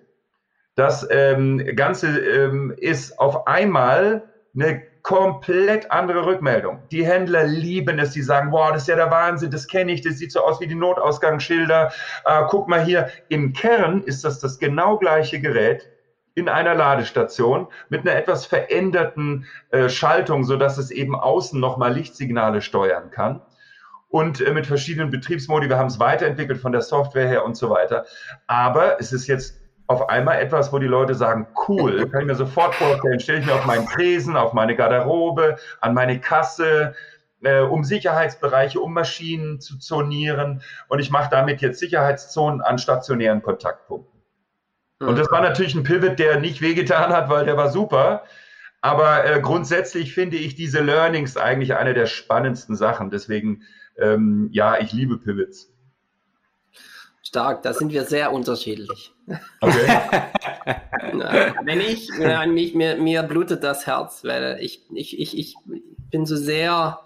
Das 0.76 1.08
ähm, 1.10 1.64
Ganze 1.76 2.20
ähm, 2.20 2.74
ist 2.78 3.18
auf 3.18 3.48
einmal 3.48 4.30
eine 4.54 4.84
komplett 5.02 5.90
andere 5.90 6.26
Rückmeldung. 6.26 6.84
Die 6.92 7.06
Händler 7.06 7.46
lieben 7.46 7.98
es, 7.98 8.12
die 8.12 8.22
sagen, 8.22 8.52
wow, 8.52 8.74
das 8.74 8.82
ist 8.82 8.88
ja 8.90 8.98
der 8.98 9.10
Wahnsinn, 9.10 9.52
das 9.52 9.68
kenne 9.68 9.94
ich, 9.94 10.02
das 10.02 10.18
sieht 10.18 10.34
so 10.34 10.42
aus 10.42 10.60
wie 10.60 10.68
die 10.68 10.76
Notausgangsschilder. 10.76 11.94
Äh, 12.26 12.44
guck 12.50 12.68
mal 12.68 12.84
hier, 12.84 13.10
im 13.30 13.54
Kern 13.54 14.04
ist 14.04 14.26
das 14.26 14.40
das 14.40 14.60
genau 14.60 14.98
gleiche 14.98 15.40
Gerät, 15.40 15.90
in 16.38 16.50
einer 16.50 16.76
Ladestation 16.76 17.68
mit 17.90 18.02
einer 18.02 18.16
etwas 18.16 18.46
veränderten 18.46 19.48
äh, 19.72 19.90
Schaltung, 19.90 20.44
so 20.44 20.56
dass 20.56 20.78
es 20.78 20.92
eben 20.92 21.16
außen 21.16 21.60
nochmal 21.60 21.94
Lichtsignale 21.94 22.62
steuern 22.62 23.10
kann. 23.10 23.42
Und 24.10 24.40
äh, 24.40 24.54
mit 24.54 24.68
verschiedenen 24.68 25.10
Betriebsmodi, 25.10 25.68
wir 25.68 25.80
haben 25.80 25.88
es 25.88 26.00
weiterentwickelt 26.00 26.62
von 26.62 26.72
der 26.72 26.82
Software 26.82 27.28
her 27.28 27.44
und 27.44 27.58
so 27.58 27.72
weiter. 27.72 28.06
Aber 28.46 29.00
es 29.00 29.12
ist 29.12 29.26
jetzt 29.26 29.60
auf 29.88 30.10
einmal 30.10 30.40
etwas, 30.40 30.72
wo 30.72 30.78
die 30.78 30.86
Leute 30.86 31.16
sagen, 31.16 31.48
cool, 31.68 32.08
kann 32.08 32.22
ich 32.22 32.28
mir 32.28 32.36
sofort 32.36 32.76
vorstellen, 32.76 33.20
stelle 33.20 33.40
ich 33.40 33.46
mir 33.48 33.56
auf 33.56 33.66
meinen 33.66 33.88
Tresen, 33.88 34.38
auf 34.38 34.54
meine 34.54 34.76
Garderobe, 34.76 35.58
an 35.82 35.96
meine 35.96 36.22
Kasse, 36.22 36.94
äh, 37.42 37.62
um 37.62 37.84
Sicherheitsbereiche, 37.84 38.80
um 38.80 38.94
Maschinen 38.94 39.60
zu 39.60 39.80
zonieren. 39.80 40.62
Und 40.88 41.00
ich 41.00 41.10
mache 41.10 41.32
damit 41.32 41.62
jetzt 41.62 41.80
Sicherheitszonen 41.80 42.62
an 42.62 42.78
stationären 42.78 43.42
Kontaktpunkten. 43.42 44.17
Und 45.00 45.18
das 45.18 45.30
war 45.32 45.42
natürlich 45.42 45.76
ein 45.76 45.84
Pivot, 45.84 46.18
der 46.18 46.40
nicht 46.40 46.62
wehgetan 46.62 47.12
hat, 47.12 47.30
weil 47.30 47.46
der 47.46 47.58
war 47.58 47.70
super. 47.70 48.24
Aber 48.82 49.26
äh, 49.26 49.40
grundsätzlich 49.42 50.14
finde 50.14 50.38
ich 50.38 50.56
diese 50.56 50.82
Learnings 50.82 51.38
eigentlich 51.38 51.76
eine 51.76 51.94
der 51.94 52.06
spannendsten 52.06 52.76
Sachen. 52.76 53.10
Deswegen, 53.10 53.64
ähm, 53.98 54.50
ja, 54.52 54.80
ich 54.80 54.94
liebe 54.94 55.18
Pivots. 55.18 55.72
Stark, 57.22 57.62
da 57.64 57.74
sind 57.74 57.92
wir 57.92 58.06
sehr 58.06 58.32
unterschiedlich. 58.32 59.14
Okay. 59.60 60.00
wenn 61.64 61.82
ich, 61.82 62.10
wenn 62.18 62.58
ich 62.58 62.74
mir, 62.74 62.96
mir 62.96 63.24
blutet 63.24 63.64
das 63.64 63.86
Herz, 63.86 64.24
weil 64.24 64.58
ich, 64.62 64.84
ich, 64.94 65.20
ich, 65.20 65.38
ich 65.38 65.56
bin 66.10 66.26
so 66.26 66.38
sehr 66.38 67.00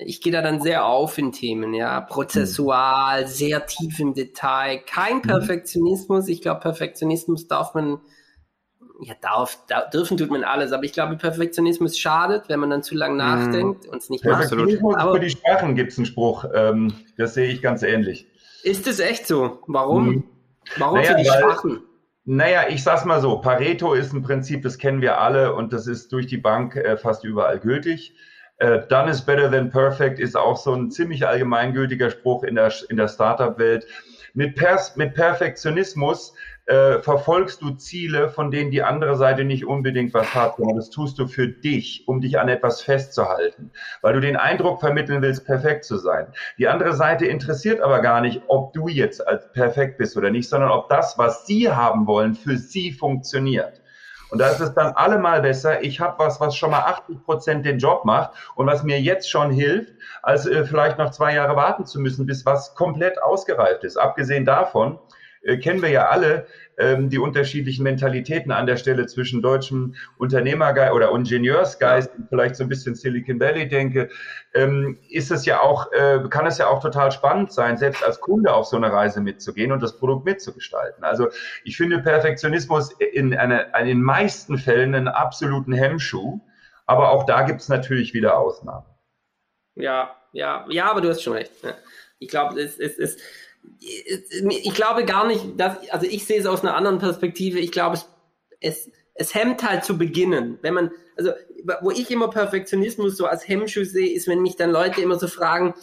ich 0.00 0.20
gehe 0.20 0.32
da 0.32 0.42
dann 0.42 0.60
sehr 0.60 0.86
auf 0.86 1.18
in 1.18 1.32
Themen, 1.32 1.74
ja, 1.74 2.00
prozessual, 2.00 3.22
mhm. 3.22 3.28
sehr 3.28 3.66
tief 3.66 4.00
im 4.00 4.14
Detail, 4.14 4.80
kein 4.86 5.16
mhm. 5.16 5.22
Perfektionismus. 5.22 6.28
Ich 6.28 6.42
glaube, 6.42 6.60
Perfektionismus 6.60 7.46
darf 7.46 7.74
man, 7.74 8.00
ja, 9.00 9.14
darf, 9.20 9.58
da, 9.68 9.86
dürfen 9.86 10.16
tut 10.16 10.30
man 10.30 10.44
alles, 10.44 10.72
aber 10.72 10.84
ich 10.84 10.92
glaube, 10.92 11.16
Perfektionismus 11.16 11.98
schadet, 11.98 12.48
wenn 12.48 12.60
man 12.60 12.70
dann 12.70 12.82
zu 12.82 12.94
lange 12.94 13.14
mhm. 13.14 13.18
nachdenkt 13.18 13.86
und 13.86 13.98
es 13.98 14.10
nicht 14.10 14.24
macht. 14.24 14.40
Perfektionismus 14.40 14.96
aber, 14.96 15.14
für 15.14 15.20
die 15.20 15.30
Sprachen 15.30 15.74
gibt 15.74 15.92
es 15.92 15.98
einen 15.98 16.06
Spruch, 16.06 16.44
ähm, 16.54 16.94
das 17.16 17.34
sehe 17.34 17.50
ich 17.50 17.62
ganz 17.62 17.82
ähnlich. 17.82 18.26
Ist 18.62 18.86
es 18.86 18.98
echt 18.98 19.26
so? 19.26 19.60
Warum? 19.66 20.08
Mhm. 20.08 20.24
Warum 20.78 20.96
naja, 20.96 21.10
für 21.10 21.18
die 21.18 21.26
Schwachen? 21.26 21.82
Naja, 22.26 22.64
ich 22.70 22.82
sag's 22.82 23.04
mal 23.04 23.20
so, 23.20 23.38
Pareto 23.40 23.92
ist 23.92 24.14
ein 24.14 24.22
Prinzip, 24.22 24.62
das 24.62 24.78
kennen 24.78 25.02
wir 25.02 25.20
alle 25.20 25.54
und 25.54 25.74
das 25.74 25.86
ist 25.86 26.10
durch 26.10 26.26
die 26.26 26.38
Bank 26.38 26.74
äh, 26.74 26.96
fast 26.96 27.22
überall 27.24 27.60
gültig. 27.60 28.14
Äh, 28.58 28.86
done 28.88 29.10
is 29.10 29.20
better 29.20 29.50
than 29.50 29.70
perfect 29.70 30.20
ist 30.20 30.36
auch 30.36 30.56
so 30.56 30.72
ein 30.74 30.90
ziemlich 30.90 31.26
allgemeingültiger 31.26 32.10
Spruch 32.10 32.44
in 32.44 32.54
der, 32.54 32.72
in 32.88 32.96
der 32.96 33.08
Startup-Welt. 33.08 33.86
Mit, 34.34 34.60
mit 34.96 35.14
Perfektionismus 35.14 36.34
äh, 36.66 36.98
verfolgst 37.00 37.60
du 37.62 37.70
Ziele, 37.70 38.30
von 38.30 38.50
denen 38.50 38.70
die 38.70 38.82
andere 38.82 39.16
Seite 39.16 39.44
nicht 39.44 39.66
unbedingt 39.66 40.14
was 40.14 40.34
hat, 40.34 40.56
sondern 40.56 40.76
das 40.76 40.90
tust 40.90 41.18
du 41.18 41.26
für 41.26 41.46
dich, 41.46 42.04
um 42.06 42.20
dich 42.20 42.38
an 42.38 42.48
etwas 42.48 42.80
festzuhalten, 42.80 43.70
weil 44.02 44.14
du 44.14 44.20
den 44.20 44.36
Eindruck 44.36 44.80
vermitteln 44.80 45.20
willst, 45.20 45.44
perfekt 45.44 45.84
zu 45.84 45.98
sein. 45.98 46.28
Die 46.58 46.66
andere 46.66 46.94
Seite 46.94 47.26
interessiert 47.26 47.80
aber 47.80 48.00
gar 48.00 48.20
nicht, 48.20 48.42
ob 48.48 48.72
du 48.72 48.88
jetzt 48.88 49.26
als 49.26 49.52
perfekt 49.52 49.98
bist 49.98 50.16
oder 50.16 50.30
nicht, 50.30 50.48
sondern 50.48 50.70
ob 50.70 50.88
das, 50.88 51.18
was 51.18 51.46
sie 51.46 51.70
haben 51.70 52.06
wollen, 52.06 52.34
für 52.34 52.56
sie 52.56 52.92
funktioniert. 52.92 53.82
Und 54.34 54.40
da 54.40 54.48
ist 54.48 54.58
es 54.58 54.74
dann 54.74 54.96
allemal 54.96 55.42
besser, 55.42 55.84
ich 55.84 56.00
habe 56.00 56.18
was, 56.18 56.40
was 56.40 56.56
schon 56.56 56.72
mal 56.72 56.80
80 56.80 57.24
Prozent 57.24 57.64
den 57.64 57.78
Job 57.78 58.04
macht 58.04 58.32
und 58.56 58.66
was 58.66 58.82
mir 58.82 59.00
jetzt 59.00 59.30
schon 59.30 59.52
hilft, 59.52 59.92
als 60.24 60.44
äh, 60.44 60.64
vielleicht 60.64 60.98
noch 60.98 61.12
zwei 61.12 61.36
Jahre 61.36 61.54
warten 61.54 61.86
zu 61.86 62.00
müssen, 62.00 62.26
bis 62.26 62.44
was 62.44 62.74
komplett 62.74 63.22
ausgereift 63.22 63.84
ist. 63.84 63.96
Abgesehen 63.96 64.44
davon 64.44 64.98
äh, 65.44 65.58
kennen 65.58 65.82
wir 65.82 65.90
ja 65.90 66.08
alle, 66.08 66.46
ähm, 66.78 67.08
die 67.08 67.18
unterschiedlichen 67.18 67.82
Mentalitäten 67.84 68.50
an 68.50 68.66
der 68.66 68.76
Stelle 68.76 69.06
zwischen 69.06 69.42
deutschem 69.42 69.94
Unternehmergeist 70.18 70.92
oder 70.92 71.10
Ingenieursgeist, 71.10 72.10
vielleicht 72.28 72.56
so 72.56 72.64
ein 72.64 72.68
bisschen 72.68 72.94
Silicon 72.94 73.38
Valley 73.38 73.68
denke, 73.68 74.08
ähm, 74.54 74.98
ist 75.08 75.30
es 75.30 75.46
ja 75.46 75.60
auch, 75.60 75.92
äh, 75.92 76.20
kann 76.30 76.46
es 76.46 76.58
ja 76.58 76.66
auch 76.66 76.80
total 76.80 77.12
spannend 77.12 77.52
sein, 77.52 77.76
selbst 77.76 78.02
als 78.04 78.20
Kunde 78.20 78.52
auf 78.52 78.66
so 78.66 78.76
eine 78.76 78.90
Reise 78.92 79.20
mitzugehen 79.20 79.72
und 79.72 79.82
das 79.82 79.98
Produkt 79.98 80.24
mitzugestalten. 80.24 81.04
Also 81.04 81.28
ich 81.64 81.76
finde 81.76 82.00
Perfektionismus 82.00 82.92
in, 82.92 83.34
eine, 83.36 83.72
in 83.78 83.86
den 83.86 84.02
meisten 84.02 84.58
Fällen 84.58 84.94
einen 84.94 85.08
absoluten 85.08 85.72
Hemmschuh, 85.72 86.40
aber 86.86 87.10
auch 87.10 87.24
da 87.24 87.42
gibt 87.42 87.60
es 87.60 87.68
natürlich 87.68 88.14
wieder 88.14 88.36
Ausnahmen. 88.36 88.86
Ja, 89.76 90.16
ja, 90.32 90.66
ja, 90.68 90.90
aber 90.90 91.00
du 91.00 91.08
hast 91.08 91.22
schon 91.22 91.34
recht. 91.34 91.52
Ich 92.18 92.28
glaube, 92.28 92.60
es 92.60 92.78
ist 92.78 93.20
ich 93.80 94.74
glaube 94.74 95.04
gar 95.04 95.26
nicht, 95.26 95.58
dass, 95.58 95.88
also 95.90 96.06
ich 96.06 96.24
sehe 96.24 96.40
es 96.40 96.46
aus 96.46 96.62
einer 96.62 96.74
anderen 96.76 96.98
Perspektive. 96.98 97.58
Ich 97.58 97.72
glaube, 97.72 97.96
es, 97.96 98.08
es, 98.60 98.90
es 99.14 99.34
hemmt 99.34 99.62
halt 99.62 99.84
zu 99.84 99.98
beginnen. 99.98 100.58
Wenn 100.62 100.74
man, 100.74 100.90
also, 101.16 101.32
wo 101.80 101.90
ich 101.90 102.10
immer 102.10 102.28
Perfektionismus 102.28 103.16
so 103.16 103.26
als 103.26 103.46
Hemmschuh 103.46 103.84
sehe, 103.84 104.14
ist, 104.14 104.26
wenn 104.28 104.42
mich 104.42 104.56
dann 104.56 104.70
Leute 104.70 105.00
immer 105.00 105.18
so 105.18 105.28
fragen, 105.28 105.74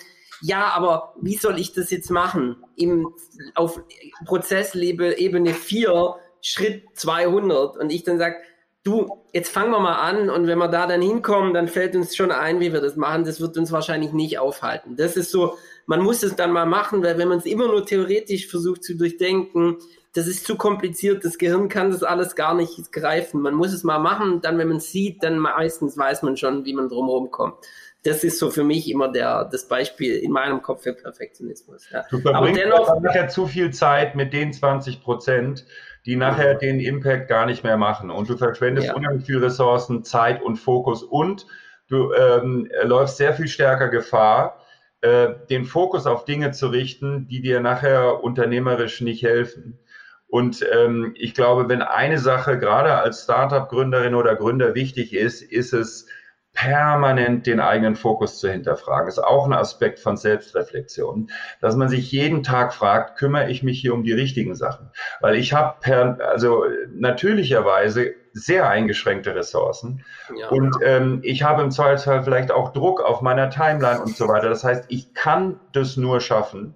ja, 0.41 0.71
aber 0.73 1.13
wie 1.21 1.37
soll 1.37 1.59
ich 1.59 1.73
das 1.73 1.91
jetzt 1.91 2.09
machen? 2.09 2.57
Im, 2.75 3.13
auf 3.53 3.79
Prozessebene 4.25 5.53
4, 5.53 6.15
Schritt 6.41 6.83
200. 6.95 7.77
Und 7.77 7.91
ich 7.91 8.03
dann 8.03 8.17
sage, 8.17 8.37
du, 8.83 9.23
jetzt 9.33 9.51
fangen 9.51 9.71
wir 9.71 9.79
mal 9.79 9.99
an 9.99 10.29
und 10.29 10.47
wenn 10.47 10.57
wir 10.57 10.67
da 10.67 10.87
dann 10.87 11.01
hinkommen, 11.01 11.53
dann 11.53 11.67
fällt 11.67 11.95
uns 11.95 12.15
schon 12.15 12.31
ein, 12.31 12.59
wie 12.59 12.73
wir 12.73 12.81
das 12.81 12.95
machen. 12.95 13.23
Das 13.23 13.39
wird 13.39 13.57
uns 13.57 13.71
wahrscheinlich 13.71 14.13
nicht 14.13 14.39
aufhalten. 14.39 14.95
Das 14.95 15.15
ist 15.15 15.31
so, 15.31 15.57
man 15.91 15.99
muss 15.99 16.23
es 16.23 16.37
dann 16.37 16.53
mal 16.53 16.65
machen, 16.65 17.03
weil 17.03 17.17
wenn 17.17 17.27
man 17.27 17.39
es 17.39 17.45
immer 17.45 17.67
nur 17.67 17.85
theoretisch 17.85 18.47
versucht 18.47 18.81
zu 18.81 18.95
durchdenken, 18.95 19.75
das 20.13 20.25
ist 20.25 20.45
zu 20.45 20.55
kompliziert, 20.55 21.25
das 21.25 21.37
Gehirn 21.37 21.67
kann 21.67 21.91
das 21.91 22.01
alles 22.01 22.37
gar 22.37 22.55
nicht 22.55 22.93
greifen. 22.93 23.41
Man 23.41 23.55
muss 23.55 23.73
es 23.73 23.83
mal 23.83 23.99
machen, 23.99 24.39
dann 24.41 24.57
wenn 24.57 24.69
man 24.69 24.77
es 24.77 24.89
sieht, 24.89 25.21
dann 25.21 25.37
meistens 25.37 25.97
weiß 25.97 26.21
man 26.23 26.37
schon, 26.37 26.63
wie 26.63 26.73
man 26.73 26.87
drumherum 26.87 27.29
kommt. 27.29 27.55
Das 28.03 28.23
ist 28.23 28.39
so 28.39 28.49
für 28.49 28.63
mich 28.63 28.89
immer 28.89 29.11
der, 29.11 29.43
das 29.51 29.67
Beispiel 29.67 30.15
in 30.15 30.31
meinem 30.31 30.61
Kopf 30.61 30.83
für 30.83 30.93
Perfektionismus. 30.93 31.89
Ja. 31.91 32.05
Du 32.09 32.19
verbringst 32.21 32.63
aber 32.63 33.01
dennoch, 33.01 33.13
ja 33.13 33.27
zu 33.27 33.45
viel 33.45 33.71
Zeit 33.71 34.15
mit 34.15 34.31
den 34.31 34.53
20 34.53 35.03
Prozent, 35.03 35.65
die 36.05 36.15
nachher 36.15 36.55
den 36.55 36.79
Impact 36.79 37.27
gar 37.27 37.45
nicht 37.45 37.65
mehr 37.65 37.75
machen. 37.75 38.11
Und 38.11 38.29
du 38.29 38.37
verschwendest 38.37 38.87
Ja. 38.87 38.95
unheimlich 38.95 39.25
viel 39.25 39.43
Ressourcen, 39.43 40.05
Zeit 40.05 40.41
und 40.41 40.55
Fokus 40.55 41.03
und 41.03 41.47
du 41.89 42.13
ähm, 42.13 42.71
läufst 42.83 43.17
sehr 43.17 43.33
viel 43.33 43.49
stärker 43.49 43.89
Gefahr, 43.89 44.60
äh, 45.01 45.29
den 45.49 45.65
Fokus 45.65 46.05
auf 46.05 46.25
Dinge 46.25 46.51
zu 46.51 46.67
richten, 46.67 47.27
die 47.27 47.41
dir 47.41 47.59
nachher 47.59 48.23
unternehmerisch 48.23 49.01
nicht 49.01 49.23
helfen. 49.23 49.79
Und 50.27 50.65
ähm, 50.71 51.13
ich 51.17 51.33
glaube, 51.33 51.67
wenn 51.67 51.81
eine 51.81 52.17
Sache 52.17 52.57
gerade 52.57 52.95
als 52.95 53.23
Startup-Gründerin 53.23 54.15
oder 54.15 54.35
Gründer 54.35 54.75
wichtig 54.75 55.13
ist, 55.13 55.41
ist 55.41 55.73
es 55.73 56.07
permanent 56.53 57.47
den 57.47 57.59
eigenen 57.59 57.95
Fokus 57.95 58.39
zu 58.39 58.49
hinterfragen. 58.49 59.07
Das 59.07 59.17
ist 59.17 59.23
auch 59.23 59.45
ein 59.45 59.53
Aspekt 59.53 59.99
von 59.99 60.17
Selbstreflexion, 60.17 61.29
dass 61.61 61.75
man 61.75 61.89
sich 61.89 62.11
jeden 62.11 62.43
Tag 62.43 62.73
fragt, 62.73 63.17
kümmere 63.17 63.49
ich 63.49 63.63
mich 63.63 63.79
hier 63.79 63.93
um 63.93 64.03
die 64.03 64.13
richtigen 64.13 64.55
Sachen? 64.55 64.89
Weil 65.21 65.35
ich 65.35 65.53
habe 65.53 66.23
also 66.25 66.65
natürlicherweise 66.93 68.13
sehr 68.33 68.69
eingeschränkte 68.69 69.35
Ressourcen 69.35 70.03
Ja. 70.35 70.49
und 70.49 70.75
ähm, 70.83 71.19
ich 71.23 71.43
habe 71.43 71.61
im 71.61 71.71
Zweifelsfall 71.71 72.23
vielleicht 72.23 72.51
auch 72.51 72.71
Druck 72.73 73.01
auf 73.01 73.21
meiner 73.21 73.49
Timeline 73.49 74.01
und 74.01 74.15
so 74.15 74.27
weiter. 74.27 74.49
Das 74.49 74.63
heißt, 74.63 74.85
ich 74.87 75.13
kann 75.13 75.59
das 75.73 75.97
nur 75.97 76.21
schaffen, 76.21 76.75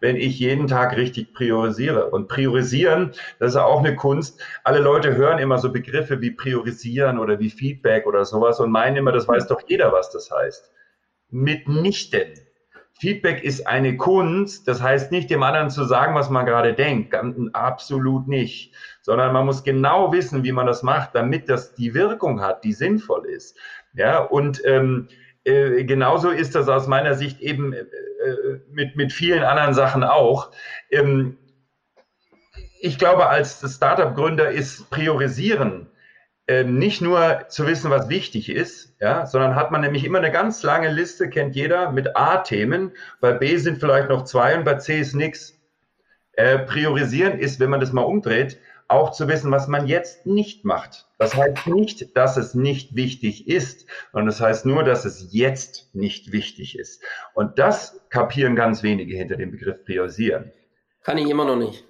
wenn 0.00 0.16
ich 0.16 0.38
jeden 0.38 0.66
Tag 0.66 0.96
richtig 0.96 1.32
priorisiere. 1.32 2.10
Und 2.10 2.28
priorisieren, 2.28 3.12
das 3.38 3.52
ist 3.52 3.56
auch 3.56 3.78
eine 3.78 3.96
Kunst. 3.96 4.40
Alle 4.62 4.80
Leute 4.80 5.14
hören 5.16 5.38
immer 5.38 5.58
so 5.58 5.72
Begriffe 5.72 6.20
wie 6.20 6.30
priorisieren 6.30 7.18
oder 7.18 7.38
wie 7.38 7.50
Feedback 7.50 8.06
oder 8.06 8.24
sowas 8.24 8.60
und 8.60 8.70
meinen 8.70 8.96
immer, 8.96 9.12
das 9.12 9.28
weiß 9.28 9.46
doch 9.46 9.62
jeder, 9.66 9.92
was 9.92 10.10
das 10.10 10.30
heißt. 10.30 10.70
Mitnichten. 11.30 12.34
Feedback 13.00 13.42
ist 13.42 13.66
eine 13.66 13.96
Kunst, 13.96 14.68
das 14.68 14.80
heißt 14.80 15.10
nicht 15.10 15.28
dem 15.28 15.42
anderen 15.42 15.68
zu 15.70 15.84
sagen, 15.84 16.14
was 16.14 16.30
man 16.30 16.46
gerade 16.46 16.74
denkt, 16.74 17.14
absolut 17.52 18.28
nicht, 18.28 18.72
sondern 19.04 19.34
man 19.34 19.44
muss 19.44 19.62
genau 19.64 20.12
wissen, 20.12 20.44
wie 20.44 20.52
man 20.52 20.66
das 20.66 20.82
macht, 20.82 21.14
damit 21.14 21.50
das 21.50 21.74
die 21.74 21.92
Wirkung 21.92 22.40
hat, 22.40 22.64
die 22.64 22.72
sinnvoll 22.72 23.26
ist. 23.26 23.54
Ja, 23.92 24.18
und 24.18 24.62
ähm, 24.64 25.08
äh, 25.44 25.84
genauso 25.84 26.30
ist 26.30 26.54
das 26.54 26.68
aus 26.68 26.86
meiner 26.86 27.14
Sicht 27.14 27.40
eben 27.40 27.74
äh, 27.74 27.80
äh, 27.80 28.60
mit, 28.70 28.96
mit 28.96 29.12
vielen 29.12 29.44
anderen 29.44 29.74
Sachen 29.74 30.04
auch. 30.04 30.52
Ähm, 30.90 31.36
ich 32.80 32.98
glaube, 32.98 33.28
als 33.28 33.60
Startup-Gründer 33.76 34.50
ist 34.50 34.88
Priorisieren 34.88 35.90
ähm, 36.48 36.78
nicht 36.78 37.02
nur 37.02 37.44
zu 37.48 37.66
wissen, 37.66 37.90
was 37.90 38.08
wichtig 38.08 38.48
ist, 38.48 38.96
ja, 39.00 39.26
sondern 39.26 39.54
hat 39.54 39.70
man 39.70 39.82
nämlich 39.82 40.04
immer 40.04 40.18
eine 40.18 40.32
ganz 40.32 40.62
lange 40.62 40.90
Liste, 40.90 41.28
kennt 41.28 41.54
jeder, 41.54 41.92
mit 41.92 42.16
A-Themen. 42.16 42.92
Bei 43.20 43.32
B 43.32 43.58
sind 43.58 43.80
vielleicht 43.80 44.08
noch 44.08 44.24
zwei 44.24 44.56
und 44.56 44.64
bei 44.64 44.76
C 44.76 44.98
ist 44.98 45.14
nichts. 45.14 45.58
Äh, 46.36 46.58
priorisieren 46.58 47.38
ist, 47.38 47.60
wenn 47.60 47.70
man 47.70 47.78
das 47.78 47.92
mal 47.92 48.02
umdreht, 48.02 48.58
auch 48.88 49.12
zu 49.12 49.28
wissen, 49.28 49.50
was 49.50 49.68
man 49.68 49.86
jetzt 49.86 50.26
nicht 50.26 50.64
macht. 50.64 51.06
Das 51.18 51.34
heißt 51.34 51.66
nicht, 51.66 52.16
dass 52.16 52.36
es 52.36 52.54
nicht 52.54 52.94
wichtig 52.94 53.48
ist, 53.48 53.86
sondern 54.12 54.26
das 54.26 54.40
heißt 54.40 54.66
nur, 54.66 54.84
dass 54.84 55.04
es 55.04 55.28
jetzt 55.32 55.94
nicht 55.94 56.32
wichtig 56.32 56.78
ist. 56.78 57.02
Und 57.34 57.58
das 57.58 58.00
kapieren 58.10 58.56
ganz 58.56 58.82
wenige 58.82 59.16
hinter 59.16 59.36
dem 59.36 59.50
Begriff 59.50 59.84
priorisieren. 59.84 60.52
Kann 61.02 61.18
ich 61.18 61.28
immer 61.28 61.44
noch 61.44 61.56
nicht. 61.56 61.84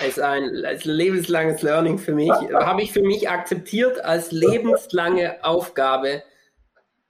Es 0.00 0.16
ist 0.16 0.20
ein, 0.20 0.64
als 0.64 0.84
lebenslanges 0.84 1.62
Learning 1.62 1.98
für 1.98 2.14
mich. 2.14 2.30
Habe 2.52 2.82
ich 2.82 2.92
für 2.92 3.02
mich 3.02 3.28
akzeptiert 3.28 4.04
als 4.04 4.32
lebenslange 4.32 5.44
Aufgabe 5.44 6.22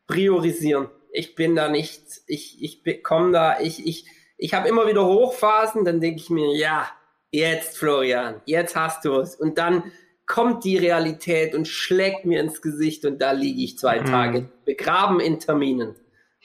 priorisieren. 0.07 0.89
Ich 1.13 1.35
bin 1.35 1.55
da 1.55 1.69
nicht, 1.69 2.03
ich, 2.27 2.63
ich 2.63 3.03
komme 3.03 3.33
da, 3.33 3.61
ich, 3.61 3.87
ich, 3.87 4.07
ich 4.37 4.55
habe 4.55 4.69
immer 4.69 4.87
wieder 4.87 5.07
Hochphasen, 5.07 5.85
dann 5.85 6.01
denke 6.01 6.21
ich 6.21 6.31
mir, 6.31 6.57
ja, 6.57 6.89
jetzt 7.33 7.79
Florian, 7.79 8.41
jetzt 8.45 8.77
hast 8.77 9.05
du 9.05 9.19
es. 9.19 9.35
Und 9.35 9.59
dann 9.59 9.91
kommt 10.27 10.65
die 10.65 10.79
Realität 10.79 11.55
und 11.55 11.67
schlägt 11.67 12.25
mir 12.25 12.41
ins 12.41 12.63
Gesicht 12.63 13.05
und 13.05 13.21
da 13.21 13.33
liege 13.33 13.61
ich 13.63 13.77
zwei 13.77 14.01
Mhm. 14.01 14.05
Tage 14.05 14.49
begraben 14.65 15.19
in 15.19 15.41
Terminen. 15.41 15.97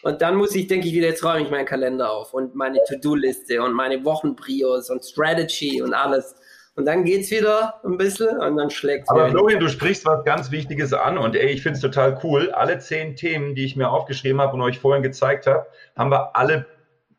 Und 0.04 0.22
dann 0.22 0.36
muss 0.36 0.56
ich, 0.56 0.68
denke 0.68 0.88
ich, 0.88 0.94
wieder, 0.94 1.08
jetzt 1.08 1.24
räume 1.24 1.42
ich 1.42 1.52
meinen 1.52 1.66
Kalender 1.66 2.12
auf 2.12 2.34
und 2.34 2.56
meine 2.56 2.80
To-Do-Liste 2.88 3.62
und 3.62 3.74
meine 3.74 4.04
Wochenprios 4.06 4.90
und 4.90 5.04
Strategy 5.04 5.82
und 5.82 5.94
alles. 5.94 6.36
Und 6.76 6.86
dann 6.86 7.04
geht's 7.04 7.32
wieder 7.32 7.82
ein 7.84 7.98
bisschen 7.98 8.38
und 8.38 8.58
dann 8.58 8.70
schlägt 8.70 9.10
Aber 9.10 9.22
mir 9.22 9.30
wieder. 9.30 9.40
Florian, 9.40 9.60
du 9.60 9.68
sprichst 9.68 10.06
was 10.06 10.24
ganz 10.24 10.52
Wichtiges 10.52 10.94
an 10.94 11.18
und 11.18 11.36
ey, 11.36 11.50
ich 11.50 11.64
finde 11.64 11.78
es 11.78 11.82
total 11.82 12.20
cool. 12.24 12.52
Alle 12.52 12.78
zehn 12.78 13.16
Themen, 13.16 13.56
die 13.56 13.66
ich 13.66 13.76
mir 13.76 13.90
aufgeschrieben 13.90 14.40
habe 14.40 14.54
und 14.54 14.62
euch 14.62 14.80
vorhin 14.80 15.02
gezeigt 15.02 15.48
habe, 15.48 15.66
haben 15.96 16.12
wir 16.12 16.36
alle 16.36 16.68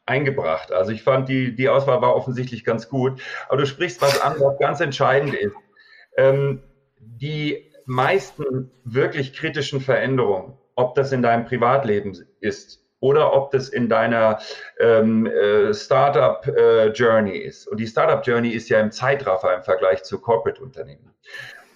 eingebracht. 0.08 0.72
Also 0.72 0.92
ich 0.92 1.02
fand, 1.02 1.28
die, 1.28 1.54
die 1.54 1.68
Auswahl 1.68 2.00
war 2.00 2.16
offensichtlich 2.16 2.64
ganz 2.64 2.88
gut. 2.88 3.20
Aber 3.48 3.58
du 3.58 3.66
sprichst 3.66 4.00
was 4.02 4.20
an, 4.20 4.34
was 4.40 4.58
ganz 4.58 4.80
entscheidend 4.80 5.34
ist. 5.34 5.54
Ähm, 6.16 6.62
die 6.98 7.70
meisten 7.86 8.70
wirklich 8.84 9.32
kritischen 9.32 9.80
Veränderungen, 9.80 10.58
ob 10.74 10.94
das 10.94 11.12
in 11.12 11.22
deinem 11.22 11.44
Privatleben 11.46 12.16
ist 12.40 12.84
oder 13.00 13.32
ob 13.32 13.50
das 13.50 13.68
in 13.68 13.88
deiner 13.88 14.40
ähm, 14.80 15.26
äh, 15.26 15.72
Startup-Journey 15.72 17.38
ist. 17.38 17.68
Und 17.68 17.78
die 17.78 17.86
Startup-Journey 17.86 18.50
ist 18.50 18.68
ja 18.68 18.80
im 18.80 18.90
Zeitraffer 18.90 19.54
im 19.54 19.62
Vergleich 19.62 20.02
zu 20.02 20.20
Corporate-Unternehmen. 20.20 21.14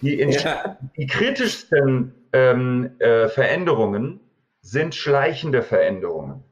Die, 0.01 0.21
Ja. 0.21 0.77
die 0.97 1.07
kritischsten 1.07 2.13
ähm, 2.33 2.97
äh, 2.99 3.29
Veränderungen 3.29 4.21
sind 4.61 4.95
schleichende 4.95 5.63
Veränderungen. 5.63 6.45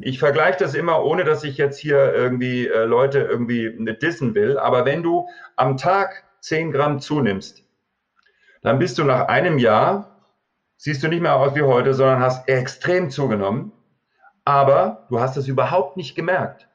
Ich 0.00 0.18
vergleiche 0.18 0.58
das 0.58 0.74
immer, 0.74 1.04
ohne 1.04 1.24
dass 1.24 1.44
ich 1.44 1.56
jetzt 1.56 1.78
hier 1.78 2.12
irgendwie 2.12 2.66
äh, 2.66 2.84
Leute 2.84 3.20
irgendwie 3.20 3.72
nicht 3.76 4.02
dissen 4.02 4.34
will. 4.34 4.58
Aber 4.58 4.84
wenn 4.84 5.02
du 5.02 5.28
am 5.56 5.76
Tag 5.76 6.24
10 6.40 6.72
Gramm 6.72 7.00
zunimmst, 7.00 7.62
dann 8.62 8.78
bist 8.78 8.98
du 8.98 9.04
nach 9.04 9.28
einem 9.28 9.58
Jahr, 9.58 10.28
siehst 10.76 11.02
du 11.02 11.08
nicht 11.08 11.22
mehr 11.22 11.36
aus 11.36 11.54
wie 11.54 11.62
heute, 11.62 11.94
sondern 11.94 12.20
hast 12.20 12.48
extrem 12.48 13.10
zugenommen. 13.10 13.72
Aber 14.44 15.06
du 15.08 15.20
hast 15.20 15.36
es 15.36 15.46
überhaupt 15.46 15.96
nicht 15.96 16.14
gemerkt. 16.14 16.68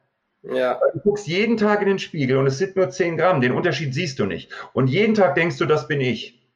Ja, 0.43 0.79
Du 0.93 0.99
guckst 0.99 1.27
jeden 1.27 1.57
Tag 1.57 1.81
in 1.81 1.87
den 1.87 1.99
Spiegel 1.99 2.37
und 2.37 2.47
es 2.47 2.57
sind 2.57 2.75
nur 2.75 2.89
10 2.89 3.17
Gramm. 3.17 3.41
Den 3.41 3.51
Unterschied 3.51 3.93
siehst 3.93 4.19
du 4.19 4.25
nicht. 4.25 4.51
Und 4.73 4.87
jeden 4.87 5.15
Tag 5.15 5.35
denkst 5.35 5.57
du, 5.57 5.65
das 5.65 5.87
bin 5.87 5.99
ich. 5.99 6.47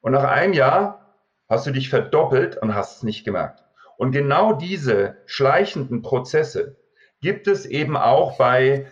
Und 0.00 0.12
nach 0.12 0.24
einem 0.24 0.52
Jahr 0.52 1.14
hast 1.48 1.66
du 1.66 1.70
dich 1.70 1.88
verdoppelt 1.88 2.56
und 2.56 2.74
hast 2.74 2.96
es 2.96 3.02
nicht 3.02 3.24
gemerkt. 3.24 3.62
Und 3.96 4.12
genau 4.12 4.52
diese 4.52 5.16
schleichenden 5.26 6.02
Prozesse 6.02 6.76
gibt 7.20 7.46
es 7.48 7.66
eben 7.66 7.96
auch 7.96 8.38
bei 8.38 8.86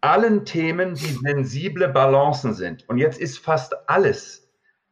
allen 0.00 0.44
Themen, 0.44 0.94
die 0.94 1.16
sensible 1.24 1.88
Balancen 1.88 2.54
sind. 2.54 2.88
Und 2.88 2.98
jetzt 2.98 3.20
ist 3.20 3.38
fast 3.38 3.88
alles 3.88 4.42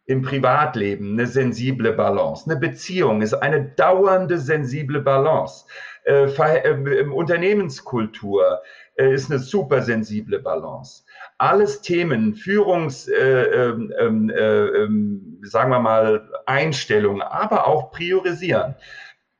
im 0.06 0.22
Privatleben 0.22 1.12
eine 1.12 1.26
sensible 1.26 1.92
Balance. 1.92 2.50
Eine 2.50 2.58
Beziehung 2.58 3.22
ist 3.22 3.34
eine 3.34 3.62
dauernde 3.76 4.38
sensible 4.38 5.00
Balance. 5.00 5.66
Äh, 6.04 6.24
äh, 6.24 7.04
Unternehmenskultur 7.04 8.60
äh, 8.96 9.14
ist 9.14 9.30
eine 9.30 9.38
super 9.38 9.82
sensible 9.82 10.40
Balance. 10.40 11.04
Alles 11.38 11.82
Themen, 11.82 12.34
Führungs, 12.34 13.06
äh, 13.06 13.42
ähm, 13.44 13.92
ähm, 13.98 14.30
äh, 14.30 14.66
ähm, 14.66 15.40
sagen 15.42 15.70
wir 15.70 15.80
mal, 15.80 16.28
Einstellungen, 16.46 17.22
aber 17.22 17.66
auch 17.66 17.92
Priorisieren. 17.92 18.74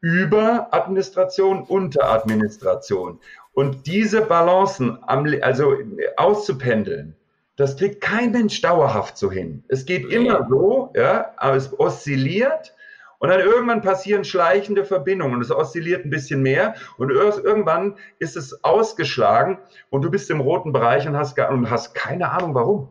Über 0.01 0.69
Administration, 0.73 1.63
unter 1.65 2.11
Administration. 2.11 3.21
Und 3.53 3.87
diese 3.87 4.23
Balancen 4.23 4.99
am, 5.07 5.27
also 5.43 5.75
auszupendeln, 6.17 7.17
das 7.57 7.77
kriegt 7.77 8.01
kein 8.01 8.33
Mensch 8.33 8.63
dauerhaft 8.63 9.19
so 9.19 9.31
hin. 9.31 9.63
Es 9.69 9.85
geht 9.85 10.11
immer 10.11 10.47
so, 10.49 10.91
ja, 10.97 11.33
aber 11.37 11.57
es 11.57 11.79
oszilliert 11.79 12.75
und 13.19 13.29
dann 13.29 13.41
irgendwann 13.41 13.83
passieren 13.83 14.25
schleichende 14.25 14.85
Verbindungen 14.87 15.35
und 15.35 15.43
es 15.43 15.51
oszilliert 15.51 16.07
ein 16.07 16.11
bisschen 16.11 16.41
mehr 16.41 16.75
und 16.97 17.11
ir- 17.11 17.45
irgendwann 17.45 17.97
ist 18.19 18.37
es 18.37 18.65
ausgeschlagen 18.65 19.59
und 19.91 20.01
du 20.03 20.11
bist 20.11 20.31
im 20.31 20.41
roten 20.41 20.73
Bereich 20.73 21.07
und 21.07 21.19
hast, 21.19 21.39
und 21.39 21.69
hast 21.69 21.93
keine 21.95 22.31
Ahnung 22.31 22.55
warum. 22.55 22.89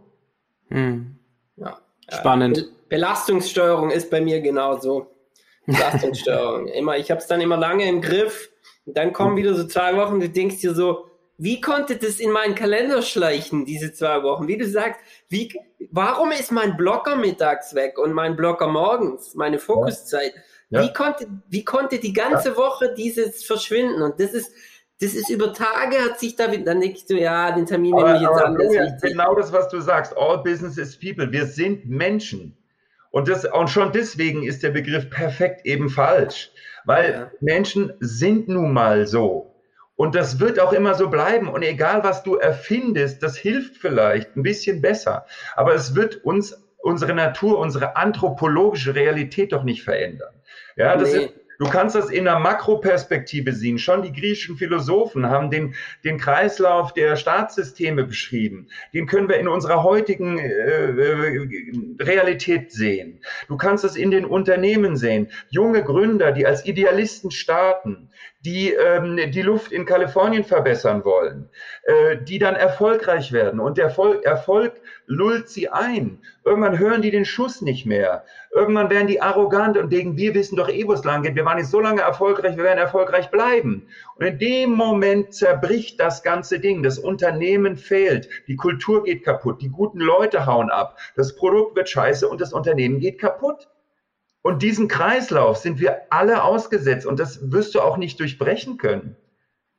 Hm. 0.70 1.16
ja. 1.56 1.80
Spannend. 2.12 2.58
Be- 2.58 2.70
Belastungssteuerung 2.90 3.90
ist 3.90 4.12
bei 4.12 4.22
mir 4.22 4.40
genauso. 4.42 5.08
Belastungssteuerung. 5.72 6.68
immer, 6.68 6.98
ich 6.98 7.12
habe 7.12 7.22
es 7.22 7.28
dann 7.28 7.42
immer 7.42 7.58
lange 7.58 7.88
im 7.88 8.02
Griff. 8.02 8.50
Und 8.86 8.98
dann 8.98 9.14
kommen 9.14 9.38
wieder 9.38 9.54
so 9.54 9.68
zwei 9.68 9.96
Wochen, 9.98 10.20
du 10.20 10.30
denkst 10.30 10.62
dir 10.62 10.74
so, 10.74 11.06
wie 11.38 11.62
konnte 11.62 11.96
das 11.96 12.20
in 12.20 12.32
meinen 12.32 12.54
Kalender 12.54 13.02
schleichen, 13.02 13.66
diese 13.66 13.94
zwei 13.94 14.24
Wochen? 14.24 14.48
Wie 14.48 14.58
du 14.58 14.68
sagst, 14.68 15.00
wie, 15.30 15.54
warum 15.90 16.32
ist 16.32 16.52
mein 16.52 16.76
Blocker 16.76 17.16
mittags 17.16 17.74
weg 17.74 17.98
und 17.98 18.12
mein 18.12 18.36
Blocker 18.36 18.68
morgens, 18.68 19.36
meine 19.36 19.58
Fokuszeit? 19.58 20.34
Ja. 20.70 20.84
Wie, 20.84 20.92
konnte, 20.92 21.28
wie 21.50 21.64
konnte 21.64 22.00
die 22.00 22.12
ganze 22.12 22.58
Woche 22.58 22.94
dieses 22.94 23.46
verschwinden? 23.46 24.02
Und 24.02 24.20
das 24.20 24.34
ist, 24.34 24.52
das 25.00 25.14
ist 25.14 25.30
über 25.30 25.54
Tage 25.54 25.98
hat 26.04 26.20
sich 26.20 26.36
da, 26.36 26.48
dann 26.48 26.82
denkst 26.82 27.06
du, 27.08 27.18
ja, 27.18 27.52
den 27.54 27.66
Termin 27.66 27.96
nehme 27.96 28.16
ich 28.16 28.22
jetzt 28.22 28.32
aber 28.32 28.46
anders. 28.46 29.02
Genau 29.02 29.34
das, 29.36 29.54
was 29.54 29.70
du 29.70 29.80
sagst. 29.80 30.16
All 30.18 30.44
business 30.44 30.78
is 30.78 31.00
people. 31.00 31.32
Wir 31.32 31.46
sind 31.46 31.86
Menschen. 31.88 32.58
Und, 33.12 33.28
das, 33.28 33.46
und 33.46 33.70
schon 33.70 33.92
deswegen 33.92 34.44
ist 34.44 34.64
der 34.64 34.70
Begriff 34.70 35.10
perfekt 35.10 35.66
eben 35.66 35.90
falsch. 35.90 36.52
Weil 36.86 37.12
Ja. 37.12 37.32
Menschen 37.42 37.94
sind 38.00 38.48
nun 38.48 38.74
mal 38.74 39.08
so. 39.08 39.56
Und 39.96 40.16
das 40.16 40.40
wird 40.40 40.60
auch 40.60 40.72
immer 40.72 40.94
so 40.94 41.10
bleiben. 41.10 41.50
Und 41.50 41.62
egal, 41.62 42.04
was 42.04 42.24
du 42.24 42.36
erfindest, 42.36 43.22
das 43.22 43.36
hilft 43.36 43.78
vielleicht 43.78 44.36
ein 44.38 44.44
bisschen 44.44 44.82
besser. 44.82 45.26
Aber 45.56 45.74
es 45.76 45.94
wird 45.96 46.24
uns 46.24 46.66
unsere 46.78 47.14
Natur, 47.14 47.60
unsere 47.60 47.98
anthropologische 47.98 48.96
Realität 48.96 49.52
doch 49.52 49.64
nicht 49.64 49.84
verändern. 49.84 50.34
Ja, 50.78 50.96
das 50.96 51.14
nee. 51.14 51.26
ist, 51.26 51.34
Du 51.60 51.70
kannst 51.70 51.94
das 51.94 52.10
in 52.10 52.26
einer 52.26 52.40
Makroperspektive 52.40 53.52
sehen. 53.52 53.80
Schon 53.80 54.02
die 54.02 54.14
griechischen 54.14 54.56
Philosophen 54.56 55.30
haben 55.30 55.52
den, 55.52 55.76
den 56.06 56.18
Kreislauf 56.18 56.94
der 56.94 57.18
Staatssysteme 57.18 58.06
beschrieben. 58.06 58.70
Den 58.94 59.08
können 59.08 59.28
wir 59.28 59.38
in 59.40 59.50
unserer 59.50 59.84
heutigen 59.84 60.40
äh, 60.40 60.48
äh, 60.48 61.48
Realität 62.00 62.72
sehen. 62.72 63.22
Du 63.50 63.58
kannst 63.58 63.84
es 63.84 63.98
in 63.98 64.10
den 64.10 64.24
Unternehmen 64.24 64.96
sehen. 64.96 65.28
Junge 65.50 65.84
Gründer, 65.84 66.32
die 66.32 66.46
als 66.46 66.66
Idealisten 66.66 67.30
starten, 67.30 68.10
die 68.46 68.72
ähm, 68.72 69.18
die 69.32 69.42
Luft 69.42 69.74
in 69.74 69.86
Kalifornien 69.86 70.46
verbessern 70.46 71.04
wollen, 71.04 71.50
äh, 71.84 72.18
die 72.24 72.40
dann 72.40 72.56
erfolgreich 72.56 73.34
werden. 73.34 73.60
Und 73.60 73.78
der 73.78 73.86
Erfolg, 73.86 74.24
Erfolg 74.24 74.80
lullt 75.08 75.50
sie 75.50 75.68
ein. 75.68 76.20
Irgendwann 76.46 76.80
hören 76.80 77.02
die 77.02 77.12
den 77.12 77.26
Schuss 77.26 77.62
nicht 77.62 77.86
mehr. 77.86 78.24
Irgendwann 78.52 78.90
werden 78.90 79.08
die 79.08 79.22
arrogant 79.22 79.78
und 79.78 79.94
denken, 79.94 80.18
wir 80.18 80.34
wissen 80.34 80.56
doch 80.56 80.70
eh, 80.70 80.88
wo 80.88 80.94
es 80.94 81.04
lang 81.04 81.22
geht. 81.22 81.36
Wir 81.36 81.46
waren 81.46 81.60
jetzt 81.60 81.70
so 81.70 81.80
lange 81.80 82.02
erfolgreich, 82.02 82.58
wir 82.58 82.64
werden 82.64 82.80
erfolgreich 82.80 83.30
bleiben. 83.30 83.88
Und 84.16 84.26
in 84.26 84.40
dem 84.40 84.72
Moment 84.72 85.34
zerbricht 85.34 86.00
das 86.00 86.24
ganze 86.24 86.60
Ding. 86.60 86.82
Das 86.82 86.98
Unternehmen 86.98 87.78
fehlt. 87.78 88.28
Die 88.48 88.56
Kultur 88.56 89.04
geht 89.04 89.24
kaputt. 89.24 89.62
Die 89.62 89.70
guten 89.70 90.00
Leute 90.00 90.48
hauen 90.48 90.72
ab. 90.72 90.98
Das 91.16 91.36
Produkt 91.36 91.76
wird 91.76 91.90
scheiße 91.90 92.28
und 92.28 92.42
das 92.42 92.52
Unternehmen 92.52 93.00
geht 93.00 93.20
kaputt. 93.20 93.68
Und 94.42 94.64
diesen 94.64 94.88
Kreislauf 94.88 95.58
sind 95.58 95.80
wir 95.80 96.02
alle 96.10 96.44
ausgesetzt 96.44 97.06
und 97.06 97.20
das 97.20 97.52
wirst 97.52 97.76
du 97.76 97.82
auch 97.82 97.98
nicht 97.98 98.20
durchbrechen 98.20 98.78
können. 98.78 99.16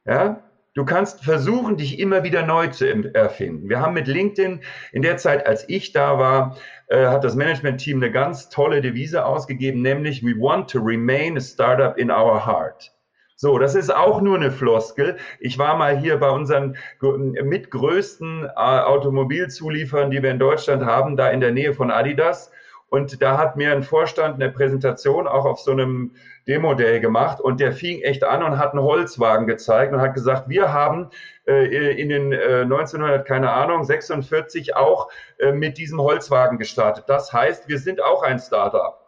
Ja? 0.04 0.44
Du 0.80 0.86
kannst 0.86 1.22
versuchen, 1.22 1.76
dich 1.76 1.98
immer 1.98 2.24
wieder 2.24 2.46
neu 2.46 2.68
zu 2.68 2.86
erfinden. 3.12 3.68
Wir 3.68 3.80
haben 3.80 3.92
mit 3.92 4.06
LinkedIn 4.06 4.60
in 4.92 5.02
der 5.02 5.18
Zeit, 5.18 5.46
als 5.46 5.68
ich 5.68 5.92
da 5.92 6.18
war, 6.18 6.56
äh, 6.86 7.04
hat 7.04 7.22
das 7.22 7.34
Management-Team 7.34 7.98
eine 7.98 8.10
ganz 8.10 8.48
tolle 8.48 8.80
Devise 8.80 9.26
ausgegeben, 9.26 9.82
nämlich 9.82 10.24
We 10.24 10.30
want 10.30 10.70
to 10.70 10.78
remain 10.80 11.36
a 11.36 11.40
startup 11.42 11.98
in 11.98 12.10
our 12.10 12.46
heart. 12.46 12.90
So, 13.36 13.58
das 13.58 13.74
ist 13.74 13.94
auch 13.94 14.22
nur 14.22 14.36
eine 14.36 14.50
Floskel. 14.50 15.18
Ich 15.38 15.58
war 15.58 15.76
mal 15.76 15.98
hier 15.98 16.16
bei 16.16 16.30
unseren 16.30 16.78
mitgrößten 17.02 18.46
äh, 18.46 18.48
Automobilzulieferern, 18.56 20.10
die 20.10 20.22
wir 20.22 20.30
in 20.30 20.38
Deutschland 20.38 20.82
haben, 20.86 21.14
da 21.14 21.28
in 21.28 21.40
der 21.40 21.52
Nähe 21.52 21.74
von 21.74 21.90
Adidas. 21.90 22.50
Und 22.90 23.22
da 23.22 23.38
hat 23.38 23.56
mir 23.56 23.72
ein 23.72 23.84
Vorstand 23.84 24.34
eine 24.34 24.50
Präsentation 24.50 25.28
auch 25.28 25.44
auf 25.44 25.60
so 25.60 25.70
einem 25.70 26.12
Demo-Day 26.48 26.98
gemacht 26.98 27.40
und 27.40 27.60
der 27.60 27.72
fing 27.72 28.02
echt 28.02 28.24
an 28.24 28.42
und 28.42 28.58
hat 28.58 28.72
einen 28.72 28.82
Holzwagen 28.82 29.46
gezeigt 29.46 29.92
und 29.92 30.00
hat 30.00 30.14
gesagt, 30.14 30.48
wir 30.48 30.72
haben 30.72 31.08
äh, 31.46 32.00
in 32.00 32.08
den 32.08 32.32
äh, 32.32 32.62
1900, 32.62 33.24
keine 33.24 33.52
Ahnung, 33.52 33.84
46 33.84 34.74
auch 34.74 35.08
äh, 35.38 35.52
mit 35.52 35.78
diesem 35.78 36.00
Holzwagen 36.00 36.58
gestartet. 36.58 37.04
Das 37.06 37.32
heißt, 37.32 37.68
wir 37.68 37.78
sind 37.78 38.02
auch 38.02 38.24
ein 38.24 38.40
Startup. 38.40 38.98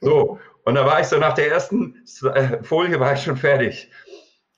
So, 0.00 0.38
und 0.64 0.74
da 0.74 0.84
war 0.84 1.00
ich 1.00 1.06
so 1.06 1.16
nach 1.16 1.32
der 1.32 1.50
ersten 1.50 2.04
äh, 2.34 2.62
Folie 2.62 3.00
war 3.00 3.14
ich 3.14 3.22
schon 3.22 3.38
fertig. 3.38 3.90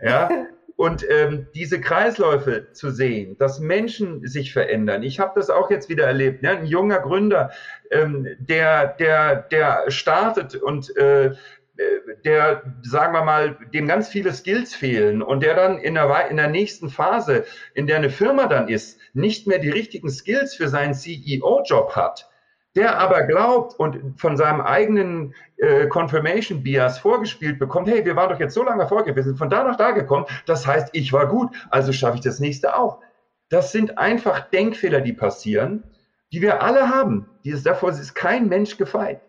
Ja, 0.01 0.29
und 0.77 1.07
ähm, 1.09 1.47
diese 1.55 1.81
Kreisläufe 1.81 2.73
zu 2.73 2.91
sehen, 2.91 3.37
dass 3.39 3.61
Menschen 3.61 4.27
sich 4.27 4.53
verändern. 4.53 5.03
Ich 5.03 5.21
habe 5.21 5.33
das 5.37 5.51
auch 5.51 5.71
jetzt 5.71 5.89
wieder 5.89 6.07
erlebt. 6.07 6.43
Ne? 6.43 6.51
Ein 6.51 6.67
junger 6.67 6.99
Gründer, 6.99 7.51
ähm, 7.91 8.27
der, 8.39 8.89
der, 8.89 9.37
der 9.37 9.91
startet 9.91 10.57
und 10.57 10.97
äh, 10.97 11.33
der, 12.25 12.63
sagen 12.83 13.13
wir 13.13 13.25
mal, 13.25 13.59
dem 13.73 13.87
ganz 13.87 14.09
viele 14.09 14.33
Skills 14.33 14.75
fehlen 14.75 15.23
und 15.23 15.43
der 15.43 15.55
dann 15.55 15.79
in 15.79 15.95
der, 15.95 16.31
in 16.31 16.37
der 16.37 16.49
nächsten 16.49 16.89
Phase, 16.89 17.45
in 17.75 17.87
der 17.87 17.97
eine 17.97 18.11
Firma 18.11 18.47
dann 18.47 18.69
ist, 18.69 18.99
nicht 19.13 19.47
mehr 19.47 19.59
die 19.59 19.71
richtigen 19.71 20.11
Skills 20.11 20.55
für 20.55 20.69
seinen 20.69 20.95
CEO-Job 20.95 21.97
hat, 21.97 22.31
der 22.77 22.99
aber 22.99 23.23
glaubt 23.23 23.79
und 23.79 24.19
von 24.21 24.37
seinem 24.37 24.61
eigenen 24.61 25.35
äh, 25.59 25.87
Confirmation 25.87 26.63
Bias 26.63 26.99
vorgespielt 26.99 27.59
bekommt, 27.59 27.89
hey, 27.89 28.05
wir 28.05 28.17
waren 28.17 28.31
doch 28.31 28.41
jetzt 28.41 28.55
so 28.55 28.65
lange 28.65 28.83
erfolgreich, 28.83 29.15
wir 29.15 29.23
sind 29.23 29.39
von 29.39 29.51
da 29.51 29.63
nach 29.63 29.77
da 29.77 29.93
gekommen, 29.93 30.27
das 30.47 30.67
heißt, 30.67 30.91
ich 30.93 31.13
war 31.13 31.29
gut, 31.29 31.51
also 31.71 31.93
schaffe 31.93 32.17
ich 32.17 32.23
das 32.23 32.41
nächste 32.41 32.77
auch. 32.77 33.01
Das 33.49 33.73
sind 33.73 33.99
einfach 33.99 34.51
Denkfehler, 34.51 35.01
die 35.01 35.13
passieren, 35.13 35.85
die 36.33 36.43
wir 36.43 36.63
alle 36.63 36.89
haben. 36.89 37.29
Dieses, 37.45 37.63
davor 37.63 37.91
ist 37.91 38.15
kein 38.15 38.49
Mensch 38.49 38.77
gefeit. 38.77 39.21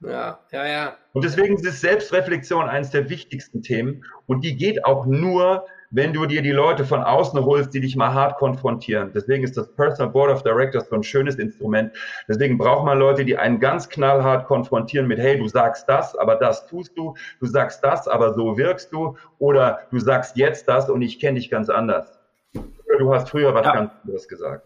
Ja, 0.00 0.40
ja, 0.52 0.66
ja. 0.66 0.96
Und 1.14 1.24
deswegen 1.24 1.56
ist 1.56 1.80
Selbstreflexion 1.80 2.68
eines 2.68 2.90
der 2.90 3.08
wichtigsten 3.08 3.62
Themen. 3.62 4.04
Und 4.26 4.44
die 4.44 4.56
geht 4.56 4.84
auch 4.84 5.06
nur, 5.06 5.66
wenn 5.90 6.12
du 6.12 6.26
dir 6.26 6.42
die 6.42 6.50
Leute 6.50 6.84
von 6.84 7.02
außen 7.02 7.44
holst, 7.44 7.74
die 7.74 7.80
dich 7.80 7.96
mal 7.96 8.12
hart 8.12 8.36
konfrontieren. 8.36 9.12
Deswegen 9.14 9.44
ist 9.44 9.56
das 9.56 9.72
Personal 9.74 10.12
Board 10.12 10.30
of 10.30 10.42
Directors 10.42 10.88
so 10.88 10.96
ein 10.96 11.02
schönes 11.02 11.36
Instrument. 11.36 11.92
Deswegen 12.28 12.58
braucht 12.58 12.84
man 12.84 12.98
Leute, 12.98 13.24
die 13.24 13.36
einen 13.36 13.60
ganz 13.60 13.88
knallhart 13.88 14.46
konfrontieren 14.46 15.06
mit, 15.06 15.18
hey, 15.18 15.38
du 15.38 15.48
sagst 15.48 15.88
das, 15.88 16.16
aber 16.16 16.36
das 16.36 16.66
tust 16.66 16.96
du. 16.96 17.14
Du 17.40 17.46
sagst 17.46 17.82
das, 17.84 18.08
aber 18.08 18.34
so 18.34 18.56
wirkst 18.56 18.92
du. 18.92 19.16
Oder 19.38 19.80
du 19.90 19.98
sagst 19.98 20.36
jetzt 20.36 20.68
das 20.68 20.90
und 20.90 21.02
ich 21.02 21.18
kenne 21.20 21.38
dich 21.38 21.50
ganz 21.50 21.68
anders. 21.68 22.18
Oder 22.54 22.98
du 22.98 23.14
hast 23.14 23.30
früher 23.30 23.54
was 23.54 23.66
ja. 23.66 23.72
ganz 23.72 23.90
anderes 24.02 24.28
gesagt. 24.28 24.65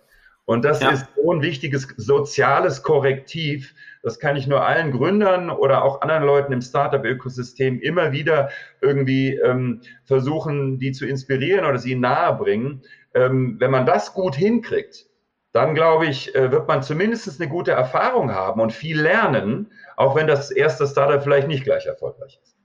Und 0.51 0.65
das 0.65 0.81
ja. 0.81 0.91
ist 0.91 1.07
so 1.15 1.33
ein 1.33 1.43
wichtiges 1.43 1.87
soziales 1.97 2.83
Korrektiv. 2.83 3.73
Das 4.03 4.19
kann 4.19 4.35
ich 4.35 4.49
nur 4.49 4.67
allen 4.67 4.91
Gründern 4.91 5.49
oder 5.49 5.85
auch 5.85 6.01
anderen 6.01 6.25
Leuten 6.25 6.53
im 6.53 6.61
Startup-Ökosystem 6.61 7.79
immer 7.81 8.11
wieder 8.11 8.51
irgendwie 8.81 9.37
ähm, 9.37 9.83
versuchen, 10.07 10.81
die 10.81 10.91
zu 10.91 11.07
inspirieren 11.07 11.65
oder 11.65 11.79
sie 11.79 11.95
nahe 11.95 12.35
bringen. 12.35 12.83
Ähm, 13.15 13.59
wenn 13.61 13.71
man 13.71 13.87
das 13.87 14.13
gut 14.13 14.35
hinkriegt, 14.35 15.07
dann 15.53 15.77
glaube 15.77 16.07
ich, 16.07 16.35
äh, 16.35 16.51
wird 16.51 16.67
man 16.67 16.83
zumindest 16.83 17.41
eine 17.41 17.49
gute 17.49 17.71
Erfahrung 17.71 18.33
haben 18.33 18.61
und 18.61 18.73
viel 18.73 19.01
lernen, 19.01 19.71
auch 19.97 20.17
wenn 20.17 20.27
das 20.27 20.51
erste 20.51 20.85
Startup 20.89 21.23
vielleicht 21.23 21.47
nicht 21.47 21.63
gleich 21.63 21.87
erfolgreich 21.87 22.41
ist. 22.43 22.57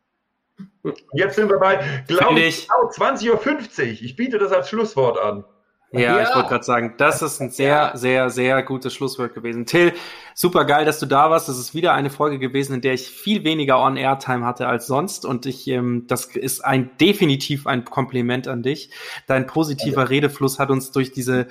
Jetzt 1.14 1.36
sind 1.36 1.52
wir 1.52 1.60
bei, 1.60 1.86
glaube 2.08 2.40
ich, 2.40 2.68
20.50 2.68 3.30
Uhr. 3.30 3.84
Ich 4.02 4.16
biete 4.16 4.40
das 4.40 4.52
als 4.52 4.70
Schlusswort 4.70 5.20
an. 5.20 5.44
Ja, 6.00 6.18
ja. 6.18 6.24
ich 6.24 6.36
wollte 6.36 6.50
gerade 6.50 6.64
sagen, 6.64 6.94
das 6.98 7.22
ist 7.22 7.42
ein 7.42 7.52
sehr, 7.52 7.92
sehr, 7.96 8.30
sehr 8.30 8.64
gutes 8.64 8.94
Schlusswort 8.94 9.34
gewesen. 9.34 9.66
Till, 9.66 9.94
super 10.34 10.66
geil, 10.66 10.86
dass 10.86 11.00
du 11.00 11.06
da 11.06 11.30
warst. 11.30 11.50
Das 11.50 11.58
ist 11.58 11.74
wieder 11.74 11.94
eine 11.94 12.10
Folge 12.10 12.40
gewesen, 12.40 12.76
in 12.76 12.82
der 12.82 12.94
ich 12.94 13.08
viel 13.08 13.44
weniger 13.44 13.80
On-Air-Time 13.80 14.46
hatte 14.46 14.68
als 14.68 14.88
sonst. 14.88 15.26
Und 15.26 15.46
ich, 15.46 15.68
ähm, 15.68 16.06
das 16.08 16.26
ist 16.26 16.64
ein 16.64 16.92
definitiv 17.00 17.68
ein 17.68 17.86
Kompliment 17.86 18.48
an 18.48 18.64
dich. 18.64 18.90
Dein 19.28 19.48
positiver 19.48 20.02
ja. 20.02 20.08
Redefluss 20.08 20.60
hat 20.60 20.70
uns 20.70 20.92
durch 20.92 21.12
diese 21.12 21.48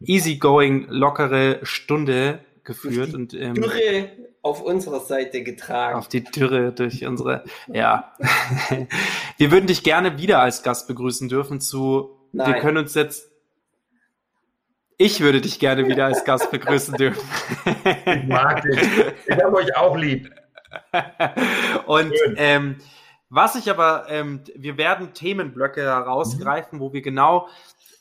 easygoing, 0.00 0.86
lockere 0.88 1.60
Stunde 1.62 2.40
geführt. 2.64 3.14
und 3.14 3.34
ähm, 3.34 3.54
Dürre 3.54 4.10
auf 4.42 4.62
unserer 4.62 5.00
Seite 5.00 5.42
getragen. 5.42 5.98
Auf 5.98 6.08
die 6.08 6.22
Dürre 6.22 6.72
durch 6.72 7.04
unsere, 7.04 7.44
ja. 7.66 8.14
wir 9.36 9.50
würden 9.50 9.66
dich 9.66 9.82
gerne 9.82 10.18
wieder 10.18 10.40
als 10.40 10.62
Gast 10.62 10.88
begrüßen 10.88 11.28
dürfen 11.28 11.60
zu, 11.60 12.10
Nein. 12.32 12.54
wir 12.54 12.60
können 12.60 12.78
uns 12.78 12.94
jetzt 12.94 13.30
ich 14.98 15.20
würde 15.20 15.40
dich 15.40 15.58
gerne 15.58 15.86
wieder 15.86 16.06
als 16.06 16.24
Gast 16.24 16.50
begrüßen 16.50 16.94
dürfen. 16.96 17.26
Ich 18.04 18.24
mag 18.26 18.62
dich. 18.62 18.78
Ich 19.26 19.42
habe 19.42 19.56
euch 19.56 19.76
auch 19.76 19.96
lieb. 19.96 20.30
Und 21.86 22.12
ähm, 22.36 22.76
was 23.30 23.54
ich 23.54 23.70
aber, 23.70 24.06
ähm, 24.08 24.40
wir 24.56 24.76
werden 24.76 25.14
Themenblöcke 25.14 25.82
herausgreifen, 25.82 26.78
mhm. 26.78 26.82
wo 26.82 26.92
wir 26.92 27.02
genau 27.02 27.48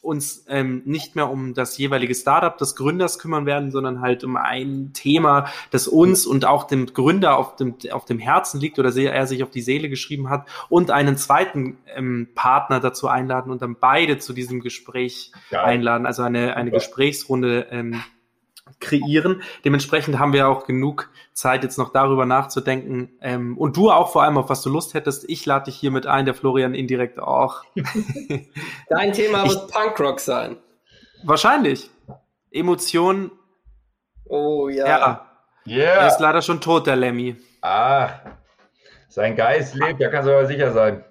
uns 0.07 0.45
ähm, 0.47 0.81
nicht 0.85 1.15
mehr 1.15 1.29
um 1.29 1.53
das 1.53 1.77
jeweilige 1.77 2.15
Startup 2.15 2.57
des 2.57 2.75
Gründers 2.75 3.19
kümmern 3.19 3.45
werden, 3.45 3.71
sondern 3.71 4.01
halt 4.01 4.23
um 4.23 4.37
ein 4.37 4.91
Thema, 4.93 5.49
das 5.71 5.87
uns 5.87 6.25
und 6.25 6.45
auch 6.45 6.63
dem 6.63 6.87
Gründer 6.87 7.37
auf 7.37 7.57
dem, 7.57 7.75
auf 7.91 8.05
dem 8.05 8.17
Herzen 8.17 8.59
liegt 8.59 8.79
oder 8.79 8.95
er 8.95 9.27
sich 9.27 9.43
auf 9.43 9.51
die 9.51 9.61
Seele 9.61 9.89
geschrieben 9.89 10.29
hat 10.29 10.47
und 10.69 10.91
einen 10.91 11.17
zweiten 11.17 11.77
ähm, 11.95 12.29
Partner 12.33 12.79
dazu 12.79 13.07
einladen 13.07 13.51
und 13.51 13.61
dann 13.61 13.75
beide 13.79 14.17
zu 14.17 14.33
diesem 14.33 14.61
Gespräch 14.61 15.31
Geil. 15.51 15.65
einladen, 15.65 16.05
also 16.05 16.23
eine, 16.23 16.55
eine 16.55 16.71
Gesprächsrunde 16.71 17.67
ähm, 17.71 18.01
kreieren. 18.79 19.41
Dementsprechend 19.65 20.19
haben 20.19 20.33
wir 20.33 20.47
auch 20.47 20.65
genug 20.65 21.09
Zeit, 21.33 21.63
jetzt 21.63 21.77
noch 21.77 21.91
darüber 21.91 22.25
nachzudenken. 22.25 23.17
Ähm, 23.21 23.57
und 23.57 23.77
du 23.77 23.91
auch 23.91 24.11
vor 24.11 24.23
allem, 24.23 24.37
auf 24.37 24.49
was 24.49 24.61
du 24.61 24.69
Lust 24.69 24.93
hättest. 24.93 25.29
Ich 25.29 25.45
lade 25.45 25.65
dich 25.65 25.75
hiermit 25.75 26.07
ein, 26.07 26.25
der 26.25 26.33
Florian 26.33 26.73
indirekt 26.73 27.19
auch. 27.19 27.63
Dein 28.89 29.13
Thema 29.13 29.45
ich, 29.45 29.51
wird 29.51 29.71
Punkrock 29.71 30.19
sein. 30.19 30.57
Wahrscheinlich. 31.23 31.89
Emotionen. 32.51 33.31
Oh 34.25 34.69
ja. 34.69 34.87
Ja. 34.87 35.27
Yeah. 35.67 36.01
Er 36.01 36.07
ist 36.07 36.19
leider 36.19 36.41
schon 36.41 36.61
tot, 36.61 36.87
der 36.87 36.95
Lemmy. 36.95 37.35
Ah, 37.61 38.09
sein 39.09 39.35
Geist 39.35 39.75
lebt, 39.75 40.01
da 40.01 40.09
kannst 40.09 40.27
du 40.27 40.33
aber 40.33 40.45
sicher 40.45 40.71
sein. 40.71 41.03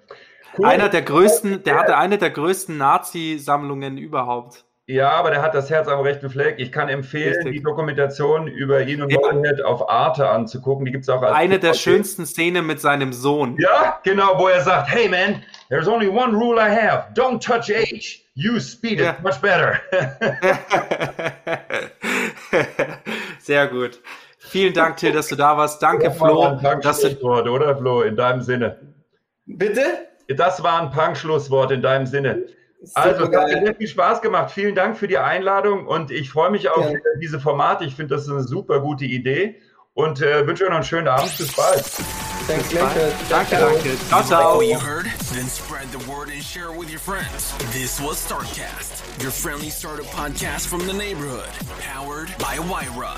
Cool. 0.57 0.65
Einer 0.65 0.89
der 0.89 1.01
größten, 1.01 1.63
der 1.63 1.77
hatte 1.77 1.97
eine 1.97 2.17
der 2.17 2.29
größten 2.29 2.77
Nazi-Sammlungen 2.77 3.97
überhaupt. 3.97 4.65
Ja, 4.89 5.11
aber 5.11 5.31
der 5.31 5.41
hat 5.41 5.53
das 5.53 5.69
Herz 5.69 5.89
am 5.89 5.99
rechten 5.99 6.29
Fleck. 6.29 6.55
Ich 6.59 6.71
kann 6.71 6.87
empfehlen, 6.87 7.33
Richtig. 7.35 7.51
die 7.57 7.61
Dokumentation 7.61 8.47
über 8.47 8.83
ihn 8.83 9.01
und 9.01 9.09
Ja. 9.11 9.19
Motorhead 9.19 9.61
auf 9.61 9.89
Arte 9.89 10.29
anzugucken. 10.29 10.85
Die 10.85 10.93
gibt's 10.93 11.09
auch 11.09 11.21
als 11.21 11.33
Eine 11.35 11.59
der 11.59 11.73
schönsten 11.73 12.25
Szenen 12.25 12.65
mit 12.65 12.79
seinem 12.79 13.11
Sohn. 13.11 13.57
Ja, 13.59 13.99
genau, 14.03 14.39
wo 14.39 14.47
er 14.47 14.61
sagt, 14.61 14.89
hey 14.89 15.09
man, 15.09 15.43
there's 15.67 15.89
only 15.89 16.07
one 16.07 16.31
rule 16.33 16.57
I 16.57 16.69
have. 16.69 17.07
Don't 17.15 17.41
touch 17.45 17.69
age. 17.69 18.23
Use 18.37 18.71
speed, 18.71 19.01
Ja. 19.01 19.11
it's 19.11 19.21
much 19.23 19.41
better. 19.41 19.77
Sehr 23.39 23.67
gut. 23.67 23.99
Vielen 24.39 24.73
Dank, 24.73 24.95
Till, 24.97 25.11
dass 25.11 25.27
du 25.27 25.35
da 25.35 25.57
warst. 25.57 25.83
Danke, 25.83 26.05
Das 26.05 26.19
war 26.21 26.29
Flo, 26.29 26.41
ein 26.43 26.81
dass 26.81 27.01
du 27.01 27.09
Punk-Schlusswort, 27.09 27.49
oder 27.49 27.75
Flo, 27.75 28.03
in 28.03 28.15
deinem 28.15 28.41
Sinne. 28.41 28.77
Bitte? 29.45 29.81
Das 30.29 30.63
war 30.63 30.81
ein 30.81 30.91
Punk-Schlusswort 30.91 31.71
in 31.71 31.81
deinem 31.81 32.05
Sinne. 32.05 32.43
Also, 32.93 33.23
es 33.25 33.35
hat 33.35 33.47
mir 33.47 33.61
sehr 33.65 33.75
viel 33.75 33.87
Spaß 33.87 34.21
gemacht. 34.21 34.51
Vielen 34.51 34.75
Dank 34.75 34.97
für 34.97 35.07
die 35.07 35.17
Einladung 35.17 35.87
und 35.87 36.11
ich 36.11 36.29
freue 36.29 36.51
mich 36.51 36.69
auf 36.69 36.85
Ja. 36.89 36.97
diese 37.21 37.39
Formate. 37.39 37.83
Ich 37.85 37.95
finde, 37.95 38.15
das 38.15 38.25
ist 38.25 38.29
eine 38.31 38.43
super 38.43 38.79
gute 38.81 39.05
Idee 39.05 39.55
und 39.93 40.21
äh, 40.21 40.45
wünsche 40.45 40.63
euch 40.63 40.69
noch 40.69 40.75
einen 40.77 40.85
schönen 40.85 41.07
Abend. 41.07 41.35
Bis 41.37 41.51
bald. 41.55 41.83
Thanks. 42.47 42.69
Danke, 42.69 43.49
Ciao. 43.57 43.69
danke. 43.71 43.97
Ciao, 44.07 44.19
Like 44.19 44.27
ciao. 44.27 44.55
what 44.57 44.65
you 44.67 44.79
heard? 44.79 45.05
Then 45.33 45.47
spread 45.49 45.87
the 45.91 45.99
word 46.09 46.29
and 46.29 46.41
share 46.41 46.71
it 46.71 46.79
with 46.79 46.89
your 46.89 46.99
friends. 46.99 47.53
This 47.73 47.99
was 47.99 48.17
Startcast, 48.25 49.21
your 49.21 49.31
friendly 49.31 49.69
startup 49.69 50.05
podcast 50.05 50.67
from 50.67 50.85
the 50.87 50.93
neighborhood, 50.93 51.49
powered 51.81 52.29
by 52.37 52.57
Wyra. 52.59 53.17